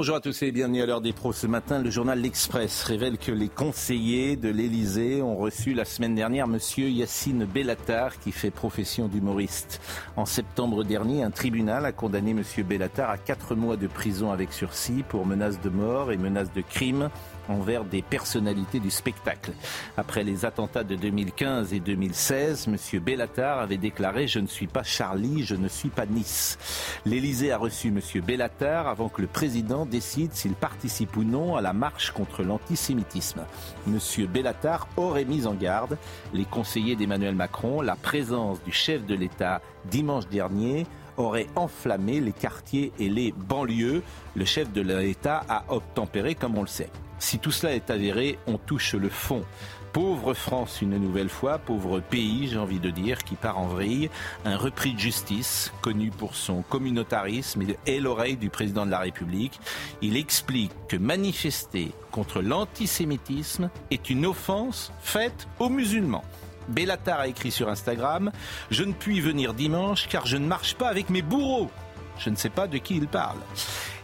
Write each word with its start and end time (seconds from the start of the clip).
Bonjour 0.00 0.16
à 0.16 0.20
tous 0.20 0.40
et 0.40 0.50
bienvenue 0.50 0.80
à 0.80 0.86
l'heure 0.86 1.02
des 1.02 1.12
pros. 1.12 1.34
Ce 1.34 1.46
matin, 1.46 1.78
le 1.78 1.90
journal 1.90 2.18
L'Express 2.18 2.84
révèle 2.84 3.18
que 3.18 3.32
les 3.32 3.50
conseillers 3.50 4.34
de 4.34 4.48
l'Élysée 4.48 5.20
ont 5.20 5.36
reçu 5.36 5.74
la 5.74 5.84
semaine 5.84 6.14
dernière 6.14 6.48
Monsieur 6.48 6.88
Yacine 6.88 7.44
Bellatar 7.44 8.18
qui 8.18 8.32
fait 8.32 8.50
profession 8.50 9.08
d'humoriste. 9.08 9.82
En 10.16 10.24
septembre 10.24 10.84
dernier, 10.84 11.22
un 11.22 11.30
tribunal 11.30 11.84
a 11.84 11.92
condamné 11.92 12.32
Monsieur 12.32 12.62
Bellatar 12.62 13.10
à 13.10 13.18
quatre 13.18 13.54
mois 13.54 13.76
de 13.76 13.88
prison 13.88 14.32
avec 14.32 14.54
sursis 14.54 15.04
pour 15.06 15.26
menaces 15.26 15.60
de 15.60 15.68
mort 15.68 16.12
et 16.12 16.16
menaces 16.16 16.54
de 16.54 16.62
crime 16.62 17.10
envers 17.50 17.84
des 17.84 18.02
personnalités 18.02 18.80
du 18.80 18.90
spectacle. 18.90 19.52
Après 19.96 20.24
les 20.24 20.44
attentats 20.44 20.84
de 20.84 20.96
2015 20.96 21.72
et 21.74 21.80
2016, 21.80 22.68
M. 22.68 23.00
Bellatar 23.00 23.58
avait 23.58 23.76
déclaré 23.76 24.26
Je 24.26 24.38
ne 24.38 24.46
suis 24.46 24.66
pas 24.66 24.82
Charlie, 24.82 25.44
je 25.44 25.54
ne 25.54 25.68
suis 25.68 25.88
pas 25.88 26.06
Nice. 26.06 26.58
L'Élysée 27.04 27.52
a 27.52 27.58
reçu 27.58 27.88
M. 27.88 28.00
Bellatar 28.22 28.88
avant 28.88 29.08
que 29.08 29.20
le 29.20 29.28
président 29.28 29.86
décide 29.86 30.32
s'il 30.32 30.54
participe 30.54 31.16
ou 31.16 31.24
non 31.24 31.56
à 31.56 31.60
la 31.60 31.72
marche 31.72 32.10
contre 32.12 32.42
l'antisémitisme. 32.42 33.44
M. 33.86 33.98
Bellatar 34.26 34.88
aurait 34.96 35.24
mis 35.24 35.46
en 35.46 35.54
garde 35.54 35.98
les 36.32 36.44
conseillers 36.44 36.96
d'Emmanuel 36.96 37.34
Macron 37.34 37.80
la 37.80 37.96
présence 37.96 38.62
du 38.64 38.72
chef 38.72 39.04
de 39.06 39.14
l'État 39.14 39.60
dimanche 39.90 40.28
dernier 40.28 40.86
aurait 41.16 41.48
enflammé 41.56 42.20
les 42.20 42.32
quartiers 42.32 42.92
et 42.98 43.08
les 43.08 43.32
banlieues. 43.32 44.02
Le 44.34 44.44
chef 44.44 44.72
de 44.72 44.80
l'État 44.80 45.44
a 45.48 45.64
obtempéré, 45.68 46.34
comme 46.34 46.56
on 46.56 46.62
le 46.62 46.66
sait. 46.66 46.90
Si 47.20 47.38
tout 47.38 47.52
cela 47.52 47.74
est 47.74 47.90
avéré, 47.90 48.38
on 48.46 48.56
touche 48.56 48.94
le 48.94 49.10
fond. 49.10 49.44
Pauvre 49.92 50.34
France 50.34 50.80
une 50.82 50.96
nouvelle 50.96 51.28
fois, 51.28 51.58
pauvre 51.58 52.00
pays, 52.00 52.48
j'ai 52.48 52.58
envie 52.58 52.80
de 52.80 52.90
dire, 52.90 53.24
qui 53.24 53.34
part 53.34 53.58
en 53.58 53.66
vrille. 53.66 54.08
Un 54.44 54.56
repris 54.56 54.94
de 54.94 54.98
justice, 54.98 55.70
connu 55.82 56.10
pour 56.10 56.34
son 56.34 56.62
communautarisme 56.62 57.62
et 57.86 58.00
l'oreille 58.00 58.36
du 58.36 58.48
président 58.48 58.86
de 58.86 58.90
la 58.90 59.00
République. 59.00 59.60
Il 60.00 60.16
explique 60.16 60.72
que 60.88 60.96
manifester 60.96 61.92
contre 62.10 62.40
l'antisémitisme 62.40 63.68
est 63.90 64.08
une 64.08 64.24
offense 64.24 64.90
faite 65.02 65.46
aux 65.58 65.68
musulmans. 65.68 66.24
Bellatar 66.68 67.20
a 67.20 67.28
écrit 67.28 67.50
sur 67.50 67.68
Instagram 67.68 68.32
Je 68.70 68.84
ne 68.84 68.92
puis 68.92 69.20
venir 69.20 69.52
dimanche 69.52 70.08
car 70.08 70.24
je 70.24 70.38
ne 70.38 70.46
marche 70.46 70.74
pas 70.74 70.88
avec 70.88 71.10
mes 71.10 71.22
bourreaux. 71.22 71.70
Je 72.18 72.30
ne 72.30 72.36
sais 72.36 72.50
pas 72.50 72.66
de 72.66 72.78
qui 72.78 72.96
il 72.96 73.08
parle. 73.08 73.38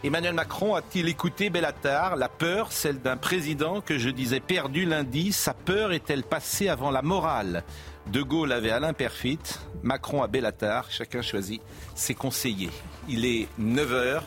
Emmanuel 0.03 0.33
Macron 0.33 0.75
a-t-il 0.75 1.07
écouté 1.07 1.49
Bellatar 1.49 2.15
La 2.17 2.29
peur, 2.29 2.71
celle 2.71 3.01
d'un 3.01 3.17
président 3.17 3.81
que 3.81 3.97
je 3.97 4.09
disais 4.09 4.39
perdu 4.39 4.85
lundi, 4.85 5.33
sa 5.33 5.55
peur 5.55 5.91
est-elle 5.91 6.23
passée 6.23 6.69
avant 6.69 6.91
la 6.91 7.01
morale? 7.01 7.63
De 8.05 8.21
Gaulle 8.21 8.51
avait 8.51 8.69
Alain 8.69 8.93
Perfit, 8.93 9.39
Macron 9.81 10.21
a 10.21 10.27
Bellatar, 10.27 10.91
chacun 10.91 11.23
choisit 11.23 11.61
ses 11.95 12.13
conseillers. 12.13 12.69
Il 13.09 13.25
est 13.25 13.47
9h, 13.59 14.21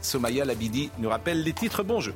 Somaya 0.00 0.44
Labidi 0.44 0.90
nous 0.98 1.08
rappelle 1.08 1.44
les 1.44 1.52
titres. 1.52 1.84
Bon 1.84 2.00
jeu. 2.00 2.14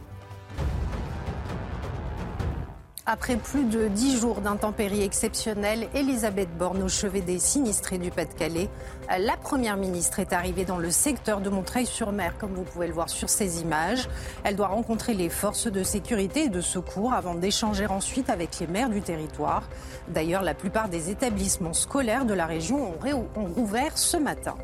Après 3.08 3.36
plus 3.36 3.62
de 3.62 3.86
dix 3.86 4.18
jours 4.18 4.40
d'intempéries 4.40 5.04
exceptionnelles, 5.04 5.86
Elisabeth 5.94 6.48
Borne 6.58 6.82
au 6.82 6.88
chevet 6.88 7.20
des 7.20 7.38
sinistrés 7.38 7.98
du 7.98 8.10
Pas-de-Calais. 8.10 8.68
La 9.08 9.36
Première 9.36 9.76
ministre 9.76 10.18
est 10.18 10.32
arrivée 10.32 10.64
dans 10.64 10.78
le 10.78 10.90
secteur 10.90 11.40
de 11.40 11.48
Montreuil-sur-Mer, 11.48 12.34
comme 12.36 12.52
vous 12.54 12.64
pouvez 12.64 12.88
le 12.88 12.92
voir 12.92 13.08
sur 13.08 13.28
ces 13.28 13.60
images. 13.60 14.08
Elle 14.42 14.56
doit 14.56 14.66
rencontrer 14.66 15.14
les 15.14 15.28
forces 15.28 15.68
de 15.68 15.84
sécurité 15.84 16.46
et 16.46 16.48
de 16.48 16.60
secours 16.60 17.14
avant 17.14 17.36
d'échanger 17.36 17.86
ensuite 17.86 18.28
avec 18.28 18.58
les 18.58 18.66
maires 18.66 18.90
du 18.90 19.02
territoire. 19.02 19.62
D'ailleurs, 20.08 20.42
la 20.42 20.54
plupart 20.54 20.88
des 20.88 21.08
établissements 21.08 21.74
scolaires 21.74 22.24
de 22.24 22.34
la 22.34 22.46
région 22.46 22.92
ont, 22.92 23.46
rouvert 23.54 23.96
ce 23.96 24.16
matin. 24.16 24.56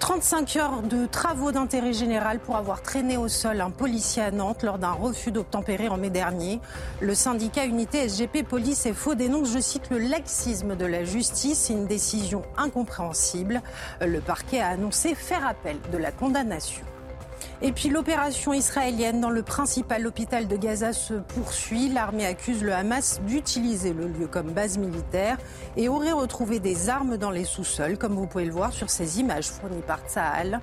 35 0.00 0.56
heures 0.56 0.82
de 0.82 1.04
travaux 1.04 1.52
d'intérêt 1.52 1.92
général 1.92 2.40
pour 2.40 2.56
avoir 2.56 2.80
traîné 2.80 3.18
au 3.18 3.28
sol 3.28 3.60
un 3.60 3.70
policier 3.70 4.22
à 4.22 4.30
Nantes 4.30 4.62
lors 4.62 4.78
d'un 4.78 4.92
refus 4.92 5.30
d'obtempérer 5.30 5.88
en 5.88 5.98
mai 5.98 6.08
dernier. 6.08 6.58
Le 7.00 7.14
syndicat 7.14 7.66
Unité 7.66 8.08
SGP 8.08 8.42
Police 8.42 8.86
et 8.86 8.94
Faux 8.94 9.14
dénonce, 9.14 9.52
je 9.52 9.60
cite, 9.60 9.90
le 9.90 9.98
laxisme 9.98 10.74
de 10.74 10.86
la 10.86 11.04
justice, 11.04 11.68
une 11.68 11.86
décision 11.86 12.42
incompréhensible. 12.56 13.60
Le 14.00 14.20
parquet 14.20 14.60
a 14.60 14.68
annoncé 14.68 15.14
faire 15.14 15.46
appel 15.46 15.76
de 15.92 15.98
la 15.98 16.12
condamnation. 16.12 16.89
Et 17.62 17.72
puis 17.72 17.90
l'opération 17.90 18.54
israélienne 18.54 19.20
dans 19.20 19.28
le 19.28 19.42
principal 19.42 20.06
hôpital 20.06 20.48
de 20.48 20.56
Gaza 20.56 20.94
se 20.94 21.12
poursuit. 21.12 21.90
L'armée 21.90 22.24
accuse 22.24 22.62
le 22.62 22.72
Hamas 22.72 23.20
d'utiliser 23.26 23.92
le 23.92 24.08
lieu 24.08 24.26
comme 24.26 24.52
base 24.52 24.78
militaire 24.78 25.36
et 25.76 25.90
aurait 25.90 26.12
retrouvé 26.12 26.58
des 26.58 26.88
armes 26.88 27.18
dans 27.18 27.30
les 27.30 27.44
sous-sols, 27.44 27.98
comme 27.98 28.14
vous 28.14 28.26
pouvez 28.26 28.46
le 28.46 28.52
voir 28.52 28.72
sur 28.72 28.88
ces 28.88 29.20
images 29.20 29.48
fournies 29.48 29.82
par 29.86 30.00
Tsahal. 30.08 30.60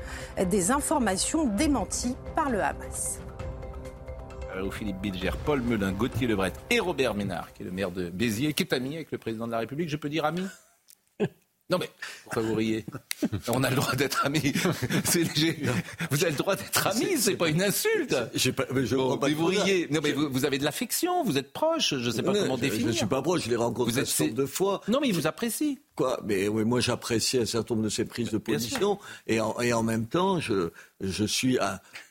Des 0.49 0.71
informations 0.71 1.45
démenties 1.45 2.15
par 2.35 2.49
le 2.49 2.63
Hamas. 2.63 3.19
Au 4.59 4.71
Philippe 4.71 4.99
Bilger, 4.99 5.33
Paul 5.45 5.61
Melun, 5.61 5.91
Gauthier 5.91 6.25
Lebret 6.25 6.53
et 6.71 6.79
Robert 6.79 7.13
Ménard, 7.13 7.53
qui 7.53 7.61
est 7.61 7.65
le 7.65 7.71
maire 7.71 7.91
de 7.91 8.09
Béziers, 8.09 8.53
qui 8.53 8.63
est 8.63 8.73
ami 8.73 8.95
avec 8.95 9.11
le 9.11 9.19
président 9.19 9.45
de 9.45 9.51
la 9.51 9.59
République. 9.59 9.89
Je 9.89 9.97
peux 9.97 10.09
dire 10.09 10.25
ami? 10.25 10.47
Non 11.69 11.77
mais, 11.77 11.89
pourquoi 12.23 12.43
vous 12.43 12.55
riez 12.55 12.85
On 13.49 13.61
a 13.63 13.69
le 13.69 13.75
droit 13.75 13.93
d'être 13.95 14.25
amis. 14.25 14.53
Vous 16.11 16.23
avez 16.23 16.31
le 16.31 16.37
droit 16.37 16.55
d'être 16.55 16.87
amis, 16.87 17.17
c'est 17.17 17.35
pas 17.35 17.49
une 17.49 17.61
insulte. 17.61 18.15
Pas, 18.55 18.65
mais 18.73 18.85
je 18.85 18.95
oh, 18.95 19.19
mais 19.21 19.33
vous 19.33 19.47
riez. 19.47 19.87
Non 19.91 19.99
mais 20.01 20.13
vous, 20.13 20.45
avez 20.45 20.59
de 20.59 20.63
l'affection, 20.63 21.23
vous 21.25 21.37
êtes 21.37 21.51
proche, 21.51 21.95
je 21.97 22.05
ne 22.05 22.11
sais 22.11 22.23
pas 22.23 22.33
comment 22.33 22.55
je, 22.55 22.61
définir. 22.61 22.87
Je 22.87 22.91
ne 22.91 22.97
suis 22.97 23.05
pas 23.05 23.21
proche, 23.21 23.43
je 23.43 23.49
l'ai 23.49 23.57
rencontré 23.57 23.91
vous 23.91 23.99
êtes... 23.99 24.33
de 24.33 24.45
fois. 24.45 24.81
Non 24.87 24.99
mais 25.01 25.09
il 25.09 25.13
vous 25.13 25.27
apprécie. 25.27 25.79
Quoi 25.95 26.21
Mais 26.23 26.47
oui, 26.47 26.63
moi 26.63 26.79
j'apprécie 26.79 27.37
un 27.37 27.45
certain 27.45 27.75
nombre 27.75 27.85
de 27.85 27.89
ses 27.89 28.05
prises 28.05 28.31
de 28.31 28.37
position 28.37 28.97
et 29.25 29.41
en, 29.41 29.59
et 29.59 29.73
en, 29.73 29.83
même 29.83 30.05
temps, 30.05 30.39
je, 30.39 30.69
je 31.01 31.25
suis 31.25 31.57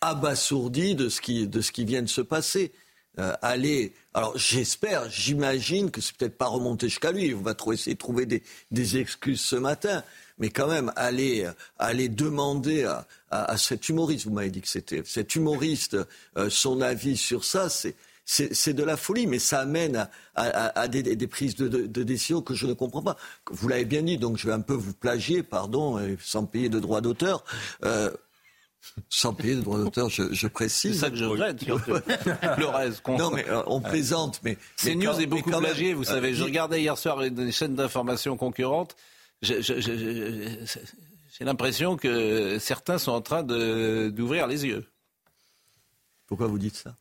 abasourdi 0.01 0.95
de 0.95 1.09
ce 1.09 1.21
qui, 1.21 1.47
de 1.47 1.61
ce 1.61 1.73
qui 1.73 1.85
vient 1.85 2.03
de 2.03 2.09
se 2.09 2.21
passer. 2.21 2.73
Euh, 3.19 3.33
aller. 3.41 3.95
Alors 4.13 4.37
j'espère, 4.37 5.09
j'imagine 5.09 5.91
que 5.91 6.03
c'est 6.03 6.15
peut-être 6.17 6.37
pas 6.37 6.49
remonté 6.49 6.89
jusqu'à 6.89 7.13
lui. 7.13 7.33
On 7.35 7.41
va 7.41 7.55
trouver, 7.55 7.77
essayer 7.77 7.95
de 7.95 7.99
trouver 7.99 8.27
des, 8.27 8.43
des, 8.71 8.99
excuses 8.99 9.41
ce 9.41 9.57
matin, 9.57 10.03
mais 10.39 10.51
quand 10.51 10.69
même 10.69 10.93
aller, 10.97 11.49
aller 11.79 12.11
demander 12.11 12.85
à, 12.85 13.07
à, 13.31 13.53
à 13.53 13.57
cet 13.57 13.89
humoriste, 13.89 14.27
vous 14.27 14.33
m'avez 14.33 14.51
dit 14.51 14.61
que 14.61 14.69
c'était 14.69 15.03
cet 15.07 15.35
humoriste, 15.35 15.97
euh, 16.37 16.51
son 16.51 16.83
avis 16.83 17.17
sur 17.17 17.45
ça, 17.45 17.71
c'est 17.71 17.95
c'est 18.29 18.73
de 18.75 18.83
la 18.83 18.97
folie, 18.97 19.29
mais 19.29 19.39
ça 19.39 19.61
amène 19.61 19.95
à, 19.95 20.09
à, 20.35 20.81
à 20.81 20.89
des, 20.89 21.03
des, 21.05 21.27
prises 21.29 21.55
de, 21.55 21.69
de, 21.69 21.87
de, 21.87 22.03
décision 22.03 22.43
que 22.43 22.55
je 22.55 22.67
ne 22.67 22.73
comprends 22.73 23.01
pas. 23.01 23.17
Vous 23.53 23.69
l'avez 23.69 23.85
bien 23.85 24.03
dit, 24.03 24.19
donc 24.19 24.37
je 24.37 24.49
vais 24.49 24.53
un 24.53 24.61
peu 24.61 24.75
vous 24.75 24.95
plagier, 24.95 25.45
pardon, 25.45 26.01
sans 26.21 26.45
payer 26.45 26.69
de 26.69 26.81
droits 26.81 27.01
d'auteur. 27.01 27.45
Euh, 27.85 28.11
sans 29.09 29.35
payer 29.35 29.57
de 29.57 29.61
droit 29.61 29.79
d'auteur, 29.79 30.09
je, 30.09 30.33
je, 30.33 30.47
précise. 30.47 30.95
C'est 30.95 30.99
ça 30.99 31.11
que 31.11 31.17
je 31.17 31.25
regrette, 31.25 31.67
le 31.67 32.67
reste. 32.67 33.07
Non, 33.09 33.31
mais 33.31 33.49
euh, 33.49 33.63
on 33.67 33.81
plaisante, 33.81 34.41
mais. 34.43 34.59
CNews 34.77 35.21
est 35.21 35.27
beaucoup 35.27 35.51
plagié, 35.51 35.95
vous 35.95 36.05
savez. 36.05 36.35
Je 36.35 36.45
regardais 36.45 36.81
hier 36.81 36.97
soir 36.97 37.19
des 37.31 37.53
chaînes 37.53 37.75
d'information 37.75 38.37
concurrentes. 38.37 38.97
J'ai 39.43 39.61
l'impression 41.41 41.97
que 41.97 42.59
certains 42.59 42.99
sont 42.99 43.13
en 43.13 43.21
train 43.21 43.43
d'ouvrir 43.43 44.47
les 44.47 44.67
yeux. 44.67 44.87
Pourquoi 46.27 46.47
vous 46.47 46.59
dites 46.59 46.77
ça? 46.77 46.97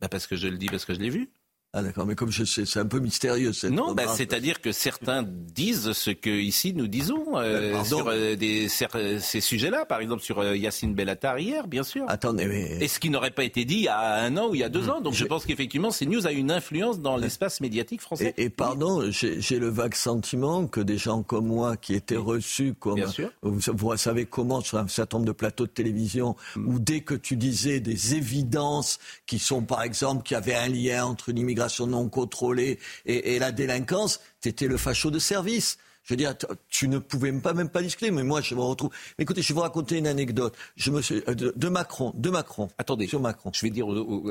Bah 0.00 0.08
Parce 0.08 0.26
que 0.26 0.36
je 0.36 0.46
le 0.46 0.56
dis, 0.56 0.66
parce 0.66 0.84
que 0.84 0.94
je 0.94 1.00
l'ai 1.00 1.10
vu. 1.10 1.30
Ah 1.74 1.82
d'accord, 1.82 2.06
mais 2.06 2.14
comme 2.14 2.32
je 2.32 2.44
sais, 2.44 2.64
c'est 2.64 2.80
un 2.80 2.86
peu 2.86 2.98
mystérieux. 2.98 3.52
Cette 3.52 3.72
non, 3.72 3.92
bah, 3.92 4.04
c'est-à-dire 4.08 4.62
que 4.62 4.72
certains 4.72 5.22
disent 5.22 5.92
ce 5.92 6.10
que 6.10 6.30
ici 6.30 6.72
nous 6.72 6.88
disons 6.88 7.36
euh, 7.36 7.74
ben, 7.74 7.84
sur 7.84 8.08
euh, 8.08 8.36
des, 8.36 8.68
ces 8.70 9.40
sujets-là, 9.42 9.84
par 9.84 10.00
exemple 10.00 10.22
sur 10.22 10.38
euh, 10.38 10.56
Yacine 10.56 10.94
Bellatar 10.94 11.38
hier, 11.38 11.68
bien 11.68 11.82
sûr. 11.82 12.06
Attendez, 12.08 12.46
mais... 12.46 12.78
Et 12.80 12.88
ce 12.88 12.98
qui 12.98 13.10
n'aurait 13.10 13.32
pas 13.32 13.44
été 13.44 13.66
dit 13.66 13.74
il 13.74 13.82
y 13.82 13.88
a 13.88 14.14
un 14.14 14.34
an 14.38 14.48
ou 14.48 14.54
il 14.54 14.62
y 14.62 14.64
a 14.64 14.70
deux 14.70 14.86
hmm. 14.86 14.90
ans. 14.90 15.00
Donc 15.02 15.12
je 15.12 15.26
pense 15.26 15.44
qu'effectivement, 15.44 15.90
ces 15.90 16.06
news 16.06 16.26
a 16.26 16.32
une 16.32 16.50
influence 16.50 17.00
dans 17.00 17.18
l'espace 17.18 17.60
médiatique 17.60 18.00
français. 18.00 18.32
Et, 18.38 18.48
pardon, 18.48 19.10
j'ai 19.10 19.58
le 19.58 19.68
vague 19.68 19.94
sentiment 19.94 20.66
que 20.68 20.80
des 20.80 20.96
gens 20.96 21.22
comme 21.22 21.48
moi 21.48 21.76
qui 21.76 21.92
étaient 21.92 22.16
reçus 22.16 22.72
comme... 22.80 22.94
Bien 22.94 23.08
sûr. 23.08 23.30
Vous, 23.42 23.60
vous, 23.74 23.96
savez 23.98 24.24
comment 24.24 24.62
sur 24.62 24.78
un 24.78 24.88
certain 24.88 25.18
nombre 25.18 25.26
de 25.26 25.32
plateaux 25.32 25.66
de 25.66 25.72
télévision, 25.72 26.34
hmm. 26.56 26.66
où 26.66 26.78
dès 26.78 27.02
que 27.02 27.14
tu 27.14 27.36
disais 27.36 27.80
des 27.80 28.14
évidences 28.14 28.98
qui 29.26 29.38
sont 29.38 29.60
par 29.60 29.82
exemple 29.82 30.22
qu'il 30.22 30.34
y 30.34 30.38
avait 30.38 30.54
un 30.54 30.68
lien 30.68 31.04
entre 31.04 31.30
l'immigration 31.30 31.57
non 31.86 32.08
contrôlée 32.08 32.78
et, 33.06 33.34
et 33.34 33.38
la 33.38 33.52
délinquance, 33.52 34.20
tu 34.40 34.48
étais 34.48 34.66
le 34.66 34.76
facho 34.76 35.10
de 35.10 35.18
service. 35.18 35.78
Je 36.08 36.14
veux 36.14 36.16
dire, 36.16 36.34
tu 36.70 36.88
ne 36.88 36.96
pouvais 36.96 37.30
pas 37.32 37.52
même 37.52 37.68
pas 37.68 37.82
discuter, 37.82 38.10
mais 38.10 38.22
moi 38.22 38.40
je 38.40 38.54
me 38.54 38.62
retrouve. 38.62 38.88
Mais 39.18 39.24
écoutez, 39.24 39.42
je 39.42 39.48
vais 39.48 39.54
vous 39.54 39.60
raconter 39.60 39.98
une 39.98 40.06
anecdote. 40.06 40.56
Je 40.74 40.90
me 40.90 41.02
suis, 41.02 41.22
euh, 41.28 41.34
de, 41.34 41.68
Macron, 41.68 42.14
de 42.16 42.30
Macron. 42.30 42.70
Attendez, 42.78 43.06
sur 43.06 43.20
Macron. 43.20 43.50
Je 43.52 43.60
vais 43.60 43.68
dire 43.68 43.84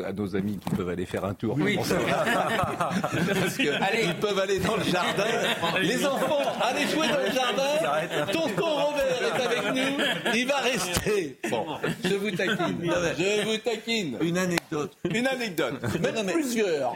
à 0.04 0.12
nos 0.12 0.36
amis 0.36 0.58
qui 0.58 0.76
peuvent 0.76 0.90
aller 0.90 1.06
faire 1.06 1.24
un 1.24 1.36
tour. 1.36 1.56
Oui. 1.60 1.76
Parce 1.78 1.90
que 1.90 3.70
allez. 3.84 4.06
ils 4.06 4.16
peuvent 4.16 4.40
aller 4.40 4.58
dans 4.58 4.76
le 4.76 4.86
jardin. 4.86 5.26
Les 5.80 6.04
enfants, 6.04 6.42
allez 6.62 6.88
jouer 6.88 7.10
dans 7.10 7.20
le 7.20 7.32
jardin. 7.32 8.26
Tonton 8.34 8.66
Robert 8.66 9.22
est 9.22 9.46
avec 9.46 9.76
nous. 9.76 10.04
Il 10.34 10.48
va 10.48 10.58
rester. 10.58 11.38
Bon, 11.48 11.64
je 12.04 12.16
vous 12.16 12.32
taquine. 12.32 12.92
Je 13.20 13.46
vous 13.46 13.58
taquine. 13.58 14.18
Une 14.22 14.40
anecdote. 14.40 14.98
Une 15.14 15.28
anecdote. 15.28 15.76
Même 16.02 16.26
plusieurs. 16.26 16.96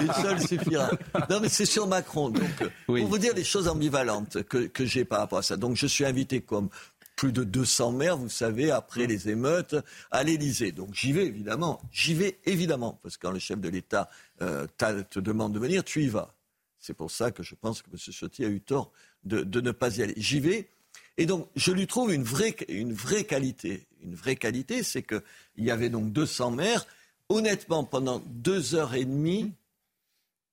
Une 0.00 0.12
seule 0.22 0.40
suffira. 0.40 0.88
Non, 1.28 1.40
mais 1.42 1.50
c'est 1.50 1.66
sur 1.66 1.86
Macron. 1.86 2.30
Donc, 2.30 2.44
pour 2.86 2.96
vous 2.96 3.18
dire 3.18 3.34
choses 3.44 3.68
ambivalentes 3.68 4.42
que, 4.44 4.66
que 4.66 4.84
j'ai 4.84 5.04
par 5.04 5.20
rapport 5.20 5.38
à 5.38 5.42
ça. 5.42 5.56
Donc 5.56 5.76
je 5.76 5.86
suis 5.86 6.04
invité 6.04 6.40
comme 6.40 6.68
plus 7.16 7.32
de 7.32 7.44
200 7.44 7.92
maires, 7.92 8.16
vous 8.16 8.28
savez, 8.28 8.70
après 8.70 9.06
les 9.06 9.28
émeutes, 9.28 9.76
à 10.10 10.22
l'Élysée. 10.24 10.72
Donc 10.72 10.94
j'y 10.94 11.12
vais 11.12 11.26
évidemment, 11.26 11.80
j'y 11.92 12.14
vais 12.14 12.38
évidemment, 12.44 12.98
parce 13.02 13.16
que 13.16 13.26
quand 13.26 13.32
le 13.32 13.38
chef 13.38 13.60
de 13.60 13.68
l'État 13.68 14.10
euh, 14.40 14.66
te 14.76 15.20
demande 15.20 15.52
de 15.52 15.58
venir, 15.58 15.84
tu 15.84 16.02
y 16.02 16.08
vas. 16.08 16.34
C'est 16.78 16.94
pour 16.94 17.10
ça 17.10 17.30
que 17.30 17.42
je 17.42 17.54
pense 17.54 17.80
que 17.80 17.90
M. 17.90 17.96
Ciotti 17.96 18.44
a 18.44 18.48
eu 18.48 18.60
tort 18.60 18.90
de, 19.24 19.42
de 19.42 19.60
ne 19.60 19.70
pas 19.70 19.98
y 19.98 20.02
aller. 20.02 20.14
J'y 20.16 20.40
vais, 20.40 20.68
et 21.16 21.26
donc 21.26 21.48
je 21.54 21.70
lui 21.70 21.86
trouve 21.86 22.12
une 22.12 22.24
vraie, 22.24 22.56
une 22.68 22.92
vraie 22.92 23.24
qualité. 23.24 23.86
Une 24.02 24.14
vraie 24.14 24.36
qualité, 24.36 24.82
c'est 24.82 25.02
qu'il 25.02 25.22
y 25.58 25.70
avait 25.70 25.90
donc 25.90 26.12
200 26.12 26.50
maires. 26.50 26.84
Honnêtement, 27.28 27.84
pendant 27.84 28.20
deux 28.26 28.74
heures 28.74 28.94
et 28.94 29.04
demie, 29.04 29.52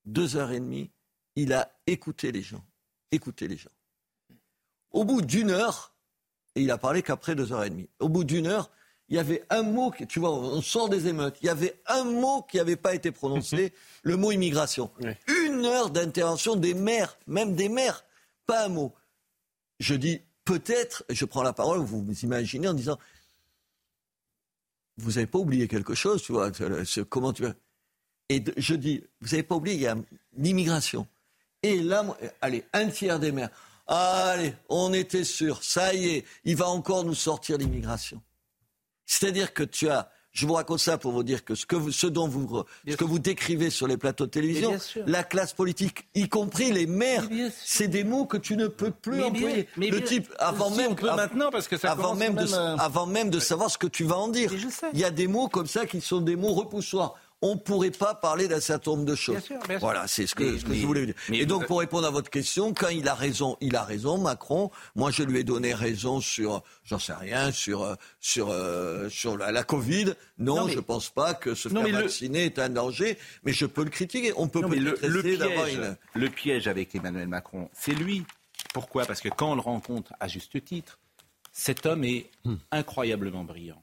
deux 0.06 0.36
heures 0.36 0.52
et 0.52 0.60
demie, 0.60 0.92
il 1.36 1.54
a 1.54 1.72
écouté 1.88 2.32
les 2.32 2.44
gens. 2.44 2.64
Écoutez 3.12 3.48
les 3.48 3.58
gens. 3.58 3.70
Au 4.92 5.04
bout 5.04 5.22
d'une 5.22 5.52
heure, 5.52 5.94
et 6.56 6.62
il 6.62 6.72
a 6.72 6.78
parlé 6.78 7.04
qu'après 7.04 7.36
deux 7.36 7.52
heures 7.52 7.64
et 7.64 7.70
demie, 7.70 7.90
au 8.00 8.10
bout 8.10 8.24
d'une 8.24 8.48
heure, 8.48 8.72
il 9.10 9.16
y 9.16 9.20
avait 9.20 9.44
un 9.50 9.64
mot, 9.64 9.92
tu 10.08 10.20
vois, 10.20 10.32
on 10.32 10.62
sort 10.62 10.88
des 10.88 11.08
émeutes, 11.08 11.38
il 11.42 11.48
y 11.48 11.50
avait 11.50 11.82
un 11.88 12.04
mot 12.04 12.44
qui 12.44 12.58
n'avait 12.58 12.76
pas 12.76 12.94
été 12.94 13.12
prononcé, 13.12 13.74
le 14.04 14.18
mot 14.18 14.32
immigration. 14.32 14.92
Une 15.28 15.66
heure 15.66 15.90
d'intervention 15.90 16.56
des 16.56 16.76
maires, 16.76 17.18
même 17.26 17.56
des 17.56 17.70
maires, 17.70 18.06
pas 18.46 18.66
un 18.66 18.70
mot. 18.70 18.94
Je 19.80 19.96
dis 19.96 20.22
peut-être, 20.46 21.04
je 21.10 21.26
prends 21.26 21.42
la 21.42 21.54
parole, 21.54 21.80
vous 21.80 22.04
vous 22.04 22.20
imaginez 22.20 22.68
en 22.68 22.74
disant, 22.74 23.00
vous 24.98 25.14
n'avez 25.14 25.28
pas 25.28 25.40
oublié 25.40 25.68
quelque 25.68 25.96
chose, 25.96 26.22
tu 26.22 26.34
vois, 26.34 26.52
comment 27.10 27.34
tu 27.34 27.46
Et 28.30 28.44
je 28.58 28.76
dis, 28.76 29.04
vous 29.22 29.30
n'avez 29.30 29.44
pas 29.44 29.56
oublié, 29.56 29.76
il 29.76 29.82
y 29.82 29.88
a 29.88 29.98
l'immigration. 30.34 31.08
Et 31.64 31.82
là, 31.82 32.06
allez, 32.42 32.64
un 32.74 32.88
tiers 32.88 33.20
des 33.20 33.32
maires. 33.32 33.50
Allez, 33.88 34.54
on 34.70 34.94
était 34.94 35.24
sûr, 35.24 35.64
ça 35.64 35.94
y 35.94 36.10
est, 36.10 36.26
il 36.46 36.56
va 36.56 36.68
encore 36.68 37.04
nous 37.04 37.16
sortir 37.16 37.58
l'immigration. 37.58 38.22
C'est-à-dire 39.08 39.52
que 39.52 39.64
tu 39.64 39.90
as, 39.90 40.12
je 40.32 40.46
vous 40.46 40.54
raconte 40.54 40.80
ça 40.80 41.00
pour 41.00 41.12
vous 41.12 41.24
dire 41.24 41.44
que 41.44 41.56
ce, 41.56 41.66
que 41.66 41.76
vous, 41.76 41.92
ce 41.92 42.06
dont 42.06 42.28
vous, 42.28 42.64
ce 42.88 42.96
que 42.96 43.04
vous 43.04 43.18
décrivez 43.18 43.72
sur 43.72 43.88
les 43.88 43.98
plateaux 43.98 44.28
de 44.28 44.30
télévision, 44.30 44.78
la 45.08 45.24
classe 45.24 45.54
politique, 45.54 46.08
y 46.14 46.30
compris 46.30 46.72
les 46.72 46.86
maires, 46.86 47.28
c'est 47.52 47.88
des 47.88 48.04
mots 48.04 48.28
que 48.28 48.38
tu 48.38 48.56
ne 48.56 48.68
peux 48.68 48.92
plus 48.92 49.24
employer. 49.24 49.68
le 49.76 50.04
type, 50.04 50.32
avant 50.38 50.70
même, 50.70 50.94
maintenant 51.02 51.50
parce 51.50 51.68
que 51.68 51.78
ça 51.78 51.92
avant 51.92 52.14
même, 52.14 52.36
de, 52.36 52.80
avant 52.80 53.08
même 53.08 53.32
de 53.32 53.40
savoir 53.40 53.72
ce 53.72 53.80
que 53.80 53.88
tu 53.88 54.04
vas 54.04 54.18
en 54.18 54.28
dire, 54.28 54.54
il 54.94 55.00
y 55.00 55.04
a 55.04 55.12
des 55.12 55.28
mots 55.28 55.48
comme 55.48 55.68
ça 55.68 55.88
qui 55.88 56.00
sont 56.00 56.22
des 56.22 56.36
mots 56.36 56.54
repoussoirs 56.54 57.16
on 57.42 57.56
ne 57.56 57.60
pourrait 57.60 57.92
pas 57.92 58.16
parler 58.16 58.48
d'un 58.48 58.60
certain 58.60 58.92
nombre 58.92 59.06
de 59.06 59.16
choses. 59.16 59.48
Voilà, 59.80 60.08
c'est 60.08 60.28
ce 60.28 60.36
que, 60.36 60.58
je 60.58 60.86
voulais 60.86 61.06
dire. 61.06 61.16
Et 61.32 61.46
donc, 61.46 61.68
pour 61.68 61.80
répondre 61.80 62.06
à 62.06 62.10
votre 62.10 62.30
question, 62.30 62.74
quand 62.74 62.90
il 62.90 63.08
a 63.08 63.14
raison, 63.14 63.58
il 63.62 63.76
a 63.76 63.84
raison, 63.84 64.18
Macron. 64.18 64.72
Moi, 64.96 65.12
je 65.12 65.24
lui 65.24 65.40
ai 65.40 65.44
donné 65.44 65.74
raison 65.74 66.20
sur, 66.20 66.64
j'en 66.84 67.00
sais 67.00 67.14
rien, 67.14 67.52
sur, 67.52 67.96
sur, 68.20 68.50
euh, 68.50 69.08
sur 69.10 69.38
la, 69.38 69.64
Covid. 69.64 70.14
Non, 70.38 70.68
je 70.68 70.76
ne 70.76 70.82
pense 70.82 71.10
pas 71.10 71.34
que 71.34 71.56
se 71.56 71.70
faire 71.70 71.88
vacciner 71.88 72.46
est 72.46 72.60
un 72.60 72.70
danger, 72.70 73.18
mais 73.44 73.54
je 73.54 73.66
peux 73.66 73.84
le 73.84 73.90
critiquer. 73.90 74.34
On 74.36 74.48
peut 74.48 74.62
peut-être 74.62 75.02
le, 75.06 75.22
piège, 75.22 75.96
le 76.14 76.30
piège 76.30 76.68
avec 76.68 76.94
Emmanuel 76.96 77.28
Macron, 77.28 77.70
c'est 77.74 77.94
lui. 77.94 78.26
Pourquoi? 78.74 79.06
Parce 79.06 79.22
que 79.22 79.30
quand 79.30 79.52
on 79.52 79.56
le 79.56 79.62
rencontre 79.62 80.14
à 80.20 80.28
juste 80.28 80.64
titre, 80.64 81.00
cet 81.52 81.86
homme 81.86 82.04
est 82.04 82.30
hmm. 82.44 82.56
incroyablement 82.72 83.44
brillant, 83.44 83.82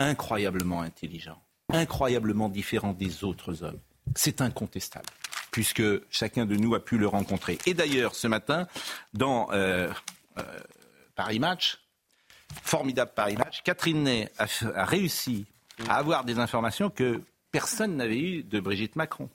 incroyablement 0.00 0.82
intelligent 0.82 1.40
incroyablement 1.72 2.48
différent 2.48 2.92
des 2.92 3.24
autres 3.24 3.62
hommes. 3.62 3.80
C'est 4.14 4.40
incontestable, 4.40 5.06
puisque 5.50 5.82
chacun 6.10 6.46
de 6.46 6.56
nous 6.56 6.74
a 6.74 6.84
pu 6.84 6.98
le 6.98 7.08
rencontrer. 7.08 7.58
Et 7.66 7.74
d'ailleurs, 7.74 8.14
ce 8.14 8.28
matin, 8.28 8.66
dans 9.14 9.50
euh, 9.52 9.90
euh, 10.38 10.42
Paris 11.14 11.38
Match, 11.38 11.78
formidable 12.62 13.12
Paris 13.14 13.36
Match, 13.36 13.62
Catherine 13.62 14.04
Ney 14.04 14.30
a, 14.38 14.84
réussi 14.84 15.46
à 15.88 15.96
avoir 15.96 16.24
des 16.24 16.38
informations 16.38 16.90
que 16.90 17.20
personne 17.50 17.96
n'avait 17.96 18.18
eues 18.18 18.42
de 18.44 18.60
Brigitte 18.60 18.96
Macron. 18.96 19.28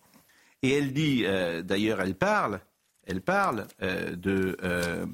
Et 0.63 0.77
elle 0.77 0.93
dit, 0.93 1.23
euh, 1.25 1.61
d'ailleurs, 1.61 2.01
elle 2.01 2.15
parle 2.15 2.61
elle 3.07 3.21
parle 3.21 3.67
euh, 3.81 4.15
de 4.15 4.57
euh, 4.63 5.05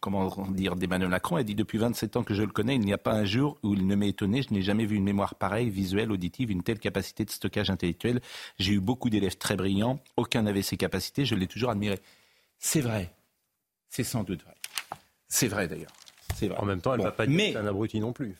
comment 0.00 0.30
dire 0.50 0.76
d'Emmanuel 0.76 1.08
Macron. 1.08 1.38
Elle 1.38 1.44
dit 1.44 1.54
depuis 1.54 1.78
27 1.78 2.16
ans 2.16 2.22
que 2.22 2.34
je 2.34 2.42
le 2.42 2.50
connais, 2.50 2.76
il 2.76 2.80
n'y 2.80 2.92
a 2.92 2.98
pas 2.98 3.12
un 3.12 3.24
jour 3.24 3.58
où 3.62 3.74
il 3.74 3.86
ne 3.86 3.94
m'est 3.96 4.08
étonné. 4.08 4.42
Je 4.42 4.54
n'ai 4.54 4.62
jamais 4.62 4.86
vu 4.86 4.96
une 4.96 5.04
mémoire 5.04 5.34
pareille, 5.34 5.68
visuelle, 5.68 6.12
auditive, 6.12 6.50
une 6.50 6.62
telle 6.62 6.78
capacité 6.78 7.24
de 7.24 7.30
stockage 7.30 7.70
intellectuel. 7.70 8.20
J'ai 8.58 8.74
eu 8.74 8.80
beaucoup 8.80 9.10
d'élèves 9.10 9.36
très 9.36 9.56
brillants. 9.56 10.00
Aucun 10.16 10.42
n'avait 10.42 10.62
ces 10.62 10.76
capacités. 10.76 11.24
Je 11.24 11.34
l'ai 11.34 11.46
toujours 11.46 11.70
admiré. 11.70 11.98
C'est 12.58 12.80
vrai. 12.80 13.12
C'est 13.88 14.04
sans 14.04 14.22
doute 14.22 14.42
vrai. 14.42 14.54
C'est 15.28 15.48
vrai 15.48 15.68
d'ailleurs. 15.68 15.92
En 16.58 16.64
même 16.64 16.80
temps, 16.80 16.92
elle 16.92 17.00
ne 17.00 17.04
va 17.04 17.12
pas 17.12 17.26
dire 17.26 17.58
un 17.58 17.66
abruti 17.66 17.98
non 17.98 18.12
plus. 18.12 18.36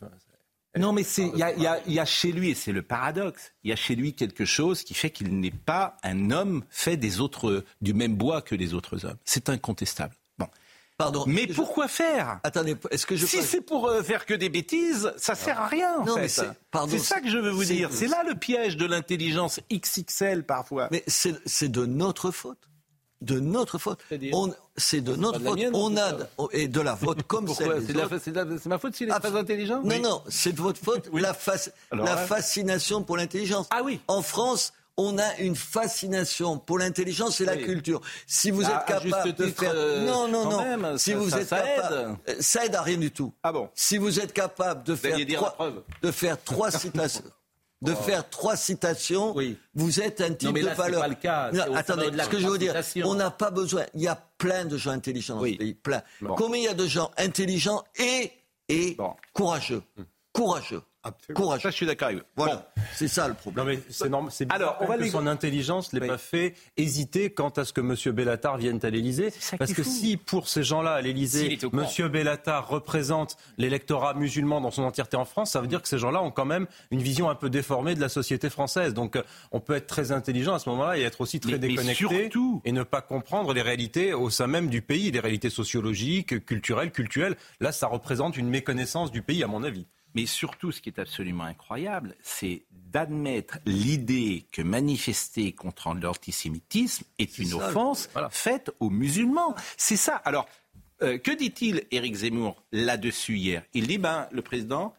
Non, 0.77 0.93
mais 0.93 1.03
il 1.03 1.37
y 1.37 1.99
a, 1.99 2.05
chez 2.05 2.33
lui, 2.33 2.51
et 2.51 2.55
c'est 2.55 2.73
le 2.73 2.83
paradoxe, 2.83 3.53
il 3.65 3.71
y 3.71 3.73
a 3.73 3.77
chez 3.77 3.95
lui 3.95 4.15
quelque 4.15 4.45
chose 4.45 4.83
qui 4.83 4.95
fait 4.95 5.11
qu'il 5.11 5.41
n'est 5.41 5.51
pas 5.51 5.97
un 6.03 6.31
homme 6.31 6.65
fait 6.71 6.97
des 6.97 7.21
autres, 7.21 7.65
du 7.81 7.95
même 7.95 8.17
bois 8.17 8.43
que 8.43 8.55
les 8.55 8.75
autres 8.75 9.05
hommes. 9.05 9.17
C'est 9.25 9.49
incontestable. 9.49 10.15
Bon. 10.39 10.49
Pardon. 10.99 11.25
Mais 11.27 11.47
pourquoi 11.47 11.89
faire? 11.89 12.41
Attendez, 12.43 12.77
est-ce 12.91 13.07
que 13.07 13.17
je 13.17 13.27
si 13.27 13.43
c'est 13.43 13.61
pour 13.61 13.87
euh, 13.87 14.03
faire 14.03 14.25
que 14.25 14.35
des 14.35 14.49
bêtises, 14.49 15.13
ça 15.19 15.35
sert 15.35 15.61
à 15.61 15.67
rien. 15.67 16.03
Non, 16.05 16.17
mais 16.17 16.29
c'est 16.29 16.99
ça 16.99 17.21
que 17.21 17.29
je 17.29 17.39
veux 17.39 17.51
vous 17.51 17.65
dire. 17.65 17.91
C'est 17.93 18.09
là 18.09 18.23
le 18.27 18.35
piège 18.35 18.77
de 18.77 18.87
l'intelligence 18.87 19.61
XXL 19.73 20.45
parfois. 20.45 20.89
Mais 20.91 21.05
c'est 21.07 21.69
de 21.69 21.87
notre 21.87 22.31
faute 22.31 22.69
de 23.23 23.41
notre 23.41 23.79
faute. 23.79 24.01
C'est 24.77 25.01
de 25.01 25.17
notre 25.17 25.41
faute. 25.41 25.61
on 25.73 25.97
a 25.97 26.13
et 26.53 26.69
de 26.69 26.81
la 26.81 26.97
faute 26.97 27.23
comme 27.25 27.49
celle 27.49 27.83
C'est 27.87 28.67
ma 28.67 28.79
faute 28.79 28.95
s'il 28.95 29.09
est 29.09 29.21
pas 29.21 29.37
intelligent. 29.37 29.83
Non, 29.83 29.99
non, 29.99 30.23
c'est 30.29 30.53
de 30.53 30.61
votre 30.61 30.81
faute. 30.81 31.09
La, 31.13 31.35
la 31.93 32.17
fascination 32.17 33.03
pour 33.03 33.17
l'intelligence. 33.17 33.67
Ah 33.71 33.81
oui. 33.83 34.01
En 34.09 34.23
France, 34.23 34.73
on 34.97 35.19
a 35.19 35.37
une 35.39 35.57
fascination 35.57 36.59
pour 36.59 36.79
l'intelligence 36.79 37.41
et 37.41 37.45
la 37.45 37.57
culture. 37.57 38.01
Si 38.27 38.51
vous 38.51 38.63
bah, 38.63 38.79
êtes 38.81 38.87
capable 38.87 39.35
de 39.35 39.47
faire, 39.49 39.73
euh, 39.75 40.07
non, 40.07 40.29
non, 40.29 40.51
non, 40.51 40.99
si 40.99 41.13
vous 41.13 41.35
êtes 41.35 41.51
capable, 41.51 42.17
aide. 42.27 42.41
ça 42.41 42.65
aide 42.65 42.75
à 42.75 42.83
rien 42.83 42.97
du 42.97 43.11
tout. 43.11 43.33
Ah 43.43 43.53
bon 43.53 43.69
Si 43.75 43.99
vous 43.99 44.21
êtes 44.21 44.33
capable 44.33 44.85
de 44.85 44.95
faire 44.95 45.17
de 46.03 46.11
faire 46.11 46.43
trois 46.43 46.71
citations 46.71 47.25
de 47.83 47.93
oh. 47.93 48.03
faire 48.03 48.29
trois 48.29 48.57
citations, 48.57 49.35
vous 49.75 50.01
êtes 50.01 50.21
un 50.21 50.33
type 50.33 50.49
non, 50.49 50.53
mais 50.53 50.63
de 50.63 50.69
valeur. 50.69 51.03
Pas 51.03 51.09
le 51.09 51.15
cas. 51.15 51.51
attendez, 51.75 52.11
ce 52.23 52.29
que 52.29 52.39
je 52.39 52.47
veux 52.47 52.59
dire, 52.59 52.75
on 53.05 53.15
n'a 53.15 53.31
pas 53.31 53.51
besoin. 53.51 53.85
Il 53.95 54.03
y 54.03 54.09
a 54.09 54.17
plein 54.39 54.65
de 54.65 54.77
gens 54.77 54.93
intelligents 54.93 55.37
dans 55.37 55.45
ce 55.45 55.57
pays, 55.57 55.75
plein. 55.75 56.03
Combien 56.37 56.61
il 56.61 56.65
y 56.65 56.69
a 56.69 56.75
de 56.75 56.87
gens 56.87 57.11
intelligents 57.19 57.85
et, 57.97 58.33
et 58.69 58.97
courageux, 59.33 59.83
hmm. 59.97 60.03
courageux. 60.33 60.83
Courage. 61.35 61.63
Ça, 61.63 61.71
je 61.71 61.77
suis 61.77 61.87
d'accord 61.87 62.09
avec 62.09 62.19
vous. 62.19 62.25
Voilà, 62.37 62.71
c'est 62.95 63.09
ça 63.09 63.29
le 63.29 63.35
problème. 63.35 63.67
Non, 63.67 63.73
mais 63.73 63.81
c'est 63.89 64.09
normal. 64.09 64.33
C'est 64.33 64.53
Alors, 64.53 64.77
on 64.81 64.87
va 64.87 64.99
que 64.99 65.09
son 65.09 65.27
intelligence 65.27 65.93
l'ait 65.93 66.07
pas 66.07 66.19
fait 66.19 66.55
hésiter 66.77 67.31
quant 67.31 67.49
à 67.51 67.65
ce 67.65 67.73
que 67.73 67.81
M. 67.81 68.15
Bellatar 68.15 68.57
vienne 68.57 68.79
à 68.83 68.91
l'Élysée. 68.91 69.33
Parce 69.59 69.73
que 69.73 69.83
si, 69.83 70.17
pour 70.17 70.49
ces 70.49 70.63
gens-là, 70.63 70.95
à 70.95 71.01
l'Élysée, 71.01 71.59
M. 71.63 72.09
Bellatar 72.09 72.69
représente 72.69 73.37
l'électorat 73.59 74.15
musulman 74.15 74.61
dans 74.61 74.71
son 74.71 74.83
entièreté 74.83 75.17
en 75.17 75.25
France, 75.25 75.53
ça 75.53 75.61
veut 75.61 75.67
dire 75.67 75.83
que 75.83 75.89
ces 75.89 75.99
gens-là 75.99 76.23
ont 76.23 76.31
quand 76.31 76.45
même 76.45 76.67
une 76.91 77.03
vision 77.03 77.31
un 77.31 77.35
peu 77.35 77.51
déformée 77.51 77.95
de 77.95 78.01
la 78.01 78.09
société 78.09 78.51
française. 78.51 78.95
Donc, 78.95 79.17
euh, 79.17 79.23
on 79.53 79.61
peut 79.61 79.75
être 79.75 79.87
très 79.87 80.13
intelligent 80.13 80.55
à 80.55 80.59
ce 80.59 80.69
moment-là 80.71 80.99
et 80.99 81.03
être 81.03 81.21
aussi 81.21 81.41
très 81.41 81.59
déconnecté 81.59 82.31
et 82.65 82.73
ne 82.73 82.83
pas 82.83 83.01
comprendre 83.01 83.53
les 83.53 83.63
réalités 83.63 84.15
au 84.15 84.31
sein 84.31 84.47
même 84.47 84.69
du 84.69 84.83
pays, 84.83 85.11
les 85.11 85.21
réalités 85.21 85.51
sociologiques, 85.51 86.45
culturelles, 86.45 86.93
culturelles. 86.93 87.37
Là, 87.61 87.73
ça 87.73 87.87
représente 87.87 88.37
une 88.37 88.49
méconnaissance 88.49 89.11
du 89.11 89.23
pays, 89.23 89.43
à 89.43 89.47
mon 89.47 89.63
avis. 89.63 89.87
Mais 90.17 90.25
surtout, 90.25 90.73
ce 90.73 90.81
qui 90.81 90.89
est 90.89 90.99
absolument 90.99 91.45
incroyable, 91.45 92.17
c'est 92.23 92.63
d'admettre 92.71 93.59
l'idée 93.67 94.47
que 94.51 94.63
manifester 94.63 95.53
contre 95.53 95.93
l'antisémitisme 95.93 97.05
est, 97.19 97.37
une 97.37 97.53
offense 97.53 98.09
faite 98.31 98.71
aux 98.81 98.89
musulmans. 98.89 99.55
C'est 99.77 99.99
ça. 99.99 100.17
Alors, 100.17 100.49
euh, 101.03 101.19
que 101.19 101.33
dit-il, 101.33 101.87
Éric 101.91 102.15
Zemmour, 102.15 102.65
là-dessus 102.73 103.37
hier? 103.37 103.63
Il 103.75 103.89
dit, 103.89 103.99
ben, 103.99 104.27
le 104.33 104.41
président 104.41 104.95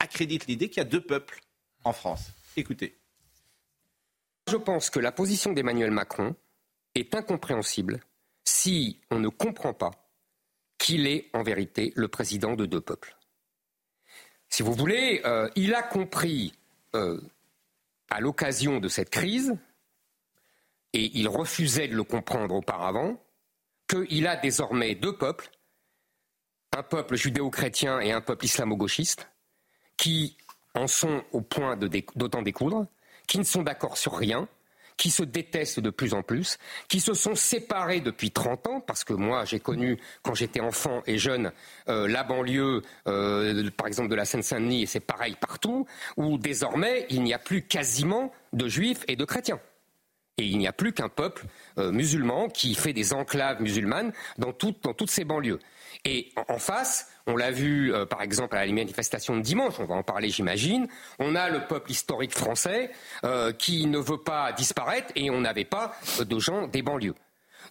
accrédite 0.00 0.48
l'idée 0.48 0.68
qu'il 0.68 0.78
y 0.78 0.80
a 0.80 0.90
deux 0.90 1.00
peuples 1.00 1.38
en 1.84 1.92
France. 1.92 2.32
Écoutez. 2.56 2.98
Je 4.50 4.56
pense 4.56 4.90
que 4.90 4.98
la 4.98 5.12
position 5.12 5.52
d'Emmanuel 5.52 5.92
Macron 5.92 6.34
est 6.96 7.14
incompréhensible 7.14 8.00
si 8.42 8.98
on 9.12 9.20
ne 9.20 9.28
comprend 9.28 9.74
pas 9.74 9.92
qu'il 10.76 11.06
est 11.06 11.30
en 11.34 11.44
vérité 11.44 11.92
le 11.94 12.08
président 12.08 12.56
de 12.56 12.66
deux 12.66 12.80
peuples. 12.80 13.16
Si 14.48 14.62
vous 14.62 14.72
voulez, 14.72 15.20
euh, 15.24 15.48
il 15.56 15.74
a 15.74 15.82
compris 15.82 16.54
euh, 16.94 17.20
à 18.10 18.20
l'occasion 18.20 18.78
de 18.78 18.88
cette 18.88 19.10
crise, 19.10 19.56
et 20.92 21.10
il 21.18 21.28
refusait 21.28 21.88
de 21.88 21.96
le 21.96 22.04
comprendre 22.04 22.54
auparavant, 22.54 23.20
qu'il 23.88 24.26
a 24.26 24.36
désormais 24.36 24.94
deux 24.94 25.16
peuples, 25.16 25.50
un 26.76 26.82
peuple 26.82 27.16
judéo-chrétien 27.16 28.00
et 28.00 28.12
un 28.12 28.20
peuple 28.20 28.44
islamo-gauchiste, 28.44 29.28
qui 29.96 30.36
en 30.74 30.86
sont 30.86 31.24
au 31.32 31.40
point 31.40 31.76
d'autant 31.76 32.42
découdre, 32.42 32.86
qui 33.26 33.38
ne 33.38 33.44
sont 33.44 33.62
d'accord 33.62 33.96
sur 33.96 34.16
rien, 34.16 34.48
qui 34.96 35.10
se 35.10 35.22
détestent 35.22 35.80
de 35.80 35.90
plus 35.90 36.14
en 36.14 36.22
plus, 36.22 36.58
qui 36.88 37.00
se 37.00 37.14
sont 37.14 37.34
séparés 37.34 38.00
depuis 38.00 38.30
30 38.30 38.66
ans, 38.66 38.80
parce 38.80 39.04
que 39.04 39.12
moi 39.12 39.44
j'ai 39.44 39.60
connu 39.60 39.98
quand 40.22 40.34
j'étais 40.34 40.60
enfant 40.60 41.02
et 41.06 41.18
jeune 41.18 41.52
euh, 41.88 42.08
la 42.08 42.22
banlieue, 42.22 42.82
euh, 43.06 43.70
par 43.76 43.86
exemple 43.86 44.08
de 44.08 44.14
la 44.14 44.24
Seine-Saint-Denis, 44.24 44.82
et 44.82 44.86
c'est 44.86 45.00
pareil 45.00 45.36
partout, 45.40 45.86
où 46.16 46.38
désormais 46.38 47.06
il 47.10 47.22
n'y 47.22 47.34
a 47.34 47.38
plus 47.38 47.62
quasiment 47.62 48.32
de 48.52 48.68
juifs 48.68 49.04
et 49.08 49.16
de 49.16 49.24
chrétiens. 49.24 49.60
Et 50.36 50.46
il 50.46 50.58
n'y 50.58 50.66
a 50.66 50.72
plus 50.72 50.92
qu'un 50.92 51.08
peuple 51.08 51.44
euh, 51.78 51.92
musulman 51.92 52.48
qui 52.48 52.74
fait 52.74 52.92
des 52.92 53.12
enclaves 53.12 53.62
musulmanes 53.62 54.12
dans, 54.36 54.52
toutes 54.52 55.10
ces 55.10 55.24
banlieues. 55.24 55.60
Et 56.04 56.32
en 56.48 56.58
face, 56.58 57.08
on 57.28 57.36
l'a 57.36 57.52
vu 57.52 57.94
euh, 57.94 58.04
par 58.04 58.20
exemple 58.20 58.56
à 58.56 58.66
la 58.66 58.72
manifestation 58.72 59.36
de 59.36 59.42
dimanche, 59.42 59.74
on 59.78 59.84
va 59.84 59.94
en 59.94 60.02
parler 60.02 60.30
j'imagine, 60.30 60.88
on 61.20 61.36
a 61.36 61.48
le 61.50 61.60
peuple 61.66 61.92
historique 61.92 62.36
français 62.36 62.90
euh, 63.24 63.52
qui 63.52 63.86
ne 63.86 63.98
veut 63.98 64.18
pas 64.18 64.52
disparaître 64.52 65.12
et 65.14 65.30
on 65.30 65.40
n'avait 65.40 65.64
pas 65.64 65.94
de 66.18 66.38
gens 66.40 66.66
des 66.66 66.82
banlieues. 66.82 67.14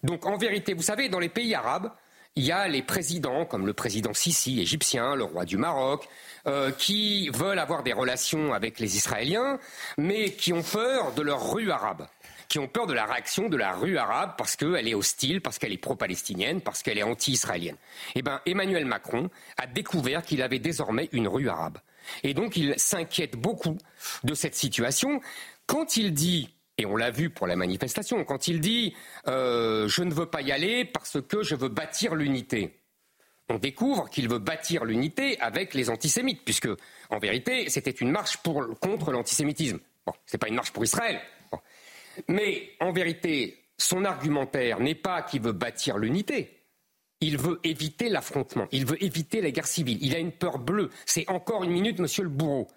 Donc 0.02 0.24
en 0.24 0.38
vérité, 0.38 0.72
vous 0.72 0.82
savez, 0.82 1.10
dans 1.10 1.20
les 1.20 1.28
pays 1.28 1.54
arabes, 1.54 1.92
il 2.34 2.44
y 2.44 2.50
a 2.50 2.66
les 2.66 2.82
présidents, 2.82 3.44
comme 3.44 3.66
le 3.66 3.74
président 3.74 4.14
Sisi, 4.14 4.60
égyptien, 4.60 5.14
le 5.14 5.22
roi 5.22 5.44
du 5.44 5.56
Maroc, 5.56 6.08
qui 6.78 7.28
veulent 7.28 7.60
avoir 7.60 7.84
des 7.84 7.92
relations 7.92 8.52
avec 8.52 8.80
les 8.80 8.96
Israéliens, 8.96 9.60
mais 9.98 10.30
qui 10.30 10.52
ont 10.52 10.64
peur 10.64 11.12
de 11.12 11.22
leur 11.22 11.52
rue 11.52 11.70
arabe 11.70 12.08
qui 12.48 12.58
ont 12.58 12.68
peur 12.68 12.86
de 12.86 12.92
la 12.92 13.06
réaction 13.06 13.48
de 13.48 13.56
la 13.56 13.72
rue 13.72 13.98
arabe 13.98 14.34
parce 14.36 14.56
qu'elle 14.56 14.88
est 14.88 14.94
hostile, 14.94 15.40
parce 15.40 15.58
qu'elle 15.58 15.72
est 15.72 15.78
pro-palestinienne, 15.78 16.60
parce 16.60 16.82
qu'elle 16.82 16.98
est 16.98 17.02
anti-israélienne. 17.02 17.76
Eh 18.14 18.22
bien, 18.22 18.40
Emmanuel 18.46 18.84
Macron 18.84 19.30
a 19.56 19.66
découvert 19.66 20.22
qu'il 20.22 20.42
avait 20.42 20.58
désormais 20.58 21.08
une 21.12 21.28
rue 21.28 21.48
arabe. 21.48 21.78
Et 22.22 22.34
donc, 22.34 22.56
il 22.56 22.74
s'inquiète 22.76 23.36
beaucoup 23.36 23.78
de 24.24 24.34
cette 24.34 24.54
situation. 24.54 25.20
Quand 25.66 25.96
il 25.96 26.12
dit 26.12 26.50
et 26.76 26.86
on 26.86 26.96
l'a 26.96 27.10
vu 27.10 27.30
pour 27.30 27.46
la 27.46 27.56
manifestation, 27.56 28.24
quand 28.24 28.48
il 28.48 28.60
dit 28.60 28.94
euh, 29.28 29.86
je 29.88 30.02
ne 30.02 30.12
veux 30.12 30.26
pas 30.26 30.42
y 30.42 30.50
aller 30.50 30.84
parce 30.84 31.20
que 31.22 31.42
je 31.42 31.54
veux 31.54 31.68
bâtir 31.68 32.14
l'unité, 32.14 32.80
on 33.48 33.58
découvre 33.58 34.08
qu'il 34.08 34.28
veut 34.28 34.38
bâtir 34.38 34.84
l'unité 34.84 35.38
avec 35.40 35.74
les 35.74 35.90
antisémites, 35.90 36.44
puisque 36.44 36.68
en 37.10 37.18
vérité 37.18 37.68
c'était 37.68 37.90
une 37.90 38.10
marche 38.10 38.38
contre 38.80 39.12
l'antisémitisme. 39.12 39.78
Bon, 40.06 40.12
n'est 40.32 40.38
pas 40.38 40.48
une 40.48 40.54
marche 40.54 40.72
pour 40.72 40.84
Israël, 40.84 41.20
mais 42.28 42.70
en 42.80 42.92
vérité, 42.92 43.64
son 43.78 44.04
argumentaire 44.04 44.80
n'est 44.80 44.94
pas 44.94 45.22
qu'il 45.22 45.42
veut 45.42 45.52
bâtir 45.52 45.98
l'unité. 45.98 46.60
Il 47.20 47.38
veut 47.38 47.60
éviter 47.64 48.08
l'affrontement, 48.08 48.66
il 48.70 48.84
veut 48.84 49.02
éviter 49.02 49.40
la 49.40 49.50
guerre 49.50 49.66
civile. 49.66 49.98
Il 50.02 50.14
a 50.14 50.18
une 50.18 50.32
peur 50.32 50.58
bleue. 50.58 50.90
C'est 51.06 51.28
encore 51.30 51.64
une 51.64 51.70
minute, 51.70 51.98
monsieur 51.98 52.24
le 52.24 52.28
bourreau. 52.28 52.68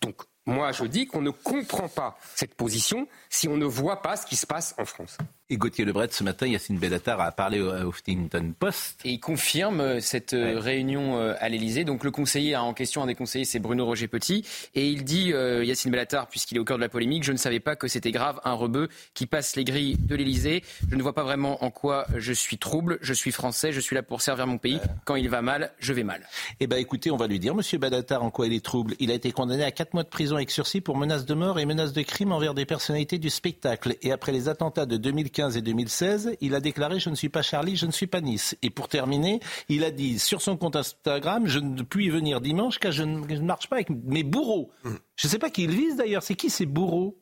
Donc, 0.00 0.22
moi, 0.46 0.72
je 0.72 0.84
dis 0.84 1.06
qu'on 1.06 1.22
ne 1.22 1.30
comprend 1.30 1.88
pas 1.88 2.18
cette 2.34 2.54
position 2.54 3.08
si 3.30 3.48
on 3.48 3.56
ne 3.56 3.64
voit 3.64 4.02
pas 4.02 4.16
ce 4.16 4.26
qui 4.26 4.36
se 4.36 4.46
passe 4.46 4.74
en 4.78 4.84
France. 4.84 5.16
Et 5.50 5.58
Gauthier 5.58 5.84
Lebret, 5.84 6.08
ce 6.10 6.24
matin, 6.24 6.46
Yacine 6.46 6.78
Bellatar 6.78 7.20
a 7.20 7.30
parlé 7.30 7.60
au 7.60 7.90
Huffington 7.90 8.54
Post. 8.58 9.02
Et 9.04 9.10
il 9.10 9.20
confirme 9.20 9.82
euh, 9.82 10.00
cette 10.00 10.32
euh, 10.32 10.58
réunion 10.58 11.18
euh, 11.18 11.34
à 11.38 11.50
l'Elysée. 11.50 11.84
Donc 11.84 12.02
le 12.02 12.10
conseiller 12.10 12.56
en 12.56 12.72
question, 12.72 13.02
un 13.02 13.06
des 13.06 13.14
conseillers, 13.14 13.44
c'est 13.44 13.58
Bruno 13.58 13.84
Roger 13.84 14.08
Petit. 14.08 14.42
Et 14.74 14.88
il 14.88 15.04
dit, 15.04 15.34
Yacine 15.34 15.90
Bellatar, 15.90 16.28
puisqu'il 16.28 16.56
est 16.56 16.60
au 16.60 16.64
cœur 16.64 16.78
de 16.78 16.82
la 16.82 16.88
polémique, 16.88 17.24
je 17.24 17.32
ne 17.32 17.36
savais 17.36 17.60
pas 17.60 17.76
que 17.76 17.88
c'était 17.88 18.10
grave, 18.10 18.40
un 18.44 18.54
rebeu 18.54 18.88
qui 19.12 19.26
passe 19.26 19.54
les 19.54 19.64
grilles 19.64 19.98
de 19.98 20.16
l'Elysée. 20.16 20.64
Je 20.90 20.96
ne 20.96 21.02
vois 21.02 21.12
pas 21.12 21.24
vraiment 21.24 21.62
en 21.62 21.70
quoi 21.70 22.06
je 22.16 22.32
suis 22.32 22.56
trouble. 22.56 22.98
Je 23.02 23.12
suis 23.12 23.30
français, 23.30 23.70
je 23.70 23.80
suis 23.80 23.94
là 23.94 24.02
pour 24.02 24.22
servir 24.22 24.46
mon 24.46 24.56
pays. 24.56 24.80
Quand 25.04 25.16
il 25.16 25.28
va 25.28 25.42
mal, 25.42 25.72
je 25.78 25.92
vais 25.92 26.04
mal. 26.04 26.26
Eh 26.58 26.66
bien 26.66 26.78
écoutez, 26.78 27.10
on 27.10 27.18
va 27.18 27.26
lui 27.26 27.38
dire, 27.38 27.54
monsieur 27.54 27.76
Bellatar, 27.76 28.22
en 28.22 28.30
quoi 28.30 28.46
il 28.46 28.54
est 28.54 28.64
trouble. 28.64 28.94
Il 28.98 29.10
a 29.10 29.14
été 29.14 29.30
condamné 29.30 29.64
à 29.64 29.72
4 29.72 29.92
mois 29.92 30.04
de 30.04 30.08
prison 30.08 30.36
avec 30.36 30.50
sursis 30.50 30.80
pour 30.80 30.96
menaces 30.96 31.26
de 31.26 31.34
mort 31.34 31.58
et 31.58 31.66
menaces 31.66 31.92
de 31.92 32.00
crime 32.00 32.32
envers 32.32 32.54
des 32.54 32.64
personnalités 32.64 33.18
du 33.18 33.28
spectacle. 33.28 33.96
Et 34.00 34.10
après 34.10 34.32
les 34.32 34.48
attentats 34.48 34.86
de 34.86 34.96
2015 34.96 35.33
et 35.38 35.62
2016, 35.62 36.36
il 36.40 36.54
a 36.54 36.60
déclaré 36.60 37.00
Je 37.00 37.10
ne 37.10 37.14
suis 37.14 37.28
pas 37.28 37.42
Charlie, 37.42 37.76
je 37.76 37.86
ne 37.86 37.90
suis 37.90 38.06
pas 38.06 38.20
Nice. 38.20 38.56
Et 38.62 38.70
pour 38.70 38.88
terminer, 38.88 39.40
il 39.68 39.84
a 39.84 39.90
dit 39.90 40.18
sur 40.18 40.40
son 40.40 40.56
compte 40.56 40.76
Instagram 40.76 41.46
Je 41.46 41.58
ne 41.58 41.82
puis 41.82 42.08
venir 42.08 42.40
dimanche 42.40 42.78
car 42.78 42.92
je 42.92 43.02
ne, 43.02 43.40
marche 43.40 43.68
pas 43.68 43.76
avec 43.76 43.90
mes 43.90 44.22
bourreaux. 44.22 44.70
Hum. 44.84 44.98
Je 45.16 45.26
ne 45.26 45.30
sais 45.30 45.38
pas 45.38 45.50
qui 45.50 45.64
il 45.64 45.70
vise 45.70 45.96
d'ailleurs. 45.96 46.22
C'est 46.22 46.34
qui 46.34 46.50
ces 46.50 46.66
bourreaux? 46.66 47.18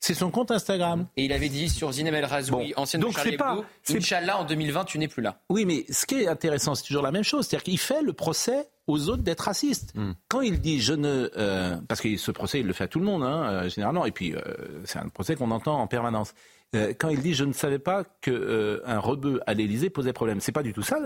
C'est 0.00 0.14
son 0.14 0.30
compte 0.30 0.50
Instagram. 0.50 1.06
Et 1.16 1.24
il 1.24 1.32
avait 1.32 1.48
dit 1.48 1.68
sur 1.68 1.90
Zineb 1.90 2.14
El 2.14 2.26
Razoui, 2.26 2.74
ancienne 2.76 3.02
donc 3.02 3.12
de 3.12 3.16
Charlie 3.16 3.36
pas, 3.36 3.64
Inch'Allah, 3.88 4.38
en 4.38 4.44
2020, 4.44 4.84
tu 4.84 4.98
n'es 4.98 5.08
plus 5.08 5.22
là. 5.22 5.40
Oui, 5.48 5.64
mais 5.64 5.84
ce 5.90 6.06
qui 6.06 6.16
est 6.16 6.28
intéressant, 6.28 6.74
c'est 6.74 6.84
toujours 6.84 7.02
la 7.02 7.10
même 7.10 7.24
chose. 7.24 7.46
C'est-à-dire 7.46 7.64
qu'il 7.64 7.78
fait 7.78 8.02
le 8.02 8.12
procès 8.12 8.68
aux 8.86 9.08
autres 9.08 9.22
d'être 9.22 9.40
racistes. 9.40 9.92
Hum. 9.96 10.14
Quand 10.28 10.42
il 10.42 10.60
dit 10.60 10.80
je 10.80 10.92
ne... 10.92 11.30
Euh, 11.36 11.76
parce 11.88 12.00
que 12.00 12.16
ce 12.16 12.30
procès, 12.30 12.60
il 12.60 12.66
le 12.66 12.72
fait 12.72 12.84
à 12.84 12.88
tout 12.88 12.98
le 12.98 13.04
monde, 13.04 13.22
hein, 13.22 13.48
euh, 13.50 13.68
généralement. 13.68 14.06
Et 14.06 14.12
puis, 14.12 14.34
euh, 14.34 14.40
c'est 14.84 14.98
un 14.98 15.08
procès 15.08 15.34
qu'on 15.34 15.50
entend 15.50 15.80
en 15.80 15.86
permanence. 15.86 16.34
Euh, 16.74 16.92
quand 16.98 17.08
il 17.08 17.20
dit 17.20 17.34
je 17.34 17.44
ne 17.44 17.52
savais 17.52 17.78
pas 17.78 18.04
qu'un 18.04 18.32
euh, 18.32 19.00
rebeu 19.00 19.40
à 19.46 19.54
l'Élysée 19.54 19.90
posait 19.90 20.12
problème. 20.12 20.40
C'est 20.40 20.52
pas 20.52 20.62
du 20.62 20.72
tout 20.72 20.82
ça. 20.82 20.98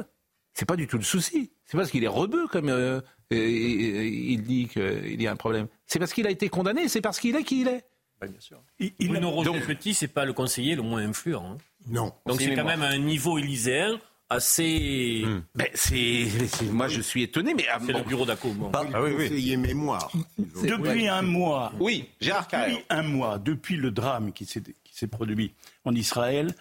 C'est 0.55 0.67
pas 0.67 0.77
du 0.77 0.87
tout 0.87 0.97
le 0.97 1.05
souci. 1.05 1.53
C'est 1.65 1.77
parce 1.77 1.91
qu'il 1.91 2.03
est 2.03 2.09
rebeu 2.09 2.47
comme 2.49 2.69
euh, 2.69 3.01
il 3.31 4.43
dit 4.43 4.69
qu'il 4.69 5.21
y 5.21 5.27
a 5.27 5.33
un 5.33 5.37
problème. 5.37 5.69
C'est 5.87 5.99
parce 5.99 6.13
qu'il 6.13 6.27
a 6.27 6.31
été 6.31 6.49
condamné. 6.49 6.89
C'est 6.89 7.01
parce 7.01 7.21
qu'il 7.21 7.37
est 7.37 7.45
qui 7.45 7.61
il 7.61 7.69
est. 7.69 7.85
bien 8.21 8.41
sûr. 8.41 8.61
Il, 8.79 8.93
il 8.99 9.09
Bruno 9.09 9.31
Roger 9.31 9.61
Petit, 9.61 9.95
c'est 9.95 10.09
pas 10.09 10.25
le 10.25 10.33
conseiller 10.33 10.75
le 10.75 10.83
moins 10.83 11.03
influent. 11.03 11.53
Hein. 11.53 11.59
Non. 11.89 12.13
Donc 12.27 12.41
c'est 12.41 12.55
quand 12.55 12.65
même 12.65 12.83
un 12.83 12.99
niveau 12.99 13.39
élyséen 13.39 14.01
assez. 14.31 15.23
Hmm. 15.27 15.43
Ben, 15.55 15.67
c'est, 15.75 16.29
moi, 16.71 16.89
je 16.89 17.03
suis 17.03 17.25
étonné, 17.25 17.53
mais 17.55 17.67
c'est 17.85 17.93
le 17.93 18.03
bureau 18.03 18.25
d'ACO. 18.25 18.55
Ah, 18.73 19.03
oui, 19.03 19.31
oui. 19.31 19.57
mémoire. 19.57 20.11
Depuis 20.39 21.09
un 21.09 21.23
mois. 21.23 21.73
Oui, 21.79 22.09
Gérard 22.21 22.47
Depuis 22.51 22.79
un 22.89 23.03
mois, 23.03 23.39
depuis 23.39 23.77
le 23.77 23.91
drame 23.91 24.33
qui 24.33 24.47
s'est 24.47 24.63
s'est 25.01 25.07
produit 25.07 25.55
en 25.85 25.95
Israël, 25.95 26.55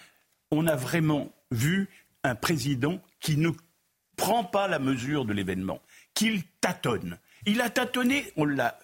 on 0.52 0.66
a 0.68 0.76
vraiment 0.76 1.32
vu 1.52 1.90
un 2.24 2.36
président 2.36 3.00
qui 3.20 3.38
ne 3.38 3.52
prend 4.16 4.44
pas 4.44 4.68
la 4.68 4.80
mesure 4.80 5.26
de 5.26 5.34
l'événement, 5.34 5.82
qu'il 6.14 6.44
tâtonne. 6.62 7.18
Il 7.46 7.62
a 7.62 7.70
tâtonné, 7.70 8.32
on 8.36 8.46
l'a 8.46 8.80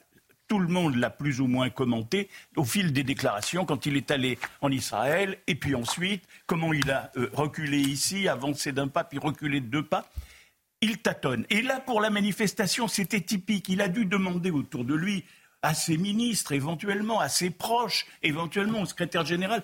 tout 0.47 0.59
le 0.59 0.67
monde 0.67 0.95
l'a 0.95 1.09
plus 1.09 1.41
ou 1.41 1.47
moins 1.47 1.71
commenté 1.71 2.29
au 2.55 2.63
fil 2.63 2.93
des 2.93 3.03
déclarations 3.03 3.65
quand 3.65 3.88
il 3.88 3.97
est 3.97 4.12
allé 4.12 4.38
en 4.62 4.71
Israël, 4.71 5.39
et 5.47 5.55
puis 5.55 5.74
ensuite, 5.74 6.24
comment 6.45 6.71
il 6.71 6.91
a 6.91 7.12
euh, 7.17 7.31
reculé 7.33 7.79
ici, 7.79 8.27
avancé 8.27 8.71
d'un 8.71 8.88
pas, 8.88 9.03
puis 9.03 9.17
reculé 9.17 9.59
de 9.59 9.65
deux 9.65 9.83
pas. 9.83 10.07
Il 10.81 11.00
tâtonne. 11.00 11.47
Et 11.50 11.63
là, 11.63 11.79
pour 11.79 12.00
la 12.00 12.12
manifestation, 12.12 12.88
c'était 12.88 13.21
typique. 13.21 13.69
Il 13.69 13.81
a 13.81 13.88
dû 13.88 14.05
demander 14.05 14.51
autour 14.51 14.85
de 14.85 14.93
lui 14.93 15.25
à 15.65 15.74
ses 15.74 15.98
ministres, 15.98 16.51
éventuellement, 16.51 17.19
à 17.19 17.27
ses 17.27 17.50
proches, 17.50 18.05
éventuellement 18.22 18.81
au 18.81 18.86
secrétaire 18.86 19.25
général. 19.25 19.63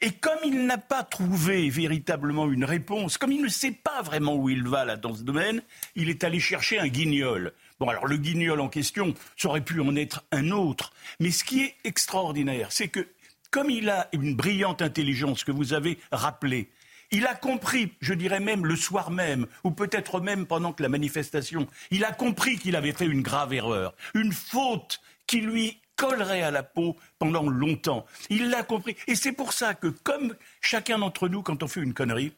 Et 0.00 0.10
comme 0.10 0.38
il 0.44 0.66
n'a 0.66 0.76
pas 0.76 1.04
trouvé 1.04 1.70
véritablement 1.70 2.50
une 2.50 2.64
réponse, 2.64 3.16
comme 3.16 3.32
il 3.32 3.40
ne 3.40 3.48
sait 3.48 3.72
pas 3.72 4.02
vraiment 4.02 4.34
où 4.34 4.50
il 4.50 4.66
va 4.66 4.84
là 4.84 4.96
dans 4.96 5.14
ce 5.14 5.22
domaine, 5.22 5.62
il 5.94 6.10
est 6.10 6.24
allé 6.24 6.40
chercher 6.40 6.78
un 6.80 6.88
guignol. 6.88 7.52
Bon, 7.78 7.88
alors 7.88 8.06
le 8.06 8.16
guignol 8.16 8.60
en 8.60 8.68
question, 8.68 9.14
ça 9.36 9.48
aurait 9.48 9.62
pu 9.62 9.80
en 9.80 9.94
être 9.94 10.24
un 10.32 10.50
autre. 10.50 10.92
Mais 11.20 11.30
ce 11.30 11.44
qui 11.44 11.62
est 11.62 11.76
extraordinaire, 11.84 12.72
c'est 12.72 12.88
que 12.88 13.06
comme 13.50 13.70
il 13.70 13.88
a 13.88 14.08
une 14.12 14.34
brillante 14.34 14.82
intelligence 14.82 15.44
que 15.44 15.52
vous 15.52 15.72
avez 15.72 15.98
rappelée, 16.10 16.68
il 17.12 17.26
a 17.26 17.34
compris, 17.34 17.92
je 18.00 18.14
dirais 18.14 18.40
même 18.40 18.66
le 18.66 18.76
soir 18.76 19.10
même, 19.10 19.46
ou 19.62 19.70
peut-être 19.70 20.20
même 20.20 20.44
pendant 20.44 20.72
que 20.72 20.82
la 20.82 20.88
manifestation, 20.88 21.68
il 21.90 22.04
a 22.04 22.12
compris 22.12 22.58
qu'il 22.58 22.74
avait 22.74 22.92
fait 22.92 23.06
une 23.06 23.22
grave 23.22 23.54
erreur, 23.54 23.94
une 24.14 24.32
faute 24.32 25.00
qui 25.26 25.40
lui 25.40 25.80
collerait 25.96 26.42
à 26.42 26.50
la 26.50 26.62
peau 26.62 26.96
pendant 27.18 27.48
longtemps. 27.48 28.06
Il 28.28 28.50
l'a 28.50 28.62
compris. 28.62 28.96
Et 29.06 29.14
c'est 29.14 29.32
pour 29.32 29.52
ça 29.52 29.74
que, 29.74 29.88
comme 29.88 30.34
chacun 30.60 30.98
d'entre 30.98 31.28
nous, 31.28 31.42
quand 31.42 31.62
on 31.62 31.68
fait 31.68 31.80
une 31.80 31.94
connerie, 31.94 32.32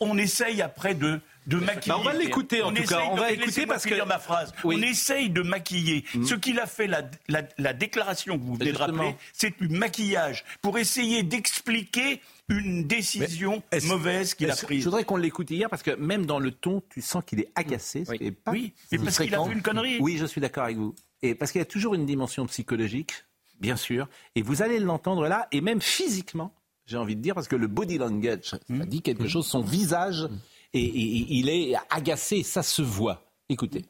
on, 0.00 0.18
essaye 0.18 0.60
après 0.60 0.94
de, 0.94 1.20
de 1.46 1.56
maquiller. 1.56 1.94
on 1.96 2.02
va 2.02 2.12
l'écouter 2.14 2.62
en 2.62 2.72
tout 2.72 2.82
cas. 2.82 3.02
On 3.10 3.16
va 3.16 3.30
écouter 3.30 3.66
parce 3.66 3.84
que 3.84 4.04
ma 4.04 4.18
phrase. 4.18 4.52
On 4.64 4.70
essaye 4.82 5.30
de 5.30 5.42
maquiller. 5.42 6.04
Mm. 6.14 6.24
Ce 6.24 6.34
qu'il 6.34 6.58
a 6.58 6.66
fait, 6.66 6.86
la, 6.88 7.02
la, 7.28 7.72
déclaration 7.72 8.38
que 8.38 8.42
vous 8.42 8.56
venez 8.56 8.72
de 8.72 8.78
rappeler, 8.78 9.14
c'est 9.32 9.56
du 9.60 9.68
maquillage 9.68 10.44
pour 10.62 10.78
essayer 10.78 11.22
d'expliquer 11.22 12.20
une 12.48 12.88
décision 12.88 13.62
mauvaise 13.84 14.34
qu'il 14.34 14.50
a 14.50 14.56
prise. 14.56 14.80
Je 14.80 14.84
voudrais 14.86 15.04
qu'on 15.04 15.16
l'écoute 15.16 15.50
hier 15.50 15.70
parce 15.70 15.82
que 15.82 15.92
même 15.92 16.26
dans 16.26 16.40
le 16.40 16.50
ton, 16.50 16.82
tu 16.90 17.00
sens 17.00 17.22
qu'il 17.24 17.40
est 17.40 17.50
agacé. 17.54 18.04
Oui, 18.08 18.36
oui 18.48 18.72
mais 18.90 18.98
parce 18.98 19.18
qu'il 19.18 19.34
a 19.34 19.44
fait 19.44 19.52
une 19.52 19.62
connerie. 19.62 19.98
Oui, 20.00 20.18
je 20.18 20.26
suis 20.26 20.40
d'accord 20.40 20.64
avec 20.64 20.76
vous. 20.76 20.94
Et 21.22 21.34
parce 21.34 21.52
qu'il 21.52 21.60
y 21.60 21.62
a 21.62 21.66
toujours 21.66 21.94
une 21.94 22.06
dimension 22.06 22.46
psychologique, 22.46 23.12
bien 23.60 23.76
sûr, 23.76 24.08
et 24.34 24.42
vous 24.42 24.62
allez 24.62 24.78
l'entendre 24.78 25.28
là, 25.28 25.48
et 25.52 25.60
même 25.60 25.80
physiquement, 25.80 26.54
j'ai 26.86 26.96
envie 26.96 27.16
de 27.16 27.20
dire, 27.20 27.34
parce 27.34 27.48
que 27.48 27.56
le 27.56 27.66
body 27.66 27.98
language, 27.98 28.44
ça 28.50 28.58
hmm. 28.68 28.84
dit 28.84 29.02
quelque 29.02 29.28
chose, 29.28 29.46
son 29.46 29.60
visage, 29.60 30.28
et, 30.72 30.80
il 30.82 31.48
est 31.48 31.74
agacé, 31.90 32.42
ça 32.42 32.62
se 32.62 32.82
voit. 32.82 33.22
Écoutez. 33.48 33.84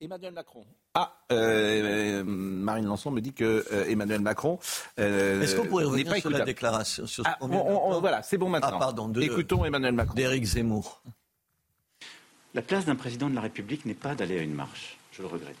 Emmanuel 0.00 0.32
Macron. 0.32 0.64
Ah, 0.94 1.24
euh, 1.32 2.22
Marine 2.24 2.86
Lançon 2.86 3.10
me 3.10 3.20
dit 3.20 3.32
que 3.32 3.64
euh, 3.72 3.88
Emmanuel 3.88 4.20
Macron. 4.20 4.58
Euh, 5.00 5.42
Est-ce 5.42 5.56
qu'on 5.56 5.66
pourrait 5.66 5.84
revenir 5.84 6.14
sur 6.16 6.30
la 6.30 6.44
déclaration 6.44 7.06
sur 7.06 7.24
ah, 7.26 7.36
Voilà, 7.40 8.22
c'est 8.22 8.38
bon 8.38 8.48
maintenant. 8.48 8.70
Ah, 8.74 8.78
pardon. 8.78 9.12
Écoutons 9.14 9.64
Emmanuel 9.64 9.92
Macron. 9.92 10.14
D'Éric 10.14 10.44
Zemmour. 10.44 11.02
La 12.54 12.62
place 12.62 12.84
d'un 12.84 12.96
président 12.96 13.28
de 13.28 13.34
la 13.34 13.40
République 13.40 13.84
n'est 13.86 13.94
pas 13.94 14.14
d'aller 14.14 14.38
à 14.38 14.42
une 14.42 14.54
marche. 14.54 14.97
Je 15.18 15.22
le 15.22 15.28
regrette. 15.28 15.56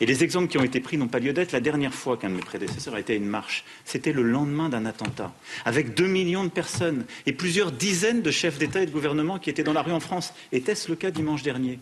Et 0.00 0.06
les 0.06 0.24
exemples 0.24 0.48
qui 0.48 0.56
ont 0.56 0.64
été 0.64 0.80
pris 0.80 0.96
n'ont 0.96 1.06
pas 1.06 1.18
lieu 1.18 1.34
d'être. 1.34 1.52
La 1.52 1.60
dernière 1.60 1.92
fois 1.92 2.16
qu'un 2.16 2.30
de 2.30 2.34
mes 2.34 2.40
prédécesseurs 2.40 2.94
a 2.94 3.00
été 3.00 3.12
à 3.12 3.16
une 3.16 3.26
marche, 3.26 3.64
c'était 3.84 4.12
le 4.12 4.22
lendemain 4.22 4.70
d'un 4.70 4.86
attentat, 4.86 5.34
avec 5.66 5.92
deux 5.92 6.06
millions 6.06 6.44
de 6.44 6.48
personnes 6.48 7.04
et 7.26 7.32
plusieurs 7.32 7.72
dizaines 7.72 8.22
de 8.22 8.30
chefs 8.30 8.58
d'État 8.58 8.82
et 8.82 8.86
de 8.86 8.90
gouvernement 8.90 9.38
qui 9.38 9.50
étaient 9.50 9.62
dans 9.62 9.74
la 9.74 9.82
rue 9.82 9.92
en 9.92 10.00
France. 10.00 10.32
Était-ce 10.50 10.88
le 10.88 10.96
cas 10.96 11.10
dimanche 11.10 11.42
dernier? 11.42 11.78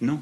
Non. 0.00 0.20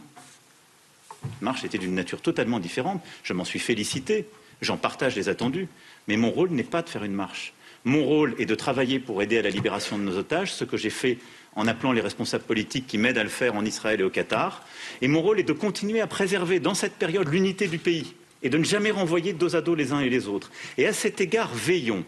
La 1.22 1.28
marche 1.42 1.62
était 1.64 1.78
d'une 1.78 1.94
nature 1.94 2.22
totalement 2.22 2.58
différente. 2.58 3.02
Je 3.22 3.34
m'en 3.34 3.44
suis 3.44 3.58
félicité. 3.58 4.24
J'en 4.62 4.78
partage 4.78 5.16
les 5.16 5.28
attendus. 5.28 5.68
Mais 6.08 6.16
mon 6.16 6.30
rôle 6.30 6.50
n'est 6.50 6.62
pas 6.62 6.80
de 6.80 6.88
faire 6.88 7.04
une 7.04 7.12
marche. 7.12 7.52
Mon 7.84 8.04
rôle 8.04 8.34
est 8.38 8.46
de 8.46 8.54
travailler 8.54 8.98
pour 8.98 9.22
aider 9.22 9.38
à 9.38 9.42
la 9.42 9.50
libération 9.50 9.98
de 9.98 10.02
nos 10.02 10.16
otages, 10.16 10.54
ce 10.54 10.64
que 10.64 10.78
j'ai 10.78 10.90
fait 10.90 11.18
en 11.56 11.66
appelant 11.66 11.92
les 11.92 12.00
responsables 12.00 12.44
politiques 12.44 12.86
qui 12.86 12.98
m'aident 12.98 13.18
à 13.18 13.24
le 13.24 13.30
faire 13.30 13.54
en 13.54 13.64
Israël 13.64 14.00
et 14.00 14.04
au 14.04 14.10
Qatar. 14.10 14.64
Et 15.02 15.08
mon 15.08 15.20
rôle 15.20 15.40
est 15.40 15.44
de 15.44 15.52
continuer 15.52 16.00
à 16.00 16.06
préserver 16.06 16.60
dans 16.60 16.74
cette 16.74 16.94
période 16.94 17.28
l'unité 17.28 17.66
du 17.66 17.78
pays 17.78 18.14
et 18.42 18.50
de 18.50 18.58
ne 18.58 18.64
jamais 18.64 18.90
renvoyer 18.90 19.32
dos 19.32 19.56
à 19.56 19.60
dos 19.60 19.74
les 19.74 19.92
uns 19.92 20.00
et 20.00 20.08
les 20.08 20.28
autres. 20.28 20.50
Et 20.78 20.86
à 20.86 20.92
cet 20.92 21.20
égard, 21.20 21.52
veillons. 21.54 22.04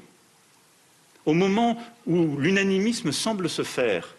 Au 1.26 1.34
moment 1.34 1.80
où 2.06 2.36
l'unanimisme 2.38 3.12
semble 3.12 3.48
se 3.48 3.62
faire 3.62 4.14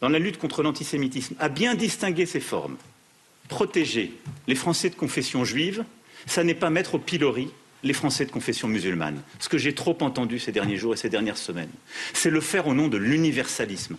dans 0.00 0.08
la 0.08 0.18
lutte 0.18 0.38
contre 0.38 0.62
l'antisémitisme, 0.62 1.34
à 1.38 1.48
bien 1.48 1.74
distinguer 1.74 2.26
ses 2.26 2.40
formes. 2.40 2.76
Protéger 3.48 4.12
les 4.46 4.54
Français 4.54 4.90
de 4.90 4.94
confession 4.94 5.44
juive, 5.44 5.84
ça 6.26 6.44
n'est 6.44 6.54
pas 6.54 6.70
mettre 6.70 6.94
au 6.96 6.98
pilori 6.98 7.50
les 7.82 7.92
Français 7.92 8.26
de 8.26 8.30
confession 8.30 8.68
musulmane. 8.68 9.22
Ce 9.38 9.48
que 9.48 9.58
j'ai 9.58 9.74
trop 9.74 9.96
entendu 10.00 10.38
ces 10.38 10.52
derniers 10.52 10.76
jours 10.76 10.94
et 10.94 10.96
ces 10.96 11.08
dernières 11.08 11.38
semaines, 11.38 11.70
c'est 12.12 12.30
le 12.30 12.40
faire 12.40 12.66
au 12.66 12.74
nom 12.74 12.88
de 12.88 12.96
l'universalisme. 12.96 13.96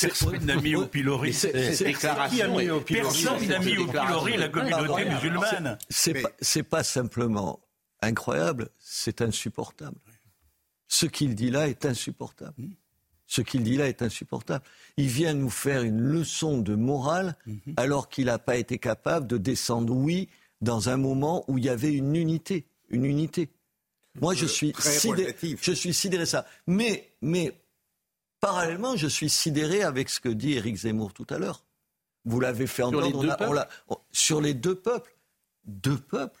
Personne 0.00 0.44
n'a 0.44 0.56
mis 0.56 0.74
au 0.74 0.86
pilori. 0.86 1.32
Personne 1.32 3.46
n'a 3.46 3.58
mis 3.58 3.78
au 3.78 3.86
pilori 3.86 4.36
la 4.36 4.48
communauté 4.48 5.04
musulmane. 5.04 5.78
C'est 5.88 6.22
pas, 6.22 6.78
pas 6.78 6.84
simplement 6.84 7.60
incroyable, 8.02 8.70
c'est 8.78 9.22
insupportable. 9.22 9.98
Ce 10.88 11.06
qu'il 11.06 11.34
dit 11.34 11.50
là 11.50 11.68
est 11.68 11.86
insupportable. 11.86 12.54
Ce 13.26 13.42
qu'il 13.42 13.62
dit 13.62 13.76
là 13.76 13.88
est 13.88 14.02
insupportable. 14.02 14.64
Il 14.96 15.06
vient 15.06 15.34
nous 15.34 15.50
faire 15.50 15.82
une 15.82 16.00
leçon 16.00 16.58
de 16.58 16.74
morale 16.74 17.36
hmm. 17.46 17.74
alors 17.76 18.08
qu'il 18.08 18.24
n'a 18.24 18.40
pas 18.40 18.56
été 18.56 18.78
capable 18.78 19.28
de 19.28 19.36
descendre, 19.36 19.94
oui, 19.94 20.28
dans 20.60 20.88
un 20.88 20.96
moment 20.96 21.44
où 21.46 21.58
il 21.58 21.64
y 21.64 21.68
avait 21.68 21.92
une 21.92 22.16
unité. 22.16 22.66
Une 22.88 23.04
unité. 23.04 23.50
Moi, 24.20 24.34
je 24.34 24.46
suis, 24.46 24.72
sidéré, 24.80 25.36
je 25.62 25.72
suis 25.72 25.94
sidéré 25.94 26.26
ça. 26.26 26.44
Mais, 26.66 27.12
mais 27.22 27.54
Parallèlement, 28.40 28.96
je 28.96 29.06
suis 29.06 29.30
sidéré 29.30 29.82
avec 29.82 30.08
ce 30.08 30.20
que 30.20 30.28
dit 30.28 30.54
Éric 30.54 30.76
Zemmour 30.76 31.12
tout 31.12 31.26
à 31.30 31.38
l'heure. 31.38 31.64
Vous 32.24 32.40
l'avez 32.40 32.66
fait 32.66 32.82
entendre. 32.82 33.66
sur 34.12 34.40
les 34.40 34.54
deux 34.54 34.74
peuples. 34.74 35.14
Deux 35.64 35.98
peuples 35.98 36.40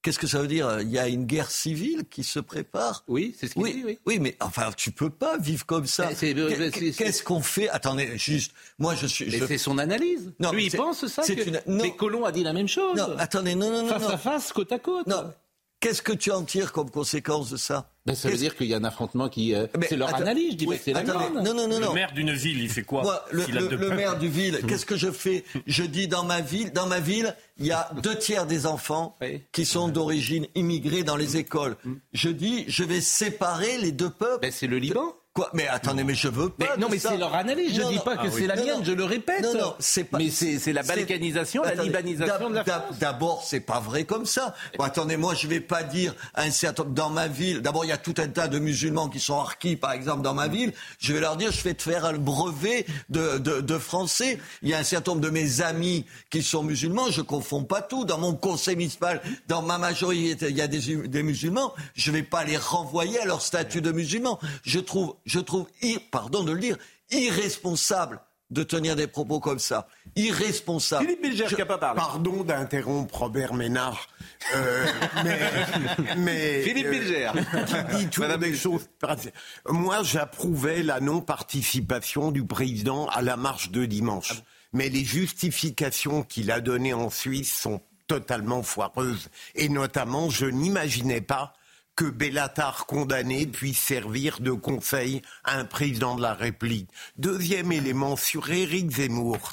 Qu'est-ce 0.00 0.20
que 0.20 0.28
ça 0.28 0.40
veut 0.40 0.46
dire? 0.46 0.80
Il 0.80 0.90
y 0.90 0.98
a 0.98 1.08
une 1.08 1.26
guerre 1.26 1.50
civile 1.50 2.04
qui 2.08 2.22
se 2.22 2.38
prépare? 2.38 3.04
Oui, 3.08 3.34
c'est 3.38 3.48
ce 3.48 3.54
qu'il 3.54 3.62
oui, 3.62 3.74
dit, 3.74 3.82
oui. 3.84 3.98
Oui, 4.06 4.18
mais 4.20 4.36
enfin, 4.40 4.70
tu 4.76 4.92
peux 4.92 5.10
pas 5.10 5.36
vivre 5.38 5.66
comme 5.66 5.86
ça. 5.86 6.08
Qu'est-ce 6.14 7.22
qu'on 7.22 7.42
fait? 7.42 7.68
Attendez, 7.68 8.16
juste, 8.16 8.52
moi 8.78 8.94
je 8.94 9.06
suis... 9.06 9.26
Mais 9.28 9.46
c'est 9.46 9.58
son 9.58 9.76
analyse. 9.76 10.32
Non, 10.38 10.52
Lui, 10.52 10.66
il 10.66 10.72
pense 10.76 11.04
ça 11.08 11.22
que... 11.22 11.48
Une... 11.48 11.60
Mais 11.66 11.96
Colomb 11.96 12.24
a 12.24 12.32
dit 12.32 12.44
la 12.44 12.52
même 12.52 12.68
chose. 12.68 12.96
Non, 12.96 13.16
attendez, 13.18 13.56
non, 13.56 13.70
non, 13.70 13.82
non. 13.82 13.88
Face 13.88 14.08
à 14.08 14.18
face, 14.18 14.52
côte 14.52 14.70
à 14.70 14.78
côte. 14.78 15.06
Non, 15.08 15.32
Qu'est-ce 15.80 16.02
que 16.02 16.12
tu 16.12 16.32
en 16.32 16.42
tires 16.42 16.72
comme 16.72 16.90
conséquence 16.90 17.50
de 17.50 17.56
ça 17.56 17.92
ben, 18.04 18.16
Ça 18.16 18.28
veut 18.28 18.36
dire 18.36 18.56
qu'il 18.56 18.66
y 18.66 18.74
a 18.74 18.78
un 18.78 18.84
affrontement 18.84 19.28
qui. 19.28 19.54
Euh, 19.54 19.68
c'est 19.88 19.96
leur 19.96 20.12
analyse, 20.12 20.52
je 20.52 20.56
dis, 20.56 20.68
c'est 20.82 20.92
la 20.92 21.04
non, 21.04 21.30
non, 21.42 21.54
non, 21.54 21.68
non. 21.68 21.88
Le 21.90 21.94
maire 21.94 22.12
d'une 22.12 22.32
ville, 22.32 22.60
il 22.60 22.68
fait 22.68 22.82
quoi 22.82 23.24
Le, 23.30 23.94
maire 23.94 24.18
du 24.18 24.28
ville, 24.28 24.60
qu'est-ce 24.66 24.86
que 24.86 24.96
je 24.96 25.12
fais 25.12 25.44
Je 25.66 25.84
dis 25.84 26.08
dans 26.08 26.24
ma 26.24 26.40
ville, 26.40 26.72
dans 26.72 26.86
ma 26.86 26.98
ville, 26.98 27.36
il 27.58 27.66
y 27.66 27.72
a 27.72 27.90
deux 28.02 28.16
tiers 28.16 28.46
des 28.46 28.66
enfants 28.66 29.16
qui 29.52 29.64
sont 29.64 29.88
d'origine 29.88 30.46
immigrée 30.56 31.04
dans 31.04 31.16
les 31.16 31.36
écoles. 31.36 31.76
Mm. 31.84 31.94
Je 32.12 32.28
dis, 32.30 32.64
je 32.66 32.82
vais 32.82 33.00
séparer 33.00 33.78
les 33.78 33.92
deux 33.92 34.10
peuples. 34.10 34.42
Ben, 34.42 34.50
c'est 34.50 34.66
le 34.66 34.78
Liban. 34.78 35.14
Mais 35.54 35.66
attendez, 35.68 36.04
mais 36.04 36.14
je 36.14 36.28
veux 36.28 36.48
pas. 36.50 36.76
non, 36.76 36.88
mais 36.90 36.98
c'est 36.98 37.16
leur 37.16 37.34
analyse. 37.34 37.74
Je 37.74 37.82
ne 37.82 37.88
dis 37.90 37.98
pas 37.98 38.16
que 38.16 38.26
ah 38.28 38.30
c'est 38.32 38.46
la 38.46 38.56
mienne, 38.56 38.84
je 38.84 38.92
le 38.92 39.04
répète. 39.04 39.42
Non, 39.42 39.54
non, 39.54 39.74
c'est 39.78 40.04
pas. 40.04 40.18
Mais 40.18 40.30
c'est 40.30 40.72
la 40.72 40.82
balkanisation, 40.82 41.62
la 41.62 41.74
libanisation 41.74 42.50
de 42.50 42.54
la 42.54 42.64
France. 42.64 42.98
D'abord, 42.98 43.42
c'est 43.44 43.60
pas 43.60 43.80
vrai 43.80 44.04
comme 44.04 44.26
ça. 44.26 44.54
attendez, 44.78 45.16
moi, 45.16 45.34
je 45.34 45.46
vais 45.46 45.60
pas 45.60 45.82
dire 45.82 46.14
un 46.34 46.50
certain 46.50 46.84
dans 46.84 47.10
ma 47.10 47.28
ville. 47.28 47.60
D'abord, 47.60 47.84
il 47.84 47.88
y 47.88 47.92
a 47.92 47.96
tout 47.98 48.14
un 48.18 48.28
tas 48.28 48.48
de 48.48 48.58
musulmans 48.58 49.08
qui 49.08 49.20
sont 49.20 49.38
harkis, 49.38 49.76
par 49.76 49.92
exemple, 49.92 50.22
dans 50.22 50.34
ma 50.34 50.48
ville. 50.48 50.72
Je 50.98 51.12
vais 51.12 51.20
leur 51.20 51.36
dire, 51.36 51.50
je 51.52 51.62
vais 51.62 51.74
te 51.74 51.82
faire 51.82 52.04
un 52.04 52.14
brevet 52.14 52.86
de, 53.08 53.38
de, 53.38 53.60
de 53.60 53.78
français. 53.78 54.38
Il 54.62 54.68
y 54.68 54.74
a 54.74 54.78
un 54.78 54.84
certain 54.84 55.12
nombre 55.12 55.22
de 55.22 55.30
mes 55.30 55.60
amis 55.62 56.04
qui 56.30 56.42
sont 56.42 56.62
musulmans. 56.62 57.10
Je 57.10 57.20
confonds 57.22 57.64
pas 57.64 57.82
tout. 57.82 58.04
Dans 58.04 58.18
mon 58.18 58.34
conseil 58.34 58.76
municipal, 58.76 59.20
dans 59.48 59.62
ma 59.62 59.78
majorité, 59.78 60.46
il 60.50 60.56
y 60.56 60.62
a 60.62 60.68
des, 60.68 60.96
des 61.08 61.22
musulmans. 61.22 61.74
Je 61.94 62.10
vais 62.10 62.22
pas 62.22 62.44
les 62.44 62.56
renvoyer 62.56 63.18
à 63.20 63.24
leur 63.24 63.42
statut 63.42 63.80
de 63.80 63.92
musulmans. 63.92 64.38
Je 64.64 64.78
trouve 64.78 65.14
je 65.28 65.38
trouve, 65.38 65.66
pardon 66.10 66.42
de 66.42 66.52
le 66.52 66.58
dire, 66.58 66.76
irresponsable 67.10 68.20
de 68.50 68.62
tenir 68.62 68.96
des 68.96 69.06
propos 69.06 69.40
comme 69.40 69.58
ça. 69.58 69.88
Irresponsable. 70.16 71.04
Philippe 71.04 71.22
Bilger 71.22 71.44
qui 71.54 71.62
pas 71.64 71.76
parlé. 71.76 72.00
Pardon 72.00 72.44
d'interrompre 72.44 73.18
Robert 73.18 73.52
Ménard. 73.52 74.08
Euh, 74.54 74.86
mais, 76.16 76.62
Philippe 76.62 76.86
euh, 76.86 76.90
Bilger. 76.90 77.30
qui 77.90 78.06
dit 78.06 78.38
des 78.40 78.54
choses. 78.56 78.88
Moi, 79.68 80.02
j'approuvais 80.02 80.82
la 80.82 81.00
non-participation 81.00 82.30
du 82.32 82.44
président 82.44 83.06
à 83.08 83.20
la 83.20 83.36
marche 83.36 83.70
de 83.70 83.84
dimanche. 83.84 84.32
Ah 84.34 84.44
mais 84.74 84.90
les 84.90 85.04
justifications 85.04 86.22
qu'il 86.22 86.50
a 86.50 86.60
données 86.60 86.92
en 86.92 87.08
Suisse 87.08 87.52
sont 87.52 87.80
totalement 88.06 88.62
foireuses. 88.62 89.30
Et 89.54 89.68
notamment, 89.68 90.30
je 90.30 90.46
n'imaginais 90.46 91.20
pas 91.20 91.54
que 91.98 92.04
Bellatar 92.04 92.86
condamné 92.86 93.44
puisse 93.48 93.80
servir 93.80 94.38
de 94.38 94.52
conseil 94.52 95.20
à 95.42 95.58
un 95.58 95.64
président 95.64 96.14
de 96.14 96.22
la 96.22 96.32
République. 96.32 96.88
Deuxième 97.16 97.72
élément 97.72 98.14
sur 98.14 98.48
Éric 98.48 98.88
Zemmour. 98.92 99.52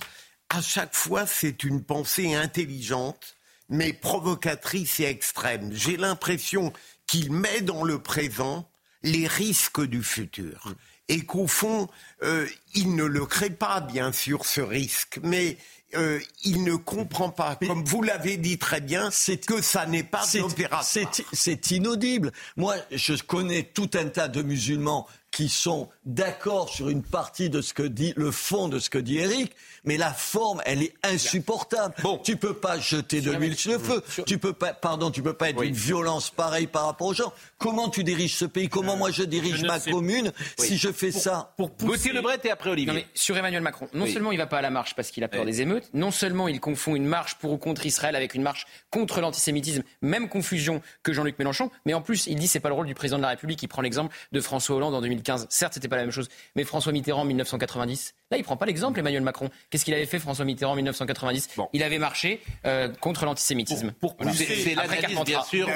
À 0.49 0.61
chaque 0.61 0.93
fois, 0.93 1.25
c'est 1.25 1.63
une 1.63 1.83
pensée 1.83 2.35
intelligente, 2.35 3.35
mais 3.67 3.93
provocatrice 3.93 4.99
et 4.99 5.05
extrême. 5.05 5.71
J'ai 5.73 5.97
l'impression 5.97 6.71
qu'il 7.07 7.31
met 7.31 7.61
dans 7.61 7.83
le 7.83 7.97
présent 7.97 8.69
les 9.01 9.25
risques 9.25 9.81
du 9.81 10.03
futur. 10.03 10.75
Et 11.07 11.25
qu'au 11.25 11.47
fond, 11.47 11.89
euh, 12.21 12.47
il 12.75 12.95
ne 12.95 13.05
le 13.05 13.25
crée 13.25 13.49
pas, 13.49 13.81
bien 13.81 14.11
sûr, 14.11 14.45
ce 14.45 14.61
risque, 14.61 15.19
mais 15.23 15.57
euh, 15.97 16.19
il 16.43 16.63
ne 16.63 16.75
comprend 16.75 17.29
pas, 17.29 17.55
comme 17.55 17.83
vous 17.83 18.01
l'avez 18.01 18.37
dit 18.37 18.57
très 18.57 18.81
bien, 18.81 19.09
c'est 19.11 19.37
que 19.37 19.61
ça 19.61 19.85
n'est 19.85 20.03
pas 20.03 20.23
opération. 20.37 21.09
C'est 21.33 21.71
inaudible. 21.71 22.31
Moi, 22.57 22.75
je 22.91 23.13
connais 23.21 23.63
tout 23.63 23.89
un 23.93 24.05
tas 24.05 24.27
de 24.27 24.41
musulmans 24.41 25.07
qui 25.35 25.49
sont 25.49 25.89
d'accord 26.05 26.69
sur 26.69 26.87
une 26.87 27.03
partie 27.03 27.49
de 27.49 27.59
ce 27.59 27.73
que 27.73 27.83
dit 27.83 28.13
le 28.15 28.31
fond 28.31 28.69
de 28.69 28.79
ce 28.79 28.89
que 28.89 28.97
dit 28.97 29.17
Eric, 29.17 29.51
mais 29.83 29.97
la 29.97 30.13
forme, 30.13 30.61
elle 30.65 30.81
est 30.81 30.93
insupportable. 31.03 31.93
Bon. 32.01 32.19
Tu 32.23 32.37
peux 32.37 32.53
pas 32.53 32.79
jeter 32.79 33.19
de 33.19 33.31
l'huile 33.31 33.57
sur 33.57 33.73
le 33.73 33.79
feu. 33.79 34.01
Tu 34.25 34.37
peux 34.37 34.53
pas, 34.53 34.73
pardon, 34.73 35.11
tu 35.11 35.21
peux 35.21 35.33
pas 35.33 35.49
être 35.49 35.61
une 35.61 35.73
violence 35.73 36.29
pareille 36.31 36.67
par 36.67 36.85
rapport 36.85 37.07
aux 37.07 37.13
gens. 37.13 37.33
Comment 37.57 37.89
tu 37.89 38.05
diriges 38.05 38.37
ce 38.37 38.45
pays? 38.45 38.69
Comment 38.69 38.93
euh, 38.93 38.97
moi 38.97 39.11
je 39.11 39.23
dirige 39.23 39.61
ma 39.63 39.81
commune 39.81 40.31
si 40.57 40.77
je 40.77 40.89
fais 40.89 41.11
ça? 41.11 41.53
pour 41.57 41.71
pousser... 41.71 42.13
le 42.13 42.21
Bret 42.21 42.39
et 42.45 42.49
après 42.49 42.69
Olivier. 42.69 42.93
Non, 42.93 42.97
mais 42.97 43.07
sur 43.13 43.35
Emmanuel 43.35 43.61
Macron, 43.61 43.89
non 43.93 44.05
seulement 44.05 44.31
il 44.31 44.37
va 44.37 44.47
pas 44.47 44.59
à 44.59 44.61
la 44.61 44.69
marche 44.69 44.95
parce 44.95 45.11
qu'il 45.11 45.23
a 45.25 45.27
peur 45.27 45.43
des 45.43 45.61
émeutes, 45.61 45.89
non 45.93 46.11
seulement 46.11 46.47
il 46.47 46.61
confond 46.61 46.95
une 46.95 47.05
marche 47.05 47.35
pour 47.35 47.51
ou 47.51 47.57
contre 47.57 47.85
Israël 47.85 48.15
avec 48.15 48.35
une 48.35 48.41
marche 48.41 48.67
contre 48.89 49.19
l'antisémitisme, 49.19 49.83
même 50.01 50.29
confusion 50.29 50.81
que 51.03 51.11
Jean-Luc 51.11 51.37
Mélenchon, 51.39 51.71
mais 51.85 51.93
en 51.93 52.01
plus 52.01 52.25
il 52.27 52.39
dit 52.39 52.47
c'est 52.47 52.61
pas 52.61 52.69
le 52.69 52.75
rôle 52.75 52.87
du 52.87 52.95
président 52.95 53.17
de 53.17 53.23
la 53.23 53.29
République. 53.29 53.61
Il 53.61 53.67
prend 53.67 53.81
l'exemple 53.81 54.15
de 54.31 54.39
François 54.39 54.77
Hollande 54.77 54.95
en 54.95 55.01
2000 55.25 55.47
Certes, 55.49 55.73
c'était 55.73 55.87
pas 55.87 55.97
la 55.97 56.03
même 56.03 56.11
chose, 56.11 56.29
mais 56.55 56.63
François 56.63 56.91
Mitterrand 56.91 57.21
en 57.21 57.25
1990, 57.25 58.15
là, 58.31 58.37
il 58.37 58.43
prend 58.43 58.57
pas 58.57 58.65
l'exemple, 58.65 58.99
Emmanuel 58.99 59.21
Macron. 59.21 59.49
Qu'est-ce 59.69 59.85
qu'il 59.85 59.93
avait 59.93 60.05
fait, 60.05 60.19
François 60.19 60.45
Mitterrand, 60.45 60.73
en 60.73 60.75
1990 60.75 61.49
Il 61.73 61.83
avait 61.83 61.99
marché 61.99 62.41
euh, 62.65 62.89
contre 62.99 63.25
l'antisémitisme. 63.25 63.91
Pour, 63.91 64.15
pousser, 64.15 64.75
bien 65.25 65.43
sûr. 65.43 65.67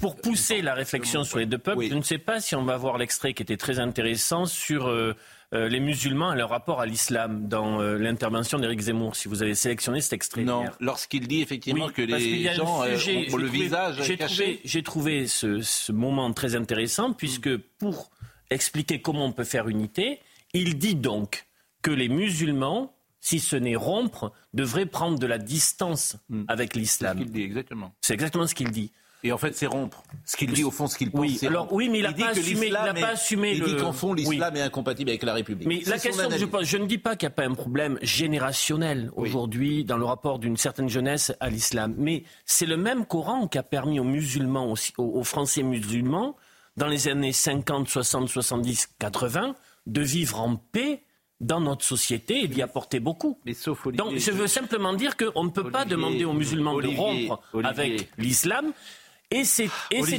pour 0.00 0.16
pousser 0.16 0.62
la 0.62 0.74
réflexion 0.74 1.24
sur 1.24 1.38
les 1.38 1.46
deux 1.46 1.58
peuples, 1.58 1.86
je 1.88 1.94
ne 1.94 2.02
sais 2.02 2.18
pas 2.18 2.40
si 2.40 2.54
on 2.54 2.64
va 2.64 2.76
voir 2.76 2.98
l'extrait 2.98 3.34
qui 3.34 3.42
était 3.42 3.56
très 3.56 3.78
intéressant 3.78 4.46
sur. 4.46 4.88
Euh, 4.88 5.14
euh, 5.52 5.68
les 5.68 5.80
musulmans 5.80 6.32
et 6.32 6.36
leur 6.36 6.48
rapport 6.48 6.80
à 6.80 6.86
l'islam 6.86 7.48
dans 7.48 7.80
euh, 7.80 7.98
l'intervention 7.98 8.60
d'Éric 8.60 8.82
Zemmour, 8.82 9.16
si 9.16 9.26
vous 9.26 9.42
avez 9.42 9.56
sélectionné 9.56 10.00
cet 10.00 10.12
extrait. 10.12 10.44
Non, 10.44 10.64
lorsqu'il 10.78 11.26
dit 11.26 11.42
effectivement 11.42 11.88
que 11.88 12.02
les 12.02 12.54
gens 12.54 12.84
euh, 12.84 12.96
ont 13.32 13.36
le 13.36 13.48
visage 13.48 13.96
j'ai 14.00 14.16
caché. 14.16 14.44
Trouvé, 14.44 14.60
j'ai 14.64 14.82
trouvé 14.84 15.26
ce, 15.26 15.60
ce, 15.60 15.90
moment 15.90 16.32
très 16.32 16.54
intéressant 16.54 17.12
puisque 17.12 17.56
pour 17.56 18.12
expliquer 18.50 19.00
comment 19.00 19.24
on 19.26 19.32
peut 19.32 19.44
faire 19.44 19.68
unité, 19.68 20.20
il 20.52 20.76
dit 20.78 20.94
donc 20.96 21.46
que 21.82 21.90
les 21.90 22.08
musulmans, 22.08 22.92
si 23.20 23.38
ce 23.40 23.56
n'est 23.56 23.76
rompre, 23.76 24.32
devraient 24.54 24.86
prendre 24.86 25.18
de 25.18 25.26
la 25.26 25.38
distance 25.38 26.16
Hmm. 26.28 26.44
avec 26.48 26.74
l'islam. 26.74 27.18
C'est 27.18 27.24
ce 27.24 27.24
qu'il 27.24 27.32
dit 27.32 27.42
exactement. 27.42 27.92
C'est 28.00 28.14
exactement 28.14 28.46
ce 28.46 28.54
qu'il 28.54 28.70
dit. 28.70 28.90
Et 29.22 29.32
en 29.32 29.36
fait, 29.38 29.54
c'est 29.54 29.66
rompre. 29.66 30.02
Ce 30.24 30.34
qu'il 30.34 30.50
dit, 30.50 30.64
au 30.64 30.70
fond, 30.70 30.86
ce 30.86 30.96
qu'il 30.96 31.10
pense, 31.10 31.20
Oui, 31.20 31.36
c'est 31.38 31.48
alors, 31.48 31.64
rompre. 31.64 31.74
oui, 31.74 31.90
mais 31.90 31.98
il 31.98 32.02
n'a 32.04 32.12
pas 32.14 32.32
assumé- 32.32 33.50
il 33.52 33.58
Il 33.58 33.64
dit 33.64 33.72
le- 33.74 33.80
qu'en 33.82 33.92
fond, 33.92 34.14
l'islam 34.14 34.56
est 34.56 34.62
incompatible 34.62 35.10
avec 35.10 35.22
la 35.24 35.34
République. 35.34 35.68
Mais 35.68 35.82
la 35.84 35.98
question 35.98 36.26
que 36.26 36.38
je 36.38 36.44
pose, 36.46 36.64
je 36.66 36.78
ne 36.78 36.86
dis 36.86 36.96
pas 36.96 37.16
qu'il 37.16 37.26
n'y 37.28 37.32
a 37.32 37.36
pas 37.36 37.44
un 37.44 37.52
problème 37.52 37.98
générationnel 38.00 39.10
aujourd'hui 39.16 39.84
dans 39.84 39.98
le 39.98 40.06
rapport 40.06 40.38
d'une 40.38 40.56
certaine 40.56 40.88
jeunesse 40.88 41.32
à 41.40 41.50
l'islam, 41.50 41.94
mais 41.98 42.24
c'est 42.46 42.64
le 42.66 42.78
même 42.78 43.04
Coran 43.04 43.46
qui 43.46 43.58
a 43.58 43.62
permis 43.62 44.00
aux 44.00 44.04
musulmans, 44.04 44.72
aux 44.96 45.24
Français 45.24 45.62
musulmans, 45.62 46.34
dans 46.76 46.86
les 46.86 47.08
années 47.08 47.32
50, 47.32 47.88
60, 47.88 48.28
70, 48.28 48.90
80, 48.98 49.54
de 49.86 50.00
vivre 50.00 50.40
en 50.40 50.56
paix 50.56 51.02
dans 51.40 51.60
notre 51.60 51.84
société 51.84 52.44
et 52.44 52.48
d'y 52.48 52.62
apporter 52.62 53.00
beaucoup. 53.00 53.38
Mais 53.44 53.54
sauf 53.54 53.86
Olivier, 53.86 54.04
Donc 54.04 54.18
je 54.18 54.30
veux 54.30 54.46
simplement 54.46 54.92
dire 54.92 55.16
qu'on 55.16 55.44
ne 55.44 55.50
peut 55.50 55.70
pas 55.70 55.84
demander 55.84 56.24
aux 56.24 56.34
musulmans 56.34 56.74
Olivier, 56.74 56.96
de 56.96 57.00
rompre 57.00 57.42
avec 57.64 58.10
l'islam. 58.18 58.72
Et 59.30 59.44
c'est 59.44 59.70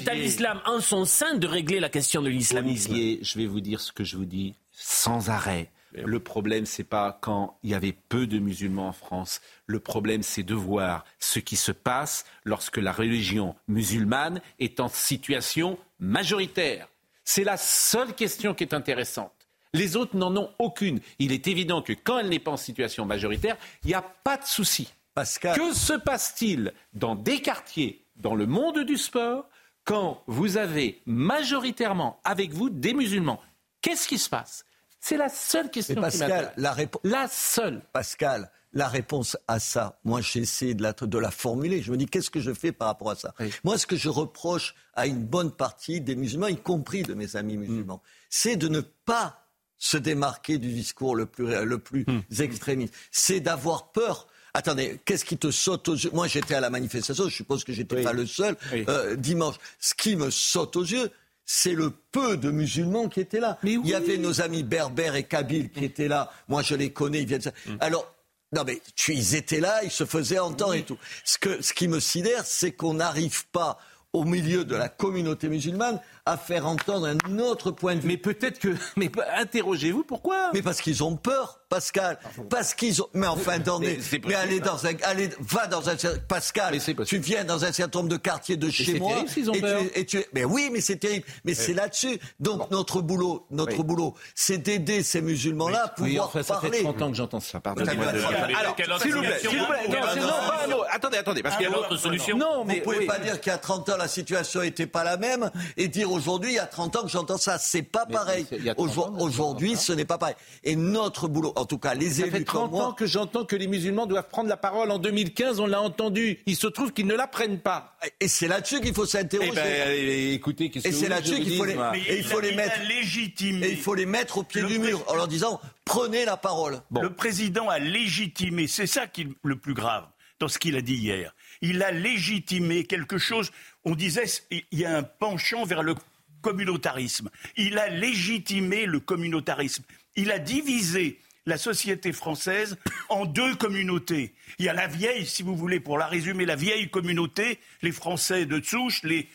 à 0.08 0.14
l'islam 0.14 0.62
en 0.66 0.80
son 0.80 1.06
sein 1.06 1.36
de 1.36 1.46
régler 1.46 1.80
la 1.80 1.90
question 1.90 2.22
de 2.22 2.30
l'islamisme. 2.30 2.96
Je 2.96 3.38
vais 3.38 3.46
vous 3.46 3.62
dire 3.62 3.82
ce 3.82 3.92
que 3.92 4.04
je 4.04 4.18
vous 4.18 4.26
dis 4.26 4.56
sans 4.72 5.30
arrêt. 5.30 5.70
Le 5.94 6.20
problème, 6.22 6.66
c'est 6.66 6.86
pas 6.86 7.20
quand 7.22 7.58
il 7.64 7.72
y 7.72 7.74
avait 7.74 7.92
peu 7.92 8.26
de 8.26 8.40
musulmans 8.40 8.88
en 8.88 8.94
France. 8.94 9.42
Le 9.68 9.82
problème, 9.82 10.24
c'est 10.24 10.44
de 10.44 10.56
voir 10.56 11.04
ce 11.20 11.40
qui 11.40 11.58
se 11.58 11.74
passe 11.74 12.26
lorsque 12.46 12.78
la 12.78 12.94
religion 12.94 13.56
musulmane 13.68 14.42
est 14.60 14.80
en 14.80 14.88
situation 14.88 15.78
majoritaire. 16.02 16.90
C'est 17.24 17.46
la 17.46 17.56
seule 17.56 18.14
question 18.14 18.54
qui 18.54 18.64
est 18.66 18.74
intéressante. 18.74 19.32
Les 19.74 19.96
autres 19.96 20.18
n'en 20.18 20.36
ont 20.36 20.52
aucune. 20.60 21.00
Il 21.20 21.32
est 21.32 21.48
évident 21.48 21.82
que 21.82 21.94
quand 21.94 22.20
elle 22.20 22.28
n'est 22.28 22.40
pas 22.40 22.52
en 22.52 22.58
situation 22.58 23.06
majoritaire, 23.06 23.56
il 23.84 23.88
n'y 23.88 23.94
a 23.94 24.02
pas 24.02 24.36
de 24.36 24.46
souci. 24.46 24.94
Pascal. 25.14 25.58
Que 25.58 25.74
se 25.74 25.94
passe-t-il 25.94 26.74
dans 26.94 27.16
des 27.16 27.42
quartiers, 27.42 28.06
dans 28.18 28.36
le 28.36 28.46
monde 28.46 28.80
du 28.80 28.98
sport, 28.98 29.46
quand 29.84 30.24
vous 30.28 30.58
avez 30.58 31.02
majoritairement 31.06 32.20
avec 32.24 32.52
vous 32.52 32.70
des 32.70 32.94
musulmans? 32.94 33.40
Qu'est-ce 33.82 34.08
qui 34.08 34.18
se 34.18 34.30
passe? 34.30 34.66
C'est 35.00 35.18
la 35.18 35.30
seule 35.30 35.72
question 35.72 35.96
Mais 35.96 36.02
Pascal, 36.02 36.54
la 36.58 36.74
réponse. 36.74 37.02
La 37.04 37.28
seule. 37.28 37.82
Pascal, 37.92 38.52
la 38.74 38.88
réponse 38.88 39.36
à 39.48 39.60
ça, 39.60 40.00
moi 40.04 40.22
j'ai 40.22 40.40
essayé 40.40 40.74
de 40.74 40.82
la, 40.84 40.94
de 40.94 41.18
la 41.18 41.32
formuler. 41.32 41.82
Je 41.82 41.92
me 41.92 41.98
dis 41.98 42.06
qu'est-ce 42.06 42.30
que 42.30 42.40
je 42.40 42.54
fais 42.54 42.72
par 42.72 42.88
rapport 42.88 43.12
à 43.12 43.16
ça 43.16 43.34
Moi, 43.64 43.78
ce 43.78 43.86
que 43.86 43.96
je 43.98 44.08
reproche 44.10 44.76
à 44.94 45.08
une 45.08 45.24
bonne 45.24 45.52
partie 45.52 46.00
des 46.02 46.16
musulmans, 46.16 46.48
y 46.48 46.58
compris 46.58 47.04
de 47.04 47.14
mes 47.14 47.36
amis 47.36 47.58
musulmans, 47.58 47.98
Mm. 48.04 48.10
c'est 48.30 48.56
de 48.56 48.68
ne 48.70 48.80
pas 48.82 49.48
se 49.78 49.98
démarquer 49.98 50.58
du 50.58 50.72
discours 50.72 51.16
le 51.16 51.26
plus, 51.26 51.48
le 51.66 51.78
plus 51.80 52.06
Mm. 52.08 52.42
extrémiste. 52.42 52.94
C'est 53.12 53.40
d'avoir 53.40 53.92
peur. 53.92 54.28
Attendez, 54.54 55.00
qu'est-ce 55.06 55.24
qui 55.26 55.38
te 55.38 55.50
saute 55.50 55.88
aux 55.90 55.96
yeux 55.96 56.10
Moi, 56.14 56.28
j'étais 56.28 56.56
à 56.56 56.60
la 56.60 56.70
manifestation, 56.70 57.28
je 57.30 57.34
suppose 57.36 57.64
que 57.64 57.72
j'étais 57.74 58.04
pas 58.04 58.14
le 58.14 58.26
seul 58.26 58.56
euh, 58.90 59.16
dimanche. 59.16 59.56
Ce 59.80 59.94
qui 59.94 60.16
me 60.16 60.30
saute 60.30 60.76
aux 60.76 60.84
yeux, 60.84 61.10
c'est 61.46 61.74
le 61.74 61.90
peu 62.12 62.38
de 62.38 62.52
musulmans 62.52 63.10
qui 63.10 63.20
étaient 63.22 63.40
là. 63.40 63.58
Il 63.64 63.86
y 63.88 63.94
avait 63.96 64.18
nos 64.18 64.40
amis 64.42 64.64
berbères 64.64 65.16
et 65.16 65.24
kabyles 65.24 65.70
qui 65.72 65.84
étaient 65.86 66.08
là. 66.08 66.32
Moi, 66.48 66.62
je 66.62 66.76
les 66.76 66.92
connais, 66.92 67.22
ils 67.22 67.28
viennent. 67.28 67.42
Mm. 67.66 67.76
Alors, 67.80 68.14
non 68.54 68.64
mais 68.66 68.82
tu, 68.96 69.14
ils 69.14 69.36
étaient 69.36 69.60
là, 69.60 69.84
ils 69.84 69.92
se 69.92 70.06
faisaient 70.06 70.40
entendre 70.40 70.74
et 70.74 70.84
tout. 70.84 70.98
Ce, 71.24 71.38
que, 71.38 71.62
ce 71.62 71.74
qui 71.74 71.88
me 71.88 72.00
sidère, 72.00 72.46
c'est 72.46 72.72
qu'on 72.72 72.96
n'arrive 72.96 73.46
pas 73.48 73.80
au 74.14 74.26
milieu 74.26 74.66
de 74.66 74.76
la 74.76 74.90
communauté 74.90 75.48
musulmane 75.48 76.02
à 76.26 76.38
faire 76.38 76.68
entendre 76.68 77.08
un 77.08 77.40
autre 77.40 77.72
point 77.72 77.96
de 77.96 78.02
vue. 78.02 78.08
Mais 78.08 78.18
peut-être 78.18 78.60
que. 78.60 78.70
Mais 78.96 79.10
interrogez-vous 79.38 80.04
pourquoi? 80.04 80.52
Mais 80.54 80.62
parce 80.62 80.82
qu'ils 80.82 81.04
ont 81.04 81.16
peur, 81.16 81.60
Pascal. 81.70 82.20
Parce 82.50 82.74
qu'ils 82.74 83.02
ont. 83.02 83.08
Mais 83.14 83.28
enfin, 83.28 83.54
attendez. 83.54 84.00
Mais 84.12 84.22
Mais, 84.28 84.36
allez 84.36 84.58
ça. 84.60 84.64
dans 84.66 84.86
un. 84.86 84.92
Allez, 85.04 85.30
va 85.40 85.68
dans 85.68 85.90
un. 85.90 85.96
Pascal, 86.28 86.78
tu 87.06 87.18
viens 87.18 87.44
dans 87.44 87.66
un 87.66 87.72
certain 87.72 88.00
nombre 88.00 88.10
de 88.12 88.18
quartiers 88.18 88.58
de 88.58 88.70
chez 88.70 88.86
c'est 88.86 89.00
moi. 89.00 89.12
terrible 89.14 89.30
s'ils 89.30 89.50
ont 89.50 89.54
et, 89.54 89.62
peur. 89.62 89.82
tu, 89.94 90.00
et 90.00 90.06
tu- 90.06 90.26
Mais 90.34 90.44
oui, 90.46 90.70
mais 90.72 90.82
c'est 90.82 90.98
terrible. 90.98 91.26
Mais 91.46 91.54
c'est 91.54 91.74
là-dessus. 91.74 92.20
Donc 92.40 92.70
notre 92.72 93.02
boulot, 93.02 93.46
notre 93.50 93.78
Oui. 93.78 93.84
boulot, 93.84 94.14
c'est 94.36 94.58
d'aider 94.58 95.02
ces 95.04 95.22
musulmans-là 95.22 95.86
à 95.86 95.88
pouvoir 95.90 96.10
Oui, 96.12 96.20
enfin, 96.20 96.44
ça 96.44 96.56
parler. 96.56 96.78
fait 96.80 96.84
30 96.84 97.02
ans 97.02 97.10
que 97.12 97.18
j'entends 97.18 97.40
ça. 97.40 97.62
Mais 97.78 97.84
Alors, 97.90 99.02
s'il 99.02 99.14
vous 99.14 99.22
plaît, 99.22 99.40
s'il 99.40 99.50
vous 99.60 99.66
plaît. 99.66 99.78
vous 99.88 99.94
Non, 99.94 100.00
pouvez 100.02 100.22
non, 100.22 100.28
avoir 100.28 100.48
pas 100.60 100.66
un 100.68 100.72
autre. 100.72 100.86
Attendez, 100.92 101.18
attendez, 101.18 101.42
parce 101.44 101.56
Ah, 101.56 101.58
qu'il 101.58 101.70
y 101.70 101.74
a 101.74 101.76
l'autre 101.76 101.98
solution. 101.98 102.38
Non, 102.38 102.60
Vous 102.60 102.66
mais 102.66 102.82
pouvez 102.82 103.00
oui. 103.00 103.06
pas 103.08 103.18
dire 103.20 103.40
qu'il 103.40 103.52
y 103.52 103.56
a 103.56 103.58
30 103.58 103.90
ans 103.90 103.98
la 103.98 104.08
situation 104.08 104.62
n'était 104.62 104.88
pas 104.88 105.04
la 105.04 105.18
même 105.18 105.50
et 105.78 105.88
dire 105.88 106.11
aujourd'hui 106.12 106.52
il 106.52 106.56
y 106.56 106.60
a 106.60 106.65
30 106.65 106.95
ans 106.95 107.02
que 107.04 107.10
j'entends 107.10 107.38
ça. 107.38 107.58
C'est 107.58 107.82
pas 107.84 108.06
Mais- 108.08 108.13
pareil. 108.13 108.41
mais 108.50 108.58
c'est- 108.58 108.62
il 108.62 108.65
y 108.65 108.69
a 108.69 108.76
30 108.76 108.89
Aujourd- 108.89 109.08
ans, 109.15 109.19
Aujourd'hui, 109.19 109.76
ce 109.76 109.93
n'est 109.93 110.06
pas 110.06 110.17
pareil. 110.17 110.36
Et 110.63 110.76
notre 110.76 111.28
boulot, 111.28 111.54
en 111.56 111.65
tout 111.65 111.78
cas 111.78 111.93
les 111.93 112.10
Ça 112.10 112.21
élus 112.24 112.32
fait 112.32 112.43
30 112.43 112.69
comme 112.69 112.80
moi, 112.80 112.88
ans 112.88 112.93
que 112.93 113.06
j'entends 113.06 113.45
que 113.45 113.56
les 113.56 113.67
musulmans 113.67 114.06
doivent 114.06 114.28
prendre 114.30 114.50
la 114.50 114.58
parole. 114.58 114.91
En 114.91 114.97
2015, 115.00 115.60
on 115.60 115.67
l'a 115.67 115.82
entendu. 115.82 116.39
Il 116.45 116.56
se 116.56 116.67
trouve 116.67 116.91
qu'ils 116.93 117.08
ne 117.08 117.15
la 117.15 117.28
prennent 117.28 117.60
pas. 117.60 117.95
et 118.19 118.28
c'est 118.28 118.47
là-dessus 118.47 118.82
qu'il 118.82 118.93
faut 118.93 119.06
s'interroger. 119.06 119.52
ben, 119.54 119.88
eh, 119.89 120.34
écoutez, 120.34 120.69
qu'est-ce 120.69 120.88
Et 120.88 120.91
que 120.91 120.95
c'est 120.95 121.04
vous 121.06 121.10
là-dessus 121.12 121.39
qu'il 121.41 121.58
faut 121.58 121.65
les, 121.65 121.74
et 122.08 122.17
il 122.17 122.24
faut 122.24 122.39
les 122.39 122.54
mettre, 122.56 122.80
et 122.82 123.71
il 123.71 123.78
faut 123.78 123.93
les 123.95 124.06
mettre 124.06 124.38
au 124.39 124.43
pied 124.43 124.62
Le 124.62 124.67
du 124.67 124.80
mur 124.80 125.04
en 125.08 125.15
leur 125.15 125.28
disant 125.28 125.60
prenez 125.86 126.26
la 126.26 126.38
parole. 126.38 126.82
Le 127.00 127.12
président 127.13 127.69
a 127.69 127.80
légitimé, 127.80 128.67
c'est 128.67 128.88
ça 128.88 129.08
qui 129.08 129.21
est 129.21 129.28
le 129.43 129.56
plus 129.58 129.74
grave 129.74 130.06
dans 130.39 130.47
ce 130.47 130.58
qu'il 130.58 130.76
a 130.76 130.82
dit 130.82 130.95
hier. 130.95 131.34
Il 131.62 131.84
a 131.84 131.91
légitimé 131.91 132.86
quelque 132.86 133.17
chose, 133.17 133.52
on 133.86 133.95
disait, 133.95 134.26
il 134.50 134.63
y 134.71 134.86
a 134.86 134.97
un 134.97 135.04
penchant 135.04 135.63
vers 135.63 135.84
le 135.84 135.95
communautarisme. 136.41 137.30
Il 137.56 137.78
a 137.78 137.89
légitimé 137.89 138.86
le 138.86 139.00
communautarisme. 139.00 139.84
Il 140.15 140.32
a 140.32 140.39
divisé 140.39 141.19
la 141.45 141.58
société 141.58 142.13
française 142.13 142.78
en 143.10 143.26
deux 143.26 143.56
communautés. 143.56 144.34
Il 144.60 144.65
y 144.65 144.69
a 144.69 144.74
la 144.74 144.88
vieille, 144.88 145.26
si 145.26 145.43
vous 145.43 145.56
voulez, 145.56 145.80
pour 145.80 145.97
la 145.97 146.08
résumer, 146.08 146.45
la 146.45 146.56
vieille 146.56 146.89
communauté, 146.89 147.60
les 147.82 147.91
Français 147.91 148.45
de 148.45 148.62
souche, 148.63 149.04
les, 149.04 149.28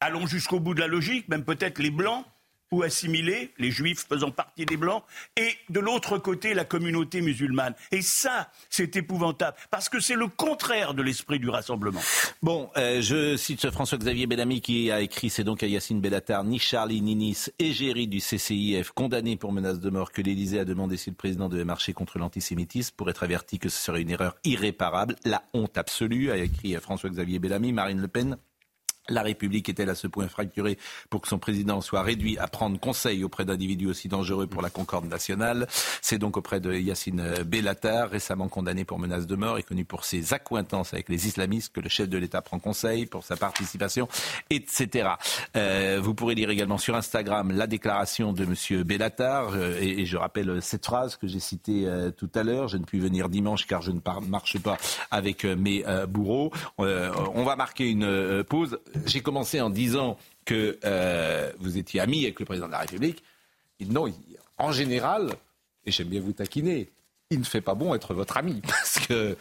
allons 0.00 0.26
jusqu'au 0.26 0.60
bout 0.60 0.74
de 0.74 0.80
la 0.80 0.86
logique, 0.86 1.28
même 1.28 1.44
peut-être 1.44 1.80
les 1.80 1.90
Blancs, 1.90 2.24
ou 2.70 2.82
assimilés, 2.82 3.52
les 3.58 3.70
juifs 3.70 4.06
faisant 4.08 4.30
partie 4.30 4.66
des 4.66 4.76
blancs, 4.76 5.02
et 5.36 5.54
de 5.68 5.80
l'autre 5.80 6.18
côté 6.18 6.54
la 6.54 6.64
communauté 6.64 7.20
musulmane. 7.20 7.74
Et 7.92 8.02
ça, 8.02 8.50
c'est 8.70 8.96
épouvantable, 8.96 9.56
parce 9.70 9.88
que 9.88 10.00
c'est 10.00 10.14
le 10.14 10.28
contraire 10.28 10.94
de 10.94 11.02
l'esprit 11.02 11.38
du 11.38 11.48
rassemblement. 11.48 12.00
Bon, 12.42 12.70
euh, 12.76 13.00
je 13.00 13.36
cite 13.36 13.70
François-Xavier 13.70 14.26
Bellamy 14.26 14.60
qui 14.60 14.90
a 14.90 15.00
écrit, 15.00 15.30
c'est 15.30 15.44
donc 15.44 15.62
à 15.62 15.66
Yacine 15.66 16.00
Bellatar, 16.00 16.44
ni 16.44 16.58
Charlie, 16.58 17.00
ni 17.00 17.14
Nice, 17.14 17.52
égérie 17.58 18.08
du 18.08 18.20
CCIF, 18.20 18.92
condamné 18.92 19.36
pour 19.36 19.52
menace 19.52 19.80
de 19.80 19.90
mort, 19.90 20.12
que 20.12 20.22
l'Élysée 20.22 20.60
a 20.60 20.64
demandé 20.64 20.96
si 20.96 21.10
le 21.10 21.16
président 21.16 21.48
devait 21.48 21.64
marcher 21.64 21.92
contre 21.92 22.18
l'antisémitisme 22.18 22.94
pour 22.96 23.10
être 23.10 23.22
averti 23.22 23.58
que 23.58 23.68
ce 23.68 23.82
serait 23.82 24.02
une 24.02 24.10
erreur 24.10 24.36
irréparable. 24.44 25.16
La 25.24 25.42
honte 25.52 25.76
absolue, 25.78 26.30
a 26.30 26.36
écrit 26.36 26.74
François-Xavier 26.74 27.38
Bellamy, 27.38 27.72
Marine 27.72 28.00
Le 28.00 28.08
Pen. 28.08 28.36
La 29.08 29.22
République 29.22 29.68
est-elle 29.68 29.90
à 29.90 29.94
ce 29.94 30.06
point 30.06 30.28
fracturée 30.28 30.78
pour 31.10 31.20
que 31.20 31.28
son 31.28 31.38
président 31.38 31.80
soit 31.80 32.02
réduit 32.02 32.38
à 32.38 32.46
prendre 32.48 32.78
conseil 32.78 33.24
auprès 33.24 33.44
d'individus 33.44 33.86
aussi 33.86 34.08
dangereux 34.08 34.46
pour 34.46 34.62
la 34.62 34.70
concorde 34.70 35.06
nationale? 35.06 35.66
C'est 36.02 36.18
donc 36.18 36.36
auprès 36.36 36.60
de 36.60 36.72
Yacine 36.74 37.42
Bellatar, 37.46 38.10
récemment 38.10 38.48
condamné 38.48 38.84
pour 38.84 38.98
menace 38.98 39.26
de 39.26 39.36
mort 39.36 39.58
et 39.58 39.62
connu 39.62 39.84
pour 39.84 40.04
ses 40.04 40.34
accointances 40.34 40.92
avec 40.92 41.08
les 41.08 41.26
islamistes, 41.26 41.72
que 41.72 41.80
le 41.80 41.88
chef 41.88 42.08
de 42.08 42.18
l'État 42.18 42.42
prend 42.42 42.58
conseil 42.58 43.06
pour 43.06 43.24
sa 43.24 43.36
participation, 43.36 44.08
etc. 44.50 45.10
Euh, 45.56 46.00
vous 46.02 46.14
pourrez 46.14 46.34
lire 46.34 46.50
également 46.50 46.78
sur 46.78 46.94
Instagram 46.96 47.52
la 47.52 47.66
déclaration 47.66 48.32
de 48.32 48.44
M. 48.44 48.82
Bellatar 48.84 49.50
euh, 49.54 49.78
et, 49.80 50.06
je 50.06 50.16
rappelle 50.16 50.62
cette 50.62 50.86
phrase 50.86 51.16
que 51.16 51.26
j'ai 51.26 51.40
citée 51.40 51.86
euh, 51.86 52.10
tout 52.10 52.30
à 52.34 52.42
l'heure. 52.42 52.68
Je 52.68 52.76
ne 52.76 52.84
puis 52.84 52.98
venir 52.98 53.28
dimanche 53.28 53.66
car 53.66 53.82
je 53.82 53.90
ne 53.90 54.00
marche 54.28 54.58
pas 54.58 54.78
avec 55.10 55.44
euh, 55.44 55.56
mes 55.56 55.86
euh, 55.86 56.06
bourreaux. 56.06 56.52
Euh, 56.80 57.12
on 57.34 57.44
va 57.44 57.56
marquer 57.56 57.90
une 57.90 58.04
euh, 58.04 58.42
pause. 58.42 58.78
J'ai 59.06 59.20
commencé 59.20 59.60
en 59.60 59.70
disant 59.70 60.18
que 60.44 60.78
euh, 60.84 61.52
vous 61.58 61.76
étiez 61.78 62.00
ami 62.00 62.24
avec 62.24 62.40
le 62.40 62.46
président 62.46 62.66
de 62.66 62.72
la 62.72 62.78
République. 62.80 63.22
Non, 63.80 64.06
il- 64.06 64.14
en 64.58 64.72
général, 64.72 65.30
et 65.84 65.90
j'aime 65.90 66.08
bien 66.08 66.20
vous 66.20 66.32
taquiner, 66.32 66.90
il 67.30 67.38
ne 67.40 67.44
fait 67.44 67.60
pas 67.60 67.74
bon 67.74 67.94
être 67.94 68.14
votre 68.14 68.36
ami 68.36 68.60
parce 68.66 68.98
que 69.06 69.36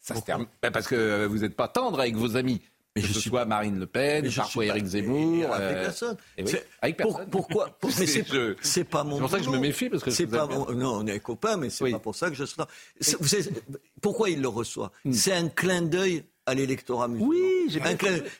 ça 0.00 0.14
se 0.14 0.20
termine. 0.22 0.46
ben, 0.62 0.70
Parce 0.70 0.86
que 0.86 1.26
vous 1.26 1.38
n'êtes 1.38 1.56
pas 1.56 1.68
tendre 1.68 2.00
avec 2.00 2.14
vos 2.16 2.36
amis. 2.36 2.60
Mais 2.94 3.02
que 3.02 3.08
je 3.08 3.12
ce 3.12 3.20
suis- 3.20 3.28
soit 3.28 3.44
Marine 3.44 3.78
Le 3.78 3.84
Pen, 3.84 4.26
parfois 4.34 4.64
Éric 4.64 4.86
Zemmour. 4.86 5.52
avec 5.52 5.76
euh, 5.76 5.82
personne. 5.82 6.16
et 6.38 6.44
oui, 6.44 6.48
C'est- 6.50 6.66
avec 6.80 6.96
pour- 6.96 7.10
personne. 7.16 7.30
pourquoi 7.30 7.66
pour- 7.80 7.90
Mais 7.98 8.06
c'est 8.06 8.26
je- 8.26 8.82
pas 8.84 9.04
mon. 9.04 9.16
C'est 9.16 9.20
pour 9.20 9.30
ça 9.30 9.38
que 9.38 9.44
je 9.44 9.50
me 9.50 9.58
méfie 9.58 9.90
parce 9.90 10.02
que 10.02 10.10
c'est 10.10 10.26
pas 10.26 10.46
mon- 10.46 10.72
non, 10.72 11.00
on 11.02 11.06
est 11.06 11.20
copains, 11.20 11.58
mais 11.58 11.68
c'est 11.68 11.84
Oui. 11.84 11.92
pas 11.92 11.98
pour 11.98 12.14
ça 12.14 12.30
que 12.30 12.36
je 12.36 12.44
suis 12.44 12.56
là. 12.58 12.66
C'est- 12.98 13.18
vous 13.20 13.26
savez, 13.28 13.50
pourquoi 14.00 14.30
il 14.30 14.40
le 14.40 14.48
reçoit? 14.48 14.92
Hmm. 15.04 15.12
C'est 15.12 15.34
un 15.34 15.48
clin 15.50 15.82
d'œil 15.82 16.24
à 16.46 16.54
l'électorat 16.54 17.08
musulman. 17.08 17.30
Oui, 17.30 17.66
j'ai 17.68 17.80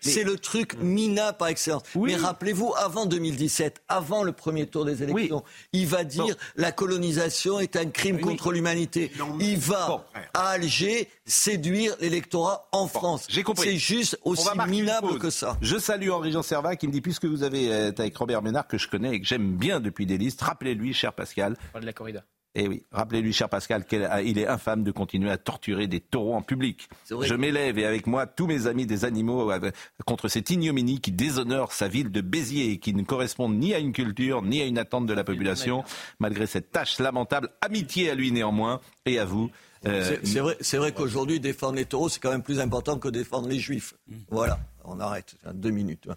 C'est 0.00 0.24
le 0.24 0.38
truc 0.38 0.76
mina 0.80 1.32
par 1.32 1.48
excellence. 1.48 1.82
Mais 1.96 2.16
rappelez-vous, 2.16 2.72
avant 2.76 3.06
2017, 3.06 3.82
avant 3.88 4.22
le 4.22 4.32
premier 4.32 4.66
tour 4.66 4.84
des 4.84 5.02
élections, 5.02 5.42
il 5.72 5.86
va 5.86 6.04
dire 6.04 6.36
la 6.56 6.72
colonisation 6.72 7.60
est 7.60 7.76
un 7.76 7.86
crime 7.86 8.20
contre 8.20 8.52
l'humanité. 8.52 9.10
Il 9.40 9.58
va 9.58 10.06
à 10.34 10.50
Alger 10.50 11.08
séduire 11.24 11.96
l'électorat 12.00 12.68
en 12.72 12.86
France. 12.86 13.26
J'ai 13.28 13.42
compris. 13.42 13.70
C'est 13.70 13.76
juste 13.76 14.18
aussi 14.24 14.48
minable 14.68 15.18
que 15.18 15.30
ça. 15.30 15.56
Je 15.60 15.76
salue 15.76 16.10
Henri-Jean 16.10 16.42
Servat 16.42 16.76
qui 16.76 16.86
me 16.86 16.92
dit 16.92 17.00
puisque 17.00 17.24
vous 17.24 17.42
avez 17.42 17.88
été 17.88 18.02
avec 18.02 18.16
Robert 18.16 18.42
Ménard 18.42 18.66
que 18.68 18.78
je 18.78 18.88
connais 18.88 19.14
et 19.14 19.20
que 19.20 19.26
j'aime 19.26 19.56
bien 19.56 19.80
depuis 19.80 20.06
des 20.06 20.18
listes, 20.18 20.40
rappelez-lui, 20.42 20.94
cher 20.94 21.12
Pascal. 21.12 21.56
de 21.80 21.86
la 21.86 21.92
corrida. 21.92 22.24
Eh 22.58 22.68
oui, 22.68 22.82
rappelez-lui, 22.90 23.34
cher 23.34 23.50
Pascal, 23.50 23.84
qu'il 23.84 24.38
est 24.38 24.46
infâme 24.46 24.82
de 24.82 24.90
continuer 24.90 25.30
à 25.30 25.36
torturer 25.36 25.88
des 25.88 26.00
taureaux 26.00 26.34
en 26.34 26.40
public. 26.40 26.88
Je 27.10 27.34
m'élève 27.34 27.78
et 27.78 27.84
avec 27.84 28.06
moi 28.06 28.26
tous 28.26 28.46
mes 28.46 28.66
amis 28.66 28.86
des 28.86 29.04
animaux 29.04 29.52
euh, 29.52 29.70
contre 30.06 30.28
cette 30.28 30.48
ignominie 30.48 30.98
qui 31.02 31.12
déshonore 31.12 31.72
sa 31.72 31.86
ville 31.86 32.10
de 32.10 32.22
Béziers 32.22 32.70
et 32.70 32.78
qui 32.78 32.94
ne 32.94 33.02
correspond 33.02 33.50
ni 33.50 33.74
à 33.74 33.78
une 33.78 33.92
culture 33.92 34.40
ni 34.40 34.62
à 34.62 34.64
une 34.64 34.78
attente 34.78 35.04
de 35.04 35.12
la 35.12 35.22
population, 35.22 35.84
malgré 36.18 36.46
cette 36.46 36.72
tâche 36.72 36.98
lamentable. 36.98 37.50
Amitié 37.60 38.08
à 38.08 38.14
lui 38.14 38.32
néanmoins 38.32 38.80
et 39.04 39.18
à 39.18 39.26
vous. 39.26 39.50
Euh, 39.84 40.16
c'est 40.22 40.40
vrai, 40.40 40.56
vrai 40.72 40.92
qu'aujourd'hui, 40.92 41.40
défendre 41.40 41.74
les 41.74 41.84
taureaux, 41.84 42.08
c'est 42.08 42.20
quand 42.20 42.30
même 42.30 42.42
plus 42.42 42.60
important 42.60 42.98
que 42.98 43.08
défendre 43.08 43.48
les 43.48 43.58
juifs. 43.58 43.92
Mm. 44.08 44.14
Voilà, 44.30 44.58
on 44.82 44.98
arrête, 44.98 45.36
deux 45.52 45.70
minutes. 45.70 46.08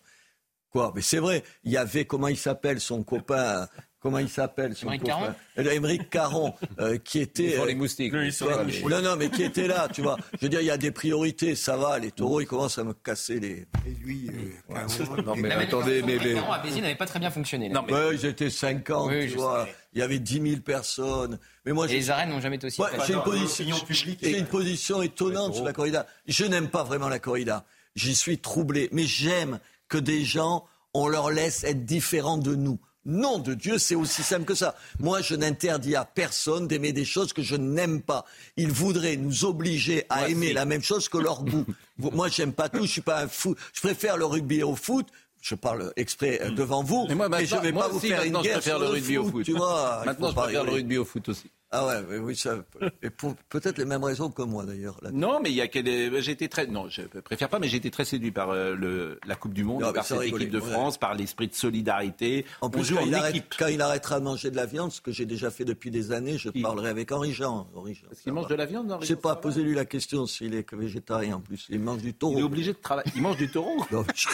Quoi 0.72 0.94
Mais 0.96 1.02
c'est 1.02 1.18
vrai, 1.18 1.44
il 1.64 1.72
y 1.74 1.78
avait, 1.78 2.06
comment 2.06 2.30
il 2.30 2.38
s'appelle, 2.38 2.80
son 2.80 3.04
copain 3.04 3.68
comment 4.00 4.20
il 4.20 4.30
s'appelle 4.30 4.74
Émeric 4.82 5.04
Caron 5.04 5.34
Émeric 5.58 6.10
Caron, 6.10 6.54
euh, 6.80 6.98
qui 6.98 7.20
était... 7.20 7.56
Pour 7.56 7.66
les 7.66 7.76
moustiques. 7.76 8.14
non, 8.14 9.02
non, 9.02 9.16
mais 9.18 9.30
qui 9.30 9.44
était 9.44 9.68
là, 9.68 9.88
tu 9.92 10.02
vois. 10.02 10.18
Je 10.34 10.46
veux 10.46 10.50
dire, 10.50 10.62
il 10.62 10.68
y 10.68 10.72
a 10.72 10.78
des 10.78 10.92
priorités, 10.92 11.56
ça 11.56 11.78
va, 11.78 12.00
les 12.00 12.12
taureaux, 12.12 12.42
ils 12.42 12.48
commencent 12.48 12.78
à 12.78 12.84
me 12.84 12.94
casser 12.94 13.40
les... 13.40 13.68
Et 13.86 13.92
lui, 14.02 14.30
euh, 14.70 15.22
Non, 15.26 15.36
mais 15.36 15.52
attendez, 15.52 16.02
mais... 16.02 16.18
Les 16.18 16.38
à 16.38 16.60
Béziers 16.60 16.82
n'avait 16.82 16.96
pas 16.96 17.06
très 17.06 17.20
bien 17.20 17.32
fonctionné. 17.32 17.70
Non, 17.70 17.84
mais... 17.86 17.94
Ouais, 17.94 18.16
ils 18.16 18.26
étaient 18.26 18.50
50, 18.50 19.12
tu 19.12 19.28
vois. 19.36 19.68
Il 19.94 20.00
y 20.00 20.02
avait 20.02 20.20
10 20.20 20.50
000 20.50 20.62
personnes. 20.62 21.40
Mais 21.66 21.74
moi, 21.74 21.88
Et 21.88 21.94
les 21.94 22.10
arènes 22.10 22.30
n'ont 22.30 22.42
jamais 22.42 22.58
été 22.58 22.68
aussi... 22.68 22.82
Ouais, 22.82 22.90
j'ai 23.06 23.14
une, 23.14 23.22
position, 23.22 23.76
une 24.22 24.46
position 24.46 25.02
étonnante 25.02 25.56
sur 25.56 25.66
la 25.66 25.74
corrida. 25.74 26.06
Je 26.28 26.46
n'aime 26.46 26.70
pas 26.70 26.84
vraiment 26.84 27.10
la 27.10 27.20
corrida. 27.20 27.66
J'y 27.96 28.16
suis 28.16 28.38
troublé. 28.38 28.90
Mais 28.92 29.04
j'aime 29.04 29.60
que 29.88 29.98
des 29.98 30.24
gens, 30.24 30.66
on 30.94 31.08
leur 31.08 31.32
laisse 31.32 31.64
être 31.64 31.86
différents 31.86 32.38
de 32.38 32.56
nous. 32.56 32.80
Nom 33.10 33.40
de 33.40 33.56
Dieu, 33.56 33.80
c'est 33.80 33.96
aussi 33.96 34.22
simple 34.22 34.46
que 34.46 34.54
ça. 34.54 34.76
Moi, 35.00 35.22
je 35.22 35.34
n'interdis 35.34 35.96
à 35.96 36.06
personne 36.06 36.68
d'aimer 36.68 36.94
des 36.94 37.06
choses 37.06 37.34
que 37.34 37.42
je 37.42 37.56
n'aime 37.56 38.02
pas. 38.02 38.24
Ils 38.56 38.72
voudraient 38.72 39.18
nous 39.18 39.46
obliger 39.46 40.06
à 40.10 40.30
aimer 40.30 40.54
la 40.54 40.66
même 40.66 40.84
chose 40.84 41.10
que 41.10 41.18
leur 41.18 41.44
goût. 41.44 41.66
Moi, 41.98 42.28
j'aime 42.30 42.54
pas 42.54 42.70
tout, 42.70 42.86
je 42.86 42.92
suis 42.92 43.02
pas 43.02 43.24
un 43.24 43.28
fou. 43.28 43.56
Je 43.74 43.82
préfère 43.82 44.16
le 44.16 44.26
rugby 44.26 44.62
au 44.64 44.76
foot. 44.76 45.08
Je 45.42 45.56
parle 45.56 45.92
exprès 45.96 46.40
euh, 46.42 46.52
devant 46.52 46.84
vous, 46.84 47.06
mais, 47.08 47.16
moi, 47.16 47.30
je 47.42 47.56
vais 47.56 47.72
pas 47.72 47.88
vous 47.88 48.00
faire 48.02 48.24
une 48.24 48.34
guerre 48.34 48.44
je 48.44 48.50
préfère 48.52 48.78
le 48.78 48.88
rugby 48.88 49.18
au 49.18 49.24
foot. 49.24 49.46
Tu 49.46 49.54
vois, 49.54 50.04
maintenant, 50.06 50.32
je 50.32 50.36
préfère 50.36 50.66
le 50.66 50.72
rugby 50.72 50.98
au 50.98 51.06
foot 51.06 51.30
aussi. 51.30 51.50
Ah 51.72 51.86
ouais, 51.86 52.18
oui, 52.18 52.36
ça, 52.36 52.56
et 53.04 53.12
pour 53.12 53.36
peut-être 53.48 53.78
les 53.78 53.86
mêmes 53.86 54.04
raisons 54.04 54.32
que 54.32 54.42
moi 54.42 54.66
d'ailleurs. 54.66 55.00
Non, 55.14 55.40
mais 55.40 55.52
il 55.52 55.56
y 55.56 55.62
a 55.62 55.68
que 55.68 55.80
j'ai 56.20 56.32
été 56.32 56.50
très, 56.50 56.66
non, 56.66 56.90
je 56.90 57.04
préfère 57.22 57.48
pas, 57.48 57.60
mais 57.60 57.68
j'ai 57.68 57.78
été 57.78 57.92
très 57.92 58.06
séduit 58.06 58.32
par 58.32 58.50
euh, 58.50 58.74
le, 58.74 59.20
la 59.28 59.36
Coupe 59.36 59.54
du 59.54 59.64
Monde, 59.64 59.94
par 59.94 60.04
cette 60.04 60.24
équipe 60.24 60.50
de 60.50 60.60
France, 60.60 60.98
par 60.98 61.14
l'esprit 61.14 61.48
de 61.48 61.54
solidarité. 61.54 62.46
En 62.62 62.72
plus, 62.72 62.92
quand, 62.92 63.02
il 63.06 63.14
équipe. 63.14 63.54
quand, 63.58 63.68
il 63.68 63.82
arrêtera 63.82 64.20
de 64.20 64.26
manger 64.26 64.50
de 64.50 64.56
la 64.56 64.66
viande, 64.66 64.92
ce 64.92 65.00
que 65.00 65.12
j'ai 65.12 65.28
déjà 65.28 65.52
fait 65.52 65.64
depuis 65.64 65.92
des 65.92 66.12
années, 66.12 66.40
je 66.40 66.50
parlerai 66.50 66.90
avec 66.90 67.12
Henri 67.12 67.34
Jean. 67.34 67.68
Est-ce 68.12 68.24
qu'il 68.24 68.34
mange 68.34 68.48
de 68.48 68.56
la 68.56 68.66
viande, 68.66 68.92
Henri 68.92 69.04
Je 69.04 69.14
sais 69.14 69.16
pas, 69.16 69.36
posez-lui 69.36 69.76
la 69.76 69.86
question 69.86 70.26
s'il 70.26 70.56
est 70.56 70.74
végétarien 70.74 71.36
en 71.36 71.40
plus. 71.40 71.68
Il 71.70 71.80
mange 71.80 72.02
du 72.02 72.16
taureau. 72.16 72.34
Il 72.38 72.40
est 72.40 72.44
obligé 72.44 72.74
de 72.74 72.80
travailler. 72.80 73.12
Il 73.16 73.22
mange 73.22 73.38
du 73.38 73.50
taureau. 73.50 73.86
non, 73.92 74.04
je, 74.16 74.28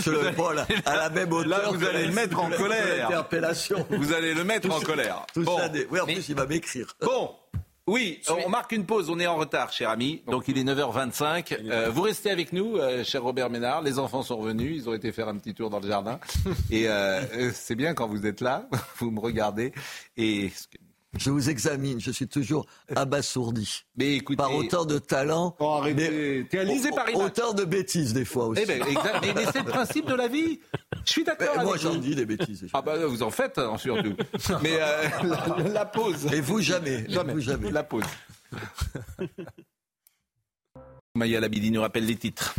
je, 0.00 0.10
réponds 0.10 0.48
à 0.86 0.96
la 0.96 1.10
même 1.10 1.32
hauteur. 1.32 1.48
Là, 1.48 1.70
vous 1.70 1.84
allez 1.84 2.06
le 2.06 2.12
mettre 2.12 2.40
en 2.40 2.48
colère. 2.48 3.26
Vous 3.90 4.12
allez 4.14 4.32
le 4.32 4.44
mettre 4.44 4.70
en 4.70 4.80
colère. 4.80 5.09
Oui, 5.36 6.00
en 6.00 6.06
plus, 6.06 6.28
il 6.28 6.34
va 6.34 6.46
m'écrire. 6.46 6.96
Bon. 7.00 7.30
Oui, 7.86 8.20
on 8.46 8.48
marque 8.48 8.72
une 8.72 8.86
pause, 8.86 9.10
on 9.10 9.18
est 9.18 9.26
en 9.26 9.36
retard, 9.36 9.72
cher 9.72 9.90
ami. 9.90 10.22
Donc 10.28 10.44
il 10.48 10.56
est 10.58 10.64
9h25. 10.64 11.58
Euh, 11.70 11.90
vous 11.90 12.02
restez 12.02 12.30
avec 12.30 12.52
nous, 12.52 12.76
euh, 12.76 13.02
cher 13.02 13.22
Robert 13.22 13.50
Ménard. 13.50 13.82
Les 13.82 13.98
enfants 13.98 14.22
sont 14.22 14.36
revenus, 14.36 14.76
ils 14.76 14.88
ont 14.88 14.94
été 14.94 15.10
faire 15.12 15.28
un 15.28 15.36
petit 15.36 15.54
tour 15.54 15.70
dans 15.70 15.80
le 15.80 15.88
jardin. 15.88 16.20
Et 16.70 16.88
euh, 16.88 17.50
c'est 17.52 17.74
bien 17.74 17.94
quand 17.94 18.06
vous 18.06 18.26
êtes 18.26 18.40
là, 18.40 18.68
vous 18.98 19.10
me 19.10 19.18
regardez. 19.18 19.72
Et 20.16 20.52
je 21.18 21.30
vous 21.30 21.50
examine, 21.50 22.00
je 22.00 22.12
suis 22.12 22.28
toujours 22.28 22.66
abasourdi. 22.94 23.82
Mais 23.96 24.14
écoutez, 24.16 24.36
par 24.36 24.54
autant 24.54 24.84
de 24.84 24.98
talent. 24.98 25.56
Oh, 25.58 25.80
mais 25.84 25.94
T'es 26.48 26.64
par 26.94 27.12
Autant 27.16 27.52
de 27.52 27.64
bêtises 27.64 28.12
des 28.12 28.24
fois 28.24 28.46
aussi. 28.46 28.62
Eh 28.62 28.66
ben, 28.66 28.84
mais, 29.34 29.44
c'est 29.52 29.64
le 29.64 29.70
principe 29.70 30.06
de 30.06 30.14
la 30.14 30.28
vie. 30.28 30.60
Je 31.10 31.14
suis 31.14 31.24
d'accord. 31.24 31.64
Moi 31.64 31.76
j'en 31.76 31.96
dis 31.96 32.14
des 32.14 32.24
bêtises. 32.24 32.68
Ah 32.72 32.82
bah 32.82 33.04
vous 33.04 33.24
en 33.24 33.32
faites 33.32 33.58
hein, 33.58 33.76
surtout. 33.78 34.14
mais 34.62 34.78
euh, 34.80 35.68
la, 35.72 35.84
pause. 35.84 36.32
Et 36.32 36.40
vous 36.40 36.60
jamais. 36.60 37.04
Jamais. 37.08 37.32
Vous 37.32 37.40
jamais. 37.40 37.72
La 37.72 37.82
pause. 37.82 38.04
Maya 41.16 41.40
Labidi 41.40 41.72
nous 41.72 41.80
rappelle 41.80 42.06
les 42.06 42.14
titres. 42.14 42.54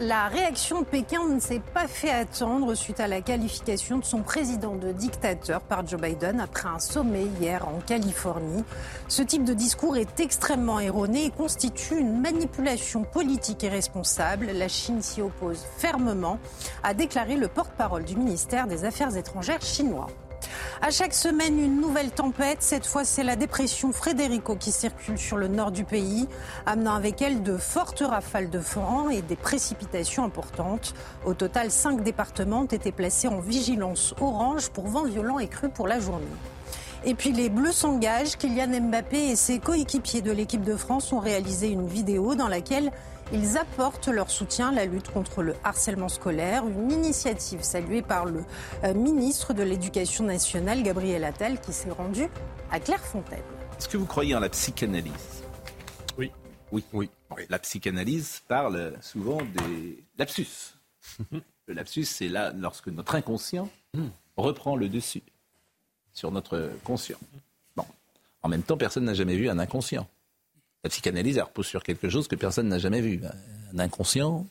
La 0.00 0.28
réaction 0.28 0.82
de 0.82 0.86
Pékin 0.86 1.26
ne 1.26 1.40
s'est 1.40 1.60
pas 1.74 1.88
fait 1.88 2.12
attendre 2.12 2.72
suite 2.76 3.00
à 3.00 3.08
la 3.08 3.20
qualification 3.20 3.98
de 3.98 4.04
son 4.04 4.22
président 4.22 4.76
de 4.76 4.92
dictateur 4.92 5.60
par 5.60 5.84
Joe 5.84 6.00
Biden 6.00 6.38
après 6.38 6.68
un 6.68 6.78
sommet 6.78 7.24
hier 7.40 7.66
en 7.66 7.80
Californie. 7.80 8.62
Ce 9.08 9.22
type 9.22 9.42
de 9.42 9.54
discours 9.54 9.96
est 9.96 10.20
extrêmement 10.20 10.78
erroné 10.78 11.24
et 11.24 11.30
constitue 11.30 11.98
une 11.98 12.20
manipulation 12.20 13.02
politique 13.02 13.64
irresponsable. 13.64 14.46
La 14.54 14.68
Chine 14.68 15.02
s'y 15.02 15.20
oppose 15.20 15.66
fermement, 15.78 16.38
a 16.84 16.94
déclaré 16.94 17.34
le 17.34 17.48
porte-parole 17.48 18.04
du 18.04 18.14
ministère 18.14 18.68
des 18.68 18.84
Affaires 18.84 19.16
étrangères 19.16 19.62
chinois. 19.62 20.06
À 20.80 20.90
chaque 20.90 21.14
semaine, 21.14 21.58
une 21.58 21.80
nouvelle 21.80 22.10
tempête. 22.10 22.58
Cette 22.62 22.86
fois, 22.86 23.04
c'est 23.04 23.24
la 23.24 23.34
dépression 23.34 23.92
Frédérico 23.92 24.54
qui 24.54 24.70
circule 24.70 25.18
sur 25.18 25.36
le 25.36 25.48
nord 25.48 25.72
du 25.72 25.84
pays, 25.84 26.28
amenant 26.66 26.94
avec 26.94 27.20
elle 27.20 27.42
de 27.42 27.56
fortes 27.56 28.02
rafales 28.06 28.48
de 28.48 28.58
vent 28.58 29.08
et 29.08 29.22
des 29.22 29.36
précipitations 29.36 30.24
importantes. 30.24 30.94
Au 31.24 31.34
total, 31.34 31.70
cinq 31.70 32.02
départements 32.02 32.60
ont 32.60 32.66
été 32.66 32.92
placés 32.92 33.28
en 33.28 33.40
vigilance 33.40 34.14
orange 34.20 34.68
pour 34.70 34.86
vent 34.86 35.04
violent 35.04 35.38
et 35.38 35.48
cru 35.48 35.68
pour 35.68 35.88
la 35.88 35.98
journée. 35.98 36.26
Et 37.04 37.14
puis 37.14 37.32
les 37.32 37.48
Bleus 37.48 37.72
s'engagent. 37.72 38.36
Kylian 38.36 38.80
Mbappé 38.80 39.30
et 39.30 39.36
ses 39.36 39.58
coéquipiers 39.60 40.20
de 40.20 40.32
l'équipe 40.32 40.62
de 40.62 40.76
France 40.76 41.12
ont 41.12 41.20
réalisé 41.20 41.68
une 41.68 41.86
vidéo 41.86 42.34
dans 42.34 42.48
laquelle 42.48 42.90
ils 43.32 43.58
apportent 43.58 44.08
leur 44.08 44.30
soutien 44.30 44.70
à 44.70 44.72
la 44.72 44.84
lutte 44.86 45.10
contre 45.10 45.42
le 45.42 45.54
harcèlement 45.64 46.08
scolaire, 46.08 46.66
une 46.66 46.90
initiative 46.90 47.62
saluée 47.62 48.02
par 48.02 48.24
le 48.24 48.44
euh, 48.84 48.94
ministre 48.94 49.52
de 49.52 49.62
l'Éducation 49.62 50.24
nationale, 50.24 50.82
Gabriel 50.82 51.24
Attal, 51.24 51.60
qui 51.60 51.72
s'est 51.72 51.90
rendu 51.90 52.28
à 52.70 52.80
Clairefontaine. 52.80 53.42
Est-ce 53.78 53.88
que 53.88 53.96
vous 53.96 54.06
croyez 54.06 54.34
en 54.34 54.40
la 54.40 54.48
psychanalyse? 54.48 55.42
Oui. 56.16 56.32
Oui. 56.72 56.84
oui. 56.92 57.10
La 57.48 57.58
psychanalyse 57.58 58.42
parle 58.48 58.94
souvent 59.00 59.38
des 59.38 60.02
lapsus. 60.16 60.74
le 61.30 61.74
lapsus, 61.74 62.04
c'est 62.04 62.28
là 62.28 62.52
lorsque 62.56 62.88
notre 62.88 63.14
inconscient 63.14 63.68
reprend 64.36 64.76
le 64.76 64.88
dessus 64.88 65.22
sur 66.12 66.30
notre 66.32 66.70
conscient. 66.84 67.18
Bon. 67.76 67.84
En 68.42 68.48
même 68.48 68.62
temps, 68.62 68.76
personne 68.76 69.04
n'a 69.04 69.14
jamais 69.14 69.36
vu 69.36 69.48
un 69.48 69.58
inconscient. 69.58 70.08
La 70.84 70.90
psychanalyse, 70.90 71.36
elle 71.36 71.44
repose 71.44 71.66
sur 71.66 71.82
quelque 71.82 72.08
chose 72.08 72.28
que 72.28 72.36
personne 72.36 72.68
n'a 72.68 72.78
jamais 72.78 73.00
vu. 73.00 73.20
Un 73.72 73.78
inconscient, 73.78 74.46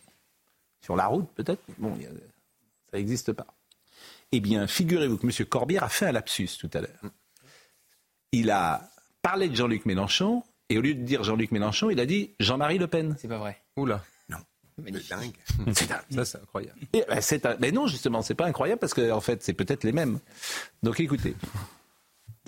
sur 0.81 0.95
la 0.95 1.07
route 1.07 1.27
peut-être, 1.35 1.61
bon, 1.77 1.97
ça 2.91 2.97
n'existe 2.97 3.33
pas. 3.33 3.47
Eh 4.31 4.39
bien, 4.39 4.67
figurez-vous 4.67 5.17
que 5.17 5.25
M. 5.25 5.45
Corbière 5.45 5.83
a 5.83 5.89
fait 5.89 6.05
un 6.05 6.11
lapsus 6.11 6.49
tout 6.59 6.69
à 6.73 6.81
l'heure. 6.81 7.01
Il 8.33 8.51
a 8.51 8.89
parlé 9.21 9.47
de 9.47 9.55
Jean-Luc 9.55 9.85
Mélenchon, 9.85 10.43
et 10.69 10.77
au 10.77 10.81
lieu 10.81 10.93
de 10.93 11.01
dire 11.01 11.23
Jean-Luc 11.23 11.51
Mélenchon, 11.51 11.89
il 11.89 11.99
a 11.99 12.05
dit 12.05 12.31
Jean-Marie 12.39 12.77
Le 12.77 12.87
Pen. 12.87 13.15
C'est 13.19 13.29
pas 13.29 13.37
vrai. 13.37 13.61
Oula. 13.77 14.03
Non. 14.29 14.37
C'est 14.83 15.09
dingue. 15.09 15.33
C'est 15.73 15.87
dingue. 15.87 16.01
Ça, 16.11 16.25
c'est 16.25 16.37
incroyable. 16.39 16.79
Ben, 16.91 17.57
mais 17.59 17.71
non, 17.71 17.87
justement, 17.87 18.21
c'est 18.21 18.35
pas 18.35 18.45
incroyable 18.45 18.79
parce 18.79 18.93
qu'en 18.93 19.09
en 19.11 19.21
fait, 19.21 19.41
c'est 19.43 19.53
peut-être 19.53 19.85
les 19.85 19.93
mêmes. 19.93 20.19
Donc 20.83 20.99
écoutez. 20.99 21.35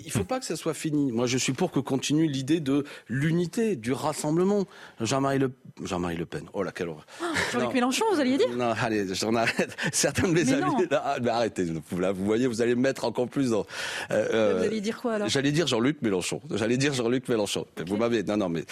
Il 0.04 0.06
ne 0.06 0.12
faut 0.12 0.24
pas 0.24 0.40
que 0.40 0.46
ça 0.46 0.56
soit 0.56 0.74
fini. 0.74 1.12
Moi, 1.12 1.26
je 1.26 1.38
suis 1.38 1.52
pour 1.52 1.70
que 1.70 1.80
continue 1.80 2.26
l'idée 2.26 2.60
de 2.60 2.84
l'unité, 3.08 3.76
du 3.76 3.92
rassemblement. 3.92 4.66
Jean-Marie 5.00 5.38
Le... 5.38 5.52
Jean 5.82 6.00
Le 6.00 6.26
Pen. 6.26 6.44
Oh 6.52 6.62
là, 6.62 6.72
quelle 6.72 6.88
horreur. 6.88 7.06
Oh, 7.22 7.26
Jean-Luc 7.52 7.74
Mélenchon, 7.74 8.04
vous 8.12 8.20
alliez 8.20 8.36
dire 8.36 8.50
Non, 8.56 8.72
allez, 8.80 9.14
j'en 9.14 9.34
arrête. 9.34 9.76
Certains 9.92 10.28
de 10.28 10.32
mes 10.32 10.52
amis... 10.52 10.86
Là, 10.90 11.16
mais 11.22 11.30
arrêtez. 11.30 11.66
Là, 11.98 12.12
vous 12.12 12.24
voyez, 12.24 12.46
vous 12.46 12.60
allez 12.62 12.74
me 12.74 12.80
mettre 12.80 13.04
encore 13.04 13.28
plus 13.28 13.50
dans... 13.50 13.66
Euh, 14.10 14.28
euh, 14.32 14.58
vous 14.58 14.64
allez 14.64 14.80
dire 14.80 15.00
quoi, 15.00 15.14
alors? 15.14 15.28
J'allais 15.28 15.52
dire 15.52 15.66
Jean-Luc 15.66 16.02
Mélenchon. 16.02 16.40
J'allais 16.50 16.76
dire 16.76 16.92
Jean-Luc 16.92 17.28
Mélenchon. 17.28 17.66
Vous 17.86 17.96
m'avez... 17.96 18.22
Non, 18.22 18.36
non, 18.36 18.48
mais... 18.48 18.64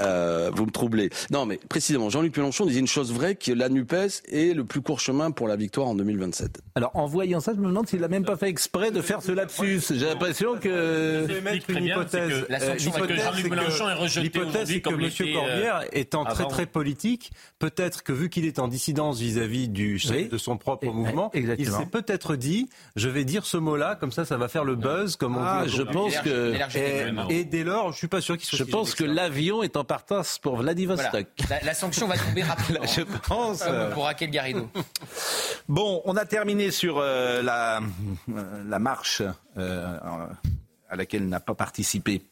Euh, 0.00 0.50
vous 0.52 0.66
me 0.66 0.70
troublez. 0.70 1.10
Non, 1.30 1.46
mais 1.46 1.58
précisément, 1.68 2.10
Jean-Luc 2.10 2.36
Mélenchon 2.36 2.66
disait 2.66 2.80
une 2.80 2.86
chose 2.86 3.12
vraie, 3.12 3.34
que 3.34 3.52
la 3.52 3.68
NUPES 3.68 4.22
est 4.28 4.54
le 4.54 4.64
plus 4.64 4.80
court 4.80 5.00
chemin 5.00 5.30
pour 5.30 5.48
la 5.48 5.56
victoire 5.56 5.88
en 5.88 5.94
2027. 5.94 6.60
Alors, 6.74 6.90
en 6.94 7.06
voyant 7.06 7.40
ça, 7.40 7.52
je 7.54 7.60
me 7.60 7.68
demande 7.68 7.88
s'il 7.88 8.00
n'a 8.00 8.08
même 8.08 8.24
pas 8.24 8.36
fait 8.36 8.48
exprès 8.48 8.90
de 8.90 9.00
faire 9.00 9.22
ce 9.22 9.32
lapsus. 9.32 9.80
J'ai 9.90 10.06
l'impression 10.06 10.56
que. 10.58 11.26
Je 11.28 11.34
vais 11.34 11.40
mettre 11.40 11.70
une 11.70 11.84
hypothèse. 11.84 12.46
L'hypothèse, 14.16 14.68
c'est 14.68 14.80
que 14.80 14.90
M. 14.90 15.32
Corbière, 15.34 15.84
étant 15.92 16.24
très 16.24 16.46
très 16.46 16.66
politique, 16.66 17.32
peut-être 17.58 18.02
que 18.02 18.12
vu 18.12 18.28
qu'il 18.30 18.44
est 18.44 18.58
en 18.58 18.68
dissidence 18.68 19.18
vis-à-vis 19.20 19.68
du 19.68 19.98
chef 19.98 20.28
de 20.28 20.38
son 20.38 20.56
propre 20.56 20.86
mouvement, 20.86 21.30
il 21.34 21.70
s'est 21.70 21.86
peut-être 21.86 22.36
dit 22.36 22.68
je 22.96 23.08
vais 23.08 23.24
dire 23.24 23.46
ce 23.46 23.56
mot-là, 23.56 23.96
comme 23.96 24.12
ça, 24.12 24.24
ça 24.24 24.36
va 24.36 24.48
faire 24.48 24.64
le 24.64 24.76
buzz, 24.76 25.16
comme 25.16 25.36
on 25.36 25.42
ah, 25.42 25.64
dit. 25.66 25.72
Je 25.72 25.82
pense 25.82 26.16
que. 26.18 26.54
Et, 27.30 27.44
dès 27.44 27.64
lors, 27.64 27.92
je 27.92 27.98
suis 27.98 28.08
pas 28.08 28.20
sûr 28.20 28.36
qu'il 28.36 28.46
soit. 28.46 28.58
Je 28.58 28.64
pense 28.64 28.94
que 28.94 29.04
l'avion 29.04 29.62
est 29.62 29.76
en 29.76 29.83
partance 29.84 30.38
pour 30.38 30.56
Vladivostok. 30.56 31.26
La, 31.62 31.74
sanction 31.74 32.06
va 32.06 32.16
tomber 32.18 32.42
rapidement. 32.44 32.86
je 32.86 33.02
pense. 33.02 33.62
Comme 33.62 33.90
pour 33.92 34.04
Raquel 34.04 34.30
Garrido. 34.30 34.68
Bon, 35.68 36.02
on 36.04 36.14
a 36.16 36.26
terminé 36.26 36.70
sur 36.70 36.98
euh, 36.98 37.40
la, 37.40 37.78
euh, 37.78 38.64
la 38.68 38.78
marche 38.78 39.22
euh, 39.56 39.98
à 40.90 40.96
laquelle 40.96 41.26
n'a 41.26 41.40
pas 41.40 41.54
participé 41.54 42.22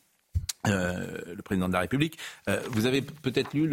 euh, 0.66 1.06
le 1.34 1.42
président 1.42 1.68
de 1.68 1.72
la 1.72 1.80
République. 1.80 2.18
Euh, 2.48 2.60
vous 2.70 2.86
avez 2.86 3.02
peut-être 3.02 3.52
lu 3.54 3.68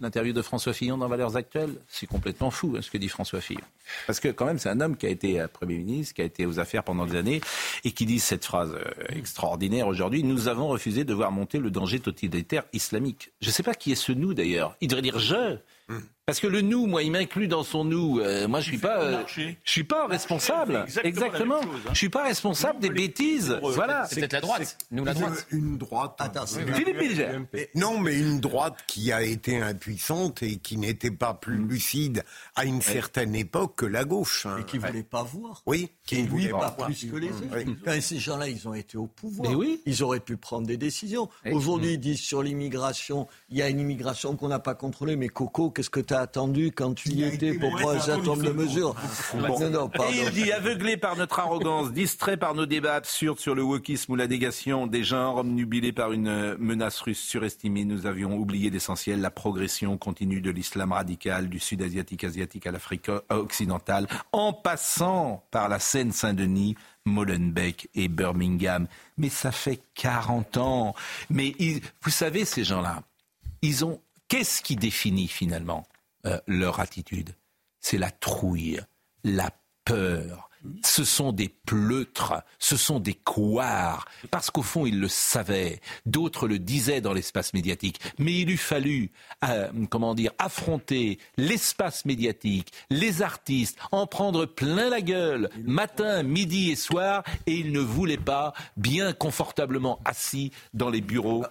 l'interview 0.00 0.32
de 0.32 0.42
François 0.42 0.72
Fillon 0.72 0.98
dans 0.98 1.08
Valeurs 1.08 1.36
Actuelles? 1.36 1.74
C'est 1.88 2.06
complètement 2.06 2.50
fou 2.50 2.74
hein, 2.76 2.82
ce 2.82 2.90
que 2.90 2.98
dit 2.98 3.08
François 3.08 3.40
Fillon. 3.40 3.60
Parce 4.06 4.20
que 4.20 4.28
quand 4.28 4.44
même, 4.44 4.58
c'est 4.58 4.68
un 4.68 4.80
homme 4.80 4.96
qui 4.96 5.06
a 5.06 5.10
été 5.10 5.44
Premier 5.52 5.78
ministre, 5.78 6.14
qui 6.14 6.22
a 6.22 6.24
été 6.24 6.46
aux 6.46 6.60
affaires 6.60 6.84
pendant 6.84 7.06
des 7.06 7.16
années, 7.16 7.40
et 7.84 7.92
qui 7.92 8.06
dit 8.06 8.20
cette 8.20 8.44
phrase 8.44 8.76
extraordinaire 9.08 9.88
aujourd'hui, 9.88 10.22
nous 10.22 10.48
avons 10.48 10.68
refusé 10.68 11.04
de 11.04 11.14
voir 11.14 11.32
monter 11.32 11.58
le 11.58 11.70
danger 11.70 11.98
totalitaire 11.98 12.64
islamique. 12.72 13.32
Je 13.40 13.48
ne 13.48 13.52
sais 13.52 13.62
pas 13.62 13.74
qui 13.74 13.92
est 13.92 13.96
ce 13.96 14.12
nous 14.12 14.34
d'ailleurs. 14.34 14.76
Il 14.80 14.88
devrait 14.88 15.02
dire 15.02 15.18
je. 15.18 15.58
Parce 16.30 16.38
que 16.38 16.46
le 16.46 16.60
nous, 16.60 16.86
moi, 16.86 17.02
il 17.02 17.10
m'inclut 17.10 17.48
dans 17.48 17.64
son 17.64 17.82
nous. 17.82 18.20
Euh, 18.20 18.46
moi, 18.46 18.60
je 18.60 18.66
suis 18.66 18.78
pas, 18.78 19.02
euh, 19.02 19.24
je 19.36 19.52
suis 19.64 19.82
pas 19.82 20.06
responsable. 20.06 20.86
Exactement. 21.02 21.60
Je 21.90 21.98
suis 21.98 22.08
pas 22.08 22.22
responsable 22.22 22.78
des 22.78 22.90
bêtises. 22.90 23.58
Voilà. 23.60 24.06
C'est 24.06 24.20
peut-être 24.20 24.34
la 24.34 24.40
droite. 24.40 24.78
Nous, 24.92 25.04
la 25.04 25.12
droite. 25.12 25.44
Une 25.50 25.76
droite. 25.76 26.14
Attends, 26.20 26.46
Philippe 26.46 26.98
Bilger. 27.00 27.40
Non, 27.74 27.98
mais 27.98 28.16
une 28.16 28.38
droite 28.38 28.76
qui 28.86 29.10
a 29.10 29.24
été 29.24 29.60
impuissante 29.60 30.44
et 30.44 30.58
qui 30.58 30.76
n'était 30.76 31.10
pas 31.10 31.34
plus 31.34 31.58
mm. 31.58 31.68
lucide 31.68 32.24
à 32.54 32.64
une 32.64 32.80
certaine 32.80 33.34
époque 33.34 33.74
que 33.74 33.86
la 33.86 34.04
gauche. 34.04 34.46
Hein. 34.46 34.58
Et 34.60 34.64
qui 34.64 34.78
voulait 34.78 35.02
pas 35.02 35.24
voir. 35.24 35.64
Oui. 35.66 35.90
Qui 36.04 36.22
ne 36.22 36.28
voulait 36.28 36.50
pas 36.50 36.70
plus 36.70 37.10
que 37.10 37.16
les 37.16 37.30
autres. 37.30 37.82
Quand 37.84 38.00
ces 38.00 38.20
gens-là, 38.20 38.48
ils 38.48 38.68
ont 38.68 38.74
été 38.74 38.96
au 38.96 39.08
pouvoir. 39.08 39.50
oui. 39.50 39.80
Ils 39.84 40.04
auraient 40.04 40.20
pu 40.20 40.36
prendre 40.36 40.68
des 40.68 40.76
décisions. 40.76 41.28
Aujourd'hui, 41.50 41.94
ils 41.94 42.00
disent 42.00 42.20
sur 42.20 42.40
l'immigration, 42.44 43.26
il 43.48 43.56
y 43.56 43.62
a 43.62 43.68
une 43.68 43.80
immigration 43.80 44.36
qu'on 44.36 44.46
n'a 44.46 44.60
pas 44.60 44.76
contrôlée. 44.76 45.16
Mais 45.16 45.28
Coco, 45.28 45.70
qu'est-ce 45.70 45.90
que 45.90 45.98
tu 45.98 46.14
as 46.14 46.19
attendu 46.20 46.72
quand 46.72 46.94
tu 46.94 47.10
y 47.10 47.24
étais 47.24 47.54
pour 47.54 47.70
prendre 47.72 48.10
un 48.10 48.16
nombre 48.18 48.42
de 48.42 48.52
mesures. 48.52 48.94
Et 49.34 50.18
il 50.22 50.30
dit, 50.30 50.52
aveuglé 50.52 50.96
par 50.96 51.16
notre 51.16 51.38
arrogance, 51.38 51.92
distrait 51.92 52.36
par 52.36 52.54
nos 52.54 52.66
débats 52.66 52.94
absurdes 52.96 53.38
sur 53.38 53.54
le 53.54 53.62
wokisme 53.62 54.12
ou 54.12 54.16
la 54.16 54.26
négation 54.26 54.86
des 54.86 55.04
genres, 55.04 55.36
omnubilé 55.36 55.92
par 55.92 56.12
une 56.12 56.56
menace 56.56 57.00
russe 57.00 57.20
surestimée, 57.20 57.84
nous 57.84 58.06
avions 58.06 58.36
oublié 58.36 58.70
l'essentiel, 58.70 59.20
la 59.20 59.30
progression 59.30 59.98
continue 59.98 60.40
de 60.40 60.50
l'islam 60.50 60.92
radical, 60.92 61.48
du 61.48 61.58
sud-asiatique 61.58 62.24
asiatique 62.24 62.66
à 62.66 62.72
l'Afrique 62.72 63.10
occidentale, 63.28 64.06
en 64.32 64.52
passant 64.52 65.44
par 65.50 65.68
la 65.68 65.78
Seine-Saint-Denis, 65.78 66.76
Molenbeek 67.04 67.88
et 67.94 68.08
Birmingham. 68.08 68.86
Mais 69.16 69.28
ça 69.28 69.52
fait 69.52 69.80
40 69.94 70.56
ans. 70.58 70.94
Mais 71.30 71.54
vous 72.02 72.10
savez, 72.10 72.44
ces 72.44 72.64
gens-là, 72.64 73.02
ils 73.62 73.84
ont. 73.84 74.00
Qu'est-ce 74.28 74.62
qui 74.62 74.76
définit 74.76 75.26
finalement? 75.26 75.86
Euh, 76.26 76.38
leur 76.46 76.80
attitude. 76.80 77.34
C'est 77.80 77.98
la 77.98 78.10
trouille, 78.10 78.80
la 79.24 79.50
peur, 79.84 80.49
ce 80.84 81.04
sont 81.04 81.32
des 81.32 81.48
pleutres, 81.48 82.34
ce 82.58 82.76
sont 82.76 83.00
des 83.00 83.14
couards, 83.14 84.06
parce 84.30 84.50
qu'au 84.50 84.62
fond, 84.62 84.86
ils 84.86 85.00
le 85.00 85.08
savaient. 85.08 85.80
D'autres 86.06 86.48
le 86.48 86.58
disaient 86.58 87.00
dans 87.00 87.12
l'espace 87.12 87.54
médiatique. 87.54 88.00
Mais 88.18 88.40
il 88.40 88.50
eût 88.50 88.56
fallu, 88.56 89.10
euh, 89.48 89.70
comment 89.88 90.14
dire, 90.14 90.32
affronter 90.38 91.18
l'espace 91.36 92.04
médiatique, 92.04 92.72
les 92.90 93.22
artistes, 93.22 93.78
en 93.92 94.06
prendre 94.06 94.46
plein 94.46 94.90
la 94.90 95.00
gueule, 95.00 95.50
matin, 95.64 96.22
midi 96.22 96.70
et 96.70 96.76
soir, 96.76 97.22
et 97.46 97.54
ils 97.54 97.72
ne 97.72 97.80
voulaient 97.80 98.16
pas, 98.16 98.52
bien 98.76 99.12
confortablement 99.12 100.00
assis 100.04 100.52
dans 100.74 100.90
les 100.90 101.00
bureaux 101.00 101.44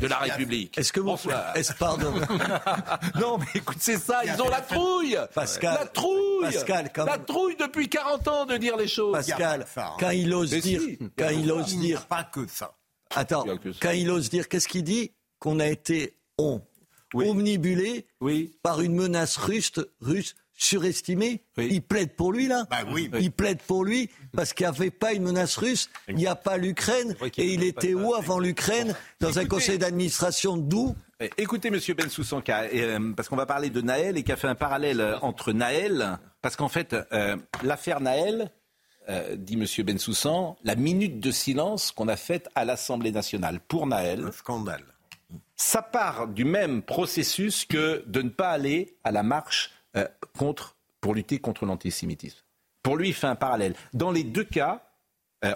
de 0.00 0.06
la 0.06 0.18
République. 0.18 0.76
Est-ce 0.78 0.92
que 0.92 1.00
vous... 1.00 1.16
Pardon. 1.78 2.12
Non, 3.20 3.38
mais 3.38 3.46
écoute, 3.54 3.78
c'est 3.80 3.98
ça, 3.98 4.22
ils 4.24 4.40
ont 4.40 4.48
la 4.48 4.60
trouille. 4.60 5.18
Pascal, 5.34 5.78
La 5.80 5.86
trouille. 5.86 6.42
Pascal, 6.42 6.90
La 6.96 7.18
trouille 7.18 7.56
depuis 7.56 7.88
40 7.88 8.28
ans 8.28 8.46
de 8.50 8.56
dire 8.58 8.76
les 8.76 8.88
choses. 8.88 9.12
Pascal, 9.12 9.66
quand 9.98 10.10
il 10.10 10.32
ose 10.34 10.50
dire, 10.50 10.82
quand 11.16 11.30
il 11.30 11.50
ose 11.50 11.76
dire, 11.76 12.06
pas 12.06 12.24
que 12.24 12.46
ça. 12.46 12.76
Attends, 13.14 13.46
quand 13.80 13.90
il 13.90 14.10
ose 14.10 14.30
dire, 14.30 14.48
qu'est-ce 14.48 14.68
qu'il 14.68 14.84
dit 14.84 15.12
Qu'on 15.38 15.58
a 15.58 15.66
été 15.66 16.16
on, 16.38 16.60
omnibulé 17.14 18.06
par 18.62 18.80
une 18.82 18.94
menace 18.94 19.36
russe, 19.36 19.72
russe 20.00 20.34
surestimée. 20.60 21.42
Il 21.56 21.82
plaide 21.82 22.14
pour 22.14 22.32
lui 22.32 22.46
là. 22.46 22.66
Bah 22.70 22.84
oui, 22.92 23.10
Il 23.18 23.32
plaide 23.32 23.62
pour 23.62 23.84
lui 23.84 24.10
parce 24.32 24.52
qu'il 24.52 24.64
n'y 24.66 24.76
avait 24.76 24.90
pas 24.90 25.14
une 25.14 25.22
menace 25.22 25.56
russe. 25.56 25.88
Il 26.08 26.16
n'y 26.16 26.26
a 26.26 26.36
pas 26.36 26.58
l'Ukraine. 26.58 27.16
Et 27.38 27.54
il 27.54 27.64
était 27.64 27.94
où 27.94 28.14
avant 28.14 28.38
l'Ukraine 28.38 28.94
dans 29.20 29.38
un 29.38 29.46
conseil 29.46 29.78
d'administration 29.78 30.56
d'où 30.56 30.94
Écoutez, 31.36 31.70
Monsieur 31.70 31.92
Bensoussan, 31.92 32.40
euh, 32.48 33.12
parce 33.14 33.28
qu'on 33.28 33.36
va 33.36 33.44
parler 33.44 33.68
de 33.68 33.82
Naël 33.82 34.16
et 34.16 34.22
qui 34.22 34.32
a 34.32 34.36
fait 34.36 34.48
un 34.48 34.54
parallèle 34.54 35.18
entre 35.20 35.52
Naël, 35.52 36.18
parce 36.40 36.56
qu'en 36.56 36.70
fait, 36.70 36.96
euh, 37.12 37.36
l'affaire 37.62 38.00
Naël, 38.00 38.50
euh, 39.10 39.36
dit 39.36 39.52
M. 39.52 39.66
Bensoussan, 39.84 40.56
la 40.64 40.76
minute 40.76 41.20
de 41.20 41.30
silence 41.30 41.92
qu'on 41.92 42.08
a 42.08 42.16
faite 42.16 42.48
à 42.54 42.64
l'Assemblée 42.64 43.12
nationale 43.12 43.60
pour 43.60 43.86
Naël. 43.86 44.24
Un 44.28 44.32
scandale. 44.32 44.82
Ça 45.56 45.82
part 45.82 46.26
du 46.26 46.46
même 46.46 46.80
processus 46.80 47.66
que 47.66 48.02
de 48.06 48.22
ne 48.22 48.30
pas 48.30 48.48
aller 48.48 48.96
à 49.04 49.12
la 49.12 49.22
marche 49.22 49.72
contre, 50.38 50.76
pour 51.02 51.14
lutter 51.14 51.38
contre 51.38 51.66
l'antisémitisme. 51.66 52.38
Pour 52.82 52.96
lui, 52.96 53.08
il 53.08 53.14
fait 53.14 53.26
un 53.26 53.34
parallèle. 53.34 53.74
Dans 53.92 54.10
les 54.10 54.24
deux 54.24 54.44
cas, 54.44 54.86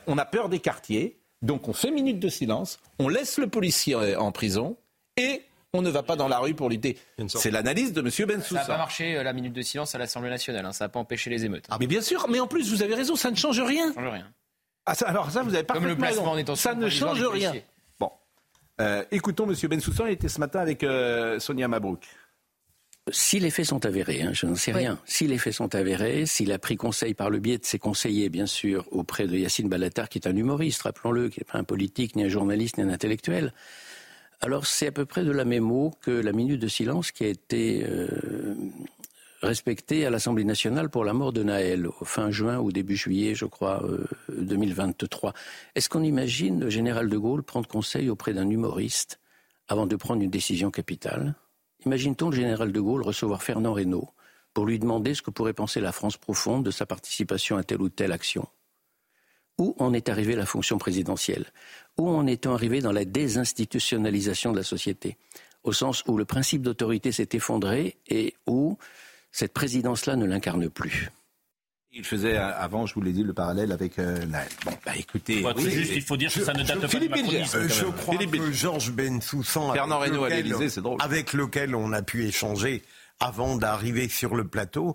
on 0.07 0.19
a 0.19 0.27
peur 0.27 0.51
des 0.51 0.59
quartiers, 0.59 1.19
donc 1.41 1.69
on 1.69 1.73
fait 1.73 1.91
minute 1.91 2.21
de 2.21 2.29
silence, 2.29 2.81
on 2.99 3.09
laisse 3.09 3.39
le 3.39 3.47
policier 3.47 4.15
en 4.17 4.31
prison 4.31 4.77
et 5.17 5.43
on 5.75 5.83
ne 5.83 5.91
va 5.91 6.03
pas 6.03 6.17
dans 6.17 6.29
la 6.29 6.39
rue 6.39 6.55
pour 6.55 6.71
lutter. 6.71 6.97
C'est 7.27 7.51
l'analyse 7.51 7.93
de 7.93 8.01
M. 8.01 8.07
Bensoussan. 8.27 8.57
Ça 8.57 8.61
n'a 8.61 8.65
pas 8.65 8.79
marché 8.79 9.17
euh, 9.17 9.23
la 9.23 9.33
minute 9.33 9.53
de 9.53 9.63
silence 9.63 9.95
à 9.95 9.99
l'Assemblée 9.99 10.31
nationale, 10.31 10.65
hein. 10.65 10.73
ça 10.73 10.87
n'a 10.87 10.89
pas 10.89 11.01
empêché 11.01 11.29
les 11.31 11.45
émeutes. 11.45 11.67
Ah, 11.69 11.77
mais 11.81 11.87
bien 11.87 12.01
sûr, 12.01 12.27
mais 12.31 12.41
en 12.41 12.47
plus, 12.47 12.71
vous 12.71 12.83
avez 12.83 12.95
raison, 12.95 13.17
ça 13.17 13.31
ne 13.31 13.37
change 13.37 13.61
rien. 13.61 13.93
Ça 13.93 14.01
ne 14.01 14.07
change 14.07 14.15
rien. 14.15 14.33
Ah, 14.87 14.95
alors 15.07 15.31
ça, 15.31 15.43
vous 15.43 15.55
avez 15.55 15.65
pas 15.65 15.75
Comme 15.75 15.87
le 15.87 16.55
Ça 16.55 16.75
ne 16.75 16.89
change 16.89 17.23
rien. 17.23 17.53
Bon, 17.99 18.11
euh, 18.81 19.05
écoutons 19.11 19.49
M. 19.49 19.55
Bensoussan, 19.69 20.07
il 20.07 20.13
était 20.13 20.29
ce 20.29 20.39
matin 20.39 20.61
avec 20.61 20.85
euh, 20.85 21.39
Sonia 21.41 21.69
Mabrouk. 21.69 22.07
Si 23.11 23.39
les 23.39 23.51
faits 23.51 23.67
sont 23.67 23.85
avérés, 23.85 24.23
hein, 24.23 24.31
je 24.33 24.47
n'en 24.47 24.55
sais 24.55 24.73
rien. 24.73 24.99
Si 25.05 25.27
les 25.27 25.37
faits 25.37 25.53
sont 25.53 25.75
avérés, 25.75 26.25
s'il 26.25 26.51
a 26.53 26.59
pris 26.59 26.77
conseil 26.77 27.13
par 27.13 27.29
le 27.29 27.39
biais 27.39 27.59
de 27.59 27.65
ses 27.65 27.79
conseillers, 27.79 28.31
bien 28.31 28.47
sûr, 28.47 28.89
auprès 28.93 29.27
de 29.27 29.37
Yacine 29.37 29.69
Balatar, 29.69 30.09
qui 30.09 30.17
est 30.17 30.27
un 30.27 30.35
humoriste, 30.35 30.83
rappelons-le, 30.83 31.29
qui 31.29 31.41
n'est 31.41 31.45
pas 31.45 31.59
un 31.59 31.65
politique, 31.65 32.17
ni 32.17 32.25
un 32.25 32.31
journaliste, 32.31 32.79
ni 32.79 32.85
un 32.85 32.89
intellectuel, 32.89 33.53
alors 34.41 34.67
c'est 34.67 34.89
à 34.89 34.93
peu 34.93 35.05
près 35.05 35.25
de 35.25 35.31
la 35.31 35.45
même 35.45 35.71
eau 35.71 35.93
que 36.01 36.11
la 36.11 36.33
minute 36.33 36.61
de 36.61 36.69
silence 36.69 37.11
qui 37.13 37.25
a 37.25 37.29
été 37.29 37.85
euh, 37.89 38.55
respectée 39.43 40.07
à 40.07 40.11
l'Assemblée 40.11 40.45
nationale 40.45 40.91
pour 40.91 41.05
la 41.05 41.13
mort 41.13 41.33
de 41.33 41.43
Naël, 41.43 41.89
fin 42.05 42.31
juin 42.31 42.59
ou 42.59 42.73
début 42.73 42.97
juillet, 42.97 43.35
je 43.35 43.45
crois, 43.45 43.85
2023. 44.37 45.31
Euh, 45.31 45.33
Est-ce 45.75 45.89
qu'on 45.89 46.03
imagine 46.03 46.61
le 46.61 46.71
général 46.71 47.09
de 47.09 47.17
Gaulle 47.17 47.43
prendre 47.43 47.69
conseil 47.69 48.11
auprès 48.11 48.33
d'un 48.33 48.49
humoriste 48.49 49.21
avant 49.69 49.87
de 49.87 49.97
prendre 49.97 50.23
une 50.23 50.31
décision 50.31 50.71
capitale? 50.71 51.35
Imagine-t-on 51.87 52.31
le 52.31 52.37
général 52.37 52.73
de 52.73 52.81
Gaulle 52.81 53.03
recevoir 53.03 53.43
Fernand 53.43 53.75
Reynaud 53.75 54.09
pour 54.55 54.67
lui 54.67 54.79
demander 54.79 55.15
ce 55.15 55.23
que 55.23 55.31
pourrait 55.31 55.53
penser 55.53 55.81
la 55.81 55.93
France 55.93 56.17
profonde 56.17 56.65
de 56.65 56.71
sa 56.71 56.87
participation 56.87 57.57
à 57.57 57.65
telle 57.65 57.83
ou 57.83 57.89
telle 57.89 58.13
action? 58.13 58.49
Où 59.59 59.75
en 59.79 59.93
est 59.93 60.09
arrivée 60.09 60.35
la 60.35 60.47
fonction 60.47 60.79
présidentielle? 60.79 61.47
Où 61.97 62.09
en 62.09 62.27
est-on 62.27 62.53
arrivé 62.53 62.81
dans 62.81 62.93
la 62.93 63.05
désinstitutionnalisation 63.05 64.53
de 64.53 64.59
la 64.59 64.65
société? 64.65 65.17
Au 65.63 65.73
sens 65.73 66.03
où 66.07 66.17
le 66.17 66.25
principe 66.25 66.63
d'autorité 66.63 67.13
s'est 67.13 67.29
effondré 67.33 67.97
et 68.09 68.35
où 68.47 68.77
cette 69.31 69.53
présidence-là 69.53 70.17
ne 70.17 70.27
l'incarne 70.27 70.69
plus. 70.69 71.11
Il 71.97 72.05
faisait 72.05 72.37
avant, 72.37 72.87
je 72.87 72.95
vous 72.95 73.03
l'ai 73.03 73.13
dit, 73.13 73.23
le 73.23 73.33
parallèle 73.33 73.71
avec 73.71 74.01
euh, 74.01 74.25
Naël. 74.27 74.49
Bon, 74.65 74.73
bah 74.85 74.93
écoutez, 74.97 75.45
il 75.95 76.03
faut 76.03 76.17
dire 76.17 76.33
que 76.33 76.41
ça 76.41 76.53
ne 76.53 76.65
date 76.65 76.81
pas 76.81 76.89
Philippe 76.89 77.15
euh, 77.15 77.69
je 77.69 77.85
crois 77.85 78.17
que 78.17 78.53
Georges 78.53 78.91
Bensoussan, 78.91 79.73
avec 80.99 81.33
lequel 81.35 81.77
on 81.77 81.93
a 81.93 82.03
pu 82.03 82.27
échanger 82.27 82.83
avant 83.21 83.57
d'arriver 83.57 84.09
sur 84.09 84.35
le 84.35 84.45
plateau. 84.45 84.95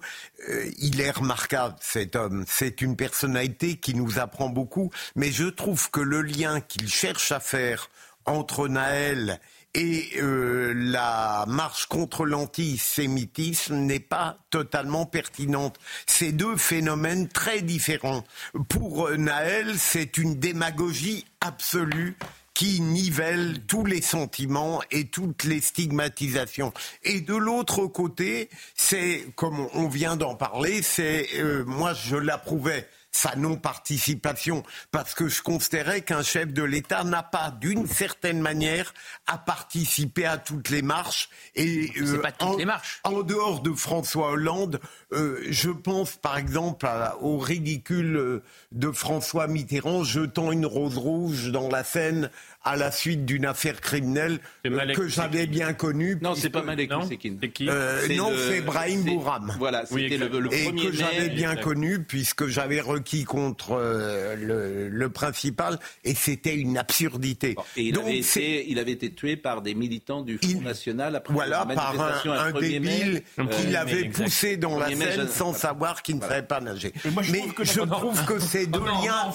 Euh, 0.49 0.69
il 0.79 1.01
est 1.01 1.11
remarquable, 1.11 1.75
cet 1.81 2.15
homme. 2.15 2.45
C'est 2.47 2.81
une 2.81 2.95
personnalité 2.95 3.77
qui 3.77 3.93
nous 3.93 4.19
apprend 4.19 4.49
beaucoup. 4.49 4.91
Mais 5.15 5.31
je 5.31 5.45
trouve 5.45 5.89
que 5.89 6.01
le 6.01 6.21
lien 6.21 6.61
qu'il 6.61 6.89
cherche 6.89 7.31
à 7.31 7.39
faire 7.39 7.89
entre 8.25 8.67
Naël 8.67 9.39
et 9.75 10.09
euh, 10.17 10.73
la 10.75 11.45
marche 11.47 11.85
contre 11.85 12.25
l'antisémitisme 12.25 13.75
n'est 13.75 13.99
pas 13.99 14.37
totalement 14.49 15.05
pertinente. 15.05 15.79
C'est 16.07 16.31
deux 16.31 16.57
phénomènes 16.57 17.27
très 17.27 17.61
différents. 17.61 18.23
Pour 18.67 19.11
Naël, 19.11 19.77
c'est 19.77 20.17
une 20.17 20.35
démagogie 20.35 21.25
absolue 21.41 22.17
qui 22.59 22.81
nivelle 22.81 23.61
tous 23.67 23.85
les 23.85 24.01
sentiments 24.01 24.81
et 24.91 25.05
toutes 25.05 25.45
les 25.45 25.61
stigmatisations. 25.61 26.73
Et 27.03 27.21
de 27.21 27.33
l'autre 27.33 27.85
côté, 27.85 28.49
c'est, 28.75 29.27
comme 29.35 29.69
on 29.73 29.87
vient 29.87 30.17
d'en 30.17 30.35
parler, 30.35 30.81
c'est, 30.81 31.29
euh, 31.37 31.63
moi 31.63 31.93
je 31.93 32.17
l'approuvais 32.17 32.85
sa 33.11 33.35
non-participation, 33.35 34.63
parce 34.91 35.13
que 35.13 35.27
je 35.27 35.41
considérais 35.41 36.01
qu'un 36.01 36.23
chef 36.23 36.53
de 36.53 36.63
l'État 36.63 37.03
n'a 37.03 37.23
pas, 37.23 37.51
d'une 37.51 37.87
certaine 37.87 38.39
manière, 38.39 38.93
à 39.27 39.37
participer 39.37 40.25
à 40.25 40.37
toutes 40.37 40.69
les 40.69 40.81
marches. 40.81 41.29
Et 41.55 41.91
euh, 41.99 42.21
pas 42.21 42.31
toutes 42.31 42.49
en, 42.49 42.57
les 42.57 42.65
marches. 42.65 43.01
En 43.03 43.21
dehors 43.23 43.61
de 43.61 43.73
François 43.73 44.31
Hollande, 44.31 44.79
euh, 45.11 45.41
je 45.49 45.69
pense 45.69 46.15
par 46.15 46.37
exemple 46.37 46.87
au 47.21 47.37
ridicule 47.37 48.15
euh, 48.15 48.43
de 48.71 48.91
François 48.91 49.47
Mitterrand 49.47 50.03
jetant 50.03 50.51
une 50.51 50.65
rose 50.65 50.97
rouge 50.97 51.51
dans 51.51 51.69
la 51.69 51.83
Seine 51.83 52.29
à 52.63 52.75
la 52.75 52.91
suite 52.91 53.25
d'une 53.25 53.45
affaire 53.45 53.79
criminelle 53.79 54.39
que 54.63 55.07
j'avais 55.07 55.47
bien 55.47 55.73
connue. 55.73 56.17
Non, 56.21 56.35
c'est 56.35 56.49
pas 56.49 56.61
Malek 56.61 56.91
C'est 57.07 57.17
qui 57.17 57.67
euh, 57.69 58.07
Non, 58.15 58.31
c'est 58.35 58.61
Brahim 58.61 59.03
Bouram. 59.03 59.55
Voilà, 59.57 59.85
c'était 59.85 60.17
le, 60.17 60.27
le, 60.27 60.53
Et 60.53 60.73
que 60.73 60.91
j'avais 60.91 61.29
bien 61.29 61.55
connu 61.55 62.03
puisque 62.03 62.47
j'avais 62.47 62.81
requis 62.81 63.23
contre 63.23 63.71
euh, 63.71 64.89
le, 64.89 65.09
principal 65.09 65.79
et 66.03 66.13
c'était 66.13 66.55
une 66.55 66.77
absurdité. 66.77 67.55
et 67.75 67.81
il, 67.81 67.97
avait 67.97 68.19
été, 68.19 68.69
il, 68.69 68.77
avait 68.77 68.91
été, 68.91 69.11
tué 69.11 69.37
par 69.37 69.61
des 69.61 69.73
militants 69.73 70.21
du 70.21 70.37
Front 70.37 70.61
National 70.61 71.15
après 71.15 71.33
voilà, 71.33 71.65
la 71.67 71.75
par 71.75 71.99
un, 71.99 72.29
un 72.29 72.51
débile 72.51 73.23
qui 73.51 73.67
l'avait 73.67 74.05
poussé 74.05 74.57
dans 74.57 74.77
la 74.77 74.95
Seine 74.95 75.27
sans 75.27 75.53
savoir 75.53 76.03
qu'il 76.03 76.17
ne 76.17 76.21
savait 76.21 76.43
pas 76.43 76.59
nager. 76.59 76.93
Mais, 77.31 77.43
je 77.61 77.81
trouve 77.81 78.25
que 78.25 78.39
ces 78.39 78.67
deux 78.67 78.79
liens... 78.79 79.31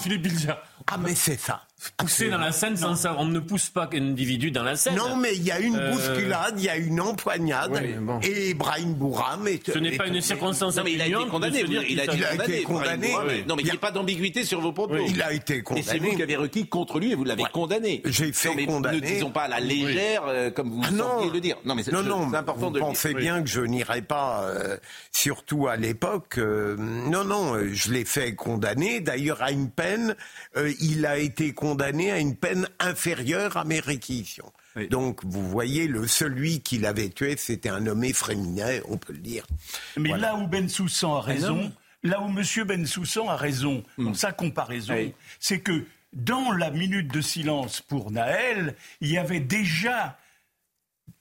Ah 0.86 0.98
mais 0.98 1.14
c'est 1.14 1.38
ça. 1.38 1.62
Pousser 1.96 2.30
dans 2.30 2.38
la 2.38 2.52
scène 2.52 2.76
sans 2.76 2.96
ça, 2.96 3.14
on 3.18 3.26
ne 3.26 3.38
pousse 3.38 3.68
pas 3.68 3.86
qu'un 3.86 4.02
individu 4.02 4.50
dans 4.50 4.62
la 4.62 4.74
scène. 4.74 4.96
Non, 4.96 5.16
mais 5.16 5.34
il 5.36 5.42
y 5.42 5.50
a 5.50 5.60
une 5.60 5.76
euh, 5.76 5.92
bousculade, 5.92 6.54
il 6.56 6.64
y 6.64 6.68
a 6.68 6.76
une 6.76 7.00
empoignade, 7.00 7.82
et 8.22 8.50
Ibrahim 8.50 8.94
Bourram 8.94 9.46
est. 9.48 9.70
Ce 9.70 9.78
n'est 9.78 9.96
pas 9.96 10.06
une 10.06 10.20
circonstance 10.20 10.76
non, 10.76 10.84
mais 10.84 10.92
il 10.92 11.02
a 11.02 11.06
été 11.06 11.26
condamné. 11.30 11.64
Il, 11.88 12.00
a, 12.00 12.04
été 12.04 12.62
condamné. 12.62 13.12
Non, 13.46 13.56
mais 13.56 13.62
il 13.62 13.66
n'y 13.66 13.70
a 13.70 13.76
pas 13.76 13.90
d'ambiguïté 13.90 14.44
sur 14.44 14.60
vos 14.60 14.72
propos. 14.72 14.96
Il 15.06 15.22
a 15.22 15.32
été 15.32 15.62
condamné. 15.62 15.86
Et 15.86 15.88
c'est 15.88 15.98
vous 15.98 16.16
qui 16.16 16.22
avez 16.22 16.36
requis 16.36 16.66
contre 16.66 16.98
lui 16.98 17.12
et 17.12 17.14
vous 17.14 17.24
l'avez 17.24 17.44
condamné. 17.52 18.02
J'ai 18.04 18.32
fait 18.32 18.64
condamner. 18.64 19.00
Ne 19.00 19.06
disons 19.06 19.30
pas 19.30 19.42
à 19.42 19.48
la 19.48 19.60
légère, 19.60 20.24
euh, 20.26 20.50
comme 20.50 20.70
vous 20.70 20.82
ah, 20.84 21.24
le 21.32 21.40
dire. 21.40 21.56
Non, 21.64 21.74
mais 21.74 21.82
c'est 21.82 21.94
important 21.94 22.70
de. 22.70 22.80
Pensez 22.80 23.14
bien 23.14 23.42
que 23.42 23.48
je 23.48 23.60
n'irai 23.60 24.02
pas, 24.02 24.44
euh, 24.44 24.76
surtout 25.12 25.68
à 25.68 25.76
l'époque. 25.76 26.38
Non, 26.38 27.24
non, 27.24 27.58
je 27.72 27.92
l'ai 27.92 28.04
fait 28.04 28.34
condamner. 28.34 29.00
D'ailleurs, 29.00 29.42
à 29.42 29.50
une 29.50 29.70
peine, 29.70 30.16
il 30.80 31.06
a 31.06 31.18
été 31.18 31.52
condamné 31.52 31.73
à 31.82 32.18
une 32.18 32.36
peine 32.36 32.68
inférieure 32.78 33.56
à 33.56 33.64
mes 33.64 33.80
réquisitions. 33.80 34.52
Donc, 34.90 35.24
vous 35.24 35.48
voyez, 35.48 35.86
le 35.86 36.06
celui 36.06 36.60
qui 36.60 36.78
l'avait 36.78 37.08
tué, 37.08 37.36
c'était 37.36 37.68
un 37.68 37.80
nommé 37.80 38.12
Fréminet, 38.12 38.82
on 38.88 38.96
peut 38.96 39.12
le 39.12 39.20
dire. 39.20 39.46
Mais 39.96 40.16
là 40.16 40.36
où 40.36 40.46
Ben 40.46 40.68
Soussan 40.68 41.16
a 41.16 41.20
raison, 41.20 41.72
là 42.02 42.20
où 42.20 42.26
M. 42.26 42.42
Ben 42.66 42.86
Soussan 42.86 43.28
a 43.28 43.36
raison 43.36 43.82
dans 43.98 44.10
hmm. 44.10 44.14
sa 44.14 44.32
comparaison, 44.32 45.12
c'est 45.38 45.60
que 45.60 45.84
dans 46.12 46.52
la 46.52 46.70
minute 46.70 47.12
de 47.12 47.20
silence 47.20 47.80
pour 47.80 48.10
Naël, 48.10 48.76
il 49.00 49.10
y 49.10 49.18
avait 49.18 49.40
déjà 49.40 50.18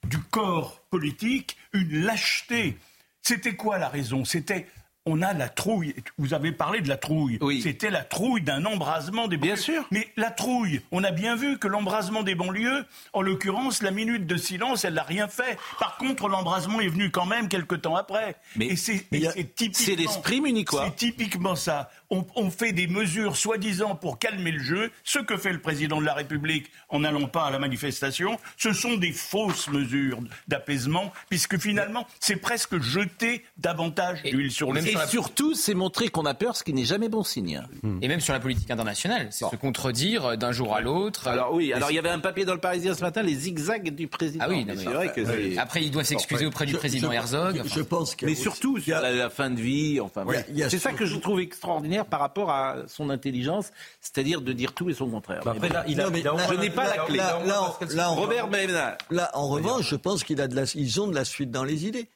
du 0.04 0.18
corps 0.18 0.80
politique 0.90 1.56
une 1.72 2.04
lâcheté. 2.04 2.78
C'était 3.22 3.56
quoi 3.56 3.78
la 3.78 3.88
raison? 3.88 4.24
C'était 4.24 4.66
on 5.06 5.20
a 5.22 5.34
la 5.34 5.48
trouille. 5.48 5.94
Vous 6.18 6.32
avez 6.32 6.52
parlé 6.52 6.80
de 6.80 6.88
la 6.88 6.96
trouille. 6.96 7.38
C'était 7.62 7.90
la 7.90 8.02
trouille 8.02 8.40
d'un 8.40 8.64
embrasement 8.64 9.28
des 9.28 9.36
banlieues. 9.36 9.54
Bien 9.54 9.62
sûr. 9.62 9.86
Mais 9.90 10.08
la 10.16 10.30
trouille, 10.30 10.80
on 10.92 11.04
a 11.04 11.10
bien 11.10 11.36
vu 11.36 11.58
que 11.58 11.68
l'embrasement 11.68 12.22
des 12.22 12.34
banlieues, 12.34 12.84
en 13.12 13.20
l'occurrence, 13.20 13.82
la 13.82 13.90
minute 13.90 14.26
de 14.26 14.36
silence, 14.36 14.84
elle 14.84 14.94
n'a 14.94 15.02
rien 15.02 15.28
fait. 15.28 15.58
Par 15.78 15.98
contre, 15.98 16.28
l'embrasement 16.28 16.80
est 16.80 16.88
venu 16.88 17.10
quand 17.10 17.26
même 17.26 17.48
quelques 17.48 17.82
temps 17.82 17.96
après. 17.96 18.36
Mais 18.56 18.76
c'est 18.76 19.06
l'esprit 19.10 20.40
munichois. 20.40 20.86
C'est 20.86 20.96
typiquement 20.96 21.56
ça. 21.56 21.90
On, 22.10 22.50
fait 22.50 22.72
des 22.72 22.86
mesures 22.86 23.36
soi-disant 23.36 23.96
pour 23.96 24.20
calmer 24.20 24.52
le 24.52 24.62
jeu. 24.62 24.92
Ce 25.02 25.18
que 25.18 25.36
fait 25.36 25.52
le 25.52 25.60
président 25.60 26.00
de 26.00 26.06
la 26.06 26.14
République 26.14 26.70
en 26.88 27.00
n'allant 27.00 27.26
pas 27.26 27.46
à 27.46 27.50
la 27.50 27.58
manifestation, 27.58 28.38
ce 28.56 28.72
sont 28.72 28.94
des 28.94 29.10
fausses 29.10 29.68
mesures 29.68 30.20
d'apaisement, 30.46 31.12
puisque 31.28 31.58
finalement, 31.58 32.06
c'est 32.20 32.36
presque 32.36 32.80
jeter 32.80 33.44
davantage 33.56 34.22
d'huile 34.22 34.52
sur 34.52 34.72
le 34.72 34.80
feu. 34.80 34.93
Et 34.94 35.08
surtout, 35.08 35.54
c'est 35.54 35.74
montrer 35.74 36.08
qu'on 36.08 36.26
a 36.26 36.34
peur, 36.34 36.56
ce 36.56 36.64
qui 36.64 36.72
n'est 36.72 36.84
jamais 36.84 37.08
bon 37.08 37.22
signe. 37.22 37.62
Et 38.02 38.08
même 38.08 38.20
sur 38.20 38.32
la 38.32 38.40
politique 38.40 38.70
internationale, 38.70 39.28
c'est 39.30 39.44
se 39.48 39.56
contredire 39.56 40.36
d'un 40.36 40.52
jour 40.52 40.74
à 40.74 40.80
l'autre. 40.80 41.28
Alors 41.28 41.52
oui, 41.52 41.72
alors 41.72 41.90
il 41.90 41.94
y 41.94 41.98
avait 41.98 42.10
un 42.10 42.18
papier 42.18 42.44
dans 42.44 42.54
le 42.54 42.60
Parisien 42.60 42.94
ce 42.94 43.02
matin, 43.02 43.22
les 43.22 43.34
zigzags 43.34 43.94
du 43.94 44.08
président. 44.08 44.44
Ah 44.46 44.50
oui, 44.50 44.66
c'est 44.76 44.84
vrai 44.84 45.12
que 45.12 45.58
Après, 45.58 45.82
il 45.82 45.90
doit 45.90 46.04
s'excuser 46.04 46.46
auprès 46.46 46.66
du 46.66 46.74
président 46.74 47.12
Herzog. 47.12 47.62
Je, 47.64 47.80
pense 47.82 48.14
que 48.14 48.26
mais 48.26 48.34
surtout 48.34 48.78
sur 48.78 49.00
la, 49.00 49.30
fin 49.30 49.50
de 49.50 49.60
vie. 49.60 50.00
Enfin, 50.00 50.24
c'est 50.68 50.78
ça 50.78 50.92
que 50.92 51.06
je 51.06 51.16
trouve 51.16 51.40
extraordinaire 51.40 52.06
par 52.06 52.20
rapport 52.20 52.50
à 52.50 52.76
son 52.86 53.10
intelligence, 53.10 53.70
c'est-à-dire 54.00 54.40
de 54.40 54.52
dire 54.52 54.72
tout 54.72 54.88
et 54.90 54.94
son 54.94 55.08
contraire. 55.08 55.42
Bah, 55.44 55.52
après, 55.56 55.68
là, 55.68 55.84
il 55.88 56.00
a, 56.00 56.06
je 56.06 56.54
n'ai 56.54 56.70
pas 56.70 56.84
la 56.84 57.04
clé. 57.04 57.18
Là, 57.18 58.08
Robert 58.08 58.48
Là, 59.10 59.30
en 59.34 59.48
revanche, 59.48 59.88
je 59.88 59.96
pense 59.96 60.24
qu'ils 60.24 61.00
ont 61.00 61.06
de 61.06 61.14
la 61.14 61.24
suite 61.24 61.50
dans 61.50 61.64
les 61.64 61.86
idées. 61.86 62.08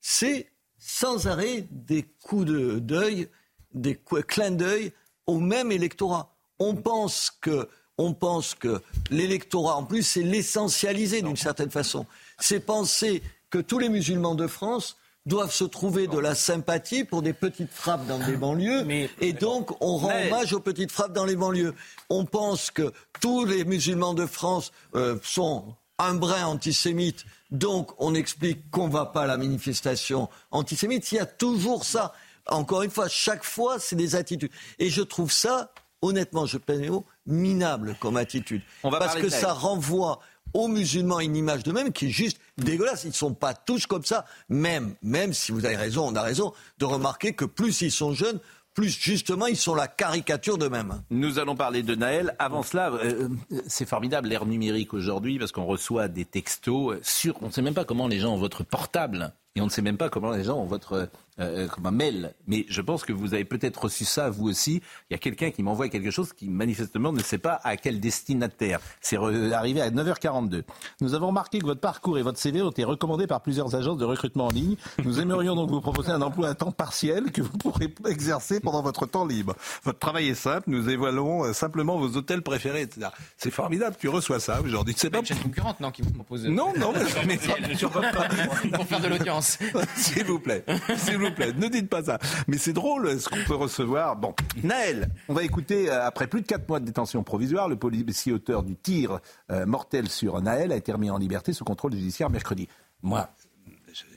C'est 0.00 0.48
sans 0.86 1.26
arrêt 1.28 1.66
des 1.70 2.04
coups 2.22 2.44
de 2.44 2.78
deuil, 2.78 3.28
des 3.72 3.98
clins 4.28 4.50
d'œil 4.50 4.92
au 5.26 5.40
même 5.40 5.72
électorat. 5.72 6.34
On 6.58 6.74
pense 6.74 7.32
que, 7.40 7.68
on 7.96 8.12
pense 8.12 8.54
que 8.54 8.82
l'électorat, 9.10 9.76
en 9.76 9.84
plus, 9.84 10.02
c'est 10.02 10.22
l'essentialiser 10.22 11.22
d'une 11.22 11.38
certaine 11.38 11.70
façon. 11.70 12.04
C'est 12.38 12.60
penser 12.60 13.22
que 13.48 13.58
tous 13.58 13.78
les 13.78 13.88
musulmans 13.88 14.34
de 14.34 14.46
France 14.46 14.98
doivent 15.24 15.54
se 15.54 15.64
trouver 15.64 16.06
de 16.06 16.18
la 16.18 16.34
sympathie 16.34 17.04
pour 17.04 17.22
des 17.22 17.32
petites 17.32 17.72
frappes 17.72 18.06
dans 18.06 18.18
des 18.18 18.36
banlieues. 18.36 19.08
et 19.22 19.32
donc, 19.32 19.70
on 19.80 19.96
rend 19.96 20.12
hommage 20.26 20.52
aux 20.52 20.60
petites 20.60 20.92
frappes 20.92 21.14
dans 21.14 21.24
les 21.24 21.36
banlieues. 21.36 21.74
On 22.10 22.26
pense 22.26 22.70
que 22.70 22.92
tous 23.22 23.46
les 23.46 23.64
musulmans 23.64 24.12
de 24.12 24.26
France 24.26 24.70
euh, 24.94 25.18
sont 25.22 25.74
un 26.04 26.14
brin 26.14 26.46
antisémite 26.46 27.24
donc, 27.54 27.92
on 27.98 28.16
explique 28.16 28.68
qu'on 28.70 28.88
ne 28.88 28.92
va 28.92 29.06
pas 29.06 29.22
à 29.22 29.26
la 29.26 29.36
manifestation 29.36 30.28
antisémite. 30.50 31.10
Il 31.12 31.16
y 31.16 31.20
a 31.20 31.26
toujours 31.26 31.84
ça. 31.84 32.12
Encore 32.48 32.82
une 32.82 32.90
fois, 32.90 33.08
chaque 33.08 33.44
fois, 33.44 33.78
c'est 33.78 33.94
des 33.94 34.16
attitudes. 34.16 34.50
Et 34.80 34.90
je 34.90 35.02
trouve 35.02 35.30
ça, 35.30 35.72
honnêtement, 36.02 36.46
je 36.46 36.58
peine 36.58 37.00
minable 37.26 37.96
comme 38.00 38.16
attitude. 38.16 38.62
Parce 38.82 39.14
que 39.14 39.28
ça 39.28 39.52
renvoie 39.52 40.18
aux 40.52 40.66
musulmans 40.66 41.20
une 41.20 41.36
image 41.36 41.62
de 41.62 41.70
même 41.70 41.92
qui 41.92 42.06
est 42.06 42.10
juste 42.10 42.38
dégueulasse. 42.58 43.04
Ils 43.04 43.08
ne 43.08 43.12
sont 43.12 43.34
pas 43.34 43.54
tous 43.54 43.86
comme 43.86 44.04
ça. 44.04 44.24
Même, 44.48 44.96
même 45.00 45.32
si 45.32 45.52
vous 45.52 45.64
avez 45.64 45.76
raison, 45.76 46.08
on 46.08 46.16
a 46.16 46.22
raison 46.22 46.52
de 46.78 46.84
remarquer 46.84 47.34
que 47.34 47.44
plus 47.44 47.82
ils 47.82 47.92
sont 47.92 48.14
jeunes, 48.14 48.40
plus 48.74 48.98
justement 49.00 49.46
ils 49.46 49.56
sont 49.56 49.74
la 49.74 49.88
caricature 49.88 50.58
d'eux-mêmes. 50.58 51.02
Nous 51.10 51.38
allons 51.38 51.56
parler 51.56 51.82
de 51.82 51.94
Naël. 51.94 52.34
Avant 52.38 52.62
cela, 52.62 52.92
euh, 52.92 53.28
c'est 53.66 53.88
formidable 53.88 54.28
l'ère 54.28 54.46
numérique 54.46 54.92
aujourd'hui 54.92 55.38
parce 55.38 55.52
qu'on 55.52 55.64
reçoit 55.64 56.08
des 56.08 56.24
textos 56.24 56.96
sur, 57.02 57.40
on 57.42 57.46
ne 57.46 57.52
sait 57.52 57.62
même 57.62 57.74
pas 57.74 57.84
comment 57.84 58.08
les 58.08 58.18
gens 58.18 58.34
ont 58.34 58.38
votre 58.38 58.64
portable 58.64 59.32
et 59.56 59.60
on 59.60 59.66
ne 59.66 59.70
sait 59.70 59.82
même 59.82 59.96
pas 59.96 60.08
comment 60.08 60.32
les 60.32 60.42
gens 60.42 60.58
ont 60.58 60.66
votre 60.66 61.08
euh, 61.38 61.68
comme 61.68 61.86
un 61.86 61.92
mail. 61.92 62.34
Mais 62.48 62.66
je 62.68 62.80
pense 62.80 63.04
que 63.04 63.12
vous 63.12 63.34
avez 63.34 63.44
peut-être 63.44 63.84
reçu 63.84 64.04
ça, 64.04 64.30
vous 64.30 64.48
aussi. 64.48 64.82
Il 65.10 65.12
y 65.12 65.16
a 65.16 65.18
quelqu'un 65.18 65.52
qui 65.52 65.62
m'envoie 65.62 65.88
quelque 65.88 66.10
chose 66.10 66.32
qui 66.32 66.48
manifestement 66.48 67.12
ne 67.12 67.22
sait 67.22 67.38
pas 67.38 67.60
à 67.62 67.76
quel 67.76 68.00
destinataire. 68.00 68.80
C'est 69.00 69.16
arrivé 69.16 69.80
à 69.80 69.90
9h42. 69.90 70.62
Nous 71.00 71.14
avons 71.14 71.28
remarqué 71.28 71.60
que 71.60 71.66
votre 71.66 71.80
parcours 71.80 72.18
et 72.18 72.22
votre 72.22 72.38
CV 72.38 72.62
ont 72.62 72.70
été 72.70 72.82
recommandés 72.82 73.28
par 73.28 73.42
plusieurs 73.42 73.76
agences 73.76 73.98
de 73.98 74.04
recrutement 74.04 74.46
en 74.46 74.50
ligne. 74.50 74.76
Nous 75.04 75.20
aimerions 75.20 75.54
donc 75.54 75.70
vous 75.70 75.80
proposer 75.80 76.10
un 76.10 76.22
emploi 76.22 76.48
à 76.48 76.54
temps 76.54 76.72
partiel 76.72 77.30
que 77.30 77.42
vous 77.42 77.56
pourrez 77.58 77.94
exercer 78.08 78.58
pendant 78.58 78.82
votre 78.82 79.06
temps 79.06 79.26
libre. 79.26 79.54
Votre 79.84 80.00
travail 80.00 80.28
est 80.30 80.34
simple. 80.34 80.68
Nous 80.68 80.88
évaluons 80.88 81.44
euh, 81.44 81.52
simplement 81.52 81.96
vos 81.96 82.16
hôtels 82.16 82.42
préférés, 82.42 82.82
etc. 82.82 83.08
C'est 83.36 83.52
formidable. 83.52 83.94
Tu 84.00 84.08
reçois 84.08 84.40
ça 84.40 84.60
aujourd'hui. 84.60 84.94
C'est 84.96 85.10
pas 85.10 85.20
une 85.20 85.36
concurrente, 85.36 85.78
non, 85.78 85.92
qui 85.92 86.02
vous 86.02 86.12
propose. 86.12 86.44
Non, 86.44 86.72
non, 86.76 86.92
mais, 87.26 87.38
mais 87.68 87.74
sur 87.76 87.90
votre 87.90 88.70
pour 88.72 88.86
faire 88.86 89.00
de 89.00 89.08
l'audience. 89.08 89.43
S'il 89.96 90.24
vous 90.24 90.38
plaît. 90.38 90.64
S'il 90.96 91.18
vous 91.18 91.30
plaît, 91.30 91.52
ne 91.52 91.68
dites 91.68 91.88
pas 91.88 92.04
ça. 92.04 92.18
Mais 92.48 92.58
c'est 92.58 92.72
drôle 92.72 93.20
ce 93.20 93.28
qu'on 93.28 93.42
peut 93.46 93.54
recevoir. 93.54 94.16
Bon, 94.16 94.34
Naël, 94.62 95.10
on 95.28 95.34
va 95.34 95.42
écouter, 95.42 95.90
euh, 95.90 96.06
après 96.06 96.26
plus 96.26 96.40
de 96.42 96.46
4 96.46 96.68
mois 96.68 96.80
de 96.80 96.86
détention 96.86 97.22
provisoire, 97.22 97.68
le 97.68 97.76
policier 97.76 98.32
auteur 98.32 98.62
du 98.62 98.76
tir 98.76 99.20
euh, 99.50 99.66
mortel 99.66 100.08
sur 100.08 100.40
Naël 100.40 100.72
a 100.72 100.76
été 100.76 100.92
remis 100.92 101.10
en 101.10 101.18
liberté 101.18 101.52
sous 101.52 101.64
contrôle 101.64 101.92
judiciaire 101.92 102.30
mercredi. 102.30 102.68
Moi, 103.02 103.28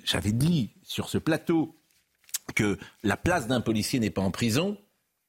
j'avais 0.04 0.32
dit 0.32 0.72
sur 0.84 1.10
ce 1.10 1.18
plateau 1.18 1.76
que 2.56 2.78
la 3.04 3.18
place 3.18 3.48
d'un 3.48 3.62
policier 3.62 4.00
n'est 4.00 4.10
pas 4.10 4.22
en 4.22 4.32
prison 4.32 4.78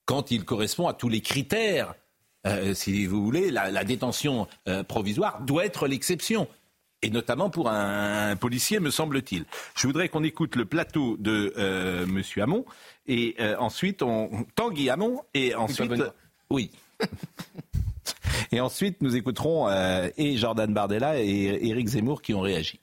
quand 0.07 0.31
il 0.31 0.45
correspond 0.45 0.89
à 0.89 0.95
tous 0.95 1.09
les 1.09 1.21
critères 1.21 1.95
Euh, 2.47 2.73
si 2.73 3.05
vous 3.05 3.25
voulez, 3.25 3.51
la, 3.51 3.83
détention 3.83 4.47
provisoire 4.87 5.43
doit 5.43 5.67
être 5.67 5.89
l'exception. 5.89 6.47
Et 7.03 7.11
notamment 7.11 7.49
pour 7.49 7.69
un, 7.69 8.35
policier, 8.37 8.81
me 8.81 8.91
semble-t-il. 8.91 9.45
Je 9.77 9.87
voudrais 9.87 10.09
qu'on 10.09 10.25
écoute 10.25 10.57
le 10.57 10.65
plateau 10.65 11.17
de 11.19 11.55
euh, 11.57 12.05
M. 12.05 12.23
Hamon, 12.43 12.65
et 13.07 13.37
ensuite, 13.59 14.03
on, 14.03 14.47
Tanguy 14.55 14.91
Hamon, 14.91 15.23
et 15.33 15.55
ensuite... 15.55 15.93
Oui. 16.51 16.71
et 18.53 18.61
ensuite, 18.61 19.01
nous 19.01 19.17
écouterons 19.17 19.69
et 20.17 20.37
Jordan 20.37 20.73
Bardella 20.73 21.23
et 21.23 21.69
Éric 21.69 21.89
Zemmour 21.89 22.21
qui 22.21 22.35
ont 22.35 22.41
réagi. 22.41 22.81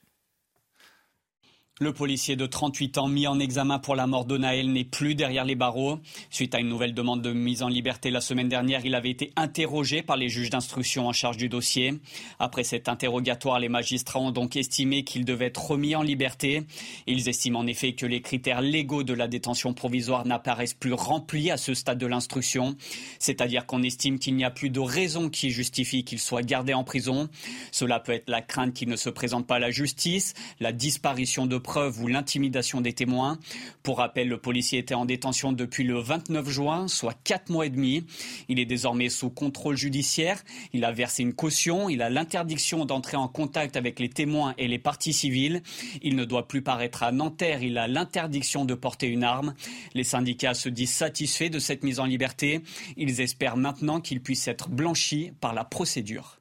Le 1.78 1.92
policier 1.92 2.36
de 2.36 2.46
38 2.46 2.96
ans 2.96 3.06
mis 3.06 3.26
en 3.26 3.38
examen 3.38 3.78
pour 3.78 3.96
la 3.96 4.06
mort 4.06 4.24
de 4.24 4.38
Naël 4.38 4.72
n'est 4.72 4.82
plus 4.82 5.14
derrière 5.14 5.44
les 5.44 5.56
barreaux. 5.56 6.00
Suite 6.30 6.54
à 6.54 6.58
une 6.58 6.70
nouvelle 6.70 6.94
demande 6.94 7.20
de 7.20 7.34
mise 7.34 7.62
en 7.62 7.68
liberté 7.68 8.10
la 8.10 8.22
semaine 8.22 8.48
dernière, 8.48 8.86
il 8.86 8.94
avait 8.94 9.10
été 9.10 9.30
interrogé 9.36 10.00
par 10.00 10.16
les 10.16 10.30
juges 10.30 10.48
d'instruction 10.48 11.06
en 11.06 11.12
charge 11.12 11.36
du 11.36 11.50
dossier. 11.50 12.00
Après 12.38 12.64
cet 12.64 12.88
interrogatoire, 12.88 13.60
les 13.60 13.68
magistrats 13.68 14.20
ont 14.20 14.30
donc 14.30 14.56
estimé 14.56 15.04
qu'il 15.04 15.26
devait 15.26 15.48
être 15.48 15.72
remis 15.72 15.94
en 15.94 16.00
liberté. 16.00 16.62
Ils 17.06 17.28
estiment 17.28 17.58
en 17.58 17.66
effet 17.66 17.92
que 17.92 18.06
les 18.06 18.22
critères 18.22 18.62
légaux 18.62 19.02
de 19.02 19.12
la 19.12 19.28
détention 19.28 19.74
provisoire 19.74 20.24
n'apparaissent 20.24 20.72
plus 20.72 20.94
remplis 20.94 21.50
à 21.50 21.58
ce 21.58 21.74
stade 21.74 21.98
de 21.98 22.06
l'instruction. 22.06 22.74
C'est-à-dire 23.18 23.66
qu'on 23.66 23.82
estime 23.82 24.18
qu'il 24.18 24.34
n'y 24.34 24.46
a 24.46 24.50
plus 24.50 24.70
de 24.70 24.80
raison 24.80 25.28
qui 25.28 25.50
justifie 25.50 26.04
qu'il 26.04 26.20
soit 26.20 26.40
gardé 26.40 26.72
en 26.72 26.84
prison. 26.84 27.28
Cela 27.70 28.00
peut 28.00 28.12
être 28.12 28.30
la 28.30 28.40
crainte 28.40 28.72
qu'il 28.72 28.88
ne 28.88 28.96
se 28.96 29.10
présente 29.10 29.46
pas 29.46 29.56
à 29.56 29.58
la 29.58 29.70
justice, 29.70 30.32
la 30.58 30.72
disparition 30.72 31.44
de 31.44 31.65
preuve 31.66 32.00
ou 32.00 32.06
l'intimidation 32.06 32.80
des 32.80 32.94
témoins. 32.94 33.38
Pour 33.82 33.98
rappel, 33.98 34.28
le 34.28 34.38
policier 34.38 34.78
était 34.78 34.94
en 34.94 35.04
détention 35.04 35.52
depuis 35.52 35.84
le 35.84 35.98
29 35.98 36.48
juin, 36.48 36.88
soit 36.88 37.14
quatre 37.24 37.50
mois 37.50 37.66
et 37.66 37.70
demi. 37.70 38.06
Il 38.48 38.58
est 38.58 38.64
désormais 38.64 39.10
sous 39.10 39.28
contrôle 39.28 39.76
judiciaire. 39.76 40.42
Il 40.72 40.84
a 40.84 40.92
versé 40.92 41.22
une 41.24 41.34
caution. 41.34 41.88
Il 41.88 42.00
a 42.02 42.08
l'interdiction 42.08 42.84
d'entrer 42.84 43.16
en 43.16 43.28
contact 43.28 43.76
avec 43.76 43.98
les 43.98 44.08
témoins 44.08 44.54
et 44.56 44.68
les 44.68 44.78
parties 44.78 45.12
civiles. 45.12 45.62
Il 46.02 46.16
ne 46.16 46.24
doit 46.24 46.46
plus 46.46 46.62
paraître 46.62 47.02
à 47.02 47.12
Nanterre. 47.12 47.62
Il 47.62 47.76
a 47.76 47.88
l'interdiction 47.88 48.64
de 48.64 48.74
porter 48.74 49.08
une 49.08 49.24
arme. 49.24 49.54
Les 49.94 50.04
syndicats 50.04 50.54
se 50.54 50.68
disent 50.68 50.94
satisfaits 50.94 51.50
de 51.50 51.58
cette 51.58 51.82
mise 51.82 51.98
en 51.98 52.06
liberté. 52.06 52.62
Ils 52.96 53.20
espèrent 53.20 53.56
maintenant 53.56 54.00
qu'il 54.00 54.22
puisse 54.22 54.46
être 54.46 54.70
blanchi 54.70 55.32
par 55.40 55.52
la 55.52 55.64
procédure. 55.64 56.38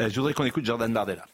Euh, 0.00 0.08
je 0.08 0.16
voudrais 0.16 0.32
qu'on 0.32 0.44
écoute 0.44 0.64
Jordan 0.64 0.92
Bardella. 0.92 1.26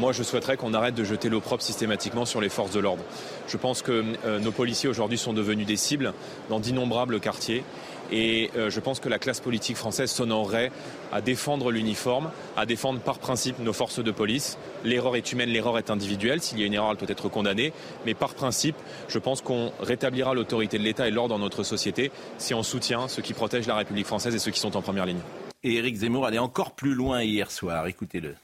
Moi, 0.00 0.12
je 0.12 0.22
souhaiterais 0.22 0.56
qu'on 0.56 0.72
arrête 0.72 0.94
de 0.94 1.04
jeter 1.04 1.28
l'opprobre 1.28 1.62
systématiquement 1.62 2.24
sur 2.24 2.40
les 2.40 2.48
forces 2.48 2.70
de 2.70 2.80
l'ordre. 2.80 3.04
Je 3.46 3.58
pense 3.58 3.82
que 3.82 4.02
euh, 4.24 4.38
nos 4.38 4.50
policiers 4.50 4.88
aujourd'hui 4.88 5.18
sont 5.18 5.34
devenus 5.34 5.66
des 5.66 5.76
cibles 5.76 6.14
dans 6.48 6.58
d'innombrables 6.58 7.20
quartiers. 7.20 7.64
Et 8.10 8.50
euh, 8.56 8.70
je 8.70 8.80
pense 8.80 8.98
que 8.98 9.10
la 9.10 9.18
classe 9.18 9.40
politique 9.40 9.76
française 9.76 10.10
s'honorerait 10.10 10.72
à 11.12 11.20
défendre 11.20 11.70
l'uniforme, 11.70 12.30
à 12.56 12.64
défendre 12.64 13.00
par 13.00 13.18
principe 13.18 13.58
nos 13.58 13.74
forces 13.74 14.02
de 14.02 14.10
police. 14.10 14.56
L'erreur 14.84 15.16
est 15.16 15.32
humaine, 15.32 15.50
l'erreur 15.50 15.76
est 15.76 15.90
individuelle. 15.90 16.40
S'il 16.40 16.58
y 16.58 16.62
a 16.62 16.66
une 16.66 16.72
erreur, 16.72 16.92
elle 16.92 16.96
peut 16.96 17.12
être 17.12 17.28
condamnée. 17.28 17.74
Mais 18.06 18.14
par 18.14 18.32
principe, 18.32 18.76
je 19.08 19.18
pense 19.18 19.42
qu'on 19.42 19.70
rétablira 19.80 20.32
l'autorité 20.32 20.78
de 20.78 20.82
l'État 20.82 21.08
et 21.08 21.10
l'ordre 21.10 21.34
dans 21.34 21.38
notre 21.38 21.62
société 21.62 22.10
si 22.38 22.54
on 22.54 22.62
soutient 22.62 23.06
ceux 23.06 23.20
qui 23.20 23.34
protègent 23.34 23.66
la 23.66 23.76
République 23.76 24.06
française 24.06 24.34
et 24.34 24.38
ceux 24.38 24.50
qui 24.50 24.60
sont 24.60 24.78
en 24.78 24.82
première 24.82 25.04
ligne. 25.04 25.20
Et 25.62 25.74
Éric 25.74 25.96
Zemmour 25.96 26.24
allait 26.24 26.38
encore 26.38 26.72
plus 26.72 26.94
loin 26.94 27.22
hier 27.22 27.50
soir. 27.50 27.86
Écoutez-le 27.86 28.34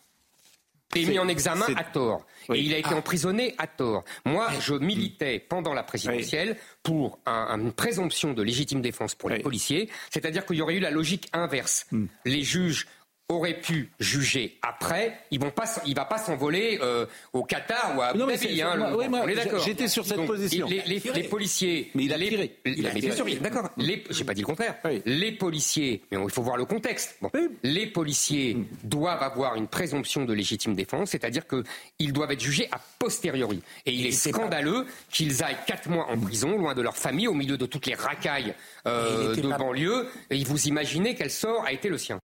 est 0.94 1.04
mis 1.04 1.18
en 1.18 1.28
examen 1.28 1.66
à 1.76 1.84
tort. 1.84 2.26
Et 2.52 2.60
il 2.60 2.72
a 2.74 2.78
été 2.78 2.90
ah. 2.92 2.96
emprisonné 2.96 3.54
à 3.58 3.66
tort. 3.66 4.04
Moi, 4.24 4.48
je 4.60 4.74
militais 4.74 5.38
pendant 5.38 5.74
la 5.74 5.82
présidentielle 5.82 6.56
pour 6.82 7.18
une 7.26 7.72
présomption 7.72 8.32
de 8.32 8.42
légitime 8.42 8.80
défense 8.80 9.14
pour 9.14 9.30
les 9.30 9.40
policiers, 9.40 9.90
c'est-à-dire 10.10 10.46
qu'il 10.46 10.56
y 10.56 10.62
aurait 10.62 10.76
eu 10.76 10.80
la 10.80 10.90
logique 10.90 11.28
inverse. 11.32 11.86
Hmm. 11.90 12.06
Les 12.24 12.42
juges 12.42 12.86
aurait 13.28 13.60
pu 13.60 13.90
juger 13.98 14.58
après, 14.62 15.18
ils 15.30 15.40
vont 15.40 15.50
pas, 15.50 15.64
il 15.84 15.94
va 15.94 16.04
pas 16.04 16.18
s'envoler 16.18 16.78
euh, 16.80 17.06
au 17.32 17.42
Qatar 17.42 17.94
ou 17.96 18.02
à 18.02 18.06
Abu 18.06 18.18
Dhabi. 18.18 18.62
Hein, 18.62 18.92
on 18.94 19.28
est 19.28 19.34
d'accord. 19.34 19.60
J'étais 19.60 19.88
sur 19.88 20.04
cette 20.04 20.24
position. 20.26 20.66
Les, 20.68 20.82
les, 20.86 21.02
les, 21.12 21.22
policiers, 21.24 21.90
mais 21.94 22.04
il 22.04 22.12
a 22.12 22.18
tiré. 22.18 22.56
Il 22.64 22.86
a 22.86 22.90
tiré. 22.90 23.34
D'accord. 23.36 23.70
J'ai 24.10 24.24
pas 24.24 24.34
dit 24.34 24.42
le 24.42 24.46
contraire. 24.46 24.76
Les 25.04 25.32
policiers, 25.32 26.02
mais 26.10 26.18
il 26.22 26.30
faut 26.30 26.42
voir 26.42 26.56
le 26.56 26.64
contexte. 26.64 27.16
Bon. 27.20 27.30
Les 27.62 27.86
policiers 27.86 28.56
doivent 28.84 29.22
avoir 29.22 29.56
une 29.56 29.66
présomption 29.66 30.24
de 30.24 30.32
légitime 30.32 30.74
défense, 30.74 31.10
c'est-à-dire 31.10 31.44
qu'ils 31.46 32.12
doivent 32.12 32.32
être 32.32 32.40
jugés 32.40 32.68
a 32.72 32.80
posteriori. 32.98 33.62
Et 33.86 33.92
il 33.92 34.06
est 34.06 34.12
scandaleux 34.12 34.86
qu'ils 35.10 35.42
aillent 35.42 35.56
quatre 35.66 35.88
mois 35.88 36.06
en 36.10 36.18
prison, 36.18 36.58
loin 36.58 36.74
de 36.74 36.82
leur 36.82 36.96
famille, 36.96 37.28
au 37.28 37.34
milieu 37.34 37.56
de 37.56 37.66
toutes 37.66 37.86
les 37.86 37.94
racailles 37.94 38.54
euh, 38.86 39.34
de 39.34 39.48
banlieue. 39.48 40.08
Et 40.30 40.42
vous 40.44 40.68
imaginez 40.68 41.14
quel 41.14 41.30
sort 41.30 41.64
a 41.64 41.72
été 41.72 41.88
le 41.88 41.98
sien 41.98 42.20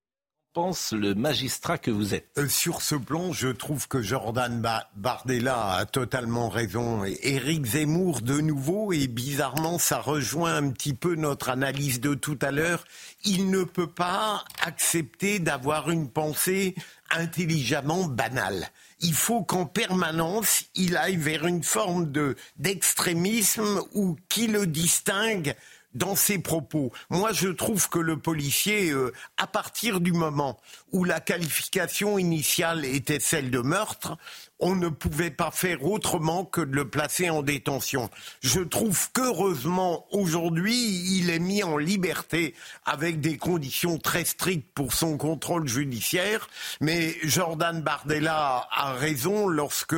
pense 0.52 0.92
le 0.92 1.14
magistrat 1.14 1.78
que 1.78 1.90
vous 1.90 2.14
êtes 2.14 2.28
euh, 2.36 2.48
Sur 2.48 2.82
ce 2.82 2.94
plan, 2.94 3.32
je 3.32 3.48
trouve 3.48 3.88
que 3.88 4.02
Jordan 4.02 4.62
Bardella 4.96 5.74
a 5.76 5.86
totalement 5.86 6.50
raison. 6.50 7.04
Éric 7.04 7.64
Zemmour, 7.64 8.20
de 8.20 8.40
nouveau, 8.40 8.92
et 8.92 9.06
bizarrement, 9.06 9.78
ça 9.78 10.00
rejoint 10.00 10.54
un 10.54 10.70
petit 10.70 10.92
peu 10.92 11.14
notre 11.14 11.48
analyse 11.48 12.00
de 12.00 12.14
tout 12.14 12.38
à 12.42 12.50
l'heure. 12.50 12.84
Il 13.24 13.50
ne 13.50 13.64
peut 13.64 13.90
pas 13.90 14.44
accepter 14.62 15.38
d'avoir 15.38 15.90
une 15.90 16.10
pensée 16.10 16.74
intelligemment 17.10 18.04
banale. 18.04 18.68
Il 19.00 19.14
faut 19.14 19.42
qu'en 19.42 19.66
permanence, 19.66 20.64
il 20.74 20.96
aille 20.96 21.16
vers 21.16 21.46
une 21.46 21.64
forme 21.64 22.12
de 22.12 22.36
d'extrémisme 22.56 23.82
ou 23.94 24.16
qui 24.28 24.46
le 24.46 24.66
distingue 24.66 25.56
dans 25.94 26.16
ses 26.16 26.38
propos. 26.38 26.92
Moi, 27.10 27.32
je 27.32 27.48
trouve 27.48 27.88
que 27.88 27.98
le 27.98 28.16
policier, 28.16 28.90
euh, 28.90 29.12
à 29.36 29.46
partir 29.46 30.00
du 30.00 30.12
moment 30.12 30.58
où 30.92 31.04
la 31.04 31.20
qualification 31.20 32.18
initiale 32.18 32.84
était 32.84 33.20
celle 33.20 33.50
de 33.50 33.58
meurtre, 33.58 34.16
on 34.62 34.76
ne 34.76 34.88
pouvait 34.88 35.30
pas 35.30 35.50
faire 35.50 35.84
autrement 35.84 36.44
que 36.44 36.60
de 36.60 36.76
le 36.76 36.88
placer 36.88 37.30
en 37.30 37.42
détention. 37.42 38.08
Je 38.42 38.60
trouve 38.60 39.10
qu'heureusement, 39.12 40.06
aujourd'hui, 40.12 40.76
il 41.18 41.30
est 41.30 41.40
mis 41.40 41.64
en 41.64 41.76
liberté 41.76 42.54
avec 42.84 43.20
des 43.20 43.36
conditions 43.36 43.98
très 43.98 44.24
strictes 44.24 44.72
pour 44.72 44.94
son 44.94 45.18
contrôle 45.18 45.66
judiciaire. 45.66 46.48
Mais 46.80 47.16
Jordan 47.24 47.82
Bardella 47.82 48.68
a 48.70 48.92
raison 48.92 49.48
lorsque 49.48 49.96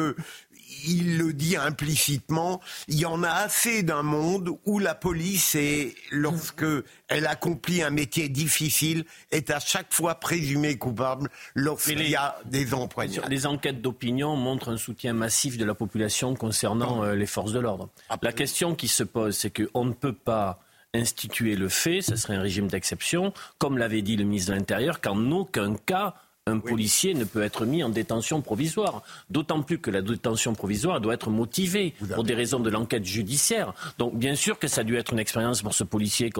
il 0.86 1.18
le 1.18 1.32
dit 1.32 1.56
implicitement, 1.56 2.60
il 2.88 2.98
y 2.98 3.06
en 3.06 3.22
a 3.22 3.30
assez 3.30 3.82
d'un 3.82 4.02
monde 4.02 4.50
où 4.64 4.78
la 4.78 4.94
police, 4.94 5.54
est, 5.54 5.94
lorsque 6.10 6.64
elle 7.08 7.26
accomplit 7.26 7.82
un 7.82 7.90
métier 7.90 8.28
difficile, 8.28 9.04
est 9.30 9.50
à 9.50 9.60
chaque 9.60 9.92
fois 9.92 10.16
présumée 10.16 10.76
coupable 10.76 11.28
lorsqu'il 11.54 12.08
y 12.08 12.16
a 12.16 12.36
des 12.44 12.74
empoignades. 12.74 13.28
Les 13.28 13.46
enquêtes 13.46 13.80
d'opinion 13.80 14.36
montrent 14.36 14.70
un 14.70 14.76
soutien 14.76 15.12
massif 15.12 15.56
de 15.58 15.64
la 15.64 15.74
population 15.74 16.34
concernant 16.34 17.04
euh, 17.04 17.14
les 17.14 17.26
forces 17.26 17.52
de 17.52 17.60
l'ordre. 17.60 17.88
La 18.22 18.32
question 18.32 18.74
qui 18.74 18.88
se 18.88 19.02
pose, 19.02 19.36
c'est 19.36 19.50
qu'on 19.50 19.84
ne 19.84 19.92
peut 19.92 20.14
pas 20.14 20.60
instituer 20.94 21.56
le 21.56 21.68
fait, 21.68 22.00
ce 22.00 22.16
serait 22.16 22.36
un 22.36 22.40
régime 22.40 22.68
d'exception, 22.68 23.32
comme 23.58 23.78
l'avait 23.78 24.02
dit 24.02 24.16
le 24.16 24.24
ministre 24.24 24.52
de 24.52 24.56
l'Intérieur, 24.56 25.00
qu'en 25.00 25.30
aucun 25.32 25.74
cas 25.74 26.14
un 26.46 26.58
policier 26.58 27.14
ne 27.14 27.24
peut 27.24 27.42
être 27.42 27.64
mis 27.64 27.82
en 27.82 27.88
détention 27.88 28.42
provisoire. 28.42 29.02
D'autant 29.30 29.62
plus 29.62 29.78
que 29.78 29.90
la 29.90 30.02
détention 30.02 30.52
provisoire 30.52 31.00
doit 31.00 31.14
être 31.14 31.30
motivée 31.30 31.94
pour 32.14 32.22
des 32.22 32.34
raisons 32.34 32.60
de 32.60 32.68
l'enquête 32.68 33.06
judiciaire. 33.06 33.72
Donc 33.96 34.14
bien 34.14 34.34
sûr 34.34 34.58
que 34.58 34.68
ça 34.68 34.82
a 34.82 34.84
dû 34.84 34.96
être 34.96 35.14
une 35.14 35.18
expérience 35.18 35.62
pour 35.62 35.72
ce 35.72 35.84
policier. 35.84 36.30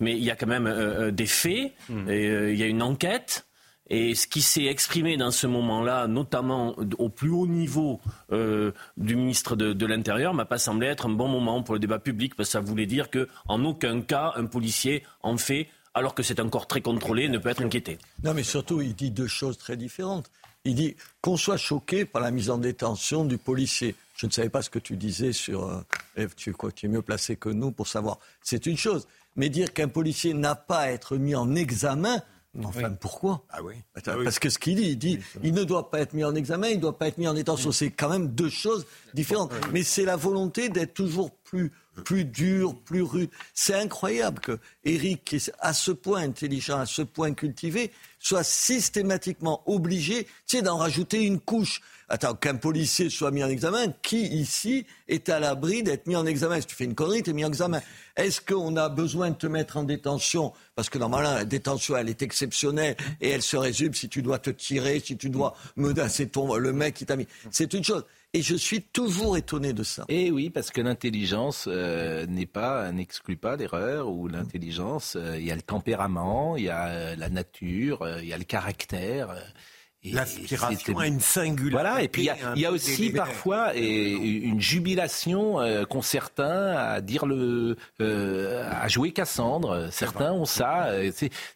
Mais 0.00 0.12
il 0.12 0.22
y 0.22 0.30
a 0.30 0.36
quand 0.36 0.46
même 0.46 0.66
euh, 0.66 1.06
euh, 1.06 1.10
des 1.10 1.26
faits, 1.26 1.72
hmm. 1.88 2.10
et, 2.10 2.28
euh, 2.28 2.52
il 2.52 2.58
y 2.58 2.62
a 2.62 2.66
une 2.66 2.82
enquête. 2.82 3.46
Et 3.88 4.14
ce 4.14 4.26
qui 4.26 4.42
s'est 4.42 4.64
exprimé 4.64 5.16
dans 5.16 5.30
ce 5.30 5.46
moment-là, 5.46 6.08
notamment 6.08 6.74
au 6.98 7.08
plus 7.08 7.30
haut 7.30 7.46
niveau 7.46 8.00
du 8.32 9.16
ministre 9.16 9.54
de, 9.54 9.72
de 9.72 9.86
l'Intérieur, 9.86 10.34
m'a 10.34 10.44
pas 10.44 10.58
semblé 10.58 10.88
être 10.88 11.06
un 11.06 11.10
bon 11.10 11.28
moment 11.28 11.62
pour 11.62 11.74
le 11.74 11.78
débat 11.78 12.00
public, 12.00 12.34
parce 12.34 12.48
que 12.48 12.52
ça 12.52 12.60
voulait 12.60 12.86
dire 12.86 13.08
qu'en 13.10 13.64
aucun 13.64 14.00
cas 14.00 14.32
un 14.34 14.46
policier 14.46 15.04
en 15.22 15.36
fait 15.36 15.68
alors 15.96 16.14
que 16.14 16.22
c'est 16.22 16.40
encore 16.40 16.66
très 16.66 16.82
contrôlé, 16.82 17.26
ne 17.30 17.38
peut 17.38 17.48
être 17.48 17.62
inquiété. 17.62 17.96
Non, 18.22 18.34
mais 18.34 18.42
surtout, 18.42 18.82
il 18.82 18.94
dit 18.94 19.10
deux 19.10 19.26
choses 19.26 19.56
très 19.56 19.78
différentes. 19.78 20.30
Il 20.66 20.74
dit 20.74 20.94
qu'on 21.22 21.38
soit 21.38 21.56
choqué 21.56 22.04
par 22.04 22.20
la 22.20 22.30
mise 22.30 22.50
en 22.50 22.58
détention 22.58 23.24
du 23.24 23.38
policier. 23.38 23.94
Je 24.14 24.26
ne 24.26 24.30
savais 24.30 24.50
pas 24.50 24.60
ce 24.60 24.68
que 24.68 24.78
tu 24.78 24.96
disais 24.96 25.32
sur. 25.32 25.66
Euh, 26.18 26.26
tu, 26.36 26.54
tu 26.74 26.86
es 26.86 26.88
mieux 26.90 27.00
placé 27.00 27.36
que 27.36 27.48
nous 27.48 27.70
pour 27.70 27.88
savoir. 27.88 28.18
C'est 28.42 28.66
une 28.66 28.76
chose. 28.76 29.08
Mais 29.36 29.48
dire 29.48 29.72
qu'un 29.72 29.88
policier 29.88 30.34
n'a 30.34 30.54
pas 30.54 30.80
à 30.80 30.90
être 30.90 31.16
mis 31.16 31.34
en 31.34 31.54
examen, 31.54 32.22
Enfin, 32.64 32.90
pourquoi? 32.92 33.44
Ah 33.50 33.62
oui. 33.62 33.74
Parce 34.02 34.38
que 34.38 34.48
ce 34.48 34.58
qu'il 34.58 34.76
dit, 34.76 34.90
il 34.90 34.98
dit, 34.98 35.18
il 35.42 35.52
ne 35.52 35.64
doit 35.64 35.90
pas 35.90 36.00
être 36.00 36.14
mis 36.14 36.24
en 36.24 36.34
examen, 36.34 36.68
il 36.68 36.76
ne 36.76 36.80
doit 36.80 36.98
pas 36.98 37.08
être 37.08 37.18
mis 37.18 37.28
en 37.28 37.34
détention. 37.34 37.70
C'est 37.72 37.90
quand 37.90 38.08
même 38.08 38.28
deux 38.28 38.48
choses 38.48 38.86
différentes. 39.14 39.52
Mais 39.72 39.82
c'est 39.82 40.04
la 40.04 40.16
volonté 40.16 40.68
d'être 40.68 40.94
toujours 40.94 41.30
plus 41.44 41.72
plus 42.04 42.24
dur, 42.24 42.74
plus 42.84 43.02
rude. 43.02 43.30
C'est 43.54 43.74
incroyable 43.74 44.40
que 44.40 44.58
Eric, 44.84 45.24
qui 45.24 45.36
est 45.36 45.52
à 45.60 45.72
ce 45.72 45.90
point 45.90 46.22
intelligent, 46.22 46.78
à 46.78 46.86
ce 46.86 47.02
point 47.02 47.34
cultivé, 47.34 47.92
soit 48.18 48.44
systématiquement 48.44 49.62
obligé, 49.66 50.24
tu 50.46 50.56
sais, 50.56 50.62
d'en 50.62 50.78
rajouter 50.78 51.22
une 51.22 51.40
couche. 51.40 51.80
Attends, 52.08 52.34
qu'un 52.34 52.54
policier 52.54 53.10
soit 53.10 53.32
mis 53.32 53.42
en 53.42 53.48
examen, 53.48 53.92
qui 54.02 54.26
ici 54.26 54.86
est 55.08 55.28
à 55.28 55.40
l'abri 55.40 55.82
d'être 55.82 56.06
mis 56.06 56.14
en 56.14 56.24
examen? 56.24 56.60
Si 56.60 56.66
tu 56.66 56.76
fais 56.76 56.84
une 56.84 56.94
connerie, 56.94 57.24
tu 57.24 57.30
es 57.30 57.32
mis 57.32 57.44
en 57.44 57.48
examen. 57.48 57.82
Est-ce 58.16 58.40
qu'on 58.40 58.76
a 58.76 58.88
besoin 58.88 59.30
de 59.30 59.34
te 59.34 59.48
mettre 59.48 59.76
en 59.76 59.82
détention? 59.82 60.52
Parce 60.76 60.88
que 60.88 60.98
normalement, 60.98 61.34
la 61.34 61.44
détention, 61.44 61.96
elle 61.96 62.08
est 62.08 62.22
exceptionnelle 62.22 62.96
et 63.20 63.30
elle 63.30 63.42
se 63.42 63.56
résume 63.56 63.92
si 63.92 64.08
tu 64.08 64.22
dois 64.22 64.38
te 64.38 64.50
tirer, 64.50 65.00
si 65.00 65.16
tu 65.16 65.30
dois 65.30 65.56
menacer 65.74 66.28
ton, 66.28 66.54
le 66.54 66.72
mec 66.72 66.94
qui 66.94 67.06
t'a 67.06 67.16
mis. 67.16 67.26
C'est 67.50 67.74
une 67.74 67.82
chose. 67.82 68.04
Et 68.36 68.42
je 68.42 68.54
suis 68.54 68.82
toujours 68.82 69.38
étonné 69.38 69.72
de 69.72 69.82
ça. 69.82 70.04
Et 70.10 70.30
oui, 70.30 70.50
parce 70.50 70.70
que 70.70 70.82
l'intelligence 70.82 71.64
euh, 71.72 72.26
n'est 72.26 72.44
pas, 72.44 72.92
n'exclut 72.92 73.38
pas 73.38 73.56
l'erreur, 73.56 74.10
ou 74.10 74.28
l'intelligence, 74.28 75.16
euh, 75.16 75.38
il 75.38 75.46
y 75.46 75.50
a 75.50 75.56
le 75.56 75.62
tempérament, 75.62 76.54
il 76.58 76.64
y 76.64 76.68
a 76.68 76.88
euh, 76.88 77.16
la 77.16 77.30
nature, 77.30 78.06
il 78.20 78.28
y 78.28 78.34
a 78.34 78.36
le 78.36 78.44
caractère. 78.44 79.34
L'aspiration 80.04 80.98
à 80.98 81.06
une 81.06 81.18
singularité. 81.18 81.70
Voilà, 81.70 82.02
et 82.02 82.08
puis 82.08 82.28
il 82.56 82.60
y, 82.60 82.66
a 82.66 82.70
aussi 82.70 83.10
parfois 83.10 83.74
une 83.74 84.60
jubilation 84.60 85.56
qu'ont 85.88 86.02
certains 86.02 86.76
à 86.76 87.00
dire 87.00 87.24
le, 87.24 87.76
à 87.98 88.86
jouer 88.86 89.12
Cassandre. 89.12 89.88
Certains 89.90 90.32
ont 90.32 90.44
ça. 90.44 90.90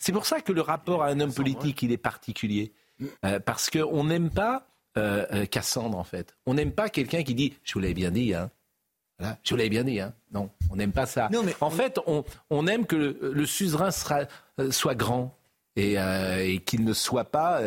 C'est 0.01 0.13
pour 0.13 0.25
ça 0.25 0.41
que 0.41 0.51
le 0.51 0.63
rapport 0.63 1.05
à 1.05 1.09
un 1.09 1.21
homme 1.21 1.33
politique, 1.33 1.83
il 1.83 1.93
est 1.93 1.99
particulier. 1.99 2.73
parce 3.45 3.71
qu'on 3.71 4.03
n'aime 4.03 4.31
pas 4.31 4.70
euh, 4.99 5.27
euh, 5.33 5.47
Cassandre, 5.47 5.97
en 5.97 6.05
fait. 6.05 6.37
On 6.47 6.55
n'aime 6.55 6.73
pas 6.73 6.89
quelqu'un 6.89 7.23
qui 7.23 7.35
dit 7.35 7.55
Je 7.63 7.75
vous 7.75 7.81
l'avais 7.81 7.95
bien 7.95 8.11
dit, 8.11 8.35
hein. 8.35 8.51
je 9.43 9.51
vous 9.51 9.57
l'avais 9.57 9.69
bien 9.69 9.85
dit, 9.85 10.01
hein. 10.01 10.15
Non, 10.33 10.51
on 10.71 10.77
n'aime 10.77 10.93
pas 10.93 11.07
ça. 11.07 11.29
Non, 11.33 11.43
mais 11.43 11.55
en 11.61 11.71
fait, 11.71 11.99
on, 12.07 12.67
aime 12.67 12.87
que 12.87 13.19
le, 13.21 13.47
suzerain 13.47 13.91
sera, 13.91 14.23
euh, 14.59 14.71
soit 14.71 14.95
grand. 14.95 15.37
Et, 15.77 15.97
qu'il 16.67 16.85
ne 16.85 16.93
soit 16.93 17.25
pas, 17.25 17.63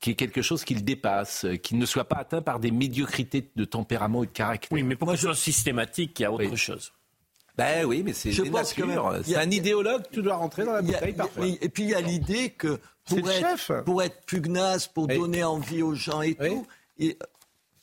qu'il 0.00 0.10
y 0.10 0.12
ait 0.12 0.16
quelque 0.16 0.40
chose 0.40 0.64
qui 0.64 0.74
le 0.74 0.80
dépasse, 0.80 1.44
qu'il 1.62 1.76
ne 1.76 1.84
soit 1.84 2.04
pas 2.04 2.16
atteint 2.16 2.40
par 2.40 2.60
des 2.60 2.70
médiocrités 2.70 3.50
de 3.54 3.64
tempérament 3.66 4.22
et 4.22 4.26
de 4.26 4.32
caractère. 4.32 4.72
Oui, 4.72 4.82
mais 4.82 4.96
pour 4.96 5.08
que 5.08 5.16
ce 5.16 5.22
soit 5.22 5.34
systématique, 5.34 6.18
il 6.18 6.22
y 6.22 6.24
a 6.24 6.32
autre 6.32 6.56
chose. 6.56 6.92
Ben 7.58 7.84
oui, 7.84 8.02
mais 8.04 8.12
c'est 8.12 8.30
C'est 9.24 9.36
un 9.36 9.50
idéologue, 9.50 10.02
tu 10.12 10.22
dois 10.22 10.36
rentrer 10.36 10.64
dans 10.64 10.72
la 10.72 10.82
bouteille 10.82 11.12
parfois. 11.12 11.44
Et 11.46 11.68
puis 11.68 11.82
il 11.82 11.90
y 11.90 11.94
a 11.94 12.00
l'idée 12.00 12.50
que 12.50 12.78
pour 13.04 13.30
être, 13.30 13.84
pour 13.84 14.02
être, 14.02 14.24
pugnace, 14.26 14.86
pour 14.86 15.08
donner 15.08 15.42
envie 15.42 15.82
aux 15.82 15.94
gens 15.94 16.22
et 16.22 16.36
tout, 16.36 16.66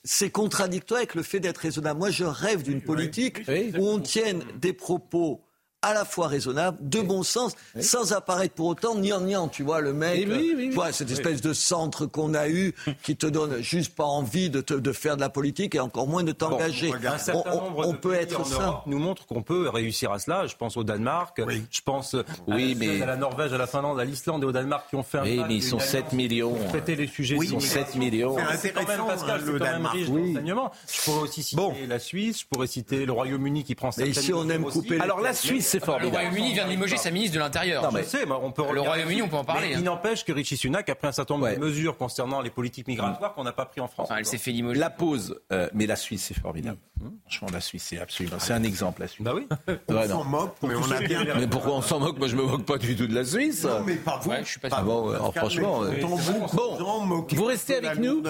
c'est 0.04 0.30
contradictoire 0.30 1.00
avec 1.00 1.16
le 1.16 1.24
fait 1.24 1.40
d'être 1.40 1.58
raisonnable. 1.58 2.00
Moi, 2.00 2.10
je 2.10 2.24
rêve 2.24 2.64
d'une 2.64 2.82
politique 2.82 3.40
où 3.78 3.88
on 3.88 4.00
tienne 4.00 4.44
des 4.62 4.72
propos 4.72 5.42
à 5.86 5.94
la 5.94 6.04
fois 6.04 6.28
raisonnable, 6.28 6.78
de 6.82 7.00
bon 7.00 7.22
sens, 7.22 7.54
sans 7.80 8.12
apparaître 8.12 8.56
pour 8.56 8.68
autant 8.68 8.96
niant 8.96 9.48
tu 9.48 9.62
vois, 9.62 9.82
le 9.82 9.94
mec, 9.94 10.28
tu 10.28 10.72
vois, 10.72 10.92
cette 10.92 11.12
espèce 11.12 11.42
de 11.42 11.54
centre 11.54 12.08
qu'on 12.08 12.34
a 12.34 12.50
eu 12.50 12.74
qui 13.04 13.16
te 13.16 13.28
donne 13.28 13.62
juste 13.62 13.96
pas 13.96 14.04
envie 14.04 14.50
de, 14.50 14.62
de 14.62 14.92
faire 14.92 15.16
de 15.16 15.22
la 15.22 15.30
politique 15.30 15.76
et 15.76 15.80
encore 15.80 16.08
moins 16.08 16.24
de 16.24 16.32
t'engager. 16.32 16.92
on, 17.78 17.94
peut 17.94 18.16
être 18.16 18.46
ça. 18.46 18.82
nous 18.88 18.98
montre 18.98 19.28
qu'on 19.28 19.44
peut 19.44 19.70
réussir 19.70 20.12
à 20.12 20.18
cela. 20.18 20.48
Je 20.48 20.56
pense 20.56 20.76
au 20.76 20.84
Danemark, 20.84 21.40
je 21.70 21.82
pense 21.82 22.16
oui, 22.48 22.76
mais... 22.78 23.02
à 23.02 23.06
la 23.06 23.16
Norvège, 23.16 23.54
à 23.54 23.58
la 23.58 23.68
Finlande, 23.68 24.00
à 24.00 24.06
l'Islande 24.06 24.44
et 24.44 24.46
au 24.48 24.52
Danemark 24.52 24.90
qui 24.90 24.96
ont 24.96 25.04
fait 25.04 25.20
un 25.20 25.24
Oui, 25.24 25.42
mais 25.48 25.56
ils 25.56 25.64
sont 25.64 25.80
7 25.80 26.14
millions. 26.14 26.56
Traiter 26.70 26.96
les 26.96 27.08
sujets. 27.08 27.38
ils 27.40 27.50
sont 27.50 27.60
7 27.60 27.96
millions. 27.96 28.36
C'est 28.58 28.72
quand 28.72 28.88
même, 28.88 29.06
Pascal, 29.06 29.42
c'est 29.46 29.60
quand 29.60 29.66
même 29.66 29.86
riche. 29.86 30.08
Je 30.08 31.04
pourrais 31.04 31.22
aussi 31.22 31.44
citer 31.44 31.88
la 31.88 32.00
Suisse, 32.00 32.42
je 32.42 32.46
pourrais 32.48 32.68
citer 32.68 33.06
le 33.06 33.12
Royaume-Uni 33.12 33.64
qui 33.64 33.76
prend. 33.76 33.92
Mais 33.98 34.10
ici, 34.10 34.34
on 34.34 34.50
aime 34.50 34.66
couper... 34.66 35.00
Alors 35.00 35.22
la 35.22 35.34
Suisse, 35.34 35.75
le 35.80 36.08
Royaume-Uni 36.08 36.54
vient 36.54 36.66
de 36.66 36.72
limoger 36.72 36.98
sa 36.98 37.12
ministre 37.12 37.36
de 37.36 37.40
l'Intérieur. 37.40 37.84
Non, 37.84 37.90
mais 37.92 38.04
sais, 38.04 38.26
on 38.30 38.52
peut 38.52 38.64
le 38.74 38.82
Royaume-Uni, 38.82 39.22
on 39.22 39.28
peut 39.28 39.38
en 39.38 39.44
parler. 39.44 39.68
Mais 39.68 39.74
il 39.74 39.78
hein. 39.78 39.82
n'empêche 39.82 40.26
que 40.26 40.32
Richie 40.32 40.58
Sunak 40.58 40.90
a 40.90 40.96
pris 40.96 41.08
un 41.08 41.12
certain 41.12 41.36
nombre 41.36 41.52
de 41.52 41.60
mesures 41.60 41.98
concernant 41.98 42.42
les 42.42 42.50
politiques 42.50 42.88
migratoires 42.88 43.34
qu'on 43.34 43.44
n'a 43.44 43.52
pas 43.52 43.66
pris 43.66 43.82
en 43.82 43.88
France. 43.88 44.10
elle 44.16 44.26
s'est 44.26 44.38
fait 44.38 44.52
limoger. 44.52 44.80
La 44.80 44.90
pause, 44.90 45.40
euh, 45.52 45.70
mais 45.74 45.88
la 45.88 45.96
Suisse, 45.96 46.26
c'est 46.28 46.40
formidable. 46.40 46.78
Mmh. 47.00 47.08
Franchement, 47.24 47.48
la 47.52 47.62
Suisse, 47.62 47.84
c'est 47.90 48.00
absolument. 48.00 48.38
C'est 48.40 48.54
un 48.54 48.64
exemple, 48.64 49.02
la 49.02 49.08
Suisse. 49.08 49.26
Bah 49.26 49.34
oui. 49.36 49.48
on 49.88 50.08
s'en 50.08 50.24
moque, 50.24 50.56
mais 50.64 50.76
on 50.76 50.92
a 50.92 51.00
bien. 51.00 51.24
Mais 51.36 51.48
pourquoi 51.48 51.74
on 51.74 51.82
s'en 51.82 52.00
moque 52.00 52.18
Moi, 52.18 52.28
je 52.28 52.36
me 52.36 52.44
moque 52.44 52.66
pas 52.66 52.78
du 52.78 52.96
tout 52.96 53.08
de 53.08 53.16
la 53.16 53.26
Suisse. 53.26 53.64
Non, 53.64 53.82
mais 53.86 53.96
pas 53.96 54.20
vous. 54.22 54.32
je 54.40 54.50
suis 54.50 54.60
pas. 54.60 54.70
Ah 54.72 54.82
bon, 54.82 55.14
franchement. 55.36 55.82
Bon, 56.54 57.26
vous 57.30 57.46
restez 57.46 57.76
avec 57.76 58.00
nous. 58.00 58.24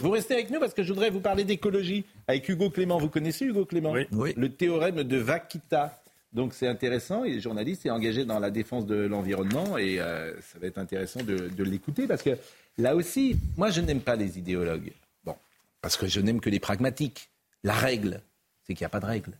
Vous 0.00 0.10
restez 0.10 0.34
avec 0.34 0.50
nous 0.50 0.60
parce 0.60 0.74
que 0.74 0.82
je 0.82 0.92
voudrais 0.92 1.10
vous 1.10 1.20
parler 1.20 1.44
d'écologie 1.44 2.04
avec 2.26 2.48
Hugo 2.48 2.70
Clément. 2.70 2.98
Vous 2.98 3.08
connaissez 3.08 3.44
Hugo 3.44 3.64
Clément 3.64 3.92
Oui. 4.12 4.34
Le 4.36 4.48
théorème 4.48 5.02
de 5.02 5.16
Vakita. 5.16 6.00
Donc 6.34 6.52
c'est 6.52 6.66
intéressant 6.66 7.24
et 7.24 7.34
le 7.34 7.40
journaliste 7.40 7.86
est 7.86 7.90
engagé 7.90 8.24
dans 8.24 8.40
la 8.40 8.50
défense 8.50 8.86
de 8.86 8.96
l'environnement 8.96 9.78
et 9.78 10.00
euh, 10.00 10.34
ça 10.40 10.58
va 10.58 10.66
être 10.66 10.78
intéressant 10.78 11.22
de, 11.22 11.62
l'écouter 11.62 12.08
parce 12.08 12.22
que 12.22 12.36
là 12.76 12.96
aussi, 12.96 13.36
moi 13.56 13.70
je 13.70 13.80
n'aime 13.80 14.00
pas 14.00 14.16
les 14.16 14.36
idéologues. 14.36 14.92
Bon, 15.24 15.36
parce 15.80 15.96
que 15.96 16.08
je 16.08 16.20
n'aime 16.20 16.40
que 16.40 16.50
les 16.50 16.58
pragmatiques. 16.58 17.30
La 17.62 17.72
règle, 17.72 18.20
c'est 18.66 18.74
qu'il 18.74 18.82
n'y 18.82 18.86
a 18.86 18.90
pas 18.90 19.00
de 19.00 19.06
règle. 19.06 19.32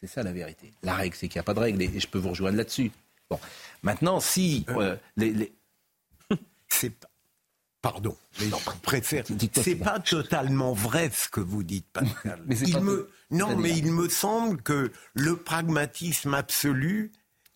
C'est 0.00 0.08
ça 0.08 0.22
la 0.22 0.32
vérité. 0.32 0.72
La 0.82 0.94
règle, 0.94 1.14
c'est 1.14 1.28
qu'il 1.28 1.38
n'y 1.38 1.40
a 1.40 1.44
pas 1.44 1.54
de 1.54 1.60
règle 1.60 1.80
et, 1.82 2.00
je 2.00 2.08
peux 2.08 2.18
vous 2.18 2.30
rejoindre 2.30 2.56
là-dessus. 2.56 2.90
Bon, 3.30 3.38
maintenant 3.82 4.18
si 4.18 4.66
euh, 4.70 4.96
les, 5.16 5.32
les... 5.32 5.52
c'est 6.68 6.92
Pardon, 7.82 8.16
mais 8.38 8.46
je 8.48 8.80
préfère. 8.82 9.24
C'est 9.62 9.76
pas 9.76 10.00
totalement 10.00 10.74
vrai 10.74 11.10
ce 11.14 11.28
que 11.28 11.40
vous 11.40 11.62
dites, 11.62 11.86
Pascal. 11.92 12.42
mais 12.46 12.58
il 12.58 12.80
me... 12.80 13.08
Non, 13.30 13.56
mais 13.56 13.70
il 13.70 13.92
me 13.92 14.08
semble 14.08 14.60
que 14.60 14.90
le 15.14 15.36
pragmatisme 15.36 16.34
absolu 16.34 17.12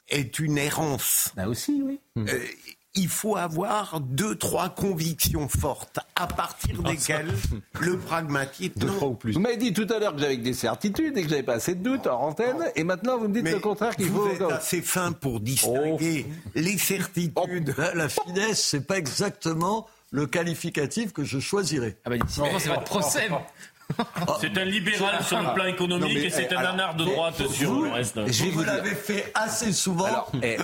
est 0.08 0.38
une 0.38 0.56
errance. 0.56 1.32
Là 1.36 1.48
aussi, 1.48 1.82
oui. 1.84 2.00
Euh, 2.16 2.46
il 2.94 3.08
faut 3.08 3.36
avoir 3.36 4.00
deux, 4.00 4.36
trois 4.36 4.68
convictions 4.68 5.48
fortes, 5.48 5.98
à 6.14 6.28
partir 6.28 6.80
ah, 6.84 6.90
desquelles 6.90 7.32
le 7.80 7.98
pragmatisme. 7.98 8.74
Deux, 8.76 8.86
trois 8.86 9.08
ou 9.08 9.14
plus. 9.14 9.32
Vous 9.32 9.40
m'avez 9.40 9.56
dit 9.56 9.72
tout 9.72 9.86
à 9.90 9.98
l'heure 9.98 10.14
que 10.14 10.20
j'avais 10.20 10.36
des 10.36 10.54
certitudes 10.54 11.18
et 11.18 11.22
que 11.24 11.28
j'avais 11.28 11.42
pas 11.42 11.54
assez 11.54 11.74
de 11.74 11.82
doutes 11.82 12.06
en 12.06 12.28
antenne, 12.28 12.70
et 12.76 12.84
maintenant 12.84 13.18
vous 13.18 13.28
me 13.28 13.34
dites 13.34 13.52
le 13.52 13.58
contraire 13.58 13.96
qu'il 13.96 14.08
faut. 14.08 14.28
Vous 14.28 14.30
êtes 14.30 14.42
assez 14.42 14.80
fin 14.80 15.12
pour 15.12 15.40
distinguer 15.40 16.26
oh. 16.28 16.50
les 16.54 16.78
certitudes. 16.78 17.74
Oh. 17.76 17.82
La 17.94 18.08
finesse, 18.08 18.64
c'est 18.64 18.86
pas 18.86 18.98
exactement 18.98 19.88
le 20.14 20.26
qualificatif 20.26 21.12
que 21.12 21.24
je 21.24 21.40
choisirais. 21.40 21.96
Ah 22.04 22.10
bah, 22.10 22.16
c'est 22.28 22.68
votre 22.68 22.84
procès. 22.84 23.28
C'est 24.40 24.58
un 24.58 24.64
libéral 24.64 25.22
sur 25.24 25.40
le 25.40 25.54
plan 25.54 25.66
économique 25.66 26.16
et 26.16 26.30
c'est 26.30 26.52
un 26.52 26.64
anard 26.64 26.94
de 26.96 27.04
droite 27.04 27.46
sur 27.48 27.82
le 27.82 27.90
reste. 27.90 28.18
Je 28.26 28.44
vous, 28.46 28.62
l'avez 28.62 28.94
fait 28.94 29.30
assez 29.34 29.72
souvent. 29.72 30.26
Eh, 30.42 30.56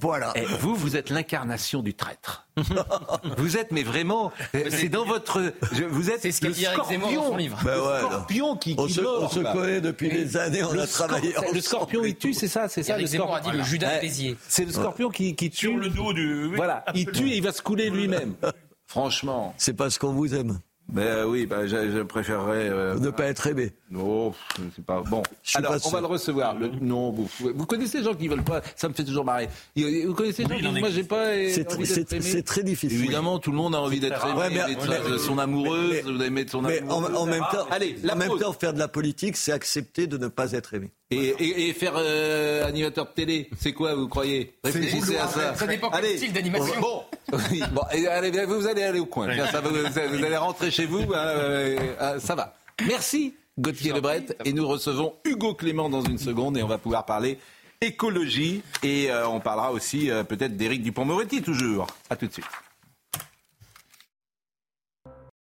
voilà. 0.00 0.32
Eh, 0.34 0.44
vous, 0.60 0.74
vous 0.74 0.96
êtes 0.96 1.10
l'incarnation 1.10 1.82
du 1.82 1.94
traître. 1.94 2.46
vous 3.36 3.56
êtes, 3.56 3.70
mais 3.70 3.82
vraiment, 3.82 4.32
c'est 4.70 4.88
dans 4.88 5.04
votre. 5.04 5.52
vous 5.88 6.10
êtes 6.10 6.30
ce 6.30 6.46
le 6.46 6.52
scorpion. 6.52 7.36
livre. 7.36 7.58
Ben 7.64 7.78
ouais, 7.78 8.00
scorpion 8.00 8.56
qui, 8.56 8.74
on, 8.78 8.88
se, 8.88 9.00
on 9.00 9.28
se 9.28 9.40
connaît 9.40 9.80
depuis 9.80 10.08
des 10.08 10.36
années, 10.36 10.62
on 10.64 10.78
a 10.78 10.86
travaillé. 10.86 11.34
Le 11.52 11.60
scorpion, 11.60 12.04
il 12.04 12.16
tue, 12.16 12.34
c'est 12.34 12.48
ça, 12.48 12.68
c'est 12.68 12.82
ça. 12.82 12.98
Le 12.98 13.06
Zemmour 13.06 13.34
a 13.34 13.40
dit 13.40 13.50
le 13.50 13.62
Judas 13.62 14.00
Béziers. 14.00 14.36
C'est 14.48 14.64
le 14.64 14.72
scorpion 14.72 15.10
qui, 15.10 15.34
tue. 15.34 15.50
Sur 15.52 15.76
le 15.76 15.90
dos 15.90 16.12
du. 16.12 16.54
Voilà, 16.56 16.84
il 16.94 17.06
tue 17.06 17.30
et 17.30 17.36
il 17.36 17.42
va 17.42 17.52
se 17.52 17.62
couler 17.62 17.90
lui-même. 17.90 18.34
Franchement. 18.86 19.54
C'est 19.58 19.74
parce 19.74 19.98
qu'on 19.98 20.12
vous 20.12 20.34
aime. 20.34 20.60
Ben 20.88 21.24
oui, 21.26 21.46
ben, 21.46 21.66
je, 21.66 22.02
préférerais 22.02 22.68
euh, 22.70 22.98
ne 22.98 23.10
pas 23.10 23.24
être 23.24 23.48
aimé. 23.48 23.72
Non, 23.90 24.32
c'est 24.74 24.84
pas 24.84 25.02
bon. 25.02 25.22
Alors, 25.54 25.76
on 25.84 25.90
va 25.90 26.00
le 26.00 26.06
recevoir. 26.06 26.54
Le... 26.54 26.68
Non, 26.80 27.10
vous, 27.10 27.28
vous 27.40 27.66
connaissez 27.66 27.98
les 27.98 28.04
gens 28.04 28.14
qui 28.14 28.28
veulent 28.28 28.44
pas. 28.44 28.62
Ça 28.76 28.88
me 28.88 28.94
fait 28.94 29.02
toujours 29.02 29.24
marrer. 29.24 29.48
Vous 29.76 30.14
connaissez 30.14 30.44
les 30.44 30.58
gens 30.58 30.72
qui 30.72 30.80
moi 30.80 30.90
j'ai 30.90 31.04
pas. 31.04 31.32
C'est 31.50 32.44
très 32.44 32.62
difficile. 32.62 32.98
Évidemment, 32.98 33.38
tout 33.40 33.50
le 33.50 33.56
monde 33.56 33.74
a 33.74 33.80
envie 33.80 33.98
d'être 33.98 34.24
aimé, 34.26 34.60
ouais, 34.60 35.18
son 35.18 35.38
amoureuse, 35.38 36.04
d'aimer 36.18 36.46
son 36.48 36.64
amoureux. 36.64 36.80
Mais 36.82 37.16
en, 37.16 37.26
même 37.26 37.44
temps, 37.50 37.66
allez, 37.70 37.96
en 38.08 38.16
même 38.16 38.38
temps, 38.38 38.52
faire 38.52 38.72
de 38.72 38.78
la 38.78 38.88
politique, 38.88 39.36
c'est 39.36 39.52
accepter 39.52 40.06
de 40.06 40.18
ne 40.18 40.28
pas 40.28 40.52
être 40.52 40.74
aimé. 40.74 40.92
Et, 41.10 41.72
faire 41.72 41.94
euh, 41.96 42.66
animateur 42.66 43.06
de 43.06 43.10
télé, 43.10 43.48
c'est 43.56 43.72
quoi, 43.72 43.94
vous 43.94 44.08
croyez? 44.08 44.54
Réfléchissez 44.64 45.16
à 45.16 45.28
ça. 45.28 45.54
Ça 45.54 45.66
dépend 45.66 45.88
quel 45.90 46.16
style 46.16 46.32
d'animation. 46.32 46.80
Bon, 46.80 47.04
bon 47.30 47.82
allez, 47.90 48.44
vous 48.44 48.66
allez 48.66 48.82
aller 48.82 48.98
au 48.98 49.06
coin. 49.06 49.28
Ça, 49.46 49.60
vous, 49.60 49.70
vous, 49.70 50.24
allez 50.24 50.36
rentrer 50.36 50.72
chez 50.72 50.84
vous, 50.84 51.02
hein, 51.14 51.16
euh, 51.16 51.78
euh, 52.00 52.18
ça 52.18 52.34
va. 52.34 52.54
Merci 52.84 53.34
Gauthier 53.56 53.92
Lebret. 53.92 54.26
Et 54.44 54.52
nous 54.52 54.66
recevons 54.66 55.14
Hugo 55.24 55.54
Clément 55.54 55.88
dans 55.88 56.02
une 56.02 56.18
seconde 56.18 56.58
et 56.58 56.62
on 56.64 56.68
va 56.68 56.78
pouvoir 56.78 57.06
parler 57.06 57.38
écologie. 57.80 58.62
Et 58.82 59.08
on 59.28 59.38
parlera 59.38 59.70
aussi 59.70 60.10
peut-être 60.28 60.56
d'Éric 60.56 60.82
Dupont-Moretti 60.82 61.40
toujours. 61.40 61.86
À 62.10 62.16
tout 62.16 62.26
de 62.26 62.32
suite. 62.32 62.46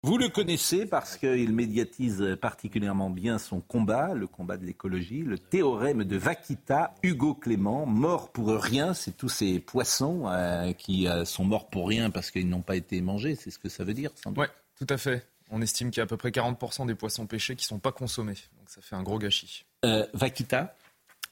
Vous 0.04 0.18
le 0.18 0.28
connaissez 0.28 0.84
parce 0.84 1.16
qu'il 1.16 1.54
médiatise 1.54 2.36
particulièrement 2.38 3.08
bien 3.08 3.38
son 3.38 3.62
combat, 3.62 4.12
le 4.12 4.26
combat 4.26 4.58
de 4.58 4.66
l'écologie, 4.66 5.22
le 5.22 5.38
théorème 5.38 6.04
de 6.04 6.18
Vaquita, 6.18 6.94
Hugo 7.02 7.32
Clément, 7.32 7.86
mort 7.86 8.30
pour 8.30 8.48
rien, 8.48 8.92
c'est 8.92 9.16
tous 9.16 9.30
ces 9.30 9.60
poissons 9.60 10.24
euh, 10.26 10.74
qui 10.74 11.08
euh, 11.08 11.24
sont 11.24 11.46
morts 11.46 11.70
pour 11.70 11.88
rien 11.88 12.10
parce 12.10 12.30
qu'ils 12.30 12.50
n'ont 12.50 12.60
pas 12.60 12.76
été 12.76 13.00
mangés, 13.00 13.34
c'est 13.34 13.50
ce 13.50 13.58
que 13.58 13.70
ça 13.70 13.82
veut 13.82 13.94
dire 13.94 14.10
Oui, 14.36 14.44
tout 14.78 14.86
à 14.90 14.98
fait. 14.98 15.26
On 15.48 15.62
estime 15.62 15.90
qu'il 15.90 16.00
y 16.00 16.02
a 16.02 16.04
à 16.04 16.06
peu 16.06 16.18
près 16.18 16.28
40% 16.28 16.86
des 16.86 16.94
poissons 16.94 17.26
pêchés 17.26 17.56
qui 17.56 17.64
ne 17.64 17.68
sont 17.68 17.78
pas 17.78 17.92
consommés, 17.92 18.36
donc 18.58 18.68
ça 18.68 18.82
fait 18.82 18.96
un 18.96 19.02
gros 19.02 19.18
gâchis. 19.18 19.64
Euh, 19.86 20.06
Vaquita? 20.12 20.76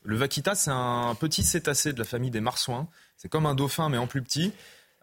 Le 0.02 0.16
vaquita, 0.16 0.54
c'est 0.54 0.72
un 0.72 1.14
petit 1.14 1.42
cétacé 1.42 1.92
de 1.92 1.98
la 1.98 2.06
famille 2.06 2.30
des 2.30 2.40
marsouins. 2.40 2.88
C'est 3.18 3.28
comme 3.28 3.44
un 3.44 3.54
dauphin, 3.54 3.90
mais 3.90 3.98
en 3.98 4.06
plus 4.06 4.22
petit. 4.22 4.52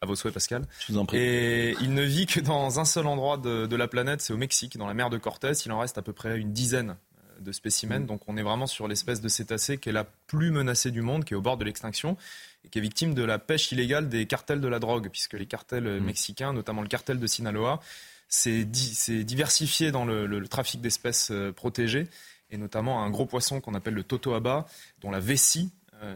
À 0.02 0.06
vos 0.06 0.16
souhaits, 0.16 0.34
Pascal. 0.34 0.66
Je 0.88 0.94
vous 0.94 1.00
en 1.00 1.06
prie. 1.06 1.18
Et 1.18 1.76
il 1.82 1.94
ne 1.94 2.04
vit 2.04 2.26
que 2.26 2.40
dans 2.40 2.80
un 2.80 2.86
seul 2.86 3.06
endroit 3.06 3.38
de, 3.38 3.66
de 3.66 3.76
la 3.76 3.88
planète, 3.88 4.22
c'est 4.22 4.32
au 4.32 4.38
Mexique, 4.38 4.78
dans 4.78 4.88
la 4.88 4.94
mer 4.94 5.10
de 5.10 5.18
Cortés. 5.18 5.52
Il 5.66 5.72
en 5.72 5.80
reste 5.80 5.98
à 5.98 6.02
peu 6.02 6.14
près 6.14 6.38
une 6.38 6.54
dizaine 6.54 6.92
euh, 6.92 7.42
de 7.42 7.52
spécimens. 7.52 8.06
Donc 8.06 8.22
on 8.28 8.38
est 8.38 8.42
vraiment 8.42 8.68
sur 8.68 8.88
l'espèce 8.88 9.20
de 9.20 9.28
cétacé 9.28 9.78
qui 9.78 9.90
est 9.90 9.94
la 9.94 10.06
plus 10.06 10.52
menacée 10.52 10.92
du 10.92 11.02
monde, 11.02 11.26
qui 11.26 11.34
est 11.34 11.38
au 11.38 11.42
bord 11.42 11.58
de 11.58 11.66
l'extinction 11.66 12.16
et 12.64 12.70
qui 12.70 12.80
est 12.80 12.82
victime 12.82 13.14
de 13.14 13.24
la 13.24 13.40
pêche 13.40 13.72
illégale 13.72 14.08
des 14.08 14.26
cartels 14.26 14.62
de 14.62 14.68
la 14.68 14.80
drogue, 14.80 15.10
puisque 15.12 15.34
les 15.34 15.46
cartels 15.46 15.88
euh, 15.88 16.00
mexicains, 16.00 16.54
notamment 16.54 16.82
le 16.82 16.88
cartel 16.88 17.20
de 17.20 17.28
Sinaloa, 17.28 17.82
s'est 18.30 18.64
di 18.64 19.24
diversifié 19.26 19.92
dans 19.92 20.06
le, 20.06 20.28
le, 20.28 20.40
le 20.40 20.48
trafic 20.48 20.80
d'espèces 20.82 21.30
euh, 21.32 21.52
protégées, 21.52 22.08
et 22.52 22.58
notamment 22.58 23.04
un 23.04 23.10
gros 23.10 23.26
poisson 23.26 23.60
qu'on 23.60 23.74
appelle 23.74 23.96
le 23.96 24.04
totoaba, 24.04 24.66
dont 25.02 25.12
la 25.12 25.20
vessie 25.20 25.72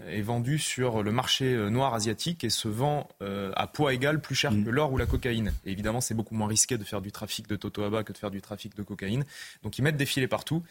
est 0.07 0.21
vendue 0.21 0.59
sur 0.59 1.03
le 1.03 1.11
marché 1.11 1.53
euh, 1.53 1.69
noir 1.69 1.93
asiatique 1.93 2.43
et 2.43 2.49
se 2.49 2.67
vend 2.67 3.07
euh, 3.21 3.51
à 3.55 3.67
poids 3.67 3.93
égal 3.93 4.21
plus 4.21 4.35
cher 4.35 4.51
que 4.51 4.69
l'or 4.69 4.91
ou 4.91 4.97
la 4.97 5.05
cocaïne. 5.05 5.53
Et 5.65 5.71
évidemment, 5.71 6.01
c'est 6.01 6.13
beaucoup 6.13 6.35
moins 6.35 6.47
risqué 6.47 6.77
de 6.77 6.83
faire 6.83 7.01
du 7.01 7.11
trafic 7.11 7.47
de 7.47 7.55
totoaba 7.55 8.03
que 8.03 8.13
de 8.13 8.17
faire 8.17 8.31
du 8.31 8.41
trafic 8.41 8.75
de 8.75 8.83
cocaïne. 8.83 9.25
Donc 9.63 9.77
ils 9.77 9.81
mettent 9.81 9.97
des 9.97 10.05
filets 10.05 10.27
partout. 10.27 10.63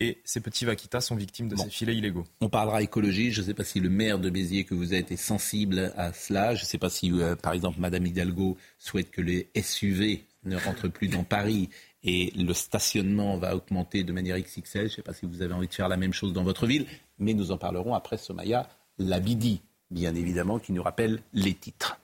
Et 0.00 0.20
ces 0.24 0.40
petits 0.40 0.64
vaquitas 0.64 1.00
sont 1.00 1.16
victimes 1.16 1.48
de 1.48 1.56
Bon. 1.56 1.64
ces 1.64 1.70
filets 1.70 1.96
illégaux. 1.96 2.24
On 2.40 2.48
parlera 2.48 2.82
écologie. 2.82 3.32
Je 3.32 3.40
ne 3.40 3.46
sais 3.46 3.54
pas 3.54 3.64
si 3.64 3.80
le 3.80 3.88
maire 3.90 4.20
de 4.20 4.30
Béziers 4.30 4.62
que 4.64 4.74
vous 4.74 4.94
êtes 4.94 5.10
est 5.10 5.16
sensible 5.16 5.92
à 5.96 6.12
cela. 6.12 6.54
Je 6.54 6.62
ne 6.62 6.66
sais 6.66 6.78
pas 6.78 6.88
si, 6.88 7.10
euh, 7.12 7.34
par 7.34 7.52
exemple, 7.52 7.80
Madame 7.80 8.06
Hidalgo 8.06 8.56
souhaite 8.78 9.10
que 9.10 9.20
les 9.20 9.50
SUV 9.60 10.24
ne 10.44 10.56
rentrent 10.56 10.86
plus 10.88 11.08
dans 11.08 11.24
Paris 11.24 11.68
et 12.04 12.32
le 12.36 12.52
stationnement 12.54 13.36
va 13.38 13.56
augmenter 13.56 14.04
de 14.04 14.12
manière 14.12 14.38
XXL. 14.38 14.82
Je 14.82 14.84
ne 14.84 14.88
sais 14.88 15.02
pas 15.02 15.14
si 15.14 15.26
vous 15.26 15.42
avez 15.42 15.54
envie 15.54 15.68
de 15.68 15.74
faire 15.74 15.88
la 15.88 15.96
même 15.96 16.12
chose 16.12 16.32
dans 16.32 16.44
votre 16.44 16.66
ville, 16.66 16.86
mais 17.18 17.34
nous 17.34 17.50
en 17.50 17.58
parlerons 17.58 17.94
après 17.94 18.16
Somaya 18.16 18.68
Labidi, 18.98 19.60
bien 19.90 20.14
évidemment, 20.14 20.58
qui 20.58 20.72
nous 20.72 20.82
rappelle 20.82 21.20
les 21.32 21.54
titres. 21.54 21.98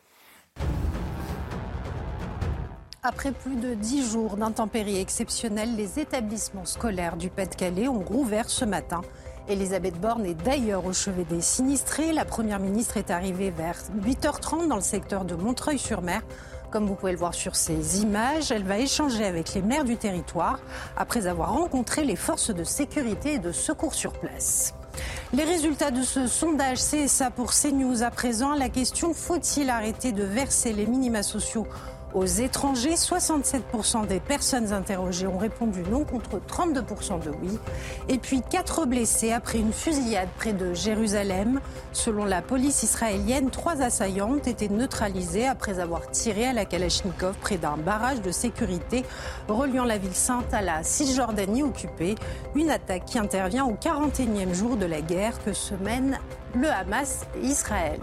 Après 3.07 3.33
plus 3.33 3.57
de 3.57 3.75
dix 3.75 4.11
jours 4.11 4.39
d'intempéries 4.39 4.99
exceptionnelles, 4.99 5.77
les 5.77 5.99
établissements 5.99 6.65
scolaires 6.65 7.19
du 7.19 7.29
Pas-de-Calais 7.29 7.87
ont 7.87 8.01
rouvert 8.01 8.49
ce 8.49 8.65
matin. 8.65 9.03
Elisabeth 9.47 10.01
Borne 10.01 10.25
est 10.25 10.43
d'ailleurs 10.43 10.87
au 10.87 10.95
chevet 10.95 11.25
des 11.25 11.43
sinistrés. 11.43 12.15
La 12.15 12.25
Première 12.25 12.61
ministre 12.61 12.97
est 12.97 13.11
arrivée 13.11 13.51
vers 13.51 13.77
8h30 14.03 14.69
dans 14.69 14.77
le 14.77 14.81
secteur 14.81 15.27
de 15.27 15.35
Montreuil-sur-Mer. 15.35 16.23
Comme 16.75 16.87
vous 16.87 16.97
pouvez 16.97 17.13
le 17.13 17.19
voir 17.19 17.35
sur 17.35 17.55
ces 17.55 18.03
images, 18.03 18.51
elle 18.51 18.65
va 18.65 18.81
échanger 18.81 19.25
avec 19.25 19.55
les 19.55 19.63
maires 19.63 19.85
du 19.85 19.97
territoire 19.97 20.59
après 20.97 21.29
avoir 21.29 21.53
rencontré 21.53 22.03
les 22.03 22.17
forces 22.17 22.51
de 22.53 22.65
sécurité 22.65 23.35
et 23.35 23.39
de 23.39 23.53
secours 23.53 23.95
sur 23.95 24.13
place. 24.13 24.75
Les 25.33 25.45
résultats 25.45 25.93
de 25.93 26.03
ce 26.03 26.27
sondage 26.27 26.79
CSA 26.79 27.31
pour 27.31 27.53
CNews 27.53 28.03
à 28.03 28.11
présent, 28.11 28.55
la 28.55 28.71
question 28.71 29.15
faut-il 29.15 29.71
arrêter 29.71 30.11
de 30.11 30.25
verser 30.25 30.73
les 30.73 30.87
minima 30.87 31.23
sociaux 31.23 31.69
aux 32.15 32.25
étrangers 32.25 32.95
67% 32.95 34.07
des 34.07 34.21
personnes 34.21 34.73
interrogées 34.73 35.27
ont 35.27 35.39
répondu 35.39 35.83
non 35.91 36.05
contre 36.05 36.39
32% 36.39 37.23
de 37.23 37.31
oui. 37.31 37.59
Et 38.09 38.19
puis 38.19 38.41
quatre 38.49 38.87
blessés 38.87 39.33
après 39.33 39.59
une 39.59 39.73
fusillade 39.73 40.29
près 40.37 40.53
de 40.53 40.73
Jérusalem. 40.75 41.61
Selon 41.93 42.25
la 42.25 42.41
police 42.41 42.83
israélienne, 42.83 43.51
trois 43.51 43.83
assaillants 43.83 44.33
ont 44.33 44.39
été 44.39 44.69
neutralisés 44.69 45.47
après 45.47 45.81
avoir 45.81 46.11
tiré 46.11 46.47
à 46.47 46.53
la 46.53 46.65
Kalachnikov 46.65 47.35
près 47.41 47.57
d'un 47.57 47.77
barrage 47.77 48.23
de 48.23 48.31
sécurité 48.31 49.05
reliant 49.49 49.85
la 49.85 49.99
ville 49.99 50.15
sainte 50.15 50.55
à 50.55 50.63
la 50.63 50.83
Cisjordanie 50.83 51.63
occupée. 51.63 52.15
Une 52.55 52.71
attaque 52.71 53.07
qui 53.07 53.19
intervient 53.19 53.65
au 53.65 53.75
41e 53.75 54.55
jour 54.55 54.77
de 54.77 54.87
la 54.87 55.01
guerre 55.01 55.43
que 55.45 55.53
se 55.53 55.75
mènent 55.75 56.19
le 56.55 56.69
Hamas 56.69 57.27
et 57.37 57.47
Israël. 57.47 58.01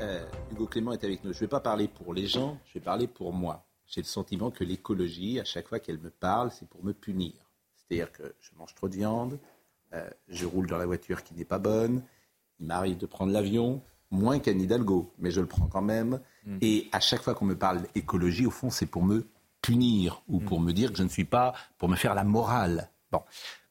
Euh, 0.00 0.20
Hugo 0.58 0.66
Clément 0.66 0.92
est 0.92 1.04
avec 1.04 1.22
nous. 1.22 1.32
Je 1.32 1.36
ne 1.36 1.40
vais 1.42 1.48
pas 1.48 1.60
parler 1.60 1.86
pour 1.86 2.12
les 2.12 2.26
gens, 2.26 2.58
je 2.66 2.74
vais 2.74 2.84
parler 2.84 3.06
pour 3.06 3.32
moi. 3.32 3.64
J'ai 3.86 4.00
le 4.00 4.06
sentiment 4.06 4.50
que 4.50 4.64
l'écologie, 4.64 5.38
à 5.38 5.44
chaque 5.44 5.68
fois 5.68 5.78
qu'elle 5.78 6.00
me 6.00 6.10
parle, 6.10 6.50
c'est 6.50 6.68
pour 6.68 6.84
me 6.84 6.92
punir. 6.92 7.32
C'est-à-dire 7.76 8.10
que 8.10 8.34
je 8.40 8.50
mange 8.58 8.74
trop 8.74 8.88
de 8.88 8.96
viande, 8.96 9.38
euh, 9.94 10.10
je 10.26 10.46
roule 10.46 10.66
dans 10.66 10.76
la 10.76 10.84
voiture 10.84 11.22
qui 11.22 11.32
n'est 11.34 11.44
pas 11.44 11.60
bonne, 11.60 12.02
il 12.58 12.66
m'arrive 12.66 12.98
de 12.98 13.06
prendre 13.06 13.30
l'avion, 13.30 13.80
moins 14.10 14.40
qu'Anne 14.40 14.60
Hidalgo, 14.60 15.12
mais 15.20 15.30
je 15.30 15.40
le 15.40 15.46
prends 15.46 15.68
quand 15.68 15.80
même. 15.80 16.18
Et 16.60 16.88
à 16.90 16.98
chaque 16.98 17.22
fois 17.22 17.34
qu'on 17.34 17.44
me 17.44 17.56
parle 17.56 17.82
d'écologie, 17.94 18.44
au 18.44 18.50
fond, 18.50 18.68
c'est 18.68 18.86
pour 18.86 19.04
me 19.04 19.28
punir 19.62 20.22
ou 20.26 20.40
pour 20.40 20.60
me 20.60 20.72
dire 20.72 20.90
que 20.90 20.98
je 20.98 21.04
ne 21.04 21.08
suis 21.08 21.24
pas, 21.24 21.54
pour 21.78 21.88
me 21.88 21.94
faire 21.94 22.16
la 22.16 22.24
morale. 22.24 22.90
Bon. 23.12 23.22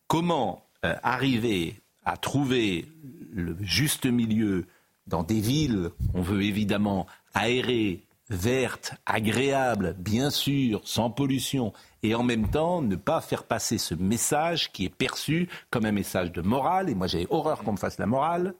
Comment 0.07 0.63
euh, 0.85 0.95
arriver 1.03 1.81
à 2.05 2.15
trouver 2.15 2.88
le 3.33 3.57
juste 3.59 4.05
milieu 4.05 4.67
dans 5.07 5.23
des 5.23 5.39
villes 5.39 5.89
qu'on 6.11 6.21
veut 6.21 6.43
évidemment 6.43 7.07
aérer, 7.33 8.03
vertes, 8.29 8.93
agréables, 9.05 9.95
bien 9.97 10.29
sûr, 10.29 10.81
sans 10.85 11.09
pollution, 11.09 11.73
et 12.03 12.13
en 12.13 12.23
même 12.23 12.49
temps 12.49 12.81
ne 12.81 12.95
pas 12.95 13.21
faire 13.21 13.43
passer 13.43 13.77
ce 13.77 13.95
message 13.95 14.71
qui 14.71 14.85
est 14.85 14.93
perçu 14.93 15.49
comme 15.69 15.85
un 15.85 15.91
message 15.91 16.31
de 16.31 16.41
morale. 16.41 16.89
Et 16.89 16.95
moi 16.95 17.07
j'ai 17.07 17.27
horreur 17.29 17.63
qu'on 17.63 17.73
me 17.73 17.77
fasse 17.77 17.97
la 17.97 18.05
morale. 18.05 18.53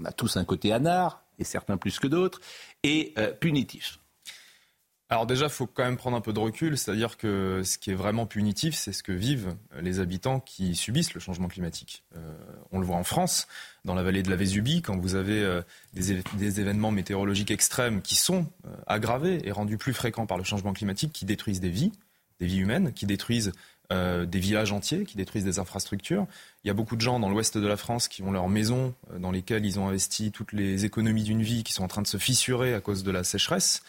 On 0.00 0.04
a 0.04 0.12
tous 0.12 0.36
un 0.36 0.44
côté 0.44 0.72
anard, 0.72 1.22
et 1.38 1.44
certains 1.44 1.76
plus 1.76 1.98
que 1.98 2.06
d'autres, 2.06 2.40
et 2.82 3.12
euh, 3.18 3.32
punitif. 3.32 3.97
Alors 5.10 5.24
déjà, 5.24 5.46
il 5.46 5.50
faut 5.50 5.66
quand 5.66 5.84
même 5.84 5.96
prendre 5.96 6.18
un 6.18 6.20
peu 6.20 6.34
de 6.34 6.38
recul, 6.38 6.76
c'est-à-dire 6.76 7.16
que 7.16 7.62
ce 7.64 7.78
qui 7.78 7.90
est 7.90 7.94
vraiment 7.94 8.26
punitif, 8.26 8.74
c'est 8.74 8.92
ce 8.92 9.02
que 9.02 9.12
vivent 9.12 9.56
les 9.80 10.00
habitants 10.00 10.38
qui 10.38 10.74
subissent 10.74 11.14
le 11.14 11.20
changement 11.20 11.48
climatique. 11.48 12.04
Euh, 12.14 12.34
on 12.72 12.78
le 12.78 12.84
voit 12.84 12.96
en 12.96 13.04
France, 13.04 13.48
dans 13.86 13.94
la 13.94 14.02
vallée 14.02 14.22
de 14.22 14.28
la 14.28 14.36
Vésubie, 14.36 14.82
quand 14.82 14.98
vous 14.98 15.14
avez 15.14 15.42
euh, 15.42 15.62
des, 15.94 16.60
événements 16.60 16.90
météorologiques 16.90 17.50
extrêmes 17.50 18.02
qui 18.02 18.16
sont 18.16 18.46
euh, 18.66 18.70
aggravés 18.86 19.40
et 19.48 19.50
rendus 19.50 19.78
plus 19.78 19.94
fréquents 19.94 20.26
par 20.26 20.36
le 20.36 20.44
changement 20.44 20.74
climatique, 20.74 21.12
qui 21.14 21.24
détruisent 21.24 21.60
des 21.60 21.70
vies, 21.70 21.92
des 22.38 22.46
vies 22.46 22.58
humaines, 22.58 22.92
qui 22.92 23.06
détruisent 23.06 23.52
euh, 23.90 24.26
des 24.26 24.38
villages 24.38 24.72
entiers, 24.72 25.06
qui 25.06 25.16
détruisent 25.16 25.44
des 25.44 25.58
infrastructures. 25.58 26.26
Il 26.62 26.68
y 26.68 26.70
a 26.70 26.74
beaucoup 26.74 26.96
de 26.96 27.00
gens 27.00 27.18
dans 27.18 27.30
l'ouest 27.30 27.56
de 27.56 27.66
la 27.66 27.78
France 27.78 28.08
qui 28.08 28.22
ont 28.22 28.30
leurs 28.30 28.50
maisons 28.50 28.94
dans 29.18 29.30
lesquelles 29.30 29.64
ils 29.64 29.80
ont 29.80 29.88
investi 29.88 30.30
toutes 30.32 30.52
les 30.52 30.84
économies 30.84 31.22
d'une 31.22 31.42
vie 31.42 31.64
qui 31.64 31.72
sont 31.72 31.84
en 31.84 31.88
train 31.88 32.02
de 32.02 32.06
se 32.06 32.18
fissurer 32.18 32.74
à 32.74 32.82
cause 32.82 33.02
de 33.02 33.10
la 33.10 33.24
sécheresse. 33.24 33.82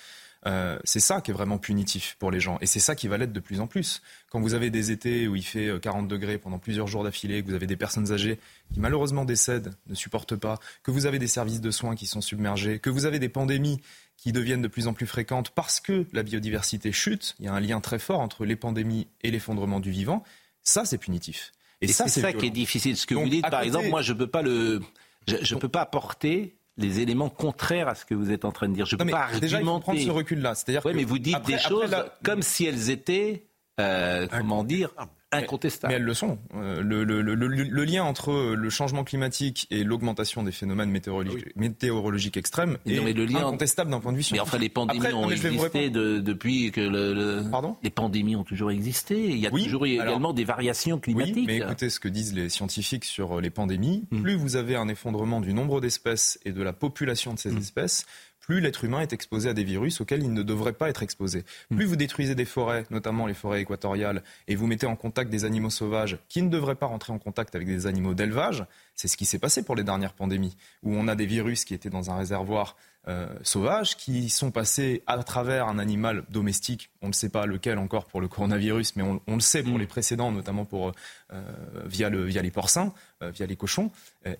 Euh, 0.45 0.79
c'est 0.85 1.01
ça 1.01 1.19
qui 1.19 1.31
est 1.31 1.33
vraiment 1.33 1.57
punitif 1.57 2.15
pour 2.17 2.31
les 2.31 2.39
gens. 2.39 2.57
Et 2.61 2.65
c'est 2.65 2.79
ça 2.79 2.95
qui 2.95 3.07
va 3.07 3.17
l'être 3.17 3.33
de 3.33 3.39
plus 3.39 3.59
en 3.59 3.67
plus. 3.67 4.01
Quand 4.29 4.39
vous 4.39 4.53
avez 4.53 4.69
des 4.69 4.91
étés 4.91 5.27
où 5.27 5.35
il 5.35 5.43
fait 5.43 5.67
euh, 5.67 5.79
40 5.79 6.07
degrés 6.07 6.37
pendant 6.37 6.59
plusieurs 6.59 6.87
jours 6.87 7.03
d'affilée, 7.03 7.41
que 7.43 7.47
vous 7.47 7.55
avez 7.55 7.67
des 7.67 7.75
personnes 7.75 8.11
âgées 8.13 8.39
qui 8.73 8.79
malheureusement 8.79 9.25
décèdent, 9.25 9.73
ne 9.87 9.95
supportent 9.95 10.37
pas, 10.37 10.57
que 10.81 10.91
vous 10.91 11.05
avez 11.05 11.19
des 11.19 11.27
services 11.27 11.59
de 11.59 11.71
soins 11.71 11.95
qui 11.95 12.07
sont 12.07 12.21
submergés, 12.21 12.79
que 12.79 12.89
vous 12.89 13.05
avez 13.05 13.19
des 13.19 13.27
pandémies 13.27 13.81
qui 14.15 14.31
deviennent 14.31 14.61
de 14.61 14.67
plus 14.67 14.87
en 14.87 14.93
plus 14.93 15.07
fréquentes 15.07 15.49
parce 15.49 15.79
que 15.79 16.05
la 16.13 16.23
biodiversité 16.23 16.91
chute, 16.91 17.35
il 17.39 17.45
y 17.45 17.47
a 17.49 17.53
un 17.53 17.59
lien 17.59 17.81
très 17.81 17.99
fort 17.99 18.19
entre 18.19 18.45
les 18.45 18.55
pandémies 18.55 19.07
et 19.21 19.31
l'effondrement 19.31 19.79
du 19.79 19.91
vivant, 19.91 20.23
ça 20.61 20.85
c'est 20.85 20.97
punitif. 20.97 21.51
Et, 21.81 21.87
ça, 21.87 22.07
c'est 22.09 22.21
ça 22.21 22.33
qui 22.33 22.45
est 22.45 22.49
difficile. 22.49 22.97
Ce 22.97 23.05
que 23.05 23.13
Donc, 23.13 23.23
vous 23.23 23.29
dites, 23.29 23.49
par 23.49 23.61
exemple, 23.61 23.87
moi, 23.87 24.01
je 24.01 24.11
peux 24.11 24.27
pas 24.27 24.41
le, 24.41 24.81
je, 25.27 25.37
je 25.41 25.55
peux 25.55 25.69
pas 25.69 25.81
apporter 25.81 26.57
les 26.79 26.99
éléments 27.01 27.29
contraires 27.29 27.87
à 27.87 27.93
ce 27.95 28.05
que 28.05 28.15
vous 28.15 28.31
êtes 28.31 28.45
en 28.45 28.51
train 28.51 28.67
de 28.69 28.73
dire. 28.73 28.85
Je 28.85 28.95
Non, 28.95 28.99
peux 28.99 29.05
mais 29.05 29.11
pas 29.11 29.27
déjà, 29.39 29.45
il 29.45 29.49
faut 29.49 29.55
argumenter. 29.69 29.83
prendre 29.83 29.99
ce 29.99 30.09
recul-là. 30.09 30.55
C'est-à-dire 30.55 30.85
Ouais, 30.85 30.93
que 30.93 30.97
mais 30.97 31.03
vous 31.03 31.19
dites 31.19 31.35
après- 31.35 31.53
des 31.53 31.57
après 31.59 31.69
choses 31.69 31.91
la- 31.91 32.13
comme 32.23 32.41
si 32.41 32.65
elles 32.65 32.89
étaient, 32.89 33.45
euh, 33.79 34.27
comment 34.31 34.63
dire, 34.63 34.89
incontestables. 35.31 35.91
Mais 35.91 35.97
elles 35.97 36.05
le 36.05 36.13
sont. 36.13 36.39
Euh, 36.55 36.81
le, 36.81 37.03
le- 37.03 37.21
le- 37.21 37.35
le- 37.35 37.47
le 37.47 37.83
lien 37.83 38.03
entre 38.03 38.31
euh, 38.31 38.55
le 38.55 38.69
changement 38.69 39.03
climatique 39.03 39.67
et 39.69 39.83
l'augmentation 39.83 40.43
des 40.43 40.51
phénomènes 40.51 40.89
météorologiques, 40.89 41.55
météorologiques 41.55 42.37
extrêmes 42.37 42.77
Mais 42.85 42.93
est 42.93 42.97
non, 42.97 43.03
mais 43.03 43.13
le 43.13 43.25
lien- 43.25 43.39
incontestable 43.39 43.91
d'un 43.91 43.99
point 43.99 44.11
de 44.11 44.17
vue 44.17 44.21
Mais 44.31 44.37
scientifique. 44.37 44.47
enfin, 44.53 44.57
les 44.57 44.69
pandémies 44.69 44.99
Après, 44.99 45.13
ont 45.13 45.27
mais 45.27 45.35
existé 45.45 45.89
de- 45.89 46.19
depuis 46.19 46.71
que 46.71 46.81
le, 46.81 47.13
le- 47.13 47.49
Pardon? 47.49 47.75
Les 47.83 47.89
pandémies 47.89 48.35
ont 48.35 48.43
toujours 48.43 48.71
existé. 48.71 49.23
Il 49.29 49.37
y 49.37 49.47
a 49.47 49.51
Oui, 49.51 49.63
toujours 49.65 49.85
eu 49.85 49.99
alors- 49.99 50.13
également 50.13 50.33
des 50.33 50.43
variations 50.45 50.99
climatiques. 50.99 51.35
Oui, 51.35 51.45
mais 51.47 51.57
écoutez 51.57 51.89
ce 51.89 51.99
que 51.99 52.07
disent 52.09 52.33
les 52.33 52.49
scientifiques 52.49 53.05
sur 53.05 53.39
les 53.41 53.49
pandémies. 53.49 54.05
Hmm. 54.11 54.21
Plus 54.23 54.35
vous 54.35 54.55
avez 54.55 54.75
un 54.75 54.87
effondrement 54.87 55.41
du 55.41 55.53
nombre 55.53 55.79
d'espèces 55.81 56.39
et 56.45 56.51
de 56.51 56.61
la 56.63 56.73
population 56.73 57.31
Hmm. 57.31 57.35
de 57.35 57.39
ces 57.39 57.57
espèces, 57.57 58.05
plus 58.49 58.61
l'être 58.61 58.83
humain 58.83 59.01
est 59.01 59.13
exposé 59.13 59.47
à 59.47 59.53
des 59.53 59.63
virus 59.63 60.01
auxquels 60.01 60.23
il 60.23 60.33
ne 60.33 60.41
devrait 60.41 60.73
pas 60.73 60.89
être 60.89 61.03
exposé. 61.03 61.43
Plus 61.69 61.85
vous 61.85 61.95
détruisez 61.95 62.33
des 62.33 62.45
forêts, 62.45 62.83
notamment 62.89 63.27
les 63.27 63.35
forêts 63.35 63.61
équatoriales, 63.61 64.23
et 64.47 64.55
vous 64.55 64.65
mettez 64.65 64.87
en 64.87 64.95
contact 64.95 65.29
des 65.29 65.45
animaux 65.45 65.69
sauvages 65.69 66.17
qui 66.29 66.41
ne 66.41 66.49
devraient 66.49 66.73
pas 66.73 66.87
rentrer 66.87 67.13
en 67.13 67.19
contact 67.19 67.53
avec 67.53 67.67
des 67.67 67.85
animaux 67.85 68.15
d'élevage, 68.15 68.65
c'est 68.95 69.07
ce 69.07 69.17
qui 69.17 69.25
s'est 69.25 69.37
passé 69.37 69.61
pour 69.61 69.75
les 69.75 69.83
dernières 69.83 70.13
pandémies, 70.13 70.57
où 70.81 70.95
on 70.95 71.07
a 71.07 71.13
des 71.13 71.27
virus 71.27 71.63
qui 71.63 71.75
étaient 71.75 71.91
dans 71.91 72.09
un 72.09 72.17
réservoir 72.17 72.75
euh, 73.07 73.27
sauvage, 73.43 73.95
qui 73.95 74.29
sont 74.29 74.51
passés 74.51 75.03
à 75.07 75.17
travers 75.23 75.67
un 75.67 75.79
animal 75.79 76.23
domestique, 76.29 76.89
on 77.01 77.07
ne 77.07 77.13
sait 77.13 77.29
pas 77.29 77.45
lequel 77.45 77.77
encore 77.77 78.05
pour 78.05 78.19
le 78.19 78.27
coronavirus, 78.27 78.95
mais 78.97 79.03
on, 79.03 79.21
on 79.25 79.35
le 79.35 79.41
sait 79.41 79.63
pour 79.63 79.79
les 79.79 79.87
précédents, 79.87 80.31
notamment 80.31 80.65
pour, 80.65 80.91
euh, 81.31 81.41
via, 81.85 82.09
le, 82.09 82.25
via 82.25 82.41
les 82.41 82.51
porcins, 82.51 82.93
euh, 83.23 83.31
via 83.31 83.45
les 83.45 83.55
cochons, 83.55 83.91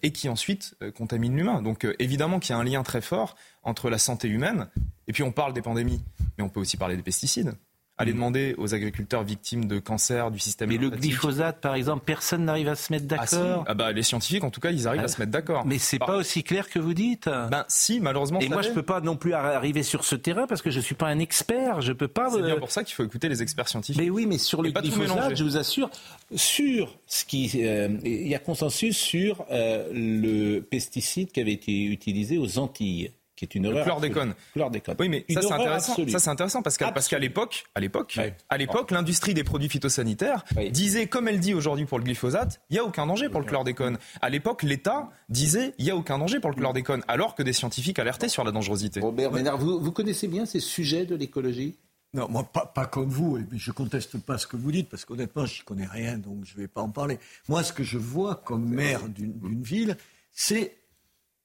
et 0.04 0.12
qui 0.12 0.28
ensuite 0.28 0.76
contaminent 0.96 1.36
l'humain. 1.36 1.62
Donc 1.62 1.88
évidemment 2.00 2.40
qu'il 2.40 2.54
y 2.54 2.58
a 2.58 2.60
un 2.60 2.64
lien 2.64 2.84
très 2.84 3.02
fort 3.02 3.36
entre 3.64 3.90
la 3.90 3.98
santé 3.98 4.28
humaine, 4.28 4.68
et 5.08 5.14
puis 5.14 5.24
on 5.24 5.32
parle 5.32 5.54
des 5.54 5.62
pandémies, 5.62 6.04
mais 6.38 6.44
on 6.44 6.50
peut 6.50 6.60
aussi 6.60 6.78
parler 6.78 6.98
des 6.98 7.04
pesticides. 7.04 7.56
Aller 8.00 8.14
demander 8.14 8.56
aux 8.58 8.74
agriculteurs 8.74 9.24
victimes 9.24 9.66
de 9.66 9.78
cancer 9.78 10.32
du 10.32 10.40
système 10.40 10.70
Mais 10.70 10.78
le 10.78 10.90
glyphosate, 10.90 11.60
par 11.60 11.76
exemple, 11.76 12.04
personne 12.06 12.46
n'arrive 12.46 12.70
à 12.70 12.76
se 12.76 12.94
mettre 12.94 13.06
ah, 13.12 13.18
d'accord. 13.18 13.66
Ah, 13.68 13.74
bah, 13.74 13.92
les 13.92 14.04
scientifiques, 14.04 14.44
en 14.46 14.50
tout 14.50 14.62
cas, 14.62 14.72
ils 14.72 14.88
arrivent 14.88 15.04
à 15.04 15.10
se 15.10 15.20
mettre 15.20 15.34
d'accord. 15.34 15.66
Mais 15.66 15.78
c'est 15.78 16.00
pas 16.00 16.16
aussi 16.16 16.44
clair 16.44 16.70
que 16.70 16.80
vous 16.80 16.94
dites. 16.94 17.26
Ben 17.28 17.66
si, 17.68 18.00
malheureusement. 18.00 18.40
Et 18.40 18.48
moi, 18.48 18.62
je 18.62 18.70
peux 18.70 18.84
pas 18.84 19.02
non 19.02 19.18
plus 19.18 19.34
arriver 19.34 19.84
sur 19.84 20.06
ce 20.06 20.16
terrain 20.16 20.48
parce 20.48 20.62
que 20.62 20.72
je 20.72 20.80
suis 20.80 20.96
pas 20.96 21.08
un 21.08 21.20
expert. 21.20 21.82
Je 21.82 21.92
peux 21.92 22.08
pas. 22.08 22.30
C'est 22.32 22.42
bien 22.42 22.58
pour 22.58 22.72
ça 22.72 22.84
qu'il 22.84 22.96
faut 22.96 23.04
écouter 23.04 23.28
les 23.28 23.42
experts 23.42 23.68
scientifiques. 23.68 24.02
Mais 24.02 24.10
oui, 24.10 24.26
mais 24.26 24.38
sur 24.38 24.62
le 24.62 24.72
glyphosate, 24.72 25.36
je 25.36 25.44
vous 25.44 25.58
assure, 25.58 25.90
sur 26.34 26.98
ce 27.06 27.26
qui, 27.26 27.52
euh, 27.56 27.90
il 28.06 28.28
y 28.28 28.36
a 28.36 28.40
consensus 28.40 28.98
sur 28.98 29.46
euh, 29.52 29.90
le 29.92 30.62
pesticide 30.62 31.32
qui 31.32 31.42
avait 31.42 31.54
été 31.54 31.84
utilisé 31.84 32.38
aux 32.38 32.60
Antilles 32.60 33.12
qui 33.40 33.46
est 33.46 33.56
une 33.56 33.66
erreur. 33.66 33.86
Chlordécone. 33.86 34.34
Chlordécone. 34.54 34.96
Oui, 35.00 35.08
mais 35.08 35.26
ça 35.30 35.42
c'est 35.42 35.54
intéressant. 35.54 35.96
Ça 36.10 36.20
c'est 36.20 36.30
intéressant 36.30 36.62
parce 36.62 36.78
qu'à 36.78 36.92
parce 36.92 37.08
qu'à 37.08 37.20
l'époque, 37.20 37.64
à 37.74 37.80
l'époque, 37.80 38.20
à 38.50 38.58
l'époque, 38.58 38.92
l'industrie 38.92 39.34
des 39.34 39.46
produits 39.46 39.70
phytosanitaires 39.70 40.44
disait, 40.72 41.08
comme 41.08 41.28
elle 41.28 41.40
dit 41.40 41.54
aujourd'hui 41.54 41.86
pour 41.86 41.98
le 42.00 42.04
glyphosate, 42.04 42.62
il 42.70 42.76
y 42.76 42.80
a 42.80 42.84
aucun 42.84 43.08
danger 43.08 43.30
pour 43.30 43.40
le 43.40 43.46
chlordécone. 43.46 43.98
À 44.22 44.30
l'époque, 44.30 44.64
l'État 44.64 45.10
disait, 45.30 45.74
il 45.78 45.86
y 45.86 45.90
a 45.90 45.96
aucun 45.96 46.18
danger 46.18 46.40
pour 46.40 46.50
le 46.50 46.56
chlordécone, 46.58 47.04
alors 47.08 47.36
que 47.36 47.44
des 47.44 47.54
scientifiques 47.54 47.98
alertaient 48.00 48.30
sur 48.30 48.44
la 48.44 48.52
dangerosité. 48.52 49.00
Robert 49.00 49.32
Ménard, 49.32 49.58
vous, 49.58 49.80
vous 49.80 49.92
connaissez 49.92 50.28
bien 50.28 50.46
ces 50.46 50.60
sujets 50.60 51.06
de 51.06 51.16
l'écologie? 51.16 51.78
Non, 52.14 52.28
moi, 52.28 52.44
pas, 52.44 52.66
pas, 52.66 52.88
comme 52.88 53.08
vous, 53.08 53.38
et 53.38 53.46
je 53.54 53.72
conteste 53.72 54.18
pas 54.18 54.38
ce 54.38 54.48
que 54.48 54.58
vous 54.58 54.72
dites, 54.72 54.90
parce 54.90 55.06
qu'honnêtement, 55.06 55.46
je 55.46 55.60
n'y 55.60 55.66
connais 55.66 55.86
rien, 55.86 56.18
donc 56.18 56.44
je 56.44 56.56
ne 56.56 56.62
vais 56.62 56.68
pas 56.68 56.82
en 56.82 56.90
parler. 56.90 57.20
Moi, 57.48 57.64
ce 57.64 57.72
que 57.72 57.84
je 57.84 58.00
vois 58.00 58.36
comme 58.36 58.68
maire 58.68 59.08
d'une 59.08 59.62
ville, 59.62 59.96
c'est 60.32 60.79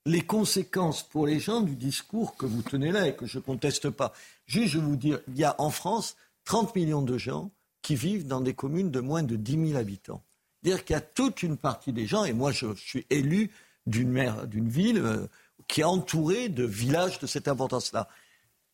les 0.07 0.21
conséquences 0.21 1.03
pour 1.03 1.27
les 1.27 1.41
gens 1.41 1.61
du 1.61 1.77
discours 1.77 2.37
que 2.37 2.47
vous 2.47 2.63
tenez 2.63 2.93
là 2.93 3.09
et 3.09 3.15
que 3.15 3.27
je 3.27 3.39
ne 3.39 3.43
conteste 3.43 3.91
pas. 3.91 4.13
Juste, 4.47 4.75
je 4.75 4.79
vous 4.79 4.97
dire, 4.97 5.21
il 5.29 5.37
y 5.37 5.45
a 5.45 5.55
en 5.59 5.71
France 5.71 6.17
30 6.45 6.75
millions 6.77 7.03
de 7.03 7.17
gens 7.17 7.51
qui 7.81 7.97
vivent 7.97 8.27
dans 8.27 8.41
des 8.41 8.55
communes 8.55 8.91
de 8.91 9.01
moins 9.01 9.23
de 9.23 9.37
10 9.37 9.69
000 9.69 9.79
habitants. 9.79 10.23
C'est-à-dire 10.63 10.85
qu'il 10.85 10.95
y 10.95 10.97
a 10.97 11.03
toute 11.03 11.43
une 11.43 11.57
partie 11.57 11.93
des 11.93 12.07
gens, 12.07 12.25
et 12.25 12.33
moi 12.33 12.53
je 12.53 12.75
suis 12.75 13.07
élu 13.11 13.51
d'une 13.87 14.11
maire 14.11 14.47
d'une 14.47 14.69
ville 14.69 14.99
euh, 14.99 15.27
qui 15.69 15.83
est 15.83 15.85
entourée 15.85 16.49
de 16.49 16.65
villages 16.65 17.19
de 17.19 17.27
cette 17.27 17.49
importance-là. 17.49 18.09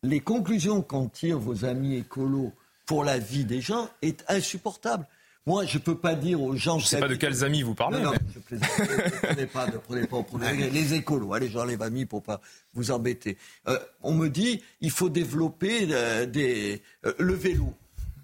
Les 0.02 0.20
conclusions 0.20 0.82
qu'en 0.82 1.08
tirent 1.08 1.38
vos 1.38 1.64
amis 1.64 1.96
écolos 1.96 2.52
pour 2.86 3.04
la 3.04 3.18
vie 3.18 3.44
des 3.44 3.60
gens 3.60 3.88
est 4.02 4.24
insupportable. 4.28 5.06
Moi, 5.46 5.64
je 5.64 5.78
ne 5.78 5.82
peux 5.82 5.96
pas 5.96 6.14
dire 6.14 6.42
aux 6.42 6.54
gens. 6.54 6.78
Je 6.78 6.84
ne 6.84 6.88
sais 6.88 7.00
pas 7.00 7.08
de 7.08 7.14
quels 7.14 7.44
amis 7.44 7.62
vous 7.62 7.74
parlez. 7.74 7.98
Non, 7.98 8.12
non, 8.12 8.18
je 8.34 8.38
plaisante. 8.40 8.68
ne 8.78 9.26
prenez 9.26 9.46
pas, 9.46 9.66
ne 9.66 9.78
prenez 9.78 10.06
pas 10.06 10.16
au 10.18 10.22
premier 10.22 10.70
Les 10.70 10.94
écolos, 10.94 11.32
allez, 11.32 11.48
j'enlève 11.48 11.80
amis 11.80 12.04
pour 12.04 12.22
pas 12.22 12.40
vous 12.74 12.90
embêter. 12.90 13.38
Euh, 13.66 13.78
on 14.02 14.12
me 14.12 14.28
dit, 14.28 14.62
il 14.80 14.90
faut 14.90 15.08
développer 15.08 15.88
euh, 15.90 16.26
des, 16.26 16.82
euh, 17.06 17.14
le 17.18 17.34
vélo. 17.34 17.72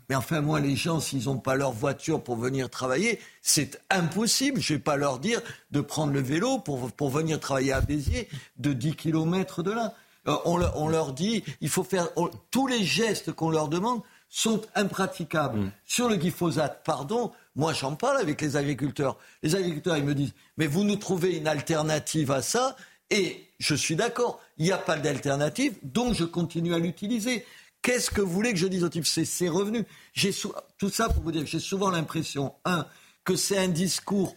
Mais 0.08 0.14
enfin, 0.14 0.40
moi, 0.40 0.60
les 0.60 0.76
gens, 0.76 1.00
s'ils 1.00 1.24
n'ont 1.24 1.38
pas 1.38 1.56
leur 1.56 1.72
voiture 1.72 2.22
pour 2.22 2.36
venir 2.36 2.68
travailler, 2.68 3.18
c'est 3.40 3.80
impossible. 3.90 4.60
Je 4.60 4.74
ne 4.74 4.78
vais 4.78 4.82
pas 4.82 4.96
leur 4.96 5.18
dire 5.18 5.40
de 5.70 5.80
prendre 5.80 6.12
le 6.12 6.20
vélo 6.20 6.58
pour, 6.58 6.92
pour 6.92 7.10
venir 7.10 7.40
travailler 7.40 7.72
à 7.72 7.80
Béziers 7.80 8.28
de 8.58 8.72
10 8.72 8.94
km 8.94 9.62
de 9.62 9.72
là. 9.72 9.94
On, 10.26 10.60
on, 10.74 10.88
leur 10.88 11.12
dit, 11.12 11.44
il 11.60 11.68
faut 11.68 11.84
faire 11.84 12.08
tous 12.50 12.66
les 12.66 12.84
gestes 12.84 13.32
qu'on 13.32 13.50
leur 13.50 13.68
demande 13.68 14.02
sont 14.28 14.62
impraticables. 14.74 15.58
Mm. 15.58 15.72
Sur 15.84 16.08
le 16.08 16.16
glyphosate, 16.16 16.82
pardon, 16.84 17.32
moi 17.54 17.72
j'en 17.72 17.94
parle 17.94 18.18
avec 18.18 18.40
les 18.40 18.56
agriculteurs. 18.56 19.16
Les 19.42 19.54
agriculteurs, 19.54 19.96
ils 19.96 20.04
me 20.04 20.14
disent, 20.14 20.34
mais 20.56 20.66
vous 20.66 20.84
nous 20.84 20.96
trouvez 20.96 21.36
une 21.36 21.48
alternative 21.48 22.30
à 22.30 22.42
ça, 22.42 22.76
et 23.10 23.46
je 23.58 23.74
suis 23.74 23.96
d'accord, 23.96 24.40
il 24.58 24.66
n'y 24.66 24.72
a 24.72 24.78
pas 24.78 24.96
d'alternative, 24.96 25.74
donc 25.82 26.14
je 26.14 26.24
continue 26.24 26.74
à 26.74 26.78
l'utiliser. 26.78 27.44
Qu'est-ce 27.82 28.10
que 28.10 28.20
vous 28.20 28.32
voulez 28.32 28.52
que 28.52 28.58
je 28.58 28.66
dise 28.66 28.82
au 28.82 28.88
type 28.88 29.06
C'est 29.06 29.48
revenu? 29.48 29.84
Tout 30.78 30.90
ça 30.90 31.08
pour 31.08 31.22
vous 31.22 31.32
dire 31.32 31.44
que 31.44 31.48
j'ai 31.48 31.60
souvent 31.60 31.90
l'impression, 31.90 32.52
un, 32.64 32.84
que 33.24 33.36
c'est 33.36 33.58
un 33.58 33.68
discours 33.68 34.34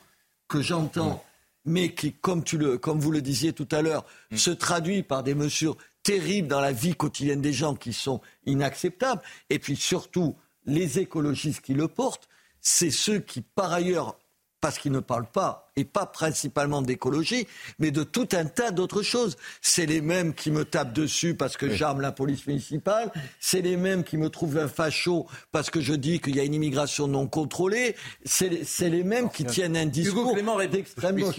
que 0.48 0.62
j'entends, 0.62 1.24
mm. 1.66 1.72
mais 1.72 1.94
qui, 1.94 2.14
comme, 2.14 2.44
tu 2.44 2.58
le, 2.58 2.78
comme 2.78 3.00
vous 3.00 3.12
le 3.12 3.22
disiez 3.22 3.54
tout 3.54 3.68
à 3.72 3.82
l'heure, 3.82 4.06
mm. 4.32 4.38
se 4.38 4.52
traduit 4.52 5.02
par 5.02 5.24
des 5.24 5.34
mesures 5.34 5.78
terribles 6.04 6.48
dans 6.48 6.62
la 6.62 6.72
vie 6.72 6.96
quotidienne 6.96 7.42
des 7.42 7.54
gens 7.54 7.76
qui 7.76 7.94
sont 7.94 8.22
inacceptables. 8.46 9.22
Et 9.50 9.60
puis 9.60 9.76
surtout, 9.76 10.36
les 10.66 11.00
écologistes 11.00 11.62
qui 11.62 11.74
le 11.74 11.88
portent, 11.88 12.28
c'est 12.62 12.92
ceux 12.92 13.20
qui, 13.20 13.42
par 13.42 13.72
ailleurs, 13.72 14.18
parce 14.62 14.78
qu'ils 14.78 14.92
ne 14.92 15.00
parlent 15.00 15.30
pas, 15.32 15.70
et 15.76 15.86
pas 15.86 16.06
principalement 16.06 16.82
d'écologie, 16.82 17.48
mais 17.80 17.92
de 17.92 18.04
tout 18.04 18.28
un 18.34 18.46
tas 18.46 18.72
d'autres 18.72 19.02
choses. 19.02 19.38
C'est 19.62 19.86
les 19.86 20.02
mêmes 20.02 20.34
qui 20.34 20.52
me 20.52 20.66
tapent 20.66 20.94
dessus 20.94 21.36
parce 21.36 21.56
que 21.56 21.70
j'arme 21.70 22.02
la 22.02 22.12
police 22.12 22.46
municipale, 22.48 23.12
c'est 23.40 23.62
les 23.62 23.78
mêmes 23.78 24.04
qui 24.04 24.18
me 24.18 24.30
trouvent 24.30 24.58
un 24.58 24.68
facho 24.68 25.28
parce 25.52 25.70
que 25.70 25.80
je 25.80 25.94
dis 25.94 26.20
qu'il 26.20 26.36
y 26.36 26.40
a 26.40 26.44
une 26.44 26.54
immigration 26.54 27.08
non 27.08 27.28
contrôlée, 27.28 27.96
c'est 28.26 28.90
les 28.90 29.04
mêmes 29.04 29.30
qui 29.30 29.46
tiennent 29.46 29.78
un 29.78 29.86
discours 29.86 30.36
d'extrême 30.72 31.20
gauche. 31.20 31.36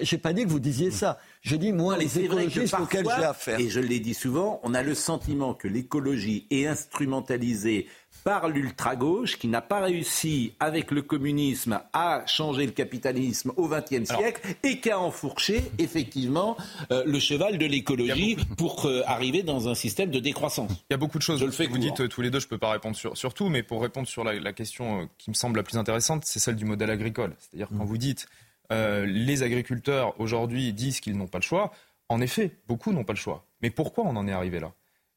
J'ai 0.00 0.18
pas 0.18 0.32
dit 0.32 0.44
que 0.44 0.48
vous 0.48 0.60
disiez 0.60 0.90
ça. 0.90 1.18
Je 1.42 1.54
dis, 1.54 1.72
moi, 1.72 1.96
les 1.96 2.18
écologistes 2.18 2.74
auxquels 2.80 3.06
j'ai 3.16 3.24
affaire. 3.24 3.60
Et 3.60 3.68
je 3.68 3.78
l'ai 3.78 4.00
dit 4.00 4.14
souvent, 4.14 4.60
on 4.64 4.74
a 4.74 4.82
le 4.82 4.94
sentiment 4.94 5.54
que 5.54 5.68
l'écologie 5.68 6.46
est 6.50 6.66
instrumentalisée 6.66 7.86
par 8.26 8.48
l'ultra-gauche 8.48 9.38
qui 9.38 9.46
n'a 9.46 9.62
pas 9.62 9.78
réussi 9.82 10.52
avec 10.58 10.90
le 10.90 11.02
communisme 11.02 11.80
à 11.92 12.24
changer 12.26 12.66
le 12.66 12.72
capitalisme 12.72 13.52
au 13.56 13.68
XXe 13.68 14.04
siècle 14.04 14.56
et 14.64 14.80
qui 14.80 14.90
a 14.90 14.98
enfourché 14.98 15.62
effectivement 15.78 16.56
euh, 16.90 17.04
le 17.06 17.20
cheval 17.20 17.56
de 17.56 17.64
l'écologie 17.64 18.36
pour 18.56 18.86
euh, 18.86 19.02
arriver 19.06 19.44
dans 19.44 19.68
un 19.68 19.76
système 19.76 20.10
de 20.10 20.18
décroissance. 20.18 20.72
Il 20.90 20.92
y 20.92 20.94
a 20.94 20.96
beaucoup 20.96 21.18
de 21.18 21.22
choses. 21.22 21.38
Je 21.38 21.44
le 21.44 21.52
fais 21.52 21.68
que 21.68 21.70
vous 21.70 21.78
dites 21.78 22.08
tous 22.08 22.20
les 22.20 22.30
deux, 22.30 22.40
je 22.40 22.46
ne 22.46 22.50
peux 22.50 22.58
pas 22.58 22.72
répondre 22.72 22.96
sur, 22.96 23.32
tout, 23.32 23.48
mais 23.48 23.62
pour 23.62 23.80
répondre 23.80 24.08
sur 24.08 24.24
la, 24.24 24.52
question 24.52 25.02
euh, 25.02 25.04
qui 25.18 25.30
me 25.30 25.36
semble 25.36 25.58
la 25.58 25.62
plus 25.62 25.78
intéressante, 25.78 26.24
c'est 26.24 26.40
celle 26.40 26.56
du 26.56 26.64
modèle 26.64 26.90
agricole. 26.90 27.32
C'est-à-dire 27.38 27.68
quand 27.68 27.84
mm. 27.84 27.88
vous 27.88 27.98
dites 27.98 28.26
les 28.70 29.44
agriculteurs 29.44 30.20
aujourd'hui 30.20 30.72
disent 30.72 30.98
qu'ils 30.98 31.16
n'ont 31.16 31.28
pas 31.28 31.38
le 31.38 31.44
choix, 31.44 31.70
en 32.08 32.20
effet, 32.20 32.56
beaucoup 32.66 32.92
n'ont 32.92 33.04
pas 33.04 33.12
le 33.12 33.18
choix. 33.18 33.46
Mais 33.62 33.70
pourquoi 33.70 34.02
on 34.02 34.16
en 34.16 34.26
est 34.26 34.32
arrivé 34.32 34.58
là? 34.58 34.72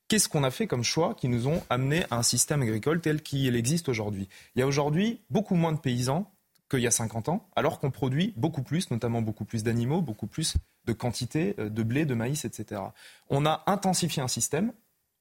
Qu'est-ce 0.10 0.28
qu'on 0.28 0.43
a 0.43 0.49
fait 0.49 0.66
comme 0.66 0.84
choix 0.84 1.14
qui 1.14 1.28
nous 1.28 1.47
ont 1.47 1.62
amené 1.70 2.03
à 2.10 2.18
un 2.18 2.24
système 2.24 2.64
agricole 2.64 2.99
tel 2.99 3.22
qu'il 3.22 3.55
existe 3.55 3.89
aujourd'hui? 3.89 4.28
Il 4.55 4.60
y 4.60 4.64
a 4.64 4.68
aujourd'hui 4.68 5.22
beaucoup 5.30 5.53
moins 5.53 5.72
de 5.72 5.78
paysans 5.78 6.32
qu'il 6.68 6.80
y 6.80 6.88
a 6.88 6.91
50 6.91 7.30
ans, 7.30 7.47
alors 7.55 7.78
qu'on 7.78 7.91
produit 7.91 8.34
beaucoup 8.36 8.64
plus, 8.64 8.89
notamment 8.89 9.22
beaucoup 9.22 9.45
plus 9.45 9.62
d'animaux, 9.62 10.01
beaucoup 10.01 10.26
plus 10.26 10.55
de 10.86 10.93
quantité 10.93 11.53
euh, 11.60 11.70
de 11.70 11.84
blé, 11.84 12.05
de 12.05 12.16
maïs, 12.16 12.43
etc. 12.43 12.82
On 13.30 13.45
a 13.45 13.64
intensifié 13.68 14.24
un 14.24 14.28
système, 14.28 14.74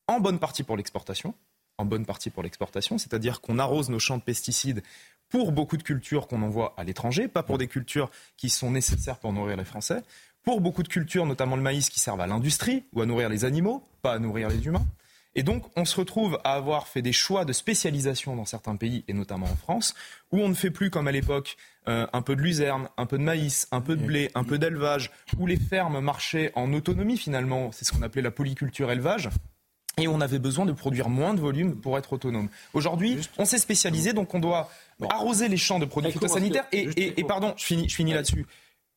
en 0.06 0.20
bonne 0.20 0.38
partie 0.38 0.62
pour 0.62 0.78
l'exportation, 0.78 1.34
en 1.76 1.84
bonne 1.84 2.06
partie 2.06 2.30
pour 2.30 2.42
l'exportation, 2.42 2.96
c'est-à-dire 2.96 3.42
qu'on 3.42 3.58
arrose 3.58 3.90
nos 3.90 3.98
champs 3.98 4.16
de 4.16 4.22
pesticides 4.22 4.82
pour 5.28 5.52
beaucoup 5.52 5.76
de 5.76 5.82
cultures 5.82 6.28
qu'on 6.28 6.40
envoie 6.40 6.72
à 6.78 6.84
l'étranger, 6.84 7.28
pas 7.28 7.42
pour 7.42 7.58
des 7.58 7.68
cultures 7.68 8.10
qui 8.38 8.48
sont 8.48 8.70
nécessaires 8.70 9.18
pour 9.18 9.34
nourrir 9.34 9.58
les 9.58 9.66
Français 9.66 10.02
pour 10.48 10.62
beaucoup 10.62 10.82
de 10.82 10.88
cultures, 10.88 11.26
notamment 11.26 11.56
le 11.56 11.62
maïs, 11.62 11.90
qui 11.90 12.00
servent 12.00 12.22
à 12.22 12.26
l'industrie 12.26 12.84
ou 12.94 13.02
à 13.02 13.04
nourrir 13.04 13.28
les 13.28 13.44
animaux, 13.44 13.86
pas 14.00 14.14
à 14.14 14.18
nourrir 14.18 14.48
les 14.48 14.64
humains. 14.64 14.86
Et 15.34 15.42
donc, 15.42 15.66
on 15.76 15.84
se 15.84 15.94
retrouve 15.94 16.40
à 16.42 16.54
avoir 16.54 16.88
fait 16.88 17.02
des 17.02 17.12
choix 17.12 17.44
de 17.44 17.52
spécialisation 17.52 18.34
dans 18.34 18.46
certains 18.46 18.76
pays, 18.76 19.04
et 19.08 19.12
notamment 19.12 19.44
en 19.44 19.56
France, 19.56 19.94
où 20.32 20.38
on 20.38 20.48
ne 20.48 20.54
fait 20.54 20.70
plus 20.70 20.88
comme 20.88 21.06
à 21.06 21.12
l'époque 21.12 21.58
euh, 21.86 22.06
un 22.14 22.22
peu 22.22 22.34
de 22.34 22.40
luzerne, 22.40 22.88
un 22.96 23.04
peu 23.04 23.18
de 23.18 23.24
maïs, 23.24 23.68
un 23.72 23.82
peu 23.82 23.94
de 23.94 24.02
blé, 24.02 24.30
un 24.34 24.42
peu 24.42 24.58
d'élevage, 24.58 25.10
où 25.38 25.46
les 25.46 25.58
fermes 25.58 26.00
marchaient 26.00 26.50
en 26.54 26.72
autonomie 26.72 27.18
finalement, 27.18 27.70
c'est 27.70 27.84
ce 27.84 27.92
qu'on 27.92 28.00
appelait 28.00 28.22
la 28.22 28.30
polyculture 28.30 28.90
élevage. 28.90 29.28
Et 29.98 30.08
on 30.08 30.22
avait 30.22 30.38
besoin 30.38 30.64
de 30.64 30.72
produire 30.72 31.10
moins 31.10 31.34
de 31.34 31.40
volume 31.40 31.76
pour 31.78 31.98
être 31.98 32.14
autonome. 32.14 32.48
Aujourd'hui, 32.72 33.18
on 33.36 33.44
s'est 33.44 33.58
spécialisé, 33.58 34.14
donc 34.14 34.34
on 34.34 34.38
doit 34.38 34.70
arroser 35.10 35.48
les 35.48 35.58
champs 35.58 35.78
de 35.78 35.84
produits 35.84 36.12
phytosanitaires. 36.12 36.64
Et, 36.72 37.20
et, 37.20 37.24
pardon, 37.24 37.52
je 37.58 37.64
finis, 37.66 37.86
je 37.86 37.94
finis 37.94 38.14
là-dessus. 38.14 38.46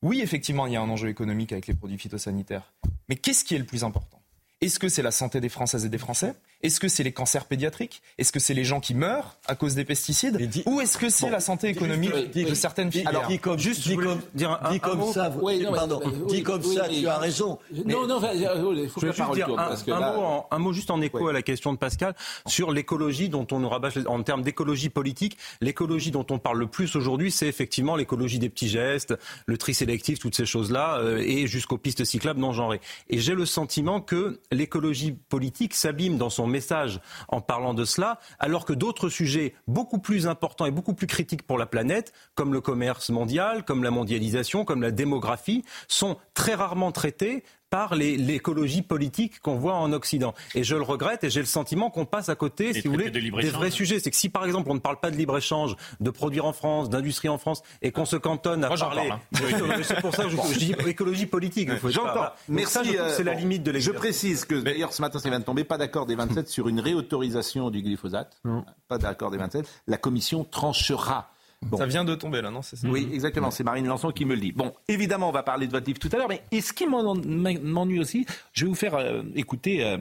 Oui, 0.02 0.20
effectivement, 0.20 0.66
il 0.66 0.72
y 0.72 0.76
a 0.76 0.82
un 0.82 0.88
enjeu 0.88 1.08
économique 1.08 1.52
avec 1.52 1.68
les 1.68 1.74
produits 1.74 1.98
phytosanitaires. 1.98 2.72
Mais 3.08 3.16
qu'est-ce 3.16 3.44
qui 3.44 3.54
est 3.54 3.58
le 3.58 3.64
plus 3.64 3.84
important? 3.84 4.20
Est-ce 4.60 4.78
que 4.78 4.88
c'est 4.88 5.02
la 5.02 5.12
santé 5.12 5.40
des 5.40 5.48
Françaises 5.48 5.84
et 5.84 5.88
des 5.88 5.98
Français? 5.98 6.34
Est-ce 6.62 6.78
que 6.78 6.88
c'est 6.88 7.02
les 7.02 7.12
cancers 7.12 7.46
pédiatriques? 7.46 8.02
Est-ce 8.18 8.30
que 8.30 8.38
c'est 8.38 8.54
les 8.54 8.64
gens 8.64 8.80
qui 8.80 8.94
meurent 8.94 9.36
à 9.46 9.56
cause 9.56 9.74
des 9.74 9.84
pesticides? 9.84 10.38
Ou 10.66 10.80
est-ce 10.80 10.96
que 10.96 11.08
c'est 11.08 11.30
la 11.30 11.40
santé 11.40 11.68
économique 11.68 12.32
de 12.34 12.54
certaines 12.54 12.90
filières? 12.92 13.08
Alors, 13.08 13.26
dit 13.26 13.38
comme, 13.38 13.58
juste, 13.58 13.82
dit 13.82 13.96
comme, 13.96 14.20
dire 14.34 14.60
un, 14.62 14.70
dit 14.70 14.80
comme 14.80 15.12
ça, 15.12 15.32
pardon, 15.74 16.00
dit 16.28 16.42
comme 16.42 16.62
ça, 16.62 16.88
tu 16.88 17.06
as 17.06 17.18
raison. 17.18 17.58
Non, 17.84 18.06
non, 18.06 18.20
il 18.32 18.88
faut 18.88 19.00
que 19.00 19.12
je 19.12 19.34
dire 19.34 19.48
un, 19.58 20.44
un, 20.50 20.58
mot 20.58 20.72
juste 20.72 20.90
en 20.90 21.00
écho 21.00 21.28
à 21.28 21.32
la 21.32 21.42
question 21.42 21.72
de 21.72 21.78
Pascal 21.78 22.14
sur 22.46 22.70
l'écologie 22.70 23.28
dont 23.28 23.46
on 23.50 23.58
nous 23.58 23.68
rabâche 23.68 23.98
en 24.06 24.22
termes 24.22 24.42
d'écologie 24.42 24.88
politique. 24.88 25.36
L'écologie 25.60 26.10
dont 26.10 26.26
on 26.30 26.38
parle 26.38 26.58
le 26.58 26.66
plus 26.66 26.94
aujourd'hui, 26.96 27.30
c'est 27.30 27.48
effectivement 27.48 27.96
l'écologie 27.96 28.38
des 28.38 28.48
petits 28.48 28.68
gestes, 28.68 29.14
le 29.46 29.58
tri 29.58 29.74
sélectif, 29.74 30.18
toutes 30.18 30.36
ces 30.36 30.46
choses-là, 30.46 30.98
euh, 30.98 31.18
et 31.18 31.46
jusqu'aux 31.46 31.78
pistes 31.78 32.04
cyclables 32.04 32.40
non 32.40 32.52
genrées. 32.52 32.80
Et 33.08 33.18
j'ai 33.18 33.34
le 33.34 33.46
sentiment 33.46 34.00
que 34.00 34.40
l'écologie 34.50 35.12
politique 35.12 35.74
s'abîme 35.74 36.18
dans 36.18 36.30
son 36.30 36.46
message 36.52 37.00
en 37.28 37.40
parlant 37.40 37.74
de 37.74 37.84
cela, 37.84 38.20
alors 38.38 38.64
que 38.64 38.72
d'autres 38.72 39.08
sujets 39.08 39.54
beaucoup 39.66 39.98
plus 39.98 40.28
importants 40.28 40.66
et 40.66 40.70
beaucoup 40.70 40.94
plus 40.94 41.08
critiques 41.08 41.46
pour 41.46 41.58
la 41.58 41.66
planète, 41.66 42.12
comme 42.36 42.52
le 42.52 42.60
commerce 42.60 43.10
mondial, 43.10 43.64
comme 43.64 43.82
la 43.82 43.90
mondialisation, 43.90 44.64
comme 44.64 44.82
la 44.82 44.92
démographie, 44.92 45.64
sont 45.88 46.16
très 46.34 46.54
rarement 46.54 46.92
traités 46.92 47.42
par 47.72 47.94
l'écologie 47.94 48.82
politique 48.82 49.40
qu'on 49.40 49.56
voit 49.56 49.76
en 49.76 49.94
Occident. 49.94 50.34
Et 50.54 50.62
je 50.62 50.76
le 50.76 50.82
regrette 50.82 51.24
et 51.24 51.30
j'ai 51.30 51.40
le 51.40 51.46
sentiment 51.46 51.88
qu'on 51.88 52.04
passe 52.04 52.28
à 52.28 52.34
côté, 52.34 52.74
si 52.74 52.86
vous 52.86 52.92
voulez, 52.92 53.10
des 53.10 53.30
vrais 53.30 53.70
sujets. 53.70 53.98
C'est 53.98 54.10
que 54.10 54.16
si 54.16 54.28
par 54.28 54.44
exemple 54.44 54.70
on 54.70 54.74
ne 54.74 54.78
parle 54.78 55.00
pas 55.00 55.10
de 55.10 55.16
libre-échange, 55.16 55.74
de 55.98 56.10
produire 56.10 56.44
en 56.44 56.52
France, 56.52 56.90
d'industrie 56.90 57.30
en 57.30 57.38
France, 57.38 57.62
et 57.80 57.90
qu'on 57.90 58.04
se 58.04 58.16
cantonne 58.16 58.62
à 58.62 58.68
parler... 58.68 59.08
Hein. 59.10 59.20
c'est 59.84 60.02
pour 60.02 60.14
ça 60.14 60.24
que 60.24 60.28
je, 60.28 60.58
dis 60.58 60.74
écologie 60.86 61.24
politique. 61.24 61.70
J'entends. 61.86 62.26
Merci. 62.46 62.94
c'est 63.08 63.24
la 63.24 63.32
limite 63.32 63.62
de 63.62 63.78
Je 63.78 63.90
précise 63.90 64.44
que 64.44 64.56
d'ailleurs 64.56 64.92
ce 64.92 65.00
matin, 65.00 65.18
ça 65.18 65.30
vient 65.30 65.40
de 65.40 65.44
tomber, 65.44 65.64
pas 65.64 65.78
d'accord 65.78 66.04
des 66.04 66.14
27 66.14 66.50
sur 66.50 66.68
une 66.68 66.78
réautorisation 66.78 67.70
du 67.70 67.80
glyphosate. 67.80 68.38
Pas 68.86 68.98
d'accord 68.98 69.30
des 69.30 69.38
27. 69.38 69.66
La 69.86 69.96
commission 69.96 70.44
tranchera. 70.44 71.30
Ça 71.76 71.86
vient 71.86 72.04
de 72.04 72.14
tomber 72.14 72.42
là, 72.42 72.50
non 72.50 72.62
ça 72.62 72.76
Oui, 72.84 73.08
exactement. 73.12 73.50
C'est 73.50 73.64
Marine 73.64 73.86
Lançon 73.86 74.10
qui 74.10 74.24
me 74.24 74.34
le 74.34 74.40
dit. 74.40 74.52
Bon, 74.52 74.74
évidemment, 74.88 75.28
on 75.28 75.32
va 75.32 75.42
parler 75.42 75.66
de 75.66 75.72
votre 75.72 75.86
livre 75.86 75.98
tout 75.98 76.10
à 76.12 76.16
l'heure, 76.16 76.28
mais 76.28 76.42
est 76.50 76.60
ce 76.60 76.72
qui 76.72 76.86
m'ennuie 76.86 78.00
aussi, 78.00 78.26
je 78.52 78.64
vais 78.64 78.68
vous 78.68 78.74
faire 78.74 78.94
euh, 78.94 79.22
écouter 79.34 79.84
euh, 79.84 79.98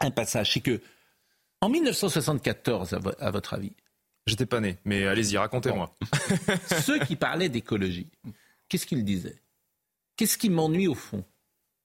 un 0.00 0.10
passage. 0.10 0.52
C'est 0.52 0.60
que, 0.60 0.80
en 1.60 1.68
1974, 1.68 2.98
à, 3.18 3.30
votre 3.30 3.54
avis. 3.54 3.72
J'étais 4.26 4.46
pas 4.46 4.60
né, 4.60 4.76
mais 4.84 5.06
allez-y, 5.06 5.38
racontez-moi. 5.38 5.96
Ceux 6.82 6.98
qui 6.98 7.16
parlaient 7.16 7.48
d'écologie, 7.48 8.10
qu'est-ce 8.68 8.84
qu'ils 8.86 9.04
disaient? 9.04 9.40
Qu'est-ce 10.16 10.36
qui 10.36 10.50
m'ennuie 10.50 10.86
au 10.88 10.94
fond? 10.94 11.24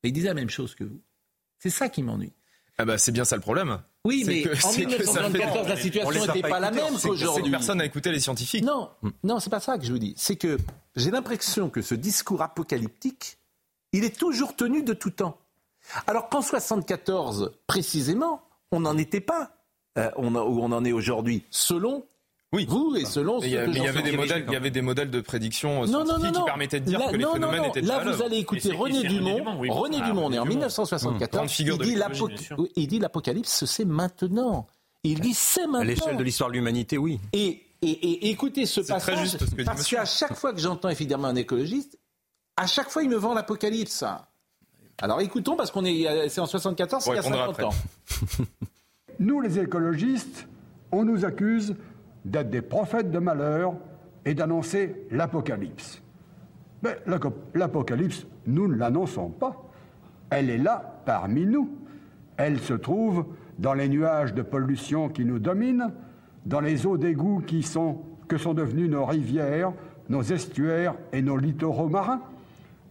Ils 0.03 0.11
disaient 0.11 0.27
la 0.27 0.33
même 0.33 0.49
chose 0.49 0.75
que 0.75 0.83
vous. 0.83 0.99
C'est 1.59 1.69
ça 1.69 1.87
qui 1.87 2.03
m'ennuie. 2.03 2.33
Ah 2.77 2.85
bah 2.85 2.97
c'est 2.97 3.11
bien 3.11 3.25
ça 3.25 3.35
le 3.35 3.41
problème. 3.41 3.79
Oui, 4.05 4.23
mais 4.25 4.43
en 4.63 4.71
1974, 4.71 5.67
la 5.67 5.77
situation 5.77 6.25
n'était 6.25 6.47
pas, 6.47 6.59
la 6.59 6.71
même 6.71 6.97
qu'aujourd'hui. 7.01 7.51
Personne 7.51 7.77
n'a 7.77 7.85
écouté 7.85 8.11
les 8.11 8.19
scientifiques. 8.19 8.63
Non, 8.63 8.89
non, 9.23 9.39
c'est 9.39 9.49
pas 9.49 9.59
ça 9.59 9.77
que 9.77 9.85
je 9.85 9.91
vous 9.91 9.99
dis. 9.99 10.13
C'est 10.17 10.35
que 10.35 10.57
j'ai 10.95 11.11
l'impression 11.11 11.69
que 11.69 11.81
ce 11.81 11.95
discours 11.95 12.41
apocalyptique, 12.41 13.37
il 13.91 14.03
est 14.03 14.17
toujours 14.17 14.55
tenu 14.55 14.83
de 14.83 14.93
tout 14.93 15.11
temps. 15.11 15.37
Alors 16.07 16.29
qu'en 16.29 16.41
74, 16.41 17.51
précisément, 17.67 18.41
on 18.71 18.81
n'en 18.81 18.97
était 18.97 19.21
pas 19.21 19.51
euh, 19.97 20.09
on 20.15 20.35
où 20.35 20.61
on 20.61 20.71
en 20.71 20.83
est 20.85 20.91
aujourd'hui, 20.91 21.43
selon 21.51 22.05
oui. 22.53 22.65
Vous 22.69 22.95
et 22.95 23.05
selon 23.05 23.41
ce 23.41 23.45
il 23.45 23.53
y, 23.53 23.55
que 23.55 23.69
il 23.69 23.83
y 23.83 23.87
avait 23.87 24.03
des 24.03 24.15
modèles, 24.15 24.45
il 24.47 24.53
y 24.53 24.55
avait 24.55 24.71
des 24.71 24.81
modèles 24.81 25.09
de 25.09 25.21
prédiction 25.21 25.85
scientifiques 25.85 26.33
qui 26.33 26.43
permettaient 26.43 26.79
de 26.79 26.85
dire 26.85 27.01
que 27.09 27.15
les 27.15 27.25
phénomènes 27.25 27.65
étaient 27.65 27.81
Là, 27.81 28.03
vous 28.03 28.21
allez 28.21 28.37
écouter 28.37 28.71
René 28.71 29.03
Dumont. 29.03 29.43
René 29.69 30.01
Dumont, 30.01 30.29
né 30.29 30.39
en 30.39 30.45
1974. 30.45 31.59
Il 32.75 32.87
dit 32.87 32.99
l'apocalypse, 32.99 33.65
c'est 33.65 33.85
maintenant. 33.85 34.67
Il 35.03 35.19
dit 35.19 35.33
c'est 35.33 35.65
maintenant. 35.65 35.79
À 35.79 35.83
l'échelle 35.83 36.17
de 36.17 36.23
l'histoire 36.23 36.49
de 36.49 36.55
l'humanité, 36.55 36.97
oui. 36.97 37.19
Et, 37.33 37.63
et, 37.81 38.29
écoutez 38.29 38.65
ce 38.65 38.79
passage, 38.79 39.37
parce 39.65 39.87
qu'à 39.87 40.05
chaque 40.05 40.35
fois 40.35 40.53
que 40.53 40.59
j'entends 40.59 40.89
évidemment 40.89 41.27
un 41.27 41.35
écologiste, 41.35 41.99
à 42.55 42.67
chaque 42.67 42.89
fois 42.89 43.03
il 43.03 43.09
me 43.09 43.17
vend 43.17 43.33
l'apocalypse. 43.33 44.05
Alors 45.01 45.19
écoutons, 45.19 45.55
parce 45.55 45.71
qu'on 45.71 45.83
est, 45.83 46.29
c'est 46.29 46.39
en 46.39 46.45
74, 46.45 47.03
c'est 47.03 47.11
il 47.11 47.15
y 47.15 47.19
a 47.19 47.23
50 47.23 47.63
ans. 47.63 47.73
Nous, 49.19 49.41
les 49.41 49.59
écologistes, 49.59 50.47
on 50.91 51.03
nous 51.03 51.25
accuse 51.25 51.75
d'être 52.25 52.49
des 52.49 52.61
prophètes 52.61 53.11
de 53.11 53.19
malheur 53.19 53.75
et 54.25 54.33
d'annoncer 54.33 55.07
l'apocalypse. 55.11 56.01
Mais 56.81 56.97
l'apocalypse, 57.55 58.25
nous 58.45 58.67
ne 58.67 58.75
l'annonçons 58.75 59.29
pas. 59.29 59.69
Elle 60.29 60.49
est 60.49 60.57
là 60.57 61.01
parmi 61.05 61.45
nous. 61.45 61.69
Elle 62.37 62.59
se 62.59 62.73
trouve 62.73 63.25
dans 63.59 63.73
les 63.73 63.87
nuages 63.87 64.33
de 64.33 64.41
pollution 64.41 65.09
qui 65.09 65.25
nous 65.25 65.39
dominent, 65.39 65.93
dans 66.45 66.59
les 66.59 66.85
eaux 66.85 66.97
d'égout 66.97 67.41
qui 67.45 67.63
sont, 67.63 68.01
que 68.27 68.37
sont 68.37 68.53
devenues 68.53 68.89
nos 68.89 69.05
rivières, 69.05 69.71
nos 70.09 70.23
estuaires 70.23 70.95
et 71.13 71.21
nos 71.21 71.37
littoraux 71.37 71.87
marins. 71.87 72.21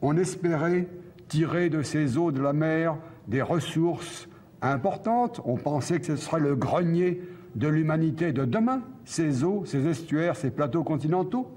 On 0.00 0.16
espérait 0.16 0.88
tirer 1.28 1.68
de 1.68 1.82
ces 1.82 2.16
eaux 2.16 2.32
de 2.32 2.40
la 2.40 2.52
mer 2.52 2.96
des 3.28 3.42
ressources 3.42 4.28
importantes. 4.62 5.40
On 5.44 5.56
pensait 5.56 5.98
que 5.98 6.06
ce 6.06 6.16
serait 6.16 6.40
le 6.40 6.56
grenier 6.56 7.20
de 7.54 7.68
l'humanité 7.68 8.32
de 8.32 8.44
demain, 8.44 8.82
ces 9.04 9.44
eaux, 9.44 9.64
ces 9.66 9.86
estuaires, 9.86 10.36
ces 10.36 10.50
plateaux 10.50 10.84
continentaux, 10.84 11.50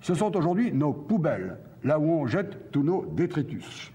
ce 0.00 0.14
sont 0.14 0.36
aujourd'hui 0.36 0.72
nos 0.72 0.92
poubelles, 0.92 1.58
là 1.82 1.98
où 1.98 2.04
on 2.04 2.26
jette 2.26 2.70
tous 2.70 2.82
nos 2.82 3.04
détritus. 3.06 3.92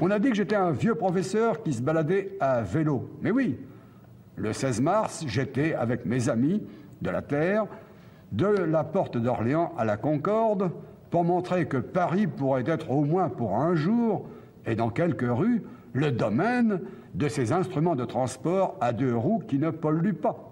On 0.00 0.10
a 0.10 0.18
dit 0.18 0.30
que 0.30 0.36
j'étais 0.36 0.56
un 0.56 0.70
vieux 0.70 0.94
professeur 0.94 1.62
qui 1.62 1.72
se 1.72 1.82
baladait 1.82 2.36
à 2.40 2.62
vélo. 2.62 3.10
Mais 3.22 3.30
oui, 3.30 3.58
le 4.36 4.52
16 4.52 4.80
mars, 4.80 5.24
j'étais 5.26 5.74
avec 5.74 6.06
mes 6.06 6.28
amis 6.28 6.62
de 7.02 7.10
la 7.10 7.22
Terre, 7.22 7.66
de 8.32 8.46
la 8.46 8.84
porte 8.84 9.16
d'Orléans 9.16 9.72
à 9.76 9.84
la 9.84 9.96
Concorde, 9.96 10.70
pour 11.10 11.24
montrer 11.24 11.66
que 11.66 11.78
Paris 11.78 12.26
pourrait 12.26 12.64
être 12.66 12.90
au 12.90 13.04
moins 13.04 13.28
pour 13.28 13.56
un 13.56 13.74
jour, 13.74 14.28
et 14.66 14.74
dans 14.74 14.90
quelques 14.90 15.28
rues, 15.28 15.62
le 15.94 16.12
domaine 16.12 16.80
de 17.14 17.28
ces 17.28 17.52
instruments 17.52 17.96
de 17.96 18.04
transport 18.04 18.76
à 18.80 18.92
deux 18.92 19.16
roues 19.16 19.42
qui 19.48 19.58
ne 19.58 19.70
polluent 19.70 20.12
pas. 20.12 20.47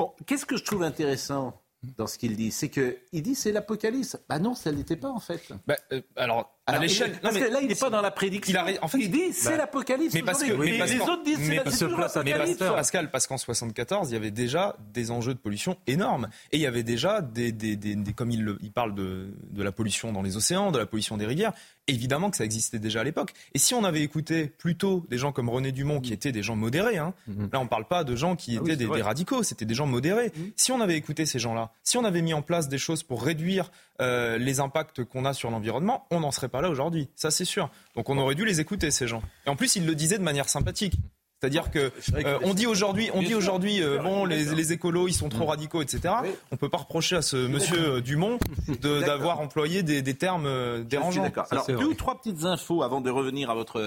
Bon, 0.00 0.14
qu'est-ce 0.24 0.46
que 0.46 0.56
je 0.56 0.64
trouve 0.64 0.82
intéressant 0.82 1.62
dans 1.82 2.06
ce 2.06 2.16
qu'il 2.16 2.34
dit? 2.34 2.50
C'est 2.50 2.70
qu'il 2.70 3.22
dit 3.22 3.34
c'est 3.34 3.52
l'apocalypse. 3.52 4.16
Bah 4.28 4.38
non, 4.38 4.54
ça 4.54 4.72
ne 4.72 4.76
l'était 4.76 4.96
pas 4.96 5.10
en 5.10 5.20
fait. 5.20 5.42
Bah, 5.66 5.76
euh, 5.92 6.00
alors, 6.16 6.59
à 6.66 6.78
l'échelle. 6.78 7.18
Parce 7.20 7.36
que 7.36 7.52
là, 7.52 7.60
il 7.60 7.68
n'est 7.68 7.74
pas 7.74 7.90
dans 7.90 8.00
la 8.00 8.10
prédiction. 8.10 8.60
Il, 8.66 8.78
en 8.80 8.88
fait, 8.88 8.98
il 8.98 9.10
dit 9.10 9.32
c'est 9.32 9.50
bah, 9.50 9.56
l'apocalypse. 9.58 10.14
Mais 10.14 10.22
parce 10.22 10.42
que 10.42 10.52
les 10.52 11.00
autres 11.00 11.22
disent 11.24 11.38
c'est 11.38 11.88
l'apocalypse. 11.88 12.58
Pascal, 12.58 13.10
parce 13.10 13.26
qu'en 13.26 13.38
74, 13.38 14.10
il 14.10 14.14
y 14.14 14.16
avait 14.16 14.30
déjà 14.30 14.76
des 14.92 15.10
enjeux 15.10 15.34
de 15.34 15.38
pollution 15.38 15.76
énormes. 15.86 16.28
Et 16.52 16.56
il 16.56 16.60
y 16.60 16.66
avait 16.66 16.82
déjà 16.82 17.20
des. 17.20 17.52
des, 17.52 17.76
des, 17.76 17.96
comme 18.12 18.30
il, 18.30 18.56
il 18.60 18.72
parle 18.72 18.94
de, 18.94 19.34
de 19.50 19.62
la 19.62 19.72
pollution 19.72 20.12
dans 20.12 20.22
les 20.22 20.36
océans, 20.36 20.70
de 20.70 20.78
la 20.78 20.86
pollution 20.86 21.16
des 21.16 21.26
rivières 21.26 21.52
évidemment 21.90 22.30
que 22.30 22.36
ça 22.36 22.44
existait 22.44 22.78
déjà 22.78 23.00
à 23.00 23.04
l'époque. 23.04 23.32
Et 23.54 23.58
si 23.58 23.74
on 23.74 23.84
avait 23.84 24.02
écouté 24.02 24.46
plutôt 24.46 25.04
des 25.10 25.18
gens 25.18 25.32
comme 25.32 25.48
René 25.48 25.72
Dumont, 25.72 26.00
qui 26.00 26.12
étaient 26.12 26.32
des 26.32 26.42
gens 26.42 26.56
modérés, 26.56 26.98
hein, 26.98 27.14
mhm. 27.26 27.50
là 27.52 27.60
on 27.60 27.64
ne 27.64 27.68
parle 27.68 27.86
pas 27.86 28.04
de 28.04 28.16
gens 28.16 28.36
qui 28.36 28.56
ah 28.56 28.62
étaient 28.64 28.76
des, 28.76 28.86
radicaux, 28.86 29.42
c'était 29.42 29.64
des 29.64 29.74
gens 29.74 29.86
modérés. 29.86 30.32
Mhm. 30.36 30.52
Si 30.56 30.72
on 30.72 30.80
avait 30.80 30.96
écouté 30.96 31.26
ces 31.26 31.38
gens-là, 31.38 31.72
si 31.82 31.98
on 31.98 32.04
avait 32.04 32.22
mis 32.22 32.34
en 32.34 32.42
place 32.42 32.68
des 32.68 32.78
choses 32.78 33.02
pour 33.02 33.22
réduire 33.22 33.70
euh, 34.00 34.38
les 34.38 34.60
impacts 34.60 35.04
qu'on 35.04 35.24
a 35.24 35.32
sur 35.32 35.50
l'environnement, 35.50 36.06
on 36.10 36.20
n'en 36.20 36.30
serait 36.30 36.48
pas 36.48 36.60
là 36.60 36.70
aujourd'hui. 36.70 37.08
Ça 37.16 37.30
c'est 37.30 37.44
sûr. 37.44 37.70
Donc 37.94 38.08
on 38.08 38.18
aurait 38.18 38.34
dû 38.34 38.44
les 38.44 38.60
écouter 38.60 38.90
ces 38.90 39.06
gens. 39.06 39.22
Et 39.46 39.50
en 39.50 39.56
plus 39.56 39.76
ils 39.76 39.86
le 39.86 39.94
disaient 39.94 40.18
de 40.18 40.22
manière 40.22 40.48
sympathique. 40.48 40.94
C'est-à-dire 41.40 41.70
que 41.70 41.90
euh, 42.16 42.38
on 42.42 42.52
dit 42.52 42.66
aujourd'hui, 42.66 43.08
on 43.14 43.22
dit 43.22 43.34
aujourd'hui, 43.34 43.82
euh, 43.82 43.96
bon, 44.02 44.26
les, 44.26 44.72
écolos, 44.74 45.08
ils 45.08 45.14
sont 45.14 45.30
trop 45.30 45.46
radicaux, 45.46 45.80
etc. 45.80 46.12
On 46.52 46.56
peut 46.56 46.68
pas 46.68 46.76
reprocher 46.76 47.16
à 47.16 47.22
ce 47.22 47.36
monsieur 47.36 48.02
Dumont 48.02 48.38
d'avoir 48.82 49.40
employé 49.40 49.82
des, 49.82 50.14
termes 50.14 50.84
dérangeants. 50.84 51.32
Alors 51.50 51.66
deux 51.66 51.86
ou 51.86 51.94
trois 51.94 52.18
petites 52.18 52.44
infos 52.44 52.82
avant 52.82 53.00
de 53.00 53.08
revenir 53.10 53.48
à 53.48 53.54
votre 53.54 53.80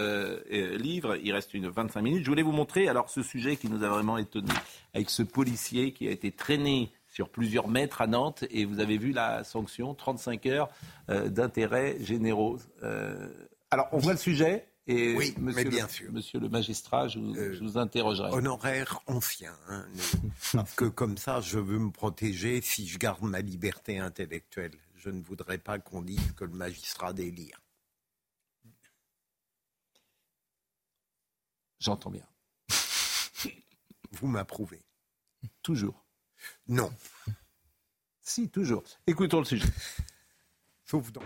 livre. 0.77 1.15
Il 1.23 1.31
reste 1.31 1.53
une 1.53 1.69
25 1.69 2.01
minutes. 2.01 2.23
Je 2.23 2.29
voulais 2.31 2.41
vous 2.41 2.51
montrer 2.51 2.87
alors 2.87 3.11
ce 3.11 3.21
sujet 3.21 3.55
qui 3.55 3.69
nous 3.69 3.83
a 3.83 3.87
vraiment 3.87 4.17
étonné 4.17 4.51
avec 4.95 5.11
ce 5.11 5.21
policier 5.21 5.91
qui 5.91 6.07
a 6.07 6.11
été 6.11 6.31
traîné 6.31 6.91
sur 7.13 7.29
plusieurs 7.29 7.67
mètres 7.67 8.01
à 8.01 8.07
Nantes 8.07 8.43
et 8.49 8.65
vous 8.65 8.79
avez 8.79 8.97
vu 8.97 9.11
la 9.11 9.43
sanction 9.43 9.93
35 9.93 10.45
heures 10.47 10.69
d'intérêt 11.07 11.97
généraux. 12.01 12.57
alors 13.71 13.87
on 13.91 13.99
voit 13.99 14.13
le 14.13 14.19
sujet 14.19 14.67
oui, 14.87 15.33
monsieur 15.37 15.63
mais 15.63 15.69
bien 15.69 15.85
le, 15.85 15.89
sûr. 15.91 16.11
Monsieur 16.11 16.39
le 16.39 16.49
magistrat, 16.49 17.07
je 17.07 17.19
vous, 17.19 17.37
euh, 17.37 17.77
interrogerai. 17.77 18.31
Honoraire 18.31 18.99
ancien. 19.07 19.55
Hein, 19.69 19.85
que 20.75 20.85
comme 20.85 21.17
ça, 21.17 21.39
je 21.39 21.57
veux 21.59 21.79
me 21.79 21.91
protéger 21.91 22.61
si 22.61 22.87
je 22.87 22.97
garde 22.97 23.23
ma 23.23 23.39
liberté 23.39 23.99
intellectuelle. 23.99 24.73
Je 24.97 25.09
ne 25.09 25.21
voudrais 25.21 25.57
pas 25.57 25.79
qu'on 25.79 26.01
dise 26.01 26.33
que 26.33 26.43
le 26.43 26.53
magistrat 26.53 27.13
délire. 27.13 27.59
J'entends 31.79 32.11
bien. 32.11 32.25
Vous 34.11 34.27
m'approuvez. 34.27 34.81
Toujours. 35.61 36.02
Non. 36.67 36.89
Si, 38.21 38.49
toujours. 38.49 38.83
Écoutons 39.05 39.39
le 39.39 39.45
sujet. 39.45 39.67
Sauf 40.85 41.11
dans... 41.11 41.21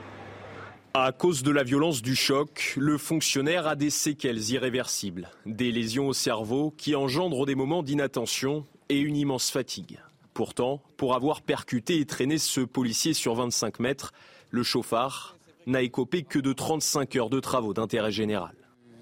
À 0.94 1.12
cause 1.12 1.44
de 1.44 1.52
la 1.52 1.64
violence 1.64 2.02
du 2.02 2.16
choc, 2.16 2.74
le 2.76 2.98
fonctionnaire 2.98 3.68
a 3.68 3.76
des 3.76 3.92
séquelles 3.92 4.50
irréversibles, 4.50 5.30
des 5.46 5.72
lésions 5.72 6.08
au 6.08 6.14
cerveau 6.14 6.74
qui 6.76 6.96
engendrent 6.96 7.46
des 7.46 7.54
moments 7.54 7.84
d'inattention 7.84 8.66
et 8.90 9.00
une 9.00 9.16
immense 9.16 9.52
fatigue. 9.52 10.00
Pourtant, 10.34 10.82
pour 10.98 11.14
avoir 11.14 11.44
percuté 11.44 12.00
et 12.00 12.06
traîné 12.06 12.40
ce 12.40 12.62
policier 12.62 13.14
sur 13.14 13.36
25 13.36 13.80
mètres, 13.80 14.12
le 14.50 14.64
chauffard 14.64 15.38
n'a 15.68 15.84
écopé 15.84 16.24
que 16.24 16.40
de 16.40 16.54
35 16.54 17.16
heures 17.16 17.30
de 17.30 17.40
travaux 17.40 17.76
d'intérêt 17.76 18.12
général. 18.12 18.56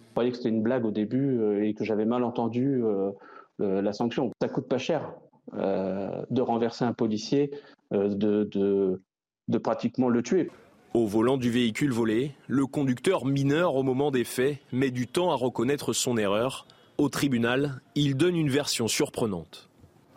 Je 0.07 0.11
croyais 0.11 0.31
que 0.31 0.37
c'était 0.37 0.49
une 0.49 0.63
blague 0.63 0.85
au 0.85 0.91
début 0.91 1.39
euh, 1.39 1.65
et 1.65 1.73
que 1.73 1.85
j'avais 1.85 2.05
mal 2.05 2.23
entendu 2.23 2.83
euh, 2.83 3.11
la 3.59 3.93
sanction. 3.93 4.31
Ça 4.41 4.49
coûte 4.49 4.67
pas 4.67 4.77
cher 4.77 5.01
euh, 5.03 5.24
de 5.53 6.41
renverser 6.41 6.85
un 6.85 6.93
policier, 6.93 7.51
de 7.91 8.99
pratiquement 9.61 10.09
le 10.09 10.23
tuer. 10.23 10.49
Au 10.93 11.05
volant 11.07 11.37
du 11.37 11.51
véhicule 11.51 11.91
volé, 11.91 12.31
le 12.47 12.65
conducteur 12.65 13.25
mineur 13.25 13.75
au 13.75 13.83
moment 13.83 14.11
des 14.11 14.23
faits 14.23 14.59
met 14.71 14.91
du 14.91 15.07
temps 15.07 15.31
à 15.31 15.35
reconnaître 15.35 15.91
son 15.91 16.17
erreur. 16.17 16.67
Au 16.97 17.09
tribunal, 17.09 17.81
il 17.95 18.15
donne 18.15 18.37
une 18.37 18.49
version 18.49 18.87
surprenante. 18.87 19.69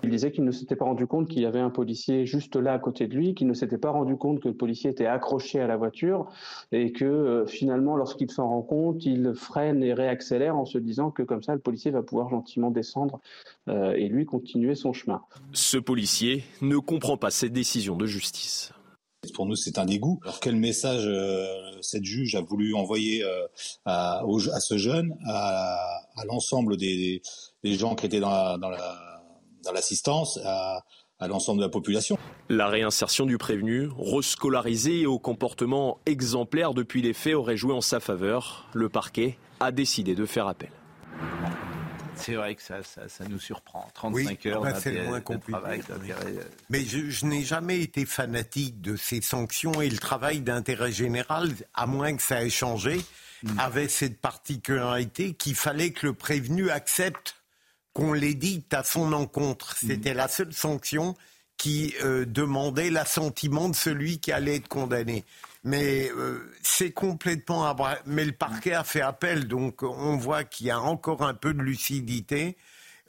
Il 0.04 0.10
disait 0.10 0.30
qu'il 0.30 0.44
ne 0.44 0.52
s'était 0.52 0.76
pas 0.76 0.84
rendu 0.84 1.06
compte 1.06 1.28
qu'il 1.28 1.42
y 1.42 1.46
avait 1.46 1.60
un 1.60 1.70
policier 1.70 2.24
juste 2.24 2.54
là 2.56 2.72
à 2.72 2.78
côté 2.78 3.08
de 3.08 3.14
lui, 3.14 3.34
qu'il 3.34 3.48
ne 3.48 3.54
s'était 3.54 3.78
pas 3.78 3.90
rendu 3.90 4.16
compte 4.16 4.40
que 4.40 4.48
le 4.48 4.54
policier 4.54 4.90
était 4.90 5.06
accroché 5.06 5.60
à 5.60 5.66
la 5.66 5.76
voiture 5.76 6.30
et 6.70 6.92
que 6.92 7.04
euh, 7.04 7.46
finalement, 7.46 7.96
lorsqu'il 7.96 8.30
s'en 8.30 8.48
rend 8.48 8.62
compte, 8.62 9.04
il 9.04 9.32
freine 9.34 9.82
et 9.82 9.92
réaccélère 9.92 10.56
en 10.56 10.64
se 10.64 10.78
disant 10.78 11.10
que 11.10 11.22
comme 11.22 11.42
ça, 11.42 11.54
le 11.54 11.60
policier 11.60 11.90
va 11.90 12.02
pouvoir 12.02 12.28
gentiment 12.28 12.70
descendre 12.70 13.20
euh, 13.68 13.92
et 13.92 14.08
lui 14.08 14.24
continuer 14.24 14.76
son 14.76 14.92
chemin. 14.92 15.20
Ce 15.52 15.78
policier 15.78 16.44
ne 16.60 16.76
comprend 16.78 17.16
pas 17.16 17.30
cette 17.30 17.52
décision 17.52 17.96
de 17.96 18.06
justice. 18.06 18.72
Pour 19.34 19.46
nous, 19.46 19.56
c'est 19.56 19.78
un 19.78 19.84
dégoût. 19.84 20.20
Alors 20.22 20.38
quel 20.38 20.54
message 20.54 21.04
euh, 21.06 21.44
cette 21.82 22.04
juge 22.04 22.36
a 22.36 22.40
voulu 22.40 22.72
envoyer 22.74 23.24
à, 23.84 24.22
ce 24.60 24.78
jeune, 24.78 25.12
à, 25.26 26.24
l'ensemble 26.28 26.76
des, 26.76 27.20
gens 27.64 27.96
qui 27.96 28.06
étaient 28.06 28.20
dans 28.20 28.58
dans 28.58 28.70
la 28.70 29.07
dans 29.68 29.74
l'assistance 29.74 30.38
à, 30.44 30.82
l'ensemble 31.28 31.60
de 31.60 31.64
la 31.64 31.70
population. 31.70 32.18
La 32.48 32.68
réinsertion 32.68 33.26
du 33.26 33.38
prévenu, 33.38 33.88
rescolarisé 33.98 35.00
et 35.00 35.06
au 35.06 35.18
comportement 35.18 35.98
exemplaire 36.06 36.74
depuis 36.74 37.02
les 37.02 37.12
faits, 37.12 37.34
aurait 37.34 37.56
joué 37.56 37.74
en 37.74 37.80
sa 37.80 38.00
faveur. 38.00 38.68
Le 38.72 38.88
parquet 38.88 39.36
a 39.60 39.70
décidé 39.70 40.14
de 40.14 40.24
faire 40.26 40.46
appel. 40.46 40.70
C'est 42.14 42.34
vrai 42.34 42.54
que 42.56 42.62
ça, 42.62 42.82
ça, 42.82 43.24
nous 43.28 43.38
surprend. 43.38 43.86
35 43.94 44.46
heures 44.46 44.64
c'est 44.80 45.04
moins 45.04 45.20
compliqué. 45.20 45.60
Euh, 45.92 46.42
Mais 46.68 46.84
je, 46.84 47.24
n'ai 47.26 47.44
jamais 47.44 47.80
été 47.80 48.06
fanatique 48.06 48.80
de 48.80 48.96
ces 48.96 49.20
sanctions 49.20 49.80
et 49.80 49.88
le 49.88 49.98
travail 49.98 50.40
d'intérêt 50.40 50.90
général, 50.90 51.50
à 51.74 51.86
moins 51.86 52.16
que 52.16 52.22
ça 52.22 52.44
ait 52.44 52.50
changé, 52.50 53.00
mm. 53.44 53.58
avait 53.60 53.86
cette 53.86 54.20
particularité 54.20 55.34
qu'il 55.34 55.54
fallait 55.54 55.90
que 55.90 56.06
le 56.06 56.12
prévenu 56.12 56.70
accepte 56.70 57.37
qu'on 57.98 58.12
l'édicte 58.12 58.74
à 58.74 58.84
son 58.84 59.12
encontre. 59.12 59.76
Mm. 59.82 59.88
C'était 59.88 60.14
la 60.14 60.28
seule 60.28 60.52
sanction 60.52 61.16
qui 61.56 61.94
euh, 62.04 62.24
demandait 62.24 62.90
l'assentiment 62.90 63.68
de 63.68 63.74
celui 63.74 64.20
qui 64.20 64.30
allait 64.30 64.56
être 64.56 64.68
condamné. 64.68 65.24
Mais 65.64 66.08
euh, 66.12 66.48
c'est 66.62 66.92
complètement... 66.92 67.74
Mais 68.06 68.24
le 68.24 68.30
parquet 68.30 68.74
a 68.74 68.84
fait 68.84 69.00
appel, 69.00 69.48
donc 69.48 69.82
on 69.82 70.16
voit 70.16 70.44
qu'il 70.44 70.68
y 70.68 70.70
a 70.70 70.80
encore 70.80 71.22
un 71.22 71.34
peu 71.34 71.52
de 71.52 71.60
lucidité. 71.60 72.56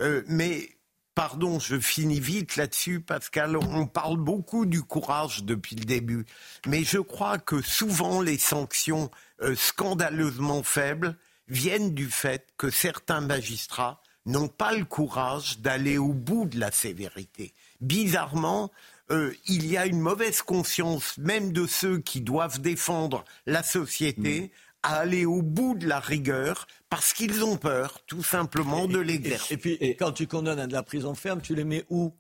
Euh, 0.02 0.24
mais 0.26 0.68
pardon, 1.14 1.60
je 1.60 1.80
finis 1.80 2.20
vite 2.20 2.56
là-dessus, 2.56 3.00
Pascal. 3.00 3.58
On 3.58 3.86
parle 3.86 4.18
beaucoup 4.18 4.66
du 4.66 4.82
courage 4.82 5.44
depuis 5.44 5.76
le 5.76 5.86
début. 5.86 6.26
Mais 6.66 6.84
je 6.84 6.98
crois 6.98 7.38
que 7.38 7.62
souvent 7.62 8.22
les 8.22 8.40
sanctions 8.40 9.12
scandaleusement 9.54 10.64
faibles 10.64 11.16
viennent 11.48 11.94
du 11.94 12.10
fait 12.10 12.48
que 12.58 12.72
certains 12.72 13.22
magistrats 13.22 14.02
n'ont 14.30 14.48
pas 14.48 14.74
le 14.74 14.86
courage 14.86 15.60
d'aller 15.60 15.98
au 15.98 16.14
bout 16.14 16.46
de 16.46 16.60
la 16.60 16.72
sévérité. 16.72 17.54
Bizarrement, 17.82 18.72
euh, 19.12 19.34
il 19.48 19.66
y 19.66 19.78
a 19.78 19.86
une 19.86 20.00
mauvaise 20.00 20.42
conscience, 20.42 21.18
même 21.18 21.52
de 21.52 21.66
ceux 21.66 22.00
qui 22.00 22.22
doivent 22.22 22.62
défendre 22.62 23.26
la 23.46 23.64
société, 23.64 24.42
mm. 24.42 24.50
à 24.84 24.96
aller 25.00 25.26
au 25.26 25.42
bout 25.42 25.76
de 25.76 25.88
la 25.88 26.00
rigueur 26.00 26.68
parce 26.90 27.14
qu'ils 27.14 27.44
ont 27.44 27.58
peur, 27.58 28.02
tout 28.08 28.24
simplement, 28.24 28.88
de 28.88 29.00
l'exercer. 29.00 29.56
Et, 29.56 29.58
puis, 29.58 29.96
quand 29.98 30.12
tu 30.12 30.28
condamnes 30.28 30.60
à 30.60 30.68
de 30.68 30.74
la 30.74 30.84
prison 30.84 31.16
ferme, 31.16 31.42
tu 31.42 31.56
les 31.56 31.64
mets 31.64 31.86
où 31.90 32.14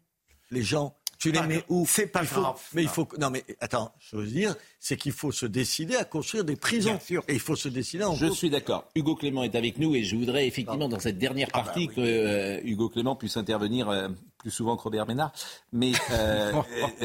Les 0.51 0.63
gens? 0.63 0.98
Tu 1.19 1.31
les 1.33 1.41
mets 1.41 1.63
où 1.67 1.85
C'est 1.85 2.07
pas 2.07 2.23
grave. 2.23 2.59
Mais 2.73 2.83
il 2.83 2.87
faut. 2.89 3.07
Non, 3.19 3.29
mais 3.29 3.43
attends, 3.59 3.91
je 3.99 4.15
veux 4.15 4.25
dire, 4.25 4.55
c'est 4.79 4.95
qu'il 4.95 5.11
faut 5.11 5.33
se 5.33 5.45
décider 5.45 5.97
à 5.97 6.05
construire 6.05 6.45
des 6.45 6.55
prisons. 6.55 6.97
sûr. 7.01 7.23
Et 7.27 7.33
il 7.33 7.39
faut 7.41 7.57
se 7.57 7.67
décider. 7.67 8.05
En 8.05 8.15
je 8.15 8.27
suis 8.27 8.49
d'accord. 8.49 8.87
Hugo 8.95 9.15
Clément 9.15 9.43
est 9.43 9.55
avec 9.55 9.77
nous 9.79 9.95
et 9.95 10.03
je 10.03 10.15
voudrais 10.15 10.47
effectivement 10.47 10.87
dans 10.87 10.99
cette 10.99 11.17
dernière 11.17 11.49
ah 11.51 11.57
bah 11.57 11.65
partie 11.65 11.89
que 11.89 11.99
euh, 11.99 12.61
Hugo 12.63 12.87
Clément 12.87 13.17
puisse 13.17 13.35
intervenir 13.35 13.89
euh, 13.89 14.07
plus 14.37 14.49
souvent 14.49 14.77
que 14.77 14.83
Robert 14.83 15.05
Ménard. 15.07 15.33
Mais 15.73 15.91
euh, 16.11 16.53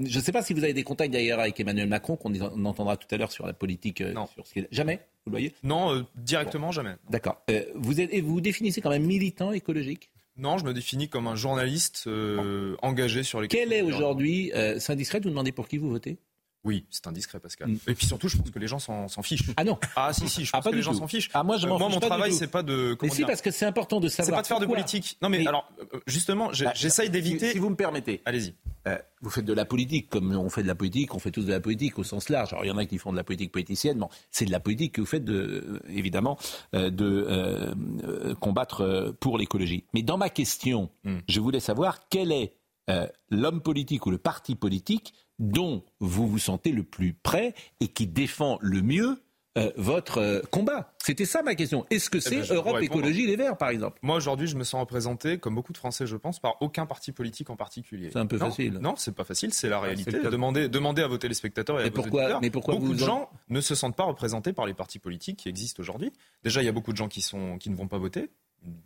je 0.00 0.18
ne 0.18 0.22
sais 0.22 0.32
pas 0.32 0.42
si 0.42 0.52
vous 0.52 0.64
avez 0.64 0.74
des 0.74 0.82
contacts 0.82 1.12
d'ailleurs 1.12 1.38
avec 1.38 1.58
Emmanuel 1.60 1.88
Macron 1.88 2.16
qu'on 2.16 2.34
entendra 2.64 2.96
tout 2.96 3.08
à 3.12 3.16
l'heure 3.16 3.30
sur 3.30 3.46
la 3.46 3.52
politique. 3.52 4.00
non. 4.00 4.26
Sur 4.26 4.44
ce 4.46 4.60
jamais. 4.72 4.96
Vous 5.26 5.30
le 5.30 5.38
voyez? 5.38 5.54
Non, 5.62 6.04
directement 6.16 6.72
jamais. 6.72 6.96
D'accord. 7.08 7.40
vous 7.76 8.00
êtes, 8.00 8.12
et 8.12 8.20
vous 8.20 8.40
définissez 8.40 8.80
quand 8.80 8.90
même 8.90 9.04
militant 9.06 9.52
écologique? 9.52 10.10
Non, 10.36 10.58
je 10.58 10.64
me 10.64 10.74
définis 10.74 11.08
comme 11.08 11.28
un 11.28 11.36
journaliste 11.36 12.04
euh, 12.06 12.76
engagé 12.82 13.22
sur 13.22 13.40
les 13.40 13.48
Quel 13.48 13.72
est 13.72 13.82
aujourd'hui, 13.82 14.52
euh, 14.54 14.78
c'est 14.80 14.92
indiscret 14.92 15.20
de 15.20 15.24
vous 15.24 15.30
demander 15.30 15.52
pour 15.52 15.68
qui 15.68 15.78
vous 15.78 15.90
votez? 15.90 16.18
Oui, 16.64 16.86
c'est 16.90 17.06
indiscret, 17.06 17.38
Pascal. 17.40 17.68
Mm. 17.68 17.78
Et 17.88 17.94
puis 17.94 18.06
surtout, 18.06 18.28
je 18.28 18.38
pense 18.38 18.50
que 18.50 18.58
les 18.58 18.66
gens 18.66 18.78
s'en 18.78 19.22
fichent. 19.22 19.50
Ah 19.56 19.64
non 19.64 19.78
Ah 19.96 20.12
si, 20.14 20.28
si, 20.28 20.44
je 20.46 20.50
ah, 20.54 20.62
pense 20.62 20.70
que 20.70 20.76
les 20.76 20.82
gens 20.82 20.94
s'en 20.94 21.06
fichent. 21.06 21.30
Ah 21.34 21.42
moi, 21.42 21.58
je 21.58 21.66
euh, 21.66 21.76
moi 21.76 21.88
mon 21.90 22.00
travail, 22.00 22.32
c'est 22.32 22.46
pas 22.46 22.62
de. 22.62 22.96
Mais 23.02 23.10
si, 23.10 23.24
parce 23.24 23.42
que 23.42 23.50
c'est 23.50 23.66
important 23.66 24.00
de 24.00 24.08
savoir. 24.08 24.26
C'est 24.26 24.32
pas 24.34 24.42
de 24.42 24.46
faire 24.46 24.60
de 24.60 24.66
politique. 24.66 25.18
Non, 25.20 25.28
mais, 25.28 25.46
alors, 25.46 25.70
euh, 25.80 26.00
justement, 26.06 26.50
bah, 26.58 26.72
j'essaye 26.74 27.10
d'éviter. 27.10 27.52
Si, 27.52 27.58
vous 27.58 27.68
me 27.68 27.76
permettez. 27.76 28.22
Allez-y. 28.24 28.54
Euh, 28.86 28.98
vous 29.20 29.30
faites 29.30 29.44
de 29.44 29.52
la 29.52 29.64
politique, 29.64 30.08
comme 30.08 30.34
on 30.34 30.48
fait 30.48 30.62
de 30.62 30.66
la 30.66 30.74
politique, 30.74 31.14
on 31.14 31.18
fait 31.18 31.30
tous 31.30 31.44
de 31.44 31.52
la 31.52 31.60
politique 31.60 31.98
au 31.98 32.04
sens 32.04 32.30
large. 32.30 32.52
Alors, 32.52 32.64
il 32.64 32.68
y 32.68 32.70
en 32.70 32.78
a 32.78 32.86
qui 32.86 32.98
font 32.98 33.12
de 33.12 33.16
la 33.16 33.24
politique 33.24 33.52
politicienne, 33.52 33.98
mais 33.98 34.06
c'est 34.30 34.44
de 34.46 34.50
la 34.50 34.60
politique 34.60 34.92
que 34.92 35.00
vous 35.00 35.06
faites, 35.06 35.24
de, 35.24 35.80
évidemment, 35.88 36.38
de 36.72 37.74
combattre 38.40 39.14
pour 39.20 39.38
l'écologie. 39.38 39.84
Mais 39.94 40.02
dans 40.02 40.18
ma 40.18 40.28
question, 40.28 40.90
hmm. 41.04 41.18
je 41.28 41.40
voulais 41.40 41.60
savoir 41.60 42.08
quel 42.10 42.32
est 42.32 42.56
l'homme 43.30 43.62
politique 43.62 44.04
ou 44.04 44.10
le 44.10 44.18
parti 44.18 44.54
politique 44.54 45.14
dont 45.38 45.84
vous 46.00 46.26
vous 46.26 46.38
sentez 46.38 46.72
le 46.72 46.82
plus 46.82 47.14
près 47.14 47.54
et 47.80 47.88
qui 47.88 48.06
défend 48.06 48.58
le 48.60 48.82
mieux 48.82 49.18
euh, 49.56 49.70
votre 49.76 50.18
euh, 50.18 50.40
combat 50.50 50.92
C'était 50.98 51.26
ça 51.26 51.42
ma 51.42 51.54
question. 51.54 51.86
Est-ce 51.88 52.10
que 52.10 52.18
eh 52.18 52.20
c'est 52.20 52.40
ben, 52.40 52.54
Europe 52.56 52.82
Écologie 52.82 53.24
Les 53.24 53.36
Verts, 53.36 53.56
par 53.56 53.68
exemple? 53.68 54.00
Moi, 54.02 54.16
aujourd'hui, 54.16 54.48
je 54.48 54.56
me 54.56 54.64
sens 54.64 54.80
représenté, 54.80 55.38
comme 55.38 55.54
beaucoup 55.54 55.72
de 55.72 55.78
Français, 55.78 56.08
je 56.08 56.16
pense, 56.16 56.40
par 56.40 56.56
aucun 56.60 56.86
parti 56.86 57.12
politique 57.12 57.50
en 57.50 57.56
particulier. 57.56 58.10
C'est 58.12 58.18
un 58.18 58.26
peu 58.26 58.36
facile. 58.36 58.78
Non, 58.80 58.94
c'est 58.96 59.14
pas 59.14 59.22
facile, 59.22 59.54
c'est 59.54 59.68
la 59.68 59.78
réalité. 59.78 60.10
Demandez, 60.10 60.68
demandez 60.68 61.02
à 61.02 61.06
vos 61.06 61.18
téléspectateurs 61.18 61.80
et 61.80 61.84
à 61.84 61.86
vos 61.86 61.92
pourquoi, 61.92 62.40
Mais 62.40 62.50
pourquoi 62.50 62.74
beaucoup 62.74 62.94
de 62.94 62.98
gens 62.98 63.30
ne 63.48 63.60
se 63.60 63.76
sentent 63.76 63.96
pas 63.96 64.04
représentés 64.04 64.52
par 64.52 64.66
les 64.66 64.74
partis 64.74 64.98
politiques 64.98 65.38
qui 65.38 65.48
existent 65.48 65.80
aujourd'hui. 65.80 66.12
Déjà, 66.42 66.60
il 66.60 66.66
y 66.66 66.68
a 66.68 66.72
beaucoup 66.72 66.92
de 66.92 66.96
gens 66.96 67.08
qui, 67.08 67.22
sont, 67.22 67.56
qui 67.58 67.70
ne 67.70 67.76
vont 67.76 67.86
pas 67.86 67.98
voter. 67.98 68.30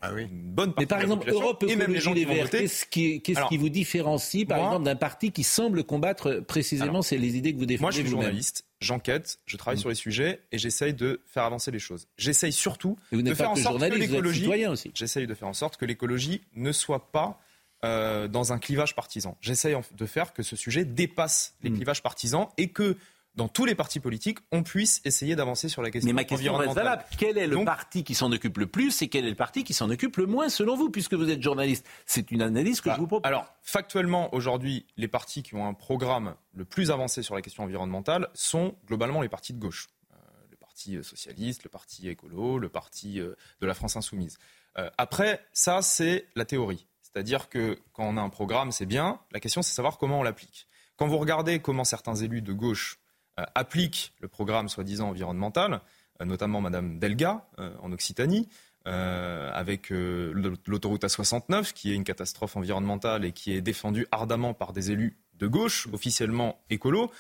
Ah 0.01 0.13
oui. 0.15 0.23
Une 0.31 0.53
bonne 0.53 0.73
Mais 0.79 0.87
par 0.87 1.01
exemple, 1.01 1.31
Europe 1.31 1.65
Écologie 1.67 2.15
Les 2.15 2.25
Verts, 2.25 2.51
qu'est-ce 2.51 2.87
qui, 2.87 3.21
qui, 3.21 3.57
vous 3.57 3.69
différencie, 3.69 4.47
par 4.47 4.59
exemple, 4.59 4.85
d'un 4.85 4.97
parti 4.97 5.33
qui 5.33 5.45
semble 5.45 5.85
combattre 5.85 6.41
précisément 6.47 7.03
c'est 7.03 7.19
les 7.19 7.37
idées 7.37 7.53
que 7.53 7.59
vous 7.59 7.67
défendez 7.67 7.83
Moi, 7.83 7.91
je 7.91 8.01
suis 8.01 8.09
journaliste, 8.09 8.65
j'enquête, 8.81 9.39
je 9.47 9.57
travaille 9.57 9.79
mm. 9.79 9.81
sur 9.81 9.89
les 9.89 9.95
sujets 9.95 10.41
et 10.53 10.59
j'essaye 10.59 10.95
de 10.95 11.21
faire 11.27 11.45
avancer 11.45 11.71
les 11.71 11.79
choses. 11.79 12.09
J'essaye 12.17 12.53
surtout 12.53 12.97
de 13.13 13.35
faire 13.35 13.51
en 13.51 13.57
sorte 13.57 13.81
que 13.81 13.95
l'écologie, 13.95 14.51
j'essaye 14.95 15.27
de 15.27 15.35
faire 15.35 15.49
en 15.49 15.55
sorte 15.55 15.77
que 15.77 15.85
l'écologie 15.85 16.43
ne 16.55 16.73
soit 16.73 17.11
pas 17.11 17.41
euh, 17.85 18.27
dans 18.27 18.53
un 18.53 18.59
clivage 18.59 18.97
partisan. 18.97 19.37
J'essaye 19.41 19.77
de 19.97 20.07
faire 20.07 20.33
que 20.33 20.43
ce 20.43 20.57
sujet 20.57 20.85
dépasse 20.85 21.55
les 21.63 21.71
mm. 21.71 21.77
clivages 21.77 22.03
partisans 22.03 22.49
et 22.57 22.71
que 22.71 22.97
dans 23.39 23.49
tous 23.49 23.65
les 23.65 23.77
partis 23.77 24.01
politiques, 24.01 24.39
on 24.51 24.65
puisse 24.65 25.01
essayer 25.05 25.37
d'avancer 25.37 25.69
sur 25.69 25.81
la 25.81 25.93
question 25.93 26.09
Mais 26.09 26.13
ma 26.13 26.25
question 26.25 26.57
reste 26.57 26.75
valable. 26.75 27.05
Quel 27.17 27.39
est 27.39 27.47
le 27.47 27.65
parti 27.65 28.03
qui 28.03 28.17
s'en 28.17 28.33
occupe 28.33 28.59
le 28.59 28.67
plus 28.67 29.01
et 29.01 29.09
quel 29.09 29.25
est 29.25 29.31
le 29.31 29.37
parti 29.37 29.63
qui 29.63 29.73
s'en 29.73 29.89
occupe 29.91 30.17
le 30.17 30.27
moins, 30.27 30.49
selon 30.49 30.75
vous, 30.75 30.91
puisque 30.91 31.15
vous 31.15 31.31
êtes 31.31 31.41
journaliste? 31.41 31.87
C'est 32.05 32.33
une 32.33 32.43
analyse 32.43 32.81
que 32.81 32.91
je 32.91 32.95
bah, 32.95 33.01
vous 33.01 33.07
propose. 33.07 33.29
Alors, 33.29 33.47
factuellement, 33.63 34.35
aujourd'hui, 34.35 34.87
les 34.97 35.07
partis 35.07 35.45
qui 35.45 35.55
ont 35.55 35.67
un 35.67 35.73
programme 35.73 36.35
le 36.53 36.65
plus 36.65 36.91
avancé 36.91 37.23
sur 37.23 37.37
la 37.37 37.41
question 37.41 37.63
environnementale 37.63 38.29
sont 38.35 38.75
globalement 38.89 39.23
les 39.23 39.29
partis 39.29 39.53
de 39.53 39.61
gauche. 39.61 39.87
Euh, 40.13 40.17
le 40.51 40.57
Parti 40.57 40.99
socialiste, 41.05 41.63
le 41.63 41.71
Parti 41.71 42.09
écolo, 42.09 42.59
le 42.59 42.69
Parti 42.69 43.21
euh, 43.21 43.37
de 43.61 43.67
la 43.69 43.75
France 43.75 43.95
insoumise. 43.95 44.39
Euh, 44.79 44.91
après, 44.99 45.47
ça, 45.53 45.81
c'est 45.81 46.27
la 46.35 46.45
théorie. 46.45 46.89
C'est-à-dire 47.03 47.49
que 47.49 47.79
quand 47.93 48.05
on 48.05 48.17
a 48.17 48.21
un 48.21 48.31
programme, 48.31 48.73
c'est 48.73 48.85
bien. 48.85 49.21
La 49.31 49.39
question, 49.39 49.63
c'est 49.63 49.71
de 49.71 49.77
savoir 49.77 49.97
comment 49.97 50.19
on 50.19 50.23
l'applique. 50.25 50.67
Quand 50.97 51.07
vous 51.07 51.19
regardez 51.19 51.61
comment 51.61 51.85
certains 51.85 52.17
élus 52.17 52.43
de 52.43 52.53
gauche 52.53 52.99
euh, 52.99 53.08
applique 53.55 54.13
le 54.21 54.29
programme 54.29 54.69
soi-disant 54.69 55.09
environnemental, 55.09 55.81
euh, 56.21 56.25
notamment 56.25 56.61
Madame 56.61 56.99
Delga 56.99 57.47
euh, 57.59 57.71
en 57.83 57.93
Occitanie, 57.93 58.49
avec 58.87 59.91
l'autoroute 59.91 61.05
A69, 61.05 61.75
qui 61.75 61.93
est 61.93 61.95
une 61.95 62.05
catastrophe 62.05 62.57
environnementale 62.57 63.27
et 63.27 63.33
qui 63.33 63.53
est 63.53 63.61
défendue 63.61 64.07
ardemment 64.13 64.55
par 64.55 64.73
des 64.73 64.91
élus 64.91 65.19
de 65.39 65.47
gauche, 65.47 65.87
officiellement 65.93 66.59
écolo, 66.71 67.11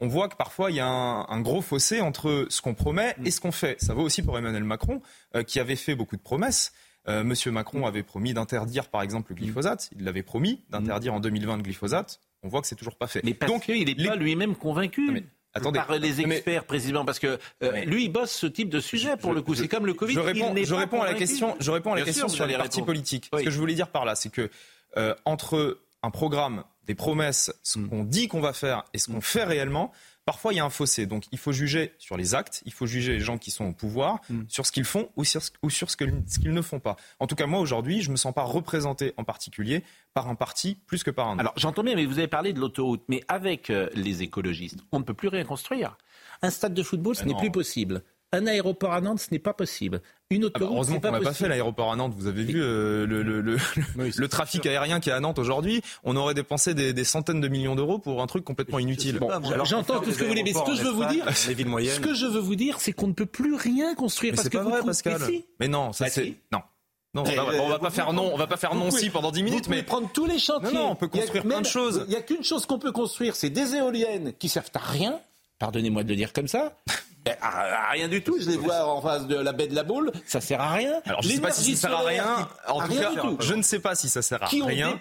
on 0.00 0.08
voit 0.08 0.30
que 0.30 0.36
parfois 0.36 0.70
il 0.70 0.76
y 0.76 0.80
a 0.80 0.88
un, 0.88 1.40
gros 1.42 1.60
fossé 1.60 2.00
entre 2.00 2.46
ce 2.48 2.62
qu'on 2.62 2.72
promet 2.72 3.14
et 3.26 3.30
ce 3.30 3.42
qu'on 3.42 3.52
fait. 3.52 3.78
Ça 3.78 3.92
vaut 3.92 4.04
aussi 4.04 4.22
pour 4.22 4.38
Emmanuel 4.38 4.64
Macron, 4.64 5.02
qui 5.46 5.60
avait 5.60 5.76
fait 5.76 5.94
beaucoup 5.94 6.16
de 6.16 6.22
promesses. 6.22 6.72
Monsieur 7.06 7.50
Macron 7.50 7.84
avait 7.84 8.02
promis 8.02 8.32
d'interdire, 8.32 8.88
par 8.88 9.02
exemple, 9.02 9.32
le 9.32 9.36
glyphosate. 9.36 9.90
Il 9.98 10.04
l'avait 10.04 10.22
promis 10.22 10.62
d'interdire 10.70 11.12
en 11.12 11.20
2020 11.20 11.58
le 11.58 11.62
glyphosate. 11.62 12.20
On 12.42 12.48
voit 12.48 12.62
que 12.62 12.68
c'est 12.68 12.76
toujours 12.76 12.96
pas 12.96 13.06
fait. 13.06 13.22
Mais 13.22 13.34
parce 13.34 13.52
Donc, 13.52 13.68
il 13.68 13.84
n'est 13.84 14.06
pas 14.06 14.16
lui-même 14.16 14.56
convaincu. 14.56 15.28
Attendez. 15.54 15.78
Par 15.78 15.98
les 15.98 16.20
experts, 16.20 16.64
président, 16.64 17.04
parce 17.04 17.18
que 17.18 17.38
euh, 17.62 17.84
lui, 17.84 18.04
il 18.04 18.08
bosse 18.10 18.32
ce 18.32 18.46
type 18.46 18.68
de 18.68 18.80
sujet 18.80 19.16
pour 19.16 19.32
le 19.32 19.42
coup. 19.42 19.54
C'est 19.54 19.68
comme 19.68 19.86
le 19.86 19.94
Covid. 19.94 20.14
Je 20.14 20.20
réponds, 20.20 20.54
je 20.56 20.74
réponds 20.74 21.02
à 21.02 21.06
la 21.06 21.14
question. 21.14 21.56
Je 21.58 21.70
réponds 21.70 21.92
à 21.92 21.96
la 21.96 22.02
question 22.02 22.28
sur 22.28 22.46
les 22.46 22.56
partis 22.56 22.82
politiques. 22.82 23.30
Ce 23.32 23.42
que 23.42 23.50
je 23.50 23.58
voulais 23.58 23.74
dire 23.74 23.88
par 23.88 24.04
là, 24.04 24.14
c'est 24.14 24.30
que 24.30 24.50
euh, 24.96 25.14
entre 25.24 25.78
un 26.02 26.10
programme, 26.10 26.64
des 26.86 26.94
promesses, 26.94 27.52
ce 27.62 27.78
mm. 27.78 27.88
qu'on 27.88 28.04
dit 28.04 28.28
qu'on 28.28 28.40
va 28.40 28.52
faire 28.52 28.84
et 28.94 28.98
ce 28.98 29.10
qu'on 29.10 29.20
fait 29.20 29.44
réellement, 29.44 29.92
parfois 30.28 30.52
il 30.52 30.56
y 30.56 30.60
a 30.60 30.64
un 30.66 30.68
fossé. 30.70 31.06
Donc 31.06 31.24
il 31.32 31.38
faut 31.38 31.52
juger 31.52 31.94
sur 31.96 32.18
les 32.18 32.34
actes, 32.34 32.60
il 32.66 32.72
faut 32.74 32.84
juger 32.84 33.12
les 33.14 33.20
gens 33.20 33.38
qui 33.38 33.50
sont 33.50 33.64
au 33.64 33.72
pouvoir, 33.72 34.20
Hmm. 34.28 34.42
sur 34.46 34.66
ce 34.66 34.72
qu'ils 34.72 34.84
font 34.84 35.08
ou 35.16 35.24
sur, 35.24 35.42
ce- 35.42 35.50
ou 35.62 35.70
sur 35.70 35.88
ce 35.90 35.96
que- 35.96 36.04
ce 36.26 36.38
qu'ils 36.38 36.52
ne 36.52 36.60
font 36.60 36.80
pas. 36.80 36.96
En 37.18 37.26
tout 37.26 37.34
cas, 37.34 37.46
moi 37.46 37.60
aujourd'hui, 37.60 38.02
je 38.02 38.10
me 38.10 38.16
sens 38.16 38.34
pas 38.34 38.42
représenté 38.42 39.14
en 39.16 39.24
particulier 39.24 39.82
par 40.12 40.28
un 40.28 40.34
parti 40.34 40.74
plus 40.86 41.02
que 41.02 41.10
par 41.10 41.28
un 41.28 41.32
autre. 41.32 41.40
Alors 41.40 41.54
j'entends 41.56 41.82
bien, 41.82 41.94
mais 41.94 42.04
vous 42.04 42.18
avez 42.18 42.28
parlé 42.28 42.52
de 42.52 42.60
l'autoroute. 42.60 43.04
Mais 43.08 43.22
avec 43.28 43.70
euh, 43.70 43.88
les 43.94 44.22
écologistes, 44.22 44.80
on 44.92 44.98
ne 44.98 45.04
peut 45.04 45.14
plus 45.14 45.28
rien 45.28 45.44
construire. 45.44 45.96
Un 46.42 46.50
stade 46.50 46.74
de 46.74 46.82
football, 46.82 47.14
ce 47.16 47.22
Ben 47.22 47.28
n'est 47.28 47.32
non. 47.32 47.40
plus 47.40 47.50
possible. 47.50 48.02
Un 48.32 48.46
aéroport 48.46 48.92
à 48.92 49.00
Nantes, 49.00 49.20
ce 49.20 49.28
n'est 49.32 49.38
pas 49.38 49.54
possible. 49.54 50.02
Une 50.30 50.44
Ah 50.54 50.58
bah, 50.58 50.66
heureusement 50.70 51.00
qu'on 51.00 51.10
n'a 51.12 51.20
pas 51.20 51.32
fait 51.32 51.48
l'aéroport 51.48 51.90
à 51.90 51.96
Nantes. 51.96 52.12
Vous 52.14 52.26
avez 52.26 52.44
vu 52.44 52.60
euh, 52.62 53.06
le, 53.06 53.22
le- 53.22 53.40
le- 53.40 53.56
le 53.96 54.28
trafic 54.28 54.66
aérien 54.66 55.00
qui 55.00 55.08
est 55.08 55.12
à 55.14 55.20
Nantes 55.20 55.38
aujourd'hui. 55.38 55.80
On 56.04 56.14
aurait 56.14 56.34
dépensé 56.34 56.74
des, 56.74 56.92
des 56.92 57.04
centaines 57.04 57.40
de 57.40 57.48
millions 57.48 57.74
d'euros 57.74 57.98
pour 57.98 58.20
un 58.20 58.26
truc 58.26 58.44
complètement 58.44 58.78
inutile. 58.78 59.18
Bon, 59.18 59.30
alors, 59.30 59.64
j'entends 59.64 60.00
tout 60.00 60.12
ce 60.12 60.18
que 60.18 60.24
vous 60.24 60.28
voulez, 60.28 60.42
mais 60.42 60.52
ce 60.52 60.62
que 60.62 60.74
je 60.74 60.82
veux 60.82 60.90
vous 60.90 61.06
dire, 61.06 61.24
ce 61.34 62.00
que 62.00 62.12
je 62.12 62.26
veux 62.26 62.40
vous 62.40 62.54
dire, 62.54 62.80
c'est 62.80 62.92
qu'on 62.92 63.06
ne 63.08 63.14
peut 63.14 63.24
plus 63.24 63.54
rien 63.54 63.94
construire 63.94 64.32
Mais 64.32 64.36
parce 64.36 64.44
c'est 64.44 64.50
que 64.50 64.58
pas 64.58 64.62
vous 64.64 64.68
vrai, 64.70 64.78
trouvez- 64.80 64.90
Pascal. 64.90 65.16
Mais 65.20 65.26
si. 65.26 65.44
Mais 65.60 65.68
non, 65.68 65.92
ça 65.94 66.04
Bah 66.04 66.10
c'est 66.10 66.24
si. 66.24 66.36
non. 66.52 66.60
Non, 67.14 67.24
euh, 67.26 67.30
on 67.62 67.68
va 67.70 67.76
vous 67.78 67.82
pas 67.82 67.90
faire 67.90 68.12
non, 68.12 68.30
on 68.34 68.36
va 68.36 68.46
pas 68.46 68.58
faire 68.58 68.74
vous 68.74 68.78
non 68.78 68.90
pouvez- 68.90 69.00
si 69.00 69.08
pendant 69.08 69.30
10 69.32 69.40
Vous 69.40 69.44
minutes, 69.46 69.64
pouvez 69.64 69.76
mais 69.76 69.82
prendre 69.82 70.10
tous 70.12 70.26
les 70.26 70.38
chantiers. 70.38 70.70
Non, 70.74 70.80
non, 70.84 70.90
on 70.90 70.94
peut 70.96 71.08
construire 71.08 71.42
plein 71.42 71.54
même- 71.54 71.62
de 71.62 71.66
choses. 71.66 72.04
Il 72.06 72.10
n'y 72.10 72.16
a 72.16 72.20
qu'une 72.20 72.44
chose 72.44 72.66
qu'on 72.66 72.78
peut 72.78 72.92
construire, 72.92 73.34
c'est 73.34 73.48
des 73.48 73.74
éoliennes 73.76 74.34
qui 74.38 74.50
servent 74.50 74.70
à 74.74 74.78
rien. 74.80 75.18
Pardonnez-moi 75.58 76.04
de 76.04 76.10
le 76.10 76.16
dire 76.16 76.34
comme 76.34 76.46
ça. 76.48 76.76
Eh, 77.28 77.42
À, 77.42 77.88
à 77.88 77.90
rien 77.92 78.08
du 78.08 78.22
tout. 78.22 78.36
Je 78.40 78.48
les 78.48 78.56
vois 78.56 78.84
en 78.86 79.00
face 79.02 79.26
de 79.26 79.36
la 79.36 79.52
baie 79.52 79.66
de 79.66 79.74
la 79.74 79.82
Boule. 79.82 80.10
Ça 80.26 80.40
sert 80.40 80.60
à 80.60 80.72
rien. 80.72 80.94
Alors 81.06 81.22
je 81.22 81.28
sais 81.28 81.40
pas 81.40 81.50
si 81.52 81.76
ça 81.76 81.88
sert 81.88 81.96
à 81.98 82.02
rien. 82.02 82.48
En 82.68 82.80
tout 82.86 82.94
cas, 82.94 83.10
je 83.40 83.54
ne 83.54 83.62
sais 83.62 83.78
pas 83.80 83.94
si 83.94 84.08
ça 84.08 84.22
sert 84.22 84.42
à 84.42 84.46
rien. 84.46 84.88
En 84.88 84.92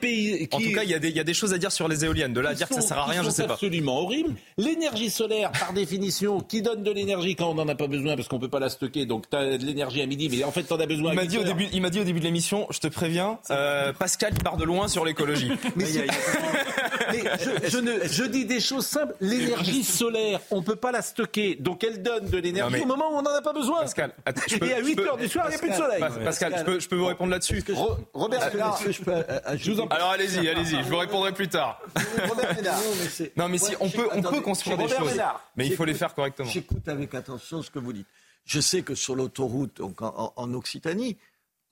tout 0.59 0.71
cas, 0.73 0.83
il 0.83 0.89
y, 0.89 0.93
a 0.93 0.99
des- 1.23 1.33
choses 1.33 1.53
à 1.53 1.57
dire 1.57 1.71
sur 1.71 1.87
les 1.87 2.03
éoliennes. 2.05 2.33
De 2.33 2.39
là 2.41 2.49
à 2.49 2.53
dire 2.53 2.67
que 2.67 2.75
ça 2.75 2.81
sert 2.81 2.97
à 2.97 3.05
rien, 3.05 3.21
je 3.23 3.29
sont 3.29 3.35
sais 3.35 3.47
pas. 3.47 3.53
absolument 3.53 3.99
horrible. 4.01 4.33
L'énergie 4.57 5.09
solaire, 5.09 5.51
par 5.51 5.73
définition, 5.73 6.39
qui 6.39 6.61
donne 6.61 6.83
de 6.83 6.91
l'énergie 6.91 7.35
quand 7.35 7.49
on 7.49 7.53
n'en 7.55 7.67
a 7.67 7.75
pas 7.75 7.87
besoin 7.87 8.15
parce 8.15 8.27
qu'on 8.27 8.39
peut 8.39 8.49
pas 8.49 8.59
la 8.59 8.69
stocker. 8.69 9.05
Donc 9.05 9.29
tu 9.29 9.35
as 9.37 9.57
de 9.57 9.65
l'énergie 9.65 10.01
à 10.01 10.05
midi, 10.05 10.29
mais 10.29 10.43
en 10.43 10.51
fait 10.51 10.63
tu 10.63 10.73
en 10.73 10.79
as 10.79 10.85
besoin. 10.85 11.11
Il 11.11 11.15
m'a 11.15 11.25
dit 11.25 11.37
au 11.37 11.41
8 11.41 11.47
heures. 11.47 11.55
début, 11.55 11.69
il 11.73 11.81
m'a 11.81 11.89
dit 11.89 11.99
au 11.99 12.03
début 12.03 12.19
de 12.19 12.25
l'émission, 12.25 12.67
je 12.71 12.79
te 12.79 12.87
préviens, 12.87 13.39
euh, 13.51 13.93
Pascal 13.93 14.33
il 14.35 14.43
part 14.43 14.57
de 14.57 14.63
loin 14.63 14.87
sur 14.87 15.05
l'écologie. 15.05 15.51
Mais, 15.75 15.85
je, 17.67 17.77
ne- 17.79 18.27
dis 18.27 18.45
des 18.45 18.59
choses 18.59 18.85
simples. 18.85 19.13
L'énergie 19.21 19.83
solaire, 19.83 20.39
on 20.51 20.61
peut 20.61 20.75
pas 20.75 20.91
la 20.91 21.01
stocker. 21.01 21.55
Donc 21.59 21.83
elle 21.83 22.01
donne 22.01 22.16
de 22.19 22.37
l'énergie 22.37 22.75
mais- 22.77 22.83
au 22.83 22.85
moment 22.87 23.09
où 23.11 23.15
on 23.15 23.21
n'en 23.21 23.31
a 23.35 23.41
pas 23.41 23.53
besoin. 23.53 23.81
Pascal, 23.81 24.13
attends, 24.25 24.41
je 24.47 24.57
peux- 24.57 24.67
Et 24.67 24.73
à 24.73 24.79
je 24.81 24.85
8 24.85 24.95
peux- 24.95 25.07
heures 25.07 25.17
du 25.17 25.27
soir, 25.27 25.45
il 25.47 25.49
n'y 25.49 25.55
a 25.55 25.59
plus 25.59 25.69
de 25.69 25.75
soleil. 25.75 25.99
Pas- 25.99 26.09
Pascal, 26.09 26.55
je 26.57 26.63
peux, 26.63 26.79
je 26.79 26.87
peux 26.89 26.95
vous 26.95 27.05
répondre 27.05 27.31
là-dessus? 27.31 27.63
Ro- 27.73 27.97
Robert 28.13 28.51
Ménard. 28.53 28.75
est-ce 28.75 28.85
que 28.85 28.91
je 28.91 29.01
peux, 29.03 29.23
je 29.57 29.71
vous 29.71 29.79
en 29.79 29.87
prie? 29.87 29.97
Alors 29.97 30.11
allez-y, 30.11 30.47
allez-y, 30.49 30.83
je 30.83 30.89
vous 30.89 30.97
répondrai 30.97 31.31
plus 31.33 31.47
tard. 31.49 31.79
Robert 32.27 32.55
Ménard. 32.55 32.79
Non 33.35 33.47
mais 33.49 33.57
si 33.57 33.75
on 33.79 33.89
peut, 33.89 34.07
on 34.13 34.21
peut 34.21 34.41
construire 34.41 34.77
des 34.77 34.83
Robert 34.83 34.99
choses, 34.99 35.11
Ménard. 35.11 35.41
mais 35.55 35.67
il 35.67 35.75
faut 35.75 35.85
les 35.85 35.93
faire 35.93 36.13
correctement. 36.13 36.49
J'écoute 36.49 36.87
avec 36.87 37.13
attention 37.13 37.61
ce 37.61 37.69
que 37.71 37.79
vous 37.79 37.93
dites. 37.93 38.07
Je 38.45 38.59
sais 38.61 38.81
que 38.81 38.95
sur 38.95 39.15
l'autoroute, 39.15 39.77
donc 39.77 40.01
en, 40.01 40.13
en- 40.15 40.33
en 40.35 40.53
Occitanie, 40.53 41.17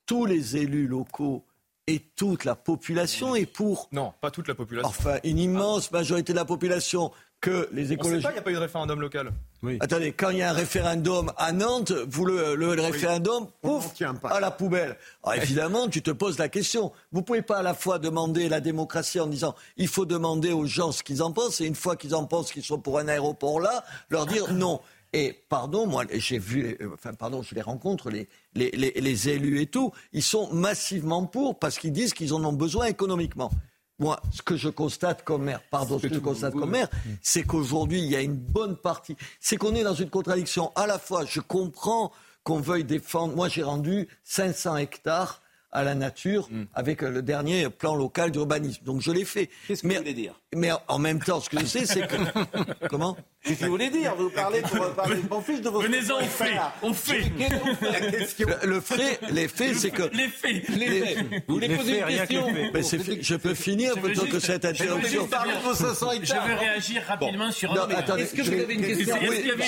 tous 0.05 0.25
les 0.25 0.57
élus 0.57 0.87
locaux 0.87 1.43
et 1.87 1.99
toute 1.99 2.43
la 2.45 2.55
population 2.55 3.35
est 3.35 3.45
pour. 3.45 3.87
Non, 3.91 4.11
pas 4.19 4.31
toute 4.31 4.47
la 4.47 4.55
population. 4.55 4.89
Enfin, 4.89 5.17
une 5.23 5.39
immense 5.39 5.91
majorité 5.91 6.33
de 6.33 6.37
la 6.37 6.45
population 6.45 7.11
que 7.45 7.69
les 7.71 7.83
On 7.83 7.87
sait 7.87 7.93
écologistes. 7.93 8.23
pas, 8.23 8.29
il 8.31 8.33
n'y 8.33 8.39
a 8.39 8.41
pas 8.41 8.51
eu 8.51 8.55
de 8.55 8.59
référendum 8.59 8.99
local. 9.01 9.31
Attendez, 9.79 10.11
quand 10.11 10.29
il 10.29 10.37
y 10.37 10.41
a 10.41 10.49
un 10.49 10.53
référendum 10.53 11.31
à 11.37 11.51
Nantes, 11.51 11.91
vous 11.91 12.25
le, 12.25 12.55
le- 12.55 12.75
le 12.75 12.81
référendum, 12.81 13.47
pouf, 13.61 13.91
à 14.23 14.39
la 14.39 14.51
poubelle. 14.51 14.97
Alors 15.23 15.41
évidemment, 15.41 15.87
tu 15.87 16.01
te 16.01 16.11
poses 16.11 16.37
la 16.37 16.49
question. 16.49 16.91
Vous 17.11 17.21
pouvez 17.23 17.41
pas 17.41 17.57
à 17.57 17.63
la 17.63 17.73
fois 17.73 17.97
demander 17.99 18.49
la 18.49 18.59
démocratie 18.59 19.19
en 19.19 19.27
disant 19.27 19.55
il 19.77 19.87
faut 19.87 20.05
demander 20.05 20.51
aux 20.51 20.65
gens 20.65 20.91
ce 20.91 21.01
qu'ils 21.03 21.23
en 21.23 21.31
pensent 21.31 21.61
et 21.61 21.65
une 21.65 21.75
fois 21.75 21.95
qu'ils 21.95 22.13
en 22.15 22.25
pensent 22.25 22.51
qu'ils 22.51 22.63
sont 22.63 22.79
pour 22.79 22.99
un 22.99 23.07
aéroport 23.07 23.59
là, 23.59 23.83
leur 24.09 24.25
dire 24.25 24.51
non. 24.53 24.79
Et 25.13 25.33
pardon, 25.47 25.87
moi 25.87 26.03
j'ai 26.13 26.37
vu, 26.39 26.77
enfin 26.93 27.13
pardon, 27.13 27.41
je 27.41 27.55
les 27.55 27.61
rencontre, 27.61 28.09
les, 28.09 28.27
les, 28.53 28.69
les, 28.71 28.91
les 28.91 29.29
élus 29.29 29.61
et 29.61 29.65
tout, 29.65 29.91
ils 30.11 30.21
sont 30.23 30.51
massivement 30.53 31.25
pour 31.25 31.57
parce 31.57 31.79
qu'ils 31.79 31.93
disent 31.93 32.13
qu'ils 32.13 32.33
en 32.33 32.43
ont 32.43 32.51
besoin 32.53 32.85
économiquement. 32.87 33.49
Moi, 33.97 34.19
ce 34.33 34.41
que 34.41 34.57
je 34.57 34.67
constate 34.67 35.23
comme 35.23 35.43
maire, 35.43 35.61
pardon, 35.71 35.97
ce 35.97 36.07
que 36.07 36.15
je 36.15 36.19
constate 36.19 36.53
comme 36.53 36.71
maire, 36.71 36.89
c'est 37.21 37.43
qu'aujourd'hui, 37.43 38.01
il 38.01 38.07
y 38.09 38.15
a 38.15 38.21
une 38.21 38.35
bonne 38.35 38.75
partie. 38.75 39.15
C'est 39.39 39.55
qu'on 39.55 39.73
est 39.73 39.83
dans 39.83 39.93
une 39.93 40.09
contradiction. 40.09 40.73
À 40.75 40.85
la 40.85 40.99
fois, 40.99 41.23
je 41.25 41.39
comprends 41.39 42.11
qu'on 42.43 42.59
veuille 42.59 42.83
défendre. 42.83 43.35
Moi, 43.35 43.47
j'ai 43.47 43.63
rendu 43.63 44.07
500 44.23 44.77
hectares 44.77 45.41
à 45.75 45.83
la 45.83 45.93
nature 45.95 46.49
avec 46.73 47.03
euh, 47.03 47.09
le 47.09 47.21
dernier 47.21 47.69
plan 47.69 47.95
local 47.95 48.31
d'urbanisme. 48.31 48.83
Donc, 48.83 49.01
je 49.01 49.11
l'ai 49.11 49.25
fait. 49.25 49.49
Qu'est-ce 49.67 49.81
que 49.83 49.87
mais, 49.87 49.95
vous 49.95 50.01
voulez 50.01 50.13
dire? 50.13 50.33
mais 50.55 50.69
en- 50.87 50.99
même 50.99 51.19
temps, 51.19 51.41
ce 51.41 51.49
que 51.49 51.59
je 51.59 51.65
sais, 51.65 51.85
c'est 51.85 52.07
que. 52.07 52.15
Comment? 52.89 53.15
Qu'est-ce 53.43 53.59
que 53.59 53.65
vous 53.65 53.71
voulez 53.71 53.89
dire? 53.91 54.15
Vous 54.15 54.29
parlez 54.29 54.61
pour 54.61 54.93
parler 54.93 55.17
de 55.21 55.29
mon 55.29 55.41
fils 55.41 55.61
de 55.61 55.69
vos 55.69 55.81
Venez-en, 55.81 56.15
on 56.19 56.23
fait, 56.25 56.57
on 56.81 56.93
fait. 56.93 57.21
La 57.81 57.99
question. 58.01 58.47
le, 58.63 58.67
le 58.69 58.81
fait, 58.81 59.19
les 59.31 59.47
faits, 59.47 59.75
c'est 59.75 59.91
que. 59.91 60.03
Les 60.13 60.29
faits. 60.29 60.67
Les 60.69 61.01
faits. 61.01 61.17
Vous 61.47 61.53
voulez 61.55 61.67
Les 61.67 61.75
poser 61.77 62.01
faits, 62.01 62.09
une 62.09 62.17
question. 62.17 62.47
Mais 62.73 63.21
je 63.21 63.35
peux 63.35 63.53
finir 63.53 63.93
Je 63.95 63.99
plutôt 64.01 64.25
que 64.25 64.39
cette 64.39 64.63
je 64.63 64.83
veux 64.83 64.89
interruption. 64.91 65.19
juste 65.21 65.29
parler 65.29 65.53
de 65.53 65.59
vos 65.59 65.73
500 65.75 66.07
Je 66.11 66.17
hectares. 66.17 66.47
veux 66.47 66.53
réagir 66.55 67.01
rapidement 67.07 67.51
sur 67.51 67.71
un 67.71 67.75
Non, 67.75 68.17
Est-ce 68.17 68.33
que 68.33 68.43
je 68.43 68.51
vous 68.51 68.61
avez 68.61 68.73
une 68.73 68.81
question 68.85 69.15
Est-ce 69.17 69.17
qu'il 69.19 69.25
y 69.25 69.29
Oui, 69.29 69.51
avait 69.51 69.63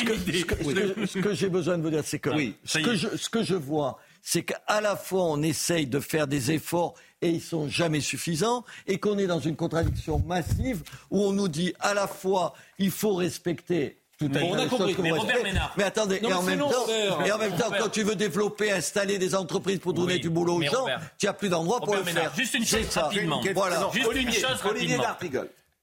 ce 1.08 1.18
une 1.18 1.24
que- 1.24 1.34
j'ai 1.34 1.50
besoin 1.50 1.78
de 1.78 1.84
vous 1.84 1.90
dire, 1.90 2.02
c'est 2.06 2.20
que 2.20 2.30
Oui, 2.32 2.56
je, 2.66 3.16
ce 3.18 3.30
que 3.30 3.44
je 3.44 3.56
vois, 3.56 4.00
c'est 4.30 4.44
qu'à 4.44 4.82
la 4.82 4.98
fois 4.98 5.24
on 5.24 5.42
essaye 5.42 5.88
de 5.88 6.02
faire 6.02 6.28
des 6.28 6.52
efforts 6.52 6.96
et 7.22 7.30
ils 7.30 7.42
sont 7.42 7.70
jamais 7.70 8.02
suffisants, 8.02 8.66
et 8.86 9.00
qu'on 9.00 9.18
est 9.18 9.26
dans 9.26 9.40
une 9.40 9.56
contradiction 9.56 10.20
massive 10.20 10.84
où 11.10 11.22
on 11.24 11.32
nous 11.32 11.48
dit 11.48 11.74
à 11.80 11.94
la 11.94 12.08
fois 12.08 12.54
il 12.78 12.92
faut 12.92 13.16
respecter 13.16 14.00
tout 14.20 14.26
un 14.26 14.40
Bon, 14.40 14.52
on 14.52 14.56
tas 14.56 14.62
a 14.62 14.66
de 14.66 14.70
compris, 14.70 14.88
choses 14.88 14.96
que 14.98 15.02
mais 15.04 15.12
Robert. 15.12 15.44
Ménard. 15.44 15.74
Mais 15.78 15.84
attendez, 15.86 16.20
Non, 16.20 16.30
et, 16.30 16.34
en 16.34 16.42
mais 16.42 16.56
même 16.58 16.60
temps, 16.60 16.82
Robert. 16.82 17.26
et 17.26 17.32
en 17.32 17.38
même 17.38 17.56
temps, 17.56 17.66
Robert. 17.66 17.80
quand 17.84 17.90
tu 17.90 18.04
veux 18.04 18.16
développer, 18.16 18.72
installer 18.72 19.18
des 19.20 19.34
entreprises 19.36 19.80
pour 19.80 19.94
donner 19.94 20.16
Oui, 20.16 20.20
du 20.20 20.30
boulot 20.30 20.56
aux 20.56 20.62
gens, 20.64 20.82
Robert. 20.82 21.02
tu 21.18 21.26
n'as 21.28 21.34
plus 21.34 21.50
d'endroit 21.50 21.78
pour 21.80 21.90
Robert 21.90 22.02
le 22.02 22.06
Ménard, 22.08 22.24
faire. 22.24 22.36
juste 22.36 22.54
une 22.56 22.66
C'est 22.66 22.82
chose 22.82 22.90
ça. 22.90 23.04
rapidement. 23.04 23.42
Voilà. 23.54 23.90
Juste 23.94 24.12
une 24.16 24.32
chose 24.34 24.60
Olivier. 24.66 24.98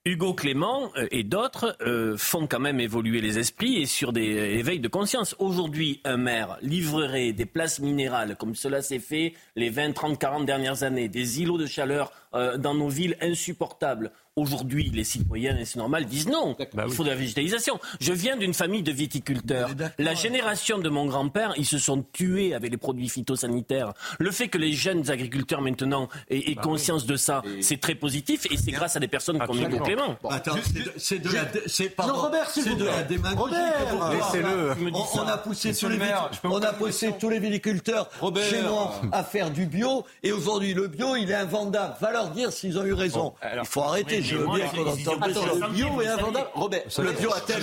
Hugo 0.06 0.34
Clément 0.34 0.90
euh, 0.98 1.06
et 1.10 1.22
d'autres 1.22 1.78
euh, 1.80 2.18
font 2.18 2.46
quand 2.46 2.60
même 2.60 2.78
évoluer 2.78 3.22
les 3.22 3.38
esprits 3.38 3.80
et 3.80 3.86
sur 3.86 4.12
des 4.12 4.36
euh, 4.36 4.58
éveils 4.58 4.78
de 4.78 4.88
conscience. 4.88 5.34
Aujourd'hui, 5.38 6.02
un 6.04 6.18
maire 6.18 6.58
livrerait 6.60 7.32
des 7.32 7.46
places 7.46 7.80
minérales, 7.80 8.36
comme 8.36 8.54
cela 8.54 8.82
s'est 8.82 8.98
fait 8.98 9.32
les 9.56 9.70
20, 9.70 9.94
30, 9.94 10.18
40 10.18 10.44
dernières 10.44 10.82
années, 10.82 11.08
des 11.08 11.40
îlots 11.40 11.56
de 11.56 11.64
chaleur 11.64 12.12
euh, 12.34 12.56
dans 12.56 12.74
nos 12.74 12.88
villes 12.88 13.16
insupportables. 13.20 14.10
Aujourd'hui, 14.36 14.90
les 14.92 15.04
citoyens, 15.04 15.56
et 15.56 15.64
c'est 15.64 15.78
normal, 15.78 16.06
disent 16.06 16.26
non, 16.26 16.56
il 16.58 16.90
faut 16.90 17.04
de 17.04 17.08
la 17.10 17.14
végétalisation. 17.14 17.78
Je 18.00 18.12
viens 18.12 18.36
d'une 18.36 18.52
famille 18.52 18.82
de 18.82 18.90
viticulteurs. 18.90 19.70
La 19.96 20.14
génération 20.14 20.78
de 20.78 20.88
mon 20.88 21.06
grand-père, 21.06 21.52
ils 21.56 21.64
se 21.64 21.78
sont 21.78 22.04
tués 22.12 22.52
avec 22.52 22.72
les 22.72 22.76
produits 22.76 23.08
phytosanitaires. 23.08 23.92
Le 24.18 24.32
fait 24.32 24.48
que 24.48 24.58
les 24.58 24.72
jeunes 24.72 25.08
agriculteurs 25.08 25.60
maintenant 25.60 26.08
aient, 26.30 26.50
aient 26.50 26.56
conscience 26.56 27.06
de 27.06 27.14
ça, 27.14 27.42
c'est 27.60 27.78
très 27.80 27.94
positif 27.94 28.44
et 28.50 28.56
c'est 28.56 28.72
grâce 28.72 28.96
à 28.96 28.98
des 28.98 29.06
personnes 29.06 29.38
comme 29.38 29.56
Hugo 29.56 29.78
Clément. 29.78 30.16
Attends, 30.28 30.56
c'est 30.64 30.82
de- 30.82 30.92
c'est 30.96 31.18
de, 31.20 31.28
la, 31.32 31.44
dé- 31.44 31.62
c'est 31.66 31.90
pardon, 31.90 32.14
Non, 32.14 32.18
Robert, 32.22 32.50
s'il 32.50 32.64
c'est 32.64 32.70
vous 32.70 32.76
de 32.76 32.84
la 32.86 33.02
démagogie. 33.04 33.54
Laissez-le. 33.54 34.74
On, 34.94 35.20
on 35.20 35.28
a 35.28 35.38
poussé 35.38 35.72
tous 35.74 35.88
les 35.88 35.94
le 35.94 35.98
maire, 36.04 36.28
vitic- 36.32 36.34
je 36.36 36.40
peux 36.40 36.48
vous 36.48 36.54
on 36.54 36.62
a 36.62 36.72
poussé 36.72 37.12
tous 37.20 37.28
les 37.30 37.38
viticulteurs 37.38 38.10
Robert. 38.20 38.44
chez 38.50 38.62
moi 38.62 39.00
à 39.12 39.22
faire 39.22 39.52
du 39.52 39.66
bio 39.66 40.04
et 40.24 40.32
aujourd'hui 40.32 40.74
le 40.74 40.88
bio 40.88 41.14
il 41.14 41.30
est 41.30 41.34
invendable. 41.34 41.94
Va 42.00 42.10
leur 42.24 42.30
dire 42.32 42.52
s'ils 42.52 42.78
ont 42.78 42.84
eu 42.84 42.92
raison. 42.92 43.34
il 43.42 43.64
faut 43.64 43.82
arrêter. 43.82 44.22
Je 44.22 44.36
veux 44.36 44.46
bien 44.46 44.66
qu'on 44.68 44.86
entende 44.86 45.34
le 45.60 45.68
bio 45.72 46.00
est 46.02 46.06
invendable. 46.08 46.48
Robert, 46.54 46.82
le 46.98 47.12
bio 47.12 47.32
a 47.32 47.40
tel- 47.40 47.62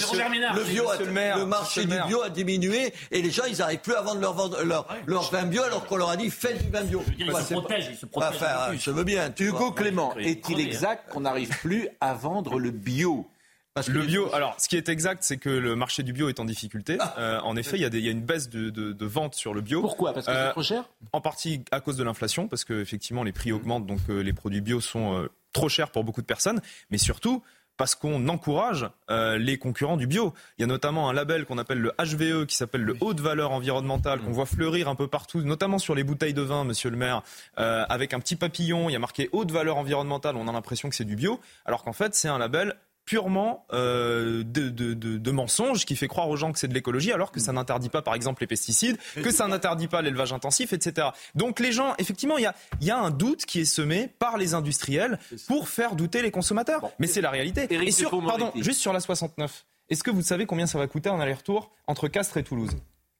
le 0.56 0.64
bio 0.64 0.90
a- 0.90 0.98
le 1.38 1.46
marché 1.46 1.86
du 1.86 1.98
bio 2.08 2.22
a 2.22 2.30
diminué 2.30 2.94
et 3.12 3.22
les 3.22 3.32
gens 3.32 3.44
ils 3.48 3.58
n'arrivent 3.58 3.80
plus 3.80 3.96
à 3.96 4.02
vendre 4.02 4.22
leur, 4.22 4.34
vendre- 4.34 4.64
leur, 4.64 4.88
leur 5.06 5.30
vin 5.32 5.44
bio 5.44 5.64
alors 5.64 5.86
qu'on 5.86 5.98
leur 5.98 6.10
a 6.10 6.16
dit 6.18 6.30
faites 6.30 6.64
du 6.66 6.70
vin 6.72 6.82
bio. 6.84 7.02
dire, 7.18 7.28
ils 7.28 7.44
se 7.46 7.54
protègent, 7.54 7.90
ils 7.92 7.98
se 7.98 8.06
protègent 8.06 8.30
Enfin, 8.36 8.74
je 8.78 8.92
veux 8.92 9.04
bien. 9.04 9.30
tu 9.32 9.48
Hugo. 9.50 9.72
Clément, 9.72 10.14
est-il 10.18 10.60
exact 10.60 11.12
qu'on 11.12 11.22
n'arrive 11.22 11.50
plus 11.60 11.88
à 12.00 12.14
vendre 12.14 12.60
le 12.60 12.72
bio 12.72 13.26
Parce 13.74 13.88
que 13.88 13.94
Le 13.94 14.02
bio, 14.06 14.34
alors 14.34 14.56
ce 14.60 14.68
qui 14.68 14.76
est 14.76 14.90
exact, 14.90 15.24
c'est 15.24 15.38
que 15.38 15.50
le 15.50 15.76
marché 15.78 16.04
du 16.04 16.12
bio 16.12 16.28
est 16.28 16.40
en 16.42 16.46
difficulté. 16.46 16.98
Euh, 17.18 17.40
en 17.42 17.56
effet, 17.56 17.78
il 17.78 17.82
y, 17.82 17.86
a 17.86 17.90
des- 17.90 18.00
il 18.00 18.06
y 18.06 18.10
a 18.10 18.12
une 18.12 18.22
baisse 18.22 18.50
de, 18.50 18.70
de, 18.70 18.92
de 18.92 19.06
vente 19.06 19.34
sur 19.34 19.54
le 19.54 19.62
bio. 19.62 19.80
Pourquoi? 19.82 20.14
Parce 20.14 20.26
que 20.26 20.32
Euh, 20.32 20.48
c'est 20.48 20.52
trop 20.52 20.64
cher? 20.64 20.84
En 21.14 21.22
partie 21.22 21.64
à 21.72 21.80
cause 21.80 21.96
de 21.96 22.04
l'inflation, 22.04 22.48
parce 22.50 22.66
que 22.66 22.82
effectivement 22.82 23.24
les 23.24 23.32
prix 23.32 23.52
augmentent, 23.54 23.86
donc 23.86 24.00
euh, 24.10 24.22
les 24.22 24.34
produits 24.34 24.60
bio 24.62 24.82
sont 24.82 25.16
euh, 25.18 25.30
trop 25.54 25.70
chers 25.70 25.90
pour 25.90 26.04
beaucoup 26.04 26.22
de 26.22 26.26
personnes, 26.26 26.62
mais 26.90 26.98
surtout 26.98 27.44
parce 27.78 27.96
qu'on 27.96 28.28
encourage 28.28 28.88
euh, 29.10 29.38
les 29.40 29.58
concurrents 29.58 29.98
du 29.98 30.06
bio. 30.06 30.34
Il 30.58 30.62
y 30.62 30.64
a 30.66 30.68
notamment 30.68 31.10
un 31.10 31.14
label 31.14 31.46
qu'on 31.46 31.58
appelle 31.58 31.80
le 31.80 31.94
HVE, 31.98 32.46
qui 32.46 32.56
s'appelle 32.58 32.82
le 32.84 32.96
haute 33.00 33.22
valeur 33.22 33.52
environnementale, 33.52 34.20
qu'on 34.20 34.32
voit 34.32 34.46
fleurir 34.46 34.88
un 34.90 34.96
peu 34.96 35.08
partout, 35.08 35.42
notamment 35.42 35.80
sur 35.80 35.96
les 35.96 36.04
bouteilles 36.04 36.34
de 36.36 36.42
vin, 36.44 36.64
monsieur 36.66 36.90
le 36.92 36.98
maire, 36.98 37.24
euh, 37.58 37.84
avec 37.90 38.14
un 38.14 38.20
petit 38.20 38.36
papillon, 38.36 38.90
il 38.90 38.94
y 38.94 38.96
a 38.96 39.00
marqué 39.00 39.30
haute 39.32 39.50
valeur 39.50 39.78
environnementale, 39.78 40.36
on 40.36 40.48
a 40.48 40.52
l'impression 40.52 40.90
que 40.90 40.96
c'est 40.96 41.06
du 41.06 41.16
bio, 41.16 41.40
alors 41.66 41.84
qu'en 41.84 41.94
fait 41.94 42.14
c'est 42.14 42.28
un 42.28 42.38
label 42.38 42.76
purement 43.06 43.66
euh, 43.74 44.44
de, 44.44 44.70
de, 44.70 44.94
de, 44.94 45.18
de 45.18 45.32
mensonges 45.32 45.86
qui 45.86 45.96
fait 45.96 46.08
croire 46.08 46.30
aux 46.30 46.38
gens 46.38 46.52
que 46.52 46.60
c'est 46.60 46.68
de 46.68 46.74
l'écologie 46.74 47.12
alors 47.12 47.32
que 47.32 47.40
ça 47.40 47.52
n'interdit 47.52 47.90
pas 47.90 48.02
par 48.02 48.16
exemple 48.16 48.42
les 48.42 48.48
pesticides, 48.48 48.98
que 49.16 49.32
ça 49.32 49.48
n'interdit 49.48 49.88
pas 49.88 50.02
l'élevage 50.02 50.34
intensif, 50.34 50.74
etc. 50.74 51.10
Donc 51.36 51.60
les 51.60 51.72
gens, 51.72 51.94
effectivement, 51.98 52.38
il 52.38 52.44
y 52.44 52.48
a, 52.48 52.56
il 52.80 52.88
y 52.88 52.92
a 52.92 52.98
un 52.98 53.12
doute 53.12 53.46
qui 53.46 53.62
est 53.62 53.66
semé 53.66 54.08
par 54.20 54.38
les 54.38 54.54
industriels 54.54 55.20
pour 55.48 55.70
faire 55.70 55.96
douter 55.96 56.22
les 56.22 56.32
consommateurs. 56.32 56.92
Mais 57.00 57.08
c'est 57.08 57.22
la 57.22 57.30
réalité. 57.30 57.68
Éric 57.70 57.90
Et 57.90 57.92
sur, 57.92 58.10
pardon, 58.26 58.52
juste 58.56 58.80
sur 58.80 58.94
la 58.94 59.00
69. 59.00 59.66
Est-ce 59.90 60.04
que 60.04 60.12
vous 60.12 60.22
savez 60.22 60.46
combien 60.46 60.68
ça 60.68 60.78
va 60.78 60.88
coûter 60.88 61.10
en 61.10 61.20
aller-retour 61.20 61.72
entre 61.88 62.08
Castres 62.08 62.38
et 62.38 62.44
Toulouse? 62.44 62.72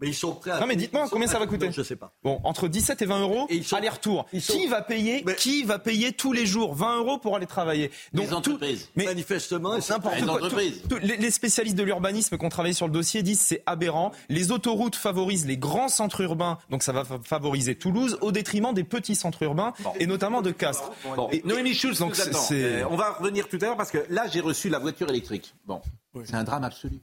Mais 0.02 0.08
ils 0.08 0.16
sont 0.16 0.34
prêts 0.34 0.52
à. 0.52 0.60
Non, 0.60 0.66
mais 0.66 0.76
dites-moi 0.76 1.08
combien 1.10 1.28
ça 1.28 1.40
va 1.40 1.46
coûter. 1.46 1.72
Je 1.72 1.84
sais 1.84 1.96
pas. 1.96 2.14
Bon, 2.24 2.42
entre 2.44 2.68
17 2.68 3.02
et 3.02 3.06
20 3.06 3.22
euros, 3.22 3.48
aller-retour. 3.72 4.26
Qui 4.32 4.68
va 4.68 4.82
payer 4.82 5.24
Qui 5.38 5.64
va 5.64 5.80
payer 5.80 6.12
tous 6.12 6.34
les 6.34 6.46
jours 6.46 6.74
20 6.76 6.98
euros 6.98 7.18
pour 7.20 7.36
aller 7.36 7.46
travailler 7.46 7.92
Donc, 8.14 8.26
Les 8.26 8.34
entreprises. 8.34 8.90
mais 8.96 9.06
Manifestement, 9.06 9.80
c'est 9.80 9.94
n'importe 9.94 10.24
quoi. 10.24 10.34
Entreprises. 10.34 10.82
les, 11.02 11.32
spécialistes 11.32 11.78
de 11.78 11.84
l'urbanisme 11.84 12.38
qui 12.38 12.46
ont 12.46 12.50
travaillé 12.50 12.74
sur 12.74 12.88
le 12.88 12.94
dossier 12.94 13.22
disent 13.22 13.42
c'est 13.42 13.64
aberrant. 13.66 14.12
Les 14.30 14.52
autoroutes 14.52 14.96
favorisent 14.96 15.46
les 15.46 15.58
grands 15.58 15.88
centres 15.88 16.22
urbains, 16.22 16.58
donc 16.70 16.84
ça 16.84 16.92
va 16.92 17.04
favoriser 17.24 17.76
Toulouse 17.76 18.18
au 18.22 18.32
détriment 18.32 18.74
des 18.74 18.84
petits 18.84 19.16
centres 19.16 19.44
urbains 19.44 19.74
et 20.00 20.08
notamment 20.08 20.42
de 20.42 20.52
Castres. 20.52 20.92
Bon, 21.16 21.30
Noémie 21.46 21.74
Schulz, 21.74 22.00
donc 22.00 22.18
euh, 22.52 22.84
on 22.90 22.96
va 22.96 23.14
revenir 23.14 23.48
tout 23.48 23.58
à 23.62 23.66
l'heure 23.66 23.78
parce 23.78 23.92
que 23.92 24.00
là 24.10 24.26
j'ai 24.32 24.40
reçu 24.42 24.70
la 24.70 24.80
voiture 24.80 25.10
électrique. 25.10 25.54
Bon, 25.66 25.82
c'est 26.26 26.36
un 26.36 26.44
drame 26.44 26.64
absolu. 26.64 27.00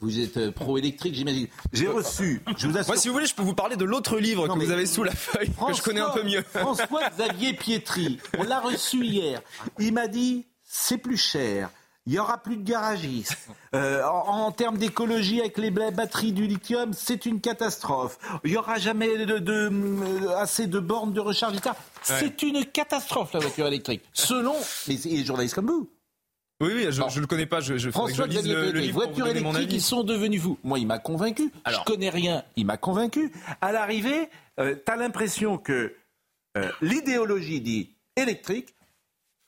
Vous 0.00 0.18
êtes 0.18 0.36
euh, 0.36 0.50
pro-électrique, 0.50 1.14
j'imagine. 1.14 1.46
J'ai 1.72 1.86
reçu, 1.86 2.42
je 2.56 2.66
vous 2.66 2.76
assure... 2.76 2.92
Moi, 2.92 2.96
si 2.96 3.08
vous 3.08 3.14
voulez, 3.14 3.26
je 3.26 3.34
peux 3.34 3.42
vous 3.42 3.54
parler 3.54 3.76
de 3.76 3.84
l'autre 3.84 4.18
livre 4.18 4.48
que 4.48 4.52
vous 4.52 4.70
avez 4.70 4.86
sous 4.86 5.02
la 5.02 5.14
feuille, 5.14 5.50
que 5.50 5.74
je 5.74 5.82
connais 5.82 6.00
un 6.00 6.10
peu 6.10 6.22
mieux. 6.22 6.42
François-Xavier 6.42 7.52
Pietri, 7.58 8.18
on 8.38 8.44
l'a 8.44 8.60
reçu 8.60 9.04
hier. 9.04 9.42
Il 9.78 9.92
m'a 9.92 10.08
dit, 10.08 10.46
c'est 10.64 10.98
plus 10.98 11.16
cher. 11.16 11.70
Il 12.06 12.14
n'y 12.14 12.18
aura 12.18 12.38
plus 12.38 12.56
de 12.56 12.62
garagistes. 12.62 13.36
Euh, 13.74 14.02
en, 14.04 14.50
termes 14.52 14.78
d'écologie, 14.78 15.40
avec 15.40 15.58
les 15.58 15.70
batteries 15.70 16.32
du 16.32 16.46
lithium, 16.46 16.92
c'est 16.92 17.26
une 17.26 17.40
catastrophe. 17.40 18.18
Il 18.42 18.52
n'y 18.52 18.56
aura 18.56 18.78
jamais 18.78 19.26
de, 19.26 19.40
euh, 19.48 20.36
assez 20.36 20.66
de 20.66 20.80
bornes 20.80 21.12
de 21.12 21.20
recharge, 21.20 21.56
C'est 22.02 22.42
une 22.42 22.64
catastrophe, 22.64 23.34
la 23.34 23.40
voiture 23.40 23.66
électrique. 23.66 24.02
Selon 24.12 24.54
les 24.88 25.24
journalistes 25.24 25.54
comme 25.54 25.66
vous. 25.66 25.90
Oui, 26.60 26.72
oui, 26.74 26.86
je 26.90 27.00
ne 27.02 27.20
le 27.20 27.26
connais 27.26 27.46
pas. 27.46 27.60
Je, 27.60 27.78
je 27.78 27.90
François 27.90 28.26
je 28.26 28.30
lise 28.30 28.46
le, 28.46 28.70
le 28.70 28.80
livre 28.80 29.04
voitures 29.04 29.26
électriques, 29.28 29.72
ils 29.72 29.80
sont 29.80 30.02
devenus 30.04 30.42
fous. 30.42 30.58
Moi, 30.62 30.78
il 30.78 30.86
m'a 30.86 30.98
convaincu. 30.98 31.50
Alors, 31.64 31.84
je 31.86 31.92
connais 31.92 32.10
rien, 32.10 32.44
il 32.56 32.66
m'a 32.66 32.76
convaincu. 32.76 33.32
À 33.62 33.72
l'arrivée, 33.72 34.28
euh, 34.58 34.74
tu 34.74 34.92
as 34.92 34.96
l'impression 34.96 35.56
que 35.56 35.94
euh, 36.58 36.70
l'idéologie 36.82 37.60
dit 37.62 37.96
électrique, 38.16 38.74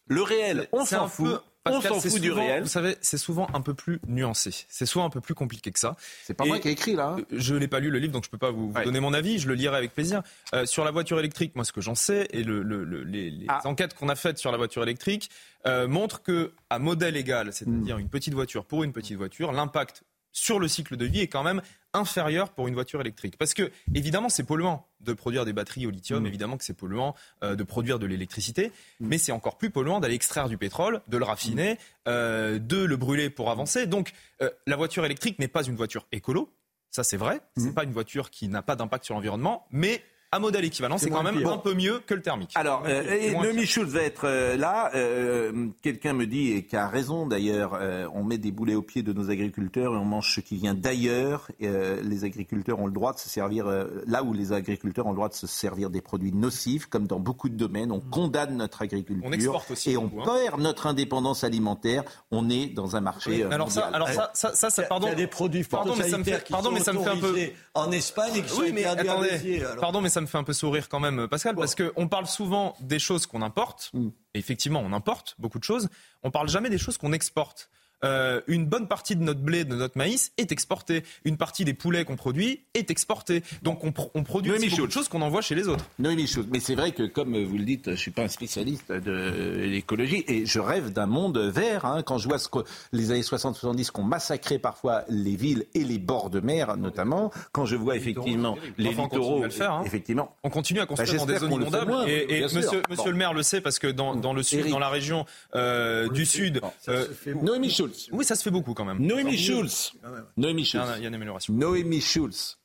le 0.06 0.22
réel, 0.22 0.68
on 0.72 0.86
s'en 0.86 1.06
fout 1.08 1.42
on 1.66 1.80
s'en 1.80 2.00
fout 2.00 2.20
du 2.20 2.32
réel. 2.32 2.62
Vous 2.62 2.68
savez, 2.68 2.96
c'est 3.00 3.18
souvent 3.18 3.48
un 3.54 3.60
peu 3.60 3.74
plus 3.74 4.00
nuancé. 4.06 4.50
C'est 4.68 4.86
souvent 4.86 5.04
un 5.04 5.10
peu 5.10 5.20
plus 5.20 5.34
compliqué 5.34 5.70
que 5.70 5.78
ça. 5.78 5.96
C'est 6.24 6.34
pas 6.34 6.44
moi 6.44 6.58
qui 6.58 6.68
ai 6.68 6.72
écrit 6.72 6.94
là. 6.94 7.16
Hein. 7.18 7.24
Je 7.30 7.54
n'ai 7.54 7.68
pas 7.68 7.80
lu 7.80 7.90
le 7.90 7.98
livre, 7.98 8.12
donc 8.12 8.24
je 8.24 8.30
peux 8.30 8.38
pas 8.38 8.50
vous, 8.50 8.72
donner 8.84 9.00
mon 9.00 9.12
avis. 9.12 9.38
Je 9.38 9.48
le 9.48 9.54
lirai 9.54 9.76
avec 9.76 9.94
plaisir. 9.94 10.22
Euh, 10.54 10.66
sur 10.66 10.84
la 10.84 10.90
voiture 10.90 11.18
électrique, 11.18 11.54
moi, 11.54 11.64
ce 11.64 11.72
que 11.72 11.80
j'en 11.80 11.94
sais 11.94 12.28
et 12.30 12.42
le, 12.42 12.62
les, 13.04 13.46
ah. 13.48 13.60
enquêtes 13.64 13.94
qu'on 13.94 14.08
a 14.08 14.16
faites 14.16 14.38
sur 14.38 14.50
la 14.50 14.58
voiture 14.58 14.82
électrique 14.82 15.30
euh, 15.66 15.86
montrent 15.86 16.22
que 16.22 16.52
à 16.70 16.78
modèle 16.78 17.16
égal, 17.16 17.52
c'est-à-dire 17.52 17.96
hmm. 17.96 18.00
une 18.00 18.08
petite 18.08 18.34
voiture 18.34 18.64
pour 18.64 18.84
une 18.84 18.92
petite 18.92 19.16
voiture, 19.16 19.52
l'impact 19.52 20.02
sur 20.32 20.58
le 20.58 20.66
cycle 20.66 20.96
de 20.96 21.04
vie 21.04 21.20
est 21.20 21.28
quand 21.28 21.42
même 21.42 21.62
inférieur 21.94 22.50
pour 22.50 22.68
une 22.68 22.74
voiture 22.74 23.00
électrique. 23.00 23.36
Parce 23.36 23.54
que, 23.54 23.70
évidemment, 23.94 24.28
c'est 24.28 24.42
polluant 24.42 24.86
de 25.00 25.12
produire 25.12 25.44
des 25.44 25.52
batteries 25.52 25.86
au 25.86 25.90
lithium, 25.90 26.22
mm. 26.22 26.26
évidemment 26.26 26.56
que 26.56 26.64
c'est 26.64 26.76
polluant 26.76 27.14
euh, 27.42 27.56
de 27.56 27.62
produire 27.62 27.98
de 27.98 28.06
l'électricité, 28.06 28.72
mais 29.00 29.18
c'est 29.18 29.32
encore 29.32 29.58
plus 29.58 29.70
polluant 29.70 30.00
d'aller 30.00 30.14
extraire 30.14 30.48
du 30.48 30.58
pétrole, 30.58 31.00
de 31.08 31.16
le 31.18 31.24
raffiner, 31.24 31.78
euh, 32.08 32.58
de 32.58 32.84
le 32.84 32.96
brûler 32.96 33.30
pour 33.30 33.50
avancer. 33.50 33.86
Donc, 33.86 34.12
euh, 34.40 34.50
la 34.66 34.76
voiture 34.76 35.04
électrique 35.04 35.38
n'est 35.38 35.48
pas 35.48 35.64
une 35.64 35.76
voiture 35.76 36.06
écolo, 36.12 36.52
ça 36.90 37.04
c'est 37.04 37.16
vrai, 37.16 37.40
Ce 37.56 37.64
c'est 37.64 37.74
pas 37.74 37.84
une 37.84 37.92
voiture 37.92 38.30
qui 38.30 38.48
n'a 38.48 38.62
pas 38.62 38.76
d'impact 38.76 39.04
sur 39.04 39.14
l'environnement, 39.14 39.66
mais 39.70 40.02
un 40.32 40.38
modèle 40.38 40.64
équivalent, 40.64 40.96
c'est 40.96 41.10
quand 41.10 41.22
même 41.22 41.46
un 41.46 41.58
peu 41.58 41.74
mieux 41.74 42.00
que 42.06 42.14
le 42.14 42.22
thermique. 42.22 42.52
Alors, 42.54 42.84
euh, 42.86 43.32
Noémie 43.32 43.66
Schulz 43.66 43.92
va 43.92 44.02
être 44.02 44.24
euh, 44.24 44.56
là. 44.56 44.90
Euh, 44.94 45.68
quelqu'un 45.82 46.14
me 46.14 46.26
dit, 46.26 46.52
et 46.52 46.64
qui 46.64 46.74
a 46.74 46.88
raison 46.88 47.26
d'ailleurs, 47.26 47.74
euh, 47.74 48.06
on 48.14 48.24
met 48.24 48.38
des 48.38 48.50
boulets 48.50 48.74
aux 48.74 48.82
pieds 48.82 49.02
de 49.02 49.12
nos 49.12 49.30
agriculteurs 49.30 49.92
et 49.92 49.96
on 49.96 50.06
mange 50.06 50.34
ce 50.34 50.40
qui 50.40 50.56
vient 50.56 50.74
d'ailleurs. 50.74 51.48
les 51.60 52.24
agriculteurs 52.24 52.80
ont 52.80 52.86
le 52.86 52.92
droit 52.92 53.12
de 53.12 53.18
se 53.18 53.28
servir, 53.28 53.66
là 54.06 54.22
où 54.22 54.32
les 54.32 54.52
agriculteurs 54.52 55.06
ont 55.06 55.10
le 55.10 55.16
droit 55.16 55.28
de 55.28 55.34
se 55.34 55.46
servir 55.46 55.90
des 55.90 56.00
produits 56.00 56.32
nocifs, 56.32 56.86
comme 56.86 57.06
dans 57.06 57.20
beaucoup 57.20 57.50
de 57.50 57.56
domaines, 57.56 57.92
on 57.92 58.00
condamne 58.00 58.56
notre 58.56 58.82
agriculture 58.82 59.22
on 59.24 59.32
exporte 59.32 59.70
aussi 59.70 59.90
et 59.90 59.96
on 59.96 60.06
hein. 60.06 60.24
perd 60.24 60.60
notre 60.60 60.86
indépendance 60.86 61.44
alimentaire. 61.44 62.04
On 62.30 62.48
est 62.48 62.66
dans 62.66 62.96
un 62.96 63.00
marché. 63.00 63.44
alors 63.44 63.70
ça, 63.70 63.90
alors 63.92 64.08
ça, 64.08 64.30
ça, 64.34 64.54
ça, 64.54 64.70
ça, 64.70 64.82
pardon. 64.84 65.08
Il 65.08 65.10
y 65.10 65.12
a 65.12 65.16
des 65.16 65.26
produits 65.26 65.64
pardon, 65.64 65.94
mais 65.96 66.08
ça 66.08 66.18
me 66.18 66.24
fait, 66.24 66.48
pardon, 66.48 66.70
mais 66.70 66.80
ça 66.80 66.92
me 66.92 67.02
fait 67.02 67.10
un 67.10 67.16
peu 67.16 67.36
en 67.74 67.92
Espagne 67.92 68.36
et 68.36 68.42
qui 68.42 68.58
oui, 68.58 68.68
sont 68.68 68.74
mais 68.74 68.84
attendez, 68.84 69.62
pardon, 69.80 70.00
mais 70.00 70.08
ça 70.08 70.21
me 70.22 70.26
fait 70.26 70.38
un 70.38 70.44
peu 70.44 70.52
sourire 70.52 70.88
quand 70.88 71.00
même, 71.00 71.28
Pascal, 71.28 71.54
parce 71.54 71.74
qu'on 71.74 72.08
parle 72.08 72.26
souvent 72.26 72.76
des 72.80 72.98
choses 72.98 73.26
qu'on 73.26 73.42
importe. 73.42 73.90
Mm. 73.92 74.08
Et 74.34 74.38
effectivement, 74.38 74.80
on 74.80 74.92
importe 74.92 75.34
beaucoup 75.38 75.58
de 75.58 75.64
choses. 75.64 75.88
On 76.22 76.30
parle 76.30 76.48
jamais 76.48 76.70
des 76.70 76.78
choses 76.78 76.96
qu'on 76.96 77.12
exporte. 77.12 77.68
Euh, 78.04 78.40
une 78.46 78.66
bonne 78.66 78.88
partie 78.88 79.16
de 79.16 79.22
notre 79.22 79.40
blé, 79.40 79.64
de 79.64 79.74
notre 79.74 79.96
maïs 79.96 80.32
est 80.38 80.52
exportée. 80.52 81.04
Une 81.24 81.36
partie 81.36 81.64
des 81.64 81.74
poulets 81.74 82.04
qu'on 82.04 82.16
produit 82.16 82.60
est 82.74 82.90
exportée. 82.90 83.42
Donc 83.62 83.84
on, 83.84 83.92
on 84.14 84.22
produit 84.22 84.52
aussi 84.52 84.68
beaucoup 84.70 84.86
de 84.86 84.92
choses 84.92 85.08
qu'on 85.08 85.22
envoie 85.22 85.40
chez 85.40 85.54
les 85.54 85.68
autres. 85.68 85.84
Noémie 85.98 86.26
Chose. 86.26 86.46
Mais 86.50 86.60
c'est 86.60 86.74
vrai 86.74 86.92
que, 86.92 87.02
comme 87.02 87.36
vous 87.42 87.58
le 87.58 87.64
dites, 87.64 87.90
je 87.90 87.96
suis 87.96 88.10
pas 88.10 88.22
un 88.22 88.28
spécialiste 88.28 88.92
de 88.92 89.64
l'écologie 89.64 90.24
et 90.28 90.46
je 90.46 90.60
rêve 90.60 90.92
d'un 90.92 91.06
monde 91.06 91.38
vert. 91.38 91.84
Hein, 91.84 92.02
quand 92.02 92.18
je 92.18 92.28
vois 92.28 92.38
ce 92.38 92.48
que 92.48 92.60
les 92.92 93.10
années 93.10 93.22
60-70 93.22 93.90
qu'on 93.90 94.02
massacrait 94.02 94.58
parfois 94.58 95.04
les 95.08 95.36
villes 95.36 95.66
et 95.74 95.84
les 95.84 95.98
bords 95.98 96.30
de 96.30 96.40
mer, 96.40 96.76
notamment, 96.76 97.32
quand 97.52 97.66
je 97.66 97.76
vois 97.76 97.96
effectivement 97.96 98.56
les 98.78 98.90
littoraux, 98.90 99.44
hein. 99.44 99.82
effectivement, 99.84 100.36
on 100.42 100.50
continue 100.50 100.80
à 100.80 100.86
construire 100.86 101.26
bah, 101.26 101.26
dans 101.26 101.32
des 101.32 101.38
zones 101.38 101.62
inondables. 101.62 101.94
et, 102.08 102.42
monsieur, 102.42 102.82
monsieur 102.88 103.10
le 103.10 103.16
maire 103.16 103.34
le 103.34 103.42
sait 103.42 103.60
parce 103.60 103.78
que 103.78 103.88
dans, 103.88 104.14
dans 104.14 104.32
le 104.32 104.42
sud, 104.42 104.68
dans 104.68 104.78
la 104.78 104.88
région 104.88 105.26
euh, 105.54 106.08
du 106.08 106.26
sud, 106.26 106.60
euh, 106.88 107.06
Noémie 107.42 107.70
Schulz. 107.92 108.08
Oui, 108.12 108.24
ça 108.24 108.34
se 108.34 108.42
fait 108.42 108.50
beaucoup 108.50 108.74
quand 108.74 108.84
même. 108.84 108.98
Noémie 108.98 109.38
Schulz. 109.38 109.92
Noémie 110.36 110.64
Schulz. 110.64 110.84
Il 110.96 111.02
y 111.02 111.04
a 111.04 111.08
une 111.08 111.14
amélioration. 111.14 111.52
Noémie 111.54 112.00
Schulz. 112.00 112.58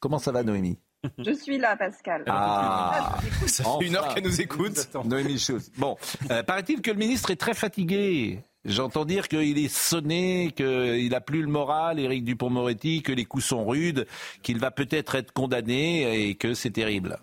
Comment 0.00 0.18
ça 0.18 0.32
va, 0.32 0.42
Noémie? 0.42 0.78
Je 1.18 1.32
suis 1.32 1.58
là, 1.58 1.76
Pascal. 1.76 2.24
Ah, 2.26 3.18
ça 3.46 3.64
fait 3.78 3.86
une 3.86 3.96
heure 3.96 4.14
qu'elle 4.14 4.24
nous 4.24 4.40
écoute. 4.40 4.88
Noémie 5.04 5.38
Schulz. 5.38 5.70
Bon, 5.76 5.96
euh, 6.30 6.42
paraît-il 6.42 6.80
que 6.80 6.90
le 6.90 6.96
ministre 6.96 7.30
est 7.30 7.36
très 7.36 7.54
fatigué. 7.54 8.40
J'entends 8.64 9.04
dire 9.04 9.28
qu'il 9.28 9.58
est 9.58 9.68
sonné, 9.68 10.52
qu'il 10.56 11.10
n'a 11.10 11.20
plus 11.20 11.42
le 11.42 11.48
moral, 11.48 12.00
Éric 12.00 12.24
Dupont-Moretti, 12.24 13.02
que 13.02 13.12
les 13.12 13.26
coups 13.26 13.44
sont 13.44 13.66
rudes, 13.66 14.06
qu'il 14.42 14.58
va 14.58 14.70
peut-être 14.70 15.16
être 15.16 15.32
condamné 15.32 16.28
et 16.28 16.34
que 16.34 16.54
c'est 16.54 16.70
terrible. 16.70 17.18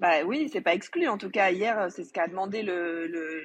Bah 0.00 0.24
oui, 0.26 0.48
c'est 0.52 0.60
pas 0.60 0.74
exclu. 0.74 1.06
En 1.06 1.18
tout 1.18 1.30
cas, 1.30 1.52
hier, 1.52 1.86
c'est 1.88 2.02
ce 2.02 2.12
qu'a 2.12 2.26
demandé 2.26 2.62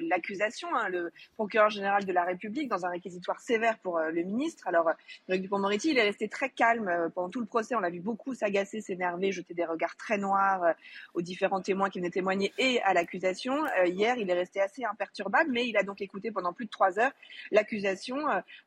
l'accusation, 0.02 0.68
le, 0.72 0.76
hein, 0.76 0.88
le 0.88 1.12
procureur 1.34 1.70
général 1.70 2.04
de 2.04 2.12
la 2.12 2.24
République, 2.24 2.68
dans 2.68 2.84
un 2.84 2.90
réquisitoire 2.90 3.38
sévère 3.40 3.78
pour 3.78 3.98
euh, 3.98 4.10
le 4.10 4.24
ministre. 4.24 4.66
Alors, 4.66 4.90
Eric 5.28 5.42
Dupond-Moretti, 5.42 5.90
il 5.90 5.98
est 5.98 6.02
resté 6.02 6.28
très 6.28 6.50
calme 6.50 6.88
euh, 6.88 7.08
pendant 7.08 7.28
tout 7.28 7.38
le 7.38 7.46
procès. 7.46 7.76
On 7.76 7.78
l'a 7.80 7.88
vu 7.88 8.00
beaucoup 8.00 8.34
s'agacer, 8.34 8.80
s'énerver, 8.80 9.30
jeter 9.30 9.54
des 9.54 9.64
regards 9.64 9.96
très 9.96 10.18
noirs 10.18 10.64
euh, 10.64 10.72
aux 11.14 11.22
différents 11.22 11.60
témoins 11.60 11.88
qui 11.88 12.00
venaient 12.00 12.10
témoigner 12.10 12.52
et 12.58 12.82
à 12.82 12.94
l'accusation. 12.94 13.54
hier, 13.84 14.16
il 14.18 14.28
est 14.28 14.34
resté 14.34 14.60
assez 14.60 14.84
imperturbable, 14.84 15.50
mais 15.52 15.68
il 15.68 15.76
a 15.76 15.84
donc 15.84 16.00
écouté 16.00 16.32
pendant 16.32 16.52
plus 16.52 16.64
de 16.64 16.70
trois 16.70 16.98
heures 16.98 17.12
l'accusation, 17.52 18.16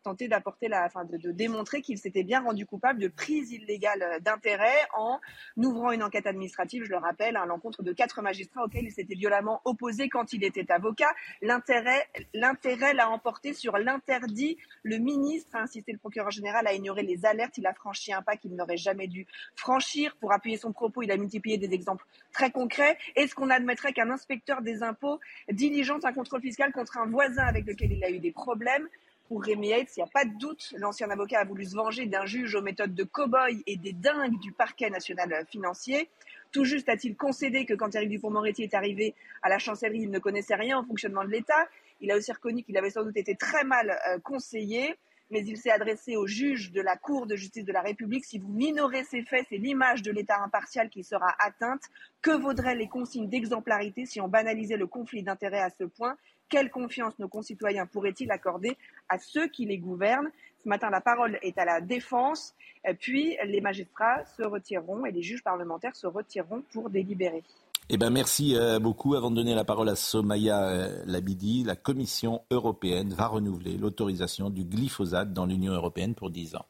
tenter 0.04 0.30
d'apporter 0.30 0.70
la, 0.70 0.86
enfin, 0.86 1.04
de, 1.04 1.18
de 1.18 1.32
démontrer 1.32 1.82
qu'il 1.82 1.98
s'était 1.98 2.24
bien 2.24 2.42
rendu 2.42 2.66
coupable 2.66 3.00
de 3.00 3.08
prise 3.10 3.52
illégale 3.52 4.22
d'intérêt 4.22 4.88
en 4.96 5.20
ouvrant 5.58 5.92
une 5.92 6.04
enquête 6.04 6.28
administrative, 6.28 6.84
je 6.86 6.90
le 6.90 6.98
rappelle, 6.98 7.36
à 7.36 7.46
l'encontre 7.46 7.73
de 7.82 7.94
quatre 7.94 8.22
magistrats 8.22 8.64
auxquels 8.64 8.86
il 8.86 8.92
s'était 8.92 9.16
violemment 9.16 9.62
opposé 9.66 10.10
quand 10.10 10.34
il 10.34 10.44
était 10.44 10.72
avocat. 10.72 11.14
L'intérêt, 11.42 12.94
l'a 12.94 13.10
emporté 13.10 13.54
sur 13.54 13.78
l'interdit. 13.78 14.58
Le 14.84 14.98
ministre, 14.98 15.56
a 15.56 15.62
insisté 15.62 15.92
le 15.92 15.98
procureur 15.98 16.32
général, 16.32 16.68
a 16.68 16.74
ignoré 16.74 17.04
les 17.04 17.26
alertes. 17.26 17.58
Il 17.58 17.66
a 17.66 17.74
franchi 17.74 18.14
un 18.14 18.22
pas 18.22 18.38
qu'il 18.38 18.56
n'aurait 18.56 18.78
jamais 18.78 19.08
dû 19.08 19.26
franchir. 19.56 20.16
Pour 20.18 20.34
appuyer 20.34 20.58
son 20.58 20.72
propos, 20.72 21.02
il 21.02 21.12
a 21.12 21.18
multiplié 21.18 21.58
des 21.58 21.74
exemples 21.74 22.06
très 22.34 22.52
concrets. 22.52 22.98
Est-ce 23.16 23.34
qu'on 23.34 23.50
admettrait 23.50 23.94
qu'un 23.94 24.10
inspecteur 24.10 24.62
des 24.62 24.84
impôts 24.84 25.20
diligente 25.52 26.06
un 26.06 26.14
contrôle 26.14 26.42
fiscal 26.42 26.72
contre 26.72 26.98
un 26.98 27.08
voisin 27.08 27.44
avec 27.44 27.66
lequel 27.66 27.94
il 27.94 28.04
a 28.04 28.10
eu 28.10 28.20
des 28.20 28.32
problèmes 28.32 28.88
pour 29.34 29.44
Rémi 29.44 29.70
il 29.70 29.88
n'y 29.98 30.04
a 30.04 30.08
pas 30.14 30.26
de 30.26 30.38
doute, 30.38 30.76
l'ancien 30.78 31.10
avocat 31.10 31.40
a 31.40 31.44
voulu 31.44 31.66
se 31.66 31.76
venger 31.76 32.06
d'un 32.06 32.24
juge 32.24 32.54
aux 32.54 32.62
méthodes 32.62 32.94
de 32.94 33.04
cow-boy 33.04 33.64
et 33.66 33.78
des 33.78 33.92
dingues 33.92 34.40
du 34.40 34.52
parquet 34.52 34.92
national 34.92 35.44
financier. 35.50 36.08
Tout 36.52 36.66
juste 36.66 36.88
a-t-il 36.88 37.16
concédé 37.16 37.66
que 37.66 37.74
quand 37.74 37.96
Éric 37.96 38.10
Dupond-Moretti 38.10 38.62
est 38.62 38.76
arrivé 38.76 39.16
à 39.42 39.50
la 39.50 39.58
chancellerie, 39.58 40.02
il 40.04 40.12
ne 40.12 40.20
connaissait 40.20 40.54
rien 40.54 40.78
au 40.78 40.84
fonctionnement 40.84 41.24
de 41.24 41.32
l'État. 41.32 41.68
Il 42.00 42.12
a 42.12 42.16
aussi 42.16 42.32
reconnu 42.32 42.62
qu'il 42.62 42.78
avait 42.78 42.92
sans 42.92 43.04
doute 43.04 43.18
été 43.18 43.34
très 43.34 43.64
mal 43.64 43.98
euh, 44.08 44.20
conseillé, 44.20 44.94
mais 45.32 45.44
il 45.44 45.58
s'est 45.58 45.72
adressé 45.72 46.16
au 46.16 46.28
juge 46.28 46.72
de 46.72 46.82
la 46.82 46.96
Cour 46.96 47.26
de 47.26 47.36
justice 47.36 47.66
de 47.66 47.74
la 47.74 47.82
République. 47.82 48.26
Si 48.26 48.38
vous 48.38 48.54
minorez 48.54 49.04
ces 49.04 49.24
faits, 49.24 49.48
c'est 49.50 49.58
l'image 49.58 50.04
de 50.04 50.12
l'État 50.12 50.44
impartial 50.44 50.90
qui 50.90 51.04
sera 51.04 51.34
atteinte. 51.40 51.82
Que 52.22 52.38
vaudraient 52.40 52.76
les 52.76 52.88
consignes 52.88 53.30
d'exemplarité 53.30 54.06
si 54.06 54.22
on 54.22 54.28
banalisait 54.28 54.78
le 54.78 54.86
conflit 54.86 55.24
d'intérêts 55.24 55.60
à 55.60 55.72
ce 55.72 55.86
point? 55.86 56.18
Quelle 56.54 56.70
confiance 56.70 57.18
nos 57.18 57.28
concitoyens 57.28 57.88
pourraient-ils 57.88 58.30
accorder 58.30 58.78
à 59.10 59.18
ceux 59.18 59.48
qui 59.48 59.66
les 59.66 59.80
gouvernent 59.80 60.30
ce 60.64 60.70
matin, 60.70 60.92
la 60.92 61.02
parole 61.02 61.40
est 61.42 61.58
à 61.58 61.66
la 61.66 61.82
défense, 61.82 62.54
puis 63.00 63.36
les 63.44 63.60
magistrats 63.60 64.24
se 64.38 64.44
retireront 64.44 65.04
et 65.04 65.12
les 65.12 65.24
juges 65.24 65.44
parlementaires 65.44 65.96
se 65.96 66.06
retireront 66.06 66.62
pour 66.72 66.92
délibérer. 66.92 67.42
Eh 67.90 67.98
ben 67.98 68.12
merci 68.12 68.56
euh, 68.56 68.78
beaucoup. 68.78 69.16
Avant 69.16 69.32
de 69.32 69.36
donner 69.36 69.56
la 69.56 69.66
parole 69.66 69.90
à 69.90 69.96
Somaya 69.96 70.70
euh, 70.70 71.04
Labidi, 71.08 71.64
la 71.64 71.76
Commission 71.76 72.44
européenne 72.52 73.16
va 73.16 73.26
renouveler 73.26 73.76
l'autorisation 73.76 74.52
du 74.52 74.64
glyphosate 74.64 75.34
dans 75.34 75.48
l'Union 75.48 75.74
européenne 75.74 76.14
pour 76.14 76.30
10 76.30 76.56
ans. 76.56 76.66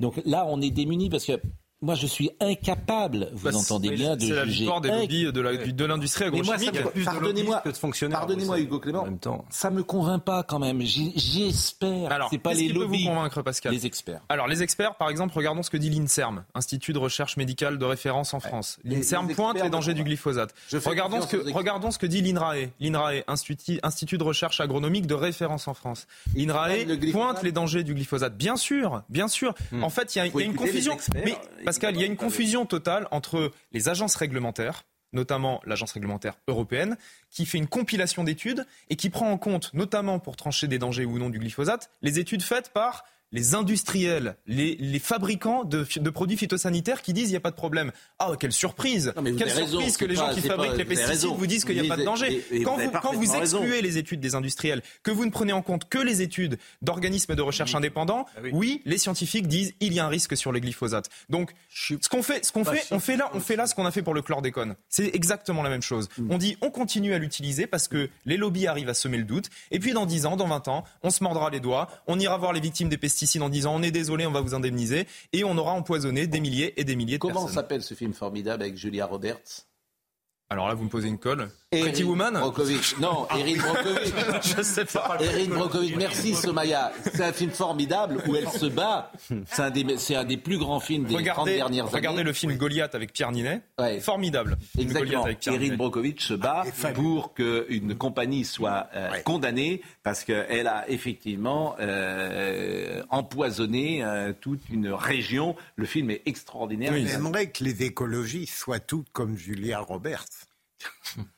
Donc 0.00 0.20
là, 0.26 0.44
on 0.48 0.60
est 0.60 0.72
démunis 0.72 1.10
parce 1.10 1.24
que 1.24 1.40
moi, 1.82 1.94
je 1.94 2.06
suis 2.06 2.30
incapable, 2.40 3.28
vous 3.34 3.50
bah, 3.50 3.54
entendez 3.54 3.90
bien, 3.90 4.16
de 4.16 4.20
juger. 4.20 4.32
C'est 4.32 4.38
la 4.38 4.44
victoire 4.46 4.80
des 4.80 4.88
lobbies 4.88 5.30
de 5.74 5.84
l'industrie 5.84 6.24
agrochimique. 6.24 6.80
Pardonnez-moi, 7.04 7.62
pardonnez-moi, 8.10 8.60
Hugo 8.60 8.80
Clément, 8.80 9.02
en 9.02 9.04
même 9.04 9.18
temps. 9.18 9.44
ça 9.50 9.70
me 9.70 9.82
convainc 9.82 10.24
pas 10.24 10.42
quand 10.42 10.58
même. 10.58 10.80
J'espère. 10.80 12.10
Alors, 12.10 12.30
c'est 12.30 12.38
pas 12.38 12.54
les 12.54 12.68
lobbies, 12.68 13.04
vous 13.04 13.10
convaincre, 13.10 13.42
Pascal 13.42 13.72
les 13.74 13.84
experts. 13.84 14.22
Alors, 14.30 14.46
les 14.46 14.62
experts, 14.62 14.94
par 14.94 15.10
exemple, 15.10 15.34
regardons 15.36 15.62
ce 15.62 15.68
que 15.68 15.76
dit 15.76 15.90
l'Inserm, 15.90 16.44
Institut 16.54 16.94
de 16.94 16.98
recherche 16.98 17.36
médicale 17.36 17.78
de 17.78 17.84
référence 17.84 18.32
en 18.32 18.40
France. 18.40 18.78
L'Inserm 18.84 19.28
pointe 19.34 19.62
les 19.62 19.68
dangers 19.68 19.94
du 19.94 20.02
glyphosate. 20.02 20.54
Regardons 20.72 21.20
ce, 21.20 21.36
que, 21.36 21.52
regardons 21.52 21.90
ce 21.90 21.98
que 21.98 22.06
dit 22.06 22.22
l'INRAE. 22.22 22.70
L'INRAE, 22.80 23.22
Institut, 23.28 23.80
Institut 23.82 24.16
de 24.16 24.24
recherche 24.24 24.60
agronomique 24.60 25.06
de 25.06 25.14
référence 25.14 25.68
en 25.68 25.74
France. 25.74 26.06
L'INRAE 26.34 26.86
pointe 27.12 27.42
les 27.42 27.52
dangers 27.52 27.84
du 27.84 27.94
glyphosate. 27.94 28.34
Bien 28.34 28.56
sûr, 28.56 29.02
bien 29.10 29.28
sûr. 29.28 29.54
Hmm. 29.72 29.84
En 29.84 29.90
fait, 29.90 30.14
il 30.14 30.18
y, 30.18 30.20
a 30.22 30.26
une 30.26 30.54
confusion. 30.54 30.96
Mais 31.14 31.36
Pascal, 31.66 31.96
il 31.96 32.00
y 32.00 32.04
a 32.04 32.06
une 32.06 32.16
confusion 32.16 32.64
totale 32.64 33.08
entre 33.10 33.50
les 33.72 33.88
agences 33.88 34.14
réglementaires, 34.14 34.84
notamment 35.12 35.60
l'agence 35.66 35.90
réglementaire 35.90 36.38
européenne, 36.46 36.96
qui 37.28 37.44
fait 37.44 37.58
une 37.58 37.66
compilation 37.66 38.22
d'études 38.22 38.64
et 38.88 38.94
qui 38.94 39.10
prend 39.10 39.32
en 39.32 39.36
compte, 39.36 39.74
notamment 39.74 40.20
pour 40.20 40.36
trancher 40.36 40.68
des 40.68 40.78
dangers 40.78 41.04
ou 41.04 41.18
non 41.18 41.28
du 41.28 41.40
glyphosate, 41.40 41.90
les 42.02 42.20
études 42.20 42.42
faites 42.42 42.72
par 42.72 43.04
les 43.32 43.54
industriels, 43.54 44.36
les, 44.46 44.98
fabricants 44.98 45.64
de, 45.64 46.10
produits 46.10 46.36
phytosanitaires 46.36 47.02
qui 47.02 47.12
disent 47.12 47.28
il 47.28 47.32
n'y 47.32 47.36
a 47.36 47.40
pas 47.40 47.50
de 47.50 47.56
problème. 47.56 47.92
Ah, 48.18 48.32
quelle 48.38 48.52
surprise 48.52 49.12
Quelle 49.38 49.50
surprise 49.50 49.96
que 49.96 50.04
les 50.04 50.14
gens 50.14 50.32
qui 50.32 50.40
fabriquent 50.40 50.76
les 50.76 50.84
pesticides 50.84 51.30
vous 51.36 51.46
disent 51.46 51.64
qu'il 51.64 51.80
n'y 51.80 51.86
a 51.86 51.88
pas 51.88 52.00
de 52.00 52.04
danger. 52.04 52.44
quand 52.64 52.76
vous, 52.76 52.90
quand 52.90 53.12
vous 53.12 53.34
excluez 53.34 53.82
les 53.82 53.98
études 53.98 54.20
des 54.20 54.34
industriels, 54.34 54.82
que 55.02 55.10
vous 55.10 55.24
ne 55.24 55.30
prenez 55.30 55.52
en 55.52 55.62
compte 55.62 55.88
que 55.88 55.98
les 55.98 56.22
études 56.22 56.58
d'organismes 56.82 57.34
de 57.34 57.42
recherche 57.42 57.74
indépendants, 57.74 58.26
ah 58.36 58.40
oui. 58.52 58.80
les 58.84 58.98
scientifiques 58.98 59.48
disent 59.48 59.74
il 59.80 59.92
y 59.92 60.00
a 60.00 60.06
un 60.06 60.08
risque 60.08 60.36
sur 60.36 60.52
les 60.52 60.60
glyphosates. 60.60 61.10
Donc, 61.28 61.52
ce 61.68 62.08
qu'on 62.08 62.22
fait, 62.22 62.44
ce 62.44 62.52
qu'on 62.52 62.64
fait, 62.64 62.86
on 62.90 63.00
fait 63.00 63.16
là, 63.16 63.30
on 63.34 63.40
fait 63.40 63.56
là 63.56 63.66
ce 63.66 63.74
qu'on 63.74 63.86
a 63.86 63.90
fait 63.90 64.02
pour 64.02 64.14
le 64.14 64.22
chlordécone. 64.22 64.76
C'est 64.88 65.14
exactement 65.14 65.62
la 65.62 65.70
même 65.70 65.82
chose. 65.82 66.08
Mm. 66.16 66.30
On 66.30 66.38
dit 66.38 66.56
on 66.62 66.70
continue 66.70 67.12
à 67.12 67.18
l'utiliser 67.18 67.66
parce 67.66 67.88
que 67.88 68.08
les 68.24 68.36
lobbies 68.36 68.66
arrivent 68.66 68.88
à 68.88 68.94
semer 68.94 69.18
le 69.18 69.24
doute. 69.24 69.50
Et 69.70 69.78
puis 69.78 69.92
dans 69.92 70.06
10 70.06 70.26
ans, 70.26 70.36
dans 70.36 70.48
20 70.48 70.68
ans, 70.68 70.84
on 71.02 71.10
se 71.10 71.22
mordra 71.22 71.50
les 71.50 71.60
doigts, 71.60 71.88
on 72.06 72.18
ira 72.18 72.36
voir 72.38 72.52
les 72.52 72.60
victimes 72.60 72.88
des 72.88 72.96
pesticides 72.96 73.25
en 73.42 73.48
disant 73.48 73.74
on 73.74 73.82
est 73.82 73.90
désolé, 73.90 74.26
on 74.26 74.32
va 74.32 74.40
vous 74.40 74.54
indemniser, 74.54 75.06
et 75.32 75.44
on 75.44 75.56
aura 75.58 75.72
empoisonné 75.72 76.26
des 76.26 76.40
milliers 76.40 76.78
et 76.80 76.84
des 76.84 76.96
milliers 76.96 77.18
de 77.18 77.22
personnes. 77.22 77.42
Comment 77.42 77.52
s'appelle 77.52 77.82
ce 77.82 77.94
film 77.94 78.12
formidable 78.12 78.62
avec 78.62 78.76
Julia 78.76 79.06
Roberts? 79.06 79.66
Alors 80.48 80.68
là, 80.68 80.74
vous 80.74 80.84
me 80.84 80.88
posez 80.88 81.08
une 81.08 81.18
colle. 81.18 81.50
Pretty 81.70 82.04
Woman 82.04 82.34
Non, 83.00 83.26
Erin 83.30 83.56
Brockovich. 83.56 84.14
Je 84.56 84.62
sais 84.62 84.84
pas. 84.84 85.18
Erin 85.20 85.48
Brockovich. 85.48 85.96
Merci, 85.96 86.34
Somaya. 86.34 86.92
C'est 87.02 87.24
un 87.24 87.32
film 87.32 87.50
formidable 87.50 88.22
où 88.28 88.36
elle 88.36 88.48
se 88.48 88.66
bat. 88.66 89.10
C'est 89.46 89.62
un, 89.62 89.70
des, 89.70 90.14
un 90.14 90.24
des 90.24 90.36
plus 90.36 90.58
grands 90.58 90.78
films 90.78 91.06
des 91.06 91.16
regardez, 91.16 91.56
30 91.56 91.56
dernières 91.56 91.84
années. 91.86 91.96
Regardez 91.96 92.22
le 92.22 92.32
film 92.32 92.56
Goliath 92.56 92.94
avec 92.94 93.12
Pierre 93.12 93.32
Ninet. 93.32 93.62
Formidable. 94.00 94.58
Exactement. 94.78 95.26
Erin 95.26 95.76
Brockovich 95.76 96.20
se 96.20 96.34
bat 96.34 96.62
ah, 96.84 96.88
pour 96.92 97.34
qu'une 97.34 97.96
compagnie 97.96 98.44
soit 98.44 98.88
euh, 98.94 99.10
condamnée 99.24 99.82
parce 100.04 100.22
qu'elle 100.22 100.68
a 100.68 100.88
effectivement 100.88 101.74
euh, 101.80 103.02
empoisonné 103.10 104.04
euh, 104.04 104.32
toute 104.40 104.68
une 104.70 104.92
région. 104.92 105.56
Le 105.74 105.86
film 105.86 106.10
est 106.10 106.22
extraordinaire. 106.26 106.92
J'aimerais 106.96 107.50
que 107.50 107.64
les 107.64 107.82
écologistes 107.82 108.54
soient 108.54 108.78
toutes 108.78 109.10
comme 109.12 109.36
Julia 109.36 109.80
Roberts. 109.80 110.26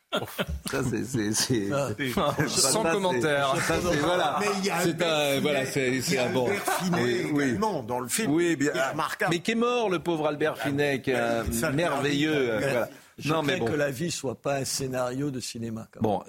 Ça, 0.71 0.81
c'est. 0.91 1.33
Sans 2.49 2.83
commentaire. 2.83 3.55
Voilà. 4.01 4.39
C'est 4.83 5.03
un, 5.03 5.41
voilà, 5.41 5.67
c'est 5.67 6.19
un 6.19 6.31
bon. 6.31 6.49
oui, 7.33 7.59
dans 7.87 8.01
le 8.01 8.09
film. 8.09 8.33
Oui, 8.33 8.57
bien. 8.57 8.73
Mais 9.31 9.41
qui 9.41 9.53
est 9.53 9.55
mort, 9.55 9.91
le 9.91 9.99
pauvre 9.99 10.27
Albert 10.29 10.59
Finet, 10.59 11.01
qui 11.01 11.11
est 11.11 11.73
merveilleux. 11.73 12.61
Je 13.19 13.33
non, 13.33 13.43
mais 13.43 13.59
que 13.59 13.73
la 13.73 13.91
vie 13.91 14.11
soit 14.11 14.41
pas 14.41 14.59
un 14.59 14.65
scénario 14.65 15.31
de 15.31 15.41
cinéma. 15.41 15.89
Bon, 16.01 16.23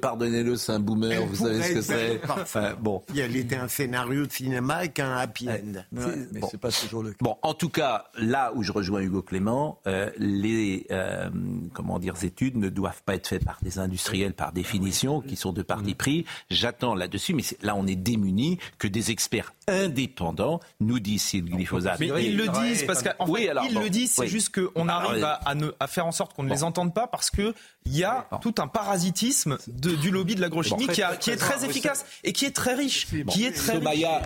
pardonnez-le, 0.00 0.56
c'est 0.56 0.72
un 0.72 0.80
boomer, 0.80 1.26
vous 1.26 1.34
savez 1.36 1.62
ce 1.62 1.72
que 1.72 1.80
c'est. 1.82 2.20
Enfin, 2.28 2.74
bon. 2.80 3.02
Il 3.14 3.36
était 3.36 3.56
un 3.56 3.68
scénario 3.68 4.26
de 4.26 4.32
cinéma 4.32 4.74
avec 4.76 5.00
un 5.00 5.16
happy 5.16 5.48
end. 5.48 5.82
mais 5.92 6.40
c'est 6.50 6.60
pas 6.60 6.70
toujours 6.70 7.02
le 7.02 7.10
cas. 7.10 7.16
Bon, 7.20 7.36
en 7.42 7.54
tout 7.54 7.68
cas, 7.68 8.06
là 8.16 8.52
où 8.54 8.62
je 8.62 8.72
rejoins 8.72 9.00
Hugo 9.00 9.22
Clément, 9.22 9.80
euh, 9.86 10.10
les 10.18 10.86
euh, 10.90 11.30
comment 11.72 11.98
dire 11.98 12.14
études 12.22 12.56
ne 12.56 12.68
doivent 12.68 13.02
pas 13.04 13.16
être 13.16 13.26
faites 13.26 13.44
par 13.44 13.58
des 13.62 13.78
industriels 13.78 14.34
par 14.34 14.52
définition, 14.52 15.20
qui 15.20 15.36
sont 15.36 15.52
de 15.52 15.62
parti 15.62 15.94
pris. 15.94 16.24
J'attends 16.50 16.94
là-dessus, 16.94 17.34
mais 17.34 17.42
là 17.62 17.74
on 17.76 17.86
est 17.86 17.96
démunis 17.96 18.58
que 18.78 18.86
des 18.86 19.10
experts 19.10 19.52
indépendants 19.66 20.60
nous 20.80 21.00
disent 21.00 21.22
si 21.22 21.40
le 21.40 21.48
glyphosate. 21.48 21.98
Mais 22.00 22.24
ils 22.24 22.36
le 22.36 22.48
disent 22.48 22.84
parce 22.84 23.02
qu'en 23.02 23.26
fait, 23.26 23.50
ils 23.68 23.78
le 23.78 23.90
disent, 23.90 24.12
c'est 24.12 24.26
juste 24.26 24.54
qu'on 24.54 24.88
arrive 24.88 25.24
à, 25.24 25.40
à 25.80 25.86
faire 25.86 26.03
en 26.04 26.12
sorte 26.12 26.34
qu'on 26.34 26.42
ne 26.42 26.50
les 26.50 26.62
entende 26.62 26.94
pas 26.94 27.06
parce 27.06 27.30
qu'il 27.30 27.54
y 27.86 28.04
a 28.04 28.28
tout 28.40 28.54
un 28.58 28.68
parasitisme 28.68 29.58
du 29.66 30.10
lobby 30.10 30.34
de 30.34 30.40
l'agrochimie 30.40 30.86
qui, 30.88 31.02
qui, 31.20 31.30
est 31.30 31.36
très 31.36 31.64
efficace 31.64 32.04
et 32.22 32.32
qui 32.32 32.44
est 32.44 32.54
très 32.54 32.74
riche. 32.74 33.08
Qui 33.28 33.46
est 33.46 33.52
très 33.52 33.74
Somaya 33.74 34.22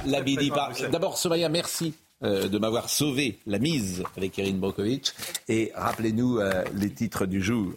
D'abord, 0.91 1.19
Somaya, 1.19 1.49
merci. 1.49 1.95
Euh, 2.25 2.49
de 2.49 2.59
m'avoir 2.59 2.91
sauvé 2.91 3.39
la 3.47 3.61
mise 3.61 4.03
avec 4.17 4.37
Erin 4.41 4.55
Brokovich. 4.55 5.13
Et 5.49 5.71
rappelez-nous 5.77 6.39
euh, 6.41 6.65
les 6.75 6.91
titres 6.91 7.27
du 7.27 7.41
jour. 7.41 7.75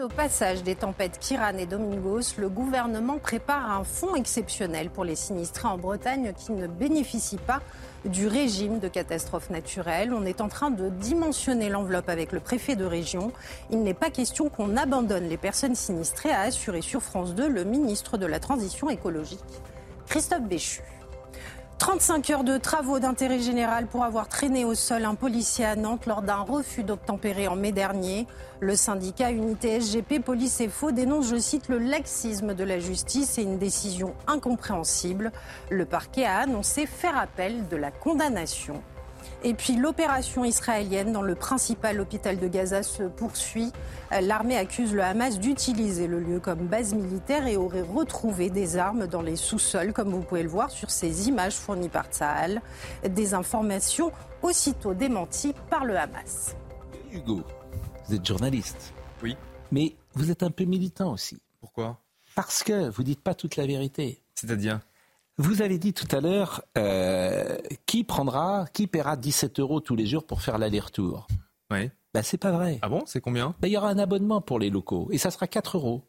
Au 0.00 0.08
passage 0.08 0.62
des 0.62 0.74
tempêtes 0.74 1.18
Kiran 1.18 1.58
et 1.58 1.66
Domingos, 1.66 2.38
le 2.38 2.48
gouvernement 2.48 3.18
prépare 3.18 3.70
un 3.70 3.84
fonds 3.84 4.14
exceptionnel 4.14 4.88
pour 4.88 5.04
les 5.04 5.16
sinistrés 5.16 5.68
en 5.68 5.76
Bretagne 5.76 6.32
qui 6.34 6.52
ne 6.52 6.66
bénéficient 6.66 7.36
pas 7.36 7.60
du 8.04 8.26
régime 8.26 8.78
de 8.78 8.88
catastrophe 8.88 9.50
naturelle. 9.50 10.14
On 10.14 10.24
est 10.24 10.40
en 10.40 10.48
train 10.48 10.70
de 10.70 10.88
dimensionner 10.88 11.68
l'enveloppe 11.68 12.08
avec 12.08 12.32
le 12.32 12.40
préfet 12.40 12.74
de 12.74 12.84
région. 12.84 13.32
Il 13.70 13.82
n'est 13.82 13.92
pas 13.92 14.10
question 14.10 14.48
qu'on 14.48 14.76
abandonne 14.76 15.28
les 15.28 15.36
personnes 15.36 15.74
sinistrées, 15.74 16.30
a 16.30 16.40
assuré 16.40 16.80
sur 16.80 17.02
France 17.02 17.34
2 17.34 17.48
le 17.48 17.64
ministre 17.64 18.16
de 18.16 18.26
la 18.26 18.40
Transition 18.40 18.88
écologique, 18.88 19.40
Christophe 20.06 20.42
Béchu. 20.42 20.80
35 21.82 22.30
heures 22.30 22.44
de 22.44 22.58
travaux 22.58 23.00
d'intérêt 23.00 23.40
général 23.40 23.88
pour 23.88 24.04
avoir 24.04 24.28
traîné 24.28 24.64
au 24.64 24.72
sol 24.72 25.04
un 25.04 25.16
policier 25.16 25.64
à 25.64 25.74
Nantes 25.74 26.06
lors 26.06 26.22
d'un 26.22 26.42
refus 26.42 26.84
d'obtempérer 26.84 27.48
en 27.48 27.56
mai 27.56 27.72
dernier. 27.72 28.28
Le 28.60 28.76
syndicat 28.76 29.32
Unité 29.32 29.80
SGP 29.80 30.20
Police 30.20 30.60
et 30.60 30.68
Faux 30.68 30.92
dénonce, 30.92 31.28
je 31.28 31.34
cite, 31.34 31.68
le 31.68 31.78
laxisme 31.78 32.54
de 32.54 32.62
la 32.62 32.78
justice 32.78 33.36
et 33.36 33.42
une 33.42 33.58
décision 33.58 34.14
incompréhensible. 34.28 35.32
Le 35.70 35.84
parquet 35.84 36.24
a 36.24 36.38
annoncé 36.38 36.86
faire 36.86 37.18
appel 37.18 37.66
de 37.66 37.76
la 37.76 37.90
condamnation. 37.90 38.80
Et 39.44 39.54
puis 39.54 39.74
l'opération 39.74 40.44
israélienne 40.44 41.12
dans 41.12 41.22
le 41.22 41.34
principal 41.34 42.00
hôpital 42.00 42.38
de 42.38 42.46
Gaza 42.46 42.84
se 42.84 43.02
poursuit. 43.02 43.72
L'armée 44.10 44.56
accuse 44.56 44.94
le 44.94 45.02
Hamas 45.02 45.40
d'utiliser 45.40 46.06
le 46.06 46.20
lieu 46.20 46.38
comme 46.38 46.68
base 46.68 46.94
militaire 46.94 47.48
et 47.48 47.56
aurait 47.56 47.82
retrouvé 47.82 48.50
des 48.50 48.76
armes 48.76 49.08
dans 49.08 49.22
les 49.22 49.34
sous-sols, 49.34 49.92
comme 49.92 50.10
vous 50.10 50.20
pouvez 50.20 50.44
le 50.44 50.48
voir 50.48 50.70
sur 50.70 50.90
ces 50.90 51.28
images 51.28 51.56
fournies 51.56 51.88
par 51.88 52.06
Tsahal. 52.06 52.62
Des 53.08 53.34
informations 53.34 54.12
aussitôt 54.42 54.94
démenties 54.94 55.54
par 55.68 55.84
le 55.84 55.98
Hamas. 55.98 56.54
Hugo, 57.10 57.42
vous 58.06 58.14
êtes 58.14 58.24
journaliste. 58.24 58.94
Oui. 59.24 59.36
Mais 59.72 59.96
vous 60.14 60.30
êtes 60.30 60.44
un 60.44 60.50
peu 60.50 60.64
militant 60.64 61.12
aussi. 61.12 61.40
Pourquoi? 61.60 61.98
Parce 62.36 62.62
que 62.62 62.88
vous 62.90 63.02
dites 63.02 63.22
pas 63.22 63.34
toute 63.34 63.56
la 63.56 63.66
vérité. 63.66 64.22
C'est-à-dire? 64.36 64.80
Vous 65.38 65.62
avez 65.62 65.78
dit 65.78 65.92
tout 65.92 66.08
à 66.14 66.20
l'heure, 66.20 66.62
euh, 66.78 67.56
qui 67.86 68.04
prendra, 68.04 68.66
qui 68.72 68.86
paiera 68.86 69.16
17 69.16 69.60
euros 69.60 69.80
tous 69.80 69.96
les 69.96 70.06
jours 70.06 70.24
pour 70.24 70.42
faire 70.42 70.58
l'aller-retour 70.58 71.26
Oui. 71.70 71.90
Ben, 72.14 72.22
c'est 72.22 72.38
pas 72.38 72.52
vrai. 72.52 72.78
Ah 72.82 72.88
bon? 72.88 73.02
C'est 73.06 73.20
combien? 73.22 73.54
Ben, 73.60 73.68
Il 73.68 73.72
y 73.72 73.76
aura 73.76 73.88
un 73.88 73.98
abonnement 73.98 74.40
pour 74.42 74.58
les 74.58 74.68
locaux 74.68 75.08
et 75.10 75.18
ça 75.18 75.30
sera 75.30 75.46
4 75.46 75.78
euros. 75.78 76.02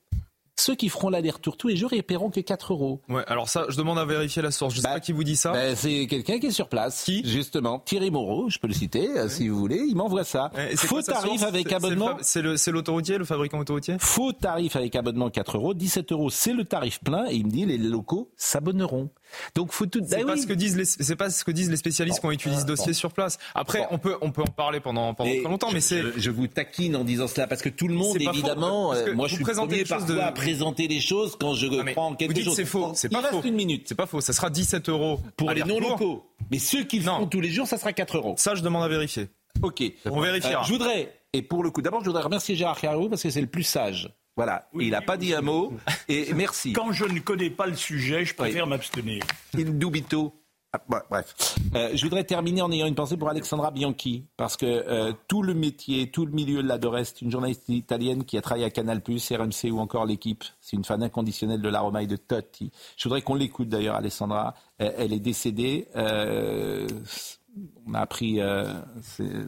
Ceux 0.56 0.76
qui 0.76 0.90
feront 0.90 1.10
l'aller-retour 1.10 1.58
tous 1.58 1.68
les 1.68 1.76
jours, 1.76 1.94
ils 1.94 2.04
paieront 2.04 2.30
que 2.30 2.40
4 2.40 2.74
euros. 2.74 3.02
Ouais, 3.10 3.24
alors 3.28 3.50
ça, 3.50 3.66
je 3.70 3.78
demande 3.78 3.98
à 3.98 4.06
vérifier 4.06 4.42
la 4.42 4.52
source. 4.52 4.74
Je 4.76 4.82
sais 4.82 4.88
bah, 4.88 4.94
pas 4.96 5.00
qui 5.00 5.12
vous 5.12 5.24
dit 5.24 5.36
ça. 5.36 5.52
Bah, 5.52 5.76
c'est 5.76 6.06
quelqu'un 6.08 6.40
qui 6.40 6.48
est 6.48 6.52
sur 6.52 6.70
place. 6.70 7.04
Qui? 7.04 7.24
Justement, 7.28 7.80
Thierry 7.80 8.12
Moreau, 8.12 8.50
je 8.50 8.60
peux 8.60 8.68
le 8.68 8.74
citer, 8.74 9.10
euh, 9.18 9.28
si 9.28 9.48
vous 9.48 9.58
voulez. 9.58 9.84
Il 9.88 9.96
m'envoie 9.96 10.24
ça. 10.24 10.52
Faux 10.76 11.02
tarif 11.02 11.44
avec 11.44 11.72
abonnement. 11.72 12.18
C'est 12.22 12.42
l'autoroutier, 12.72 13.18
le, 13.18 13.26
fabricant 13.26 13.60
autoroutier? 13.60 13.96
Faux 14.00 14.32
tarif 14.32 14.76
avec 14.76 14.96
abonnement 14.96 15.30
4 15.30 15.58
euros. 15.58 15.74
17 15.74 16.12
euros, 16.12 16.30
c'est 16.30 16.54
le 16.54 16.66
tarif 16.66 17.00
plein. 17.00 17.26
Et 17.30 17.36
il 17.36 17.46
me 17.46 17.52
dit, 17.52 17.66
les 17.66 17.78
locaux 17.78 18.32
s'abonneront. 18.38 19.10
Donc 19.56 19.72
faut 19.72 19.86
tout. 19.86 20.02
C'est 20.08 20.26
pas 20.26 20.38
ce 20.38 20.48
que 20.48 20.54
disent 20.54 20.78
les, 20.78 20.86
c'est 20.86 21.16
pas 21.16 21.30
ce 21.30 21.44
que 21.44 21.52
disent 21.52 21.70
les 21.70 21.78
spécialistes 21.78 22.20
qui 22.20 22.26
ont 22.26 22.32
étudié 22.32 22.60
ce 22.60 22.66
dossier 22.66 22.94
sur 22.94 23.12
place. 23.12 23.38
Après, 23.56 23.86
on 23.92 23.98
peut, 23.98 24.16
on 24.22 24.32
peut 24.32 24.42
en 24.42 24.48
parler 24.48 24.80
pendant, 24.80 25.14
pendant 25.14 25.30
très 25.30 25.50
longtemps, 25.50 25.72
mais 25.72 25.82
c'est. 25.82 26.04
Je, 26.18 26.32
vous 26.32 26.48
taquine 26.48 26.96
en 26.96 27.04
disant 27.04 27.28
cela 27.28 27.48
parce 27.48 27.62
que 27.62 27.70
tout 27.70 27.88
le 27.88 27.94
monde, 27.94 28.18
évidemment, 28.20 28.94
euh, 28.94 29.14
moi 29.14 29.28
je 29.28 29.36
suis 29.36 29.44
premier 29.44 29.84
parfois 29.84 30.08
de... 30.08 30.20
à 30.20 30.32
présenter 30.32 30.88
les 30.88 31.00
choses 31.00 31.38
quand 31.40 31.54
je 31.54 31.68
ah, 31.68 31.92
prends 31.94 32.16
quelque 32.16 32.40
vous 32.40 32.46
chose. 32.46 32.56
C'est 32.56 32.66
faux. 32.66 32.92
C'est 32.96 33.10
pas 33.10 33.22
faux. 33.24 33.42
une 33.44 33.56
minute. 33.56 33.86
C'est 33.88 33.96
pas 33.96 34.06
faux. 34.06 34.22
Ça 34.22 34.34
sera 34.34 34.50
17 34.50 34.90
euros 34.90 35.20
pour 35.38 35.52
les 35.52 35.64
non 35.64 35.80
locaux. 35.80 36.26
Mais 36.52 36.60
ceux 36.60 36.84
qui 36.84 37.00
le 37.00 37.06
font 37.06 37.28
tous 37.28 37.42
les 37.42 37.50
jours, 37.50 37.68
ça 37.68 37.78
sera 37.78 37.94
4 37.94 38.18
euros. 38.18 38.36
Ça, 38.38 38.56
je 38.56 38.62
demande 38.62 38.84
à 38.84 38.88
vérifier. 38.88 39.30
Ok. 39.62 39.84
On 40.06 40.20
vérifiera. 40.20 40.62
Euh, 40.62 40.66
je 40.66 40.72
voudrais, 40.72 41.14
et 41.34 41.42
pour 41.42 41.64
le 41.64 41.72
coup, 41.72 41.82
d'abord, 41.82 42.02
je 42.02 42.06
voudrais 42.06 42.24
remercier 42.24 42.56
Gérard 42.56 42.80
Carreau 42.80 43.10
parce 43.10 43.24
que 43.24 43.30
c'est 43.30 43.42
le 43.42 43.48
plus 43.48 43.64
sage. 43.64 44.10
Voilà, 44.36 44.68
il 44.80 44.90
n'a 44.90 45.02
pas 45.02 45.18
dit 45.18 45.34
un 45.34 45.42
mot. 45.42 45.74
Et 46.10 46.34
merci. 46.34 46.74
Quand 46.74 46.92
je 46.92 47.06
ne 47.06 47.20
connais 47.20 47.52
pas 47.52 47.68
le 47.68 47.76
sujet, 47.76 48.26
je 48.26 48.34
préfère 48.34 48.66
m'abstenir. 48.68 49.24
Il 49.54 49.78
dubito. 49.78 50.34
Ah, 50.76 50.82
bah, 50.90 51.06
bref. 51.08 51.56
Euh, 51.76 51.92
je 51.94 52.04
voudrais 52.04 52.24
terminer 52.24 52.64
en 52.64 52.72
ayant 52.72 52.88
une 52.88 52.96
pensée 52.96 53.16
pour 53.16 53.30
Alexandra 53.30 53.70
Bianchi, 53.70 54.26
parce 54.38 54.58
que 54.58 54.66
euh, 54.66 55.14
tout 55.28 55.44
le 55.44 55.54
métier, 55.54 56.10
tout 56.10 56.26
le 56.26 56.32
milieu 56.32 56.62
l'adorait. 56.62 57.06
C'est 57.06 57.22
une 57.22 57.30
journaliste 57.30 57.70
italienne 57.70 58.24
qui 58.24 58.40
a 58.40 58.42
travaillé 58.42 58.66
à 58.66 58.72
Canal+, 58.72 59.04
RMC 59.06 59.72
ou 59.72 59.78
encore 59.78 60.08
l'équipe. 60.08 60.44
C'est 60.62 60.76
une 60.76 60.84
fan 60.84 61.04
inconditionnelle 61.04 61.62
de 61.62 61.70
l'aroma 61.70 62.02
et 62.02 62.08
de 62.08 62.16
Totti. 62.16 62.72
Je 62.98 63.04
voudrais 63.04 63.22
qu'on 63.22 63.36
l'écoute 63.36 63.70
d'ailleurs, 63.70 63.96
Alexandra. 63.96 64.56
elle 64.80 65.14
est 65.14 65.20
décédée. 65.20 65.90
Euh, 65.96 66.88
on 67.86 67.94
a 67.94 68.00
appris 68.00 68.40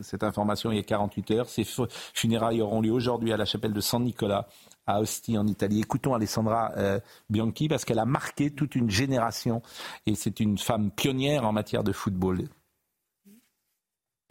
cette 0.03 0.21
information 0.23 0.71
il 0.71 0.75
y 0.75 0.79
a 0.79 0.83
48 0.83 1.31
heures. 1.31 1.49
Ses 1.49 1.65
funérailles 2.13 2.61
auront 2.61 2.81
lieu 2.81 2.91
aujourd'hui 2.91 3.33
à 3.33 3.37
la 3.37 3.45
chapelle 3.45 3.73
de 3.73 3.81
San 3.81 4.03
Nicolas 4.03 4.47
à 4.87 4.99
Ostie 4.99 5.37
en 5.37 5.47
Italie. 5.47 5.79
Écoutons 5.81 6.13
Alessandra 6.13 6.71
euh, 6.77 6.99
Bianchi 7.29 7.67
parce 7.67 7.85
qu'elle 7.85 7.99
a 7.99 8.05
marqué 8.05 8.51
toute 8.51 8.75
une 8.75 8.89
génération 8.89 9.61
et 10.05 10.15
c'est 10.15 10.39
une 10.39 10.57
femme 10.57 10.91
pionnière 10.91 11.45
en 11.45 11.51
matière 11.51 11.83
de 11.83 11.91
football. 11.91 12.47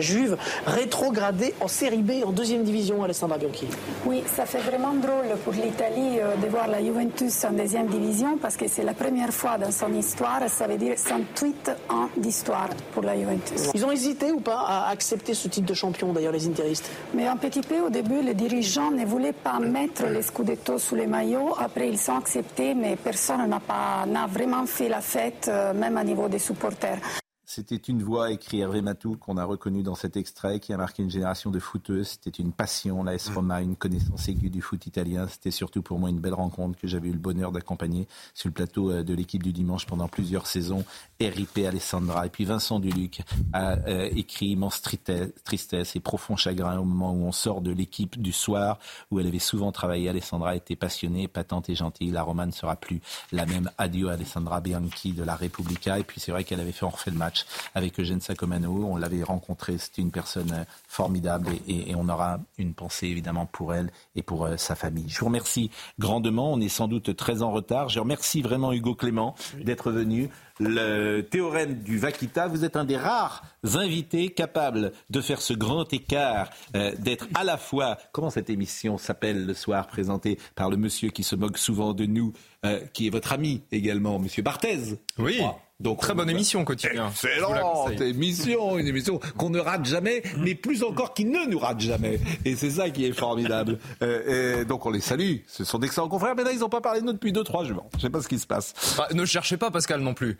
Juve 0.02 0.36
rétrogradée 0.66 1.54
en 1.60 1.68
série 1.68 2.02
B 2.02 2.24
en 2.26 2.32
deuxième 2.32 2.64
division, 2.64 3.04
Alessandra 3.04 3.38
Bianchi. 3.38 3.68
Oui, 4.04 4.24
ça 4.26 4.44
fait 4.44 4.58
vraiment 4.58 4.92
drôle 4.92 5.36
pour 5.44 5.52
l'Italie 5.52 6.18
euh, 6.18 6.34
de 6.34 6.48
voir 6.48 6.66
la 6.66 6.82
Juventus 6.82 7.44
en 7.44 7.52
deuxième 7.52 7.86
division 7.86 8.36
parce 8.36 8.56
que 8.56 8.66
c'est 8.66 8.82
la 8.82 8.92
première 8.92 9.32
fois 9.32 9.56
dans 9.56 9.70
son 9.70 9.94
histoire, 9.94 10.40
ça 10.48 10.66
veut 10.66 10.78
dire 10.78 10.98
108 10.98 11.70
ans 11.90 12.08
d'histoire 12.16 12.70
pour 12.92 13.04
la 13.04 13.16
Juventus. 13.16 13.70
Ils 13.72 13.84
ont 13.84 13.92
hésité 13.92 14.32
ou 14.32 14.40
pas 14.40 14.64
à 14.66 14.90
accepter 14.90 15.32
ce 15.32 15.46
titre 15.46 15.66
de 15.66 15.74
champion, 15.74 16.12
d'ailleurs, 16.12 16.32
les 16.32 16.48
interistes? 16.48 16.90
Mais 17.14 17.28
un 17.28 17.36
petit 17.36 17.60
peu 17.60 17.80
au 17.80 17.88
début, 17.88 18.20
les 18.20 18.34
dirigeants 18.34 18.90
ne 18.90 19.04
voulaient 19.06 19.32
pas 19.32 19.60
mettre 19.60 20.06
les 20.06 20.22
scudetto 20.22 20.76
sous 20.76 20.96
les 20.96 21.06
maillots. 21.06 21.54
Après, 21.58 21.88
ils 21.88 22.10
ont 22.10 22.18
accepté, 22.18 22.74
mais 22.74 22.96
personne 22.96 23.48
n'a 23.48 23.60
pas 23.60 24.04
n'a 24.06 24.26
vraiment 24.26 24.66
fait 24.66 24.88
la 24.88 25.00
fête, 25.00 25.46
euh, 25.48 25.72
même 25.72 25.96
à 25.96 26.02
niveau 26.02 26.28
des 26.28 26.40
supporters. 26.40 26.98
C'était 27.46 27.76
une 27.76 28.02
voix, 28.02 28.30
écrit 28.30 28.60
Hervé 28.60 28.80
Matou, 28.80 29.16
qu'on 29.16 29.36
a 29.36 29.44
reconnu 29.44 29.82
dans 29.82 29.94
cet 29.94 30.16
extrait, 30.16 30.60
qui 30.60 30.72
a 30.72 30.78
marqué 30.78 31.02
une 31.02 31.10
génération 31.10 31.50
de 31.50 31.58
footeuses. 31.58 32.18
C'était 32.22 32.42
une 32.42 32.52
passion, 32.52 33.04
la 33.04 33.14
S 33.14 33.28
Roma, 33.28 33.60
une 33.60 33.76
connaissance 33.76 34.28
aiguë 34.28 34.48
du 34.48 34.62
foot 34.62 34.86
italien. 34.86 35.28
C'était 35.28 35.50
surtout 35.50 35.82
pour 35.82 35.98
moi 35.98 36.08
une 36.08 36.20
belle 36.20 36.34
rencontre 36.34 36.78
que 36.78 36.88
j'avais 36.88 37.08
eu 37.08 37.12
le 37.12 37.18
bonheur 37.18 37.52
d'accompagner 37.52 38.08
sur 38.32 38.48
le 38.48 38.54
plateau 38.54 38.90
euh, 38.90 39.02
de 39.02 39.12
l'équipe 39.12 39.42
du 39.42 39.52
dimanche 39.52 39.84
pendant 39.84 40.08
plusieurs 40.08 40.46
saisons. 40.46 40.84
RIP 41.20 41.58
Alessandra. 41.66 42.26
Et 42.26 42.30
puis 42.30 42.46
Vincent 42.46 42.80
Duluc 42.80 43.20
a 43.52 43.72
euh, 43.88 44.08
écrit 44.16 44.46
immense 44.46 44.80
tristesse 44.80 45.96
et 45.96 46.00
profond 46.00 46.36
chagrin 46.36 46.78
au 46.78 46.84
moment 46.84 47.12
où 47.12 47.26
on 47.26 47.32
sort 47.32 47.60
de 47.60 47.72
l'équipe 47.72 48.20
du 48.20 48.32
soir, 48.32 48.78
où 49.10 49.20
elle 49.20 49.26
avait 49.26 49.38
souvent 49.38 49.70
travaillé. 49.70 50.08
Alessandra 50.08 50.56
était 50.56 50.76
passionnée, 50.76 51.28
patente 51.28 51.68
et 51.68 51.74
gentille. 51.74 52.10
La 52.10 52.22
Roma 52.22 52.46
ne 52.46 52.52
sera 52.52 52.76
plus 52.76 53.02
la 53.32 53.44
même. 53.44 53.70
Adieu 53.76 54.08
Alessandra 54.08 54.62
Bianchi 54.62 55.12
de 55.12 55.24
la 55.24 55.36
Repubblica. 55.36 55.98
Et 55.98 56.04
puis 56.04 56.20
c'est 56.20 56.32
vrai 56.32 56.44
qu'elle 56.44 56.60
avait 56.60 56.72
fait 56.72 56.86
en 56.86 56.90
refait 56.90 57.10
le 57.10 57.18
match 57.18 57.33
avec 57.74 57.98
Eugène 57.98 58.20
Sacomano. 58.20 58.86
On 58.90 58.96
l'avait 58.96 59.22
rencontré, 59.22 59.78
c'était 59.78 60.02
une 60.02 60.10
personne 60.10 60.52
euh, 60.52 60.64
formidable 60.88 61.50
et, 61.68 61.94
on 61.94 62.08
aura 62.08 62.38
une 62.58 62.74
pensée 62.74 63.06
évidemment 63.06 63.46
pour 63.46 63.74
elle 63.74 63.90
et 64.16 64.22
pour 64.22 64.46
euh, 64.46 64.56
sa 64.56 64.74
famille. 64.74 65.08
Je 65.08 65.18
vous 65.20 65.26
remercie 65.26 65.70
grandement. 65.98 66.52
On 66.52 66.60
est 66.60 66.68
sans 66.68 66.88
doute 66.88 67.14
très 67.16 67.42
en 67.42 67.52
retard. 67.52 67.88
Je 67.88 68.00
remercie 68.00 68.42
vraiment 68.42 68.72
Hugo 68.72 68.94
Clément 68.94 69.34
d'être 69.62 69.90
venu 69.90 70.28
le 70.60 71.22
théorème 71.22 71.82
du 71.82 71.98
Vaquita. 71.98 72.46
Vous 72.46 72.64
êtes 72.64 72.76
un 72.76 72.84
des 72.84 72.96
rares 72.96 73.42
invités 73.74 74.30
capables 74.30 74.92
de 75.10 75.20
faire 75.20 75.40
ce 75.40 75.52
grand 75.52 75.92
écart, 75.92 76.50
euh, 76.76 76.94
d'être 76.98 77.26
à 77.34 77.44
la 77.44 77.56
fois, 77.56 77.98
comment 78.12 78.30
cette 78.30 78.50
émission 78.50 78.98
s'appelle 78.98 79.46
le 79.46 79.54
soir, 79.54 79.86
présentée 79.86 80.38
par 80.54 80.70
le 80.70 80.76
monsieur 80.76 81.10
qui 81.10 81.22
se 81.22 81.34
moque 81.34 81.58
souvent 81.58 81.92
de 81.92 82.06
nous, 82.06 82.32
qui 82.94 83.06
est 83.06 83.10
votre 83.10 83.34
ami 83.34 83.62
également, 83.72 84.18
monsieur 84.18 84.42
Barthez. 84.42 84.98
Oui. 85.18 85.42
Donc, 85.80 86.00
Très 86.00 86.14
bonne 86.14 86.30
émission 86.30 86.64
quotidien. 86.64 87.08
Excellente 87.08 88.00
émission, 88.00 88.78
une 88.78 88.86
émission 88.86 89.18
qu'on 89.36 89.50
ne 89.50 89.58
rate 89.58 89.84
jamais, 89.84 90.22
mais 90.38 90.54
plus 90.54 90.84
encore 90.84 91.14
qui 91.14 91.24
ne 91.24 91.50
nous 91.50 91.58
rate 91.58 91.80
jamais. 91.80 92.20
Et 92.44 92.54
c'est 92.54 92.70
ça 92.70 92.90
qui 92.90 93.04
est 93.04 93.12
formidable. 93.12 93.80
Euh, 94.00 94.64
donc 94.64 94.86
on 94.86 94.90
les 94.90 95.00
salue. 95.00 95.38
Ce 95.48 95.64
sont 95.64 95.80
d'excellents 95.80 96.08
confrères, 96.08 96.36
mais 96.36 96.44
là 96.44 96.52
ils 96.52 96.60
n'ont 96.60 96.68
pas 96.68 96.80
parlé 96.80 97.00
de 97.00 97.06
nous 97.06 97.12
depuis 97.12 97.32
2-3 97.32 97.66
jours. 97.66 97.88
Je 97.92 97.96
ne 97.96 98.02
sais 98.02 98.10
pas 98.10 98.22
ce 98.22 98.28
qui 98.28 98.38
se 98.38 98.46
passe. 98.46 98.72
Bah, 98.96 99.08
ne 99.12 99.24
cherchez 99.24 99.56
pas 99.56 99.72
Pascal 99.72 100.00
non 100.00 100.14
plus. 100.14 100.38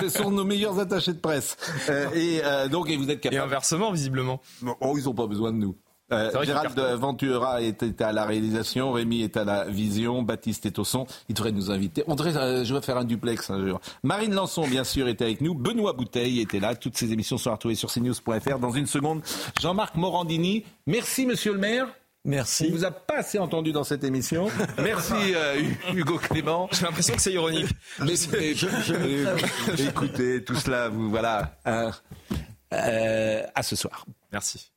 ce, 0.00 0.08
sont 0.08 0.32
nos 0.32 0.44
meilleurs 0.44 0.80
attachés 0.80 1.12
de 1.12 1.20
presse. 1.20 1.56
Euh, 1.88 2.10
et 2.14 2.40
euh, 2.44 2.66
donc 2.66 2.90
et 2.90 2.96
vous 2.96 3.10
êtes 3.10 3.20
capable. 3.20 3.40
Et 3.40 3.44
inversement 3.44 3.92
visiblement. 3.92 4.40
Oh 4.80 4.96
ils 4.98 5.04
n'ont 5.04 5.14
pas 5.14 5.28
besoin 5.28 5.52
de 5.52 5.58
nous. 5.58 5.76
Euh, 6.12 6.30
Gérald 6.44 6.78
Ventura 6.78 7.60
était 7.62 8.02
à 8.02 8.12
la 8.12 8.24
réalisation, 8.24 8.92
Rémi 8.92 9.22
est 9.22 9.36
à 9.36 9.44
la 9.44 9.64
vision, 9.64 10.22
Baptiste 10.22 10.64
est 10.66 10.78
au 10.78 10.84
son. 10.84 11.06
Il 11.28 11.34
devrait 11.34 11.50
nous 11.50 11.70
inviter. 11.70 12.04
On 12.06 12.14
devrait, 12.14 12.36
euh, 12.36 12.64
je 12.64 12.74
vais 12.74 12.80
faire 12.80 12.96
un 12.96 13.04
duplex 13.04 13.50
un 13.50 13.66
jour. 13.66 13.80
Marine 14.04 14.32
Lançon, 14.32 14.66
bien 14.68 14.84
sûr, 14.84 15.08
était 15.08 15.24
avec 15.24 15.40
nous. 15.40 15.54
Benoît 15.54 15.94
Bouteille 15.94 16.40
était 16.40 16.60
là. 16.60 16.76
Toutes 16.76 16.96
ces 16.96 17.12
émissions 17.12 17.38
sont 17.38 17.50
retrouvées 17.50 17.74
sur 17.74 17.90
cnews.fr. 17.90 18.58
Dans 18.60 18.70
une 18.70 18.86
seconde, 18.86 19.22
Jean-Marc 19.60 19.96
Morandini. 19.96 20.64
Merci, 20.86 21.26
monsieur 21.26 21.52
le 21.52 21.58
maire. 21.58 21.88
Merci. 22.24 22.68
On 22.70 22.76
vous 22.76 22.84
a 22.84 22.90
pas 22.90 23.18
assez 23.18 23.38
entendu 23.38 23.72
dans 23.72 23.84
cette 23.84 24.04
émission. 24.04 24.48
Merci 24.78 25.14
euh, 25.34 25.60
Hugo 25.92 26.18
Clément. 26.18 26.68
J'ai 26.72 26.84
l'impression 26.84 27.14
que 27.14 27.22
c'est 27.22 27.32
ironique. 27.32 27.68
Mais, 28.00 28.14
écoutez, 29.78 30.44
tout 30.44 30.56
cela, 30.56 30.88
vous 30.88 31.10
voilà. 31.10 31.56
Hein, 31.64 31.90
à 32.70 33.62
ce 33.62 33.74
soir. 33.74 34.04
Merci. 34.32 34.70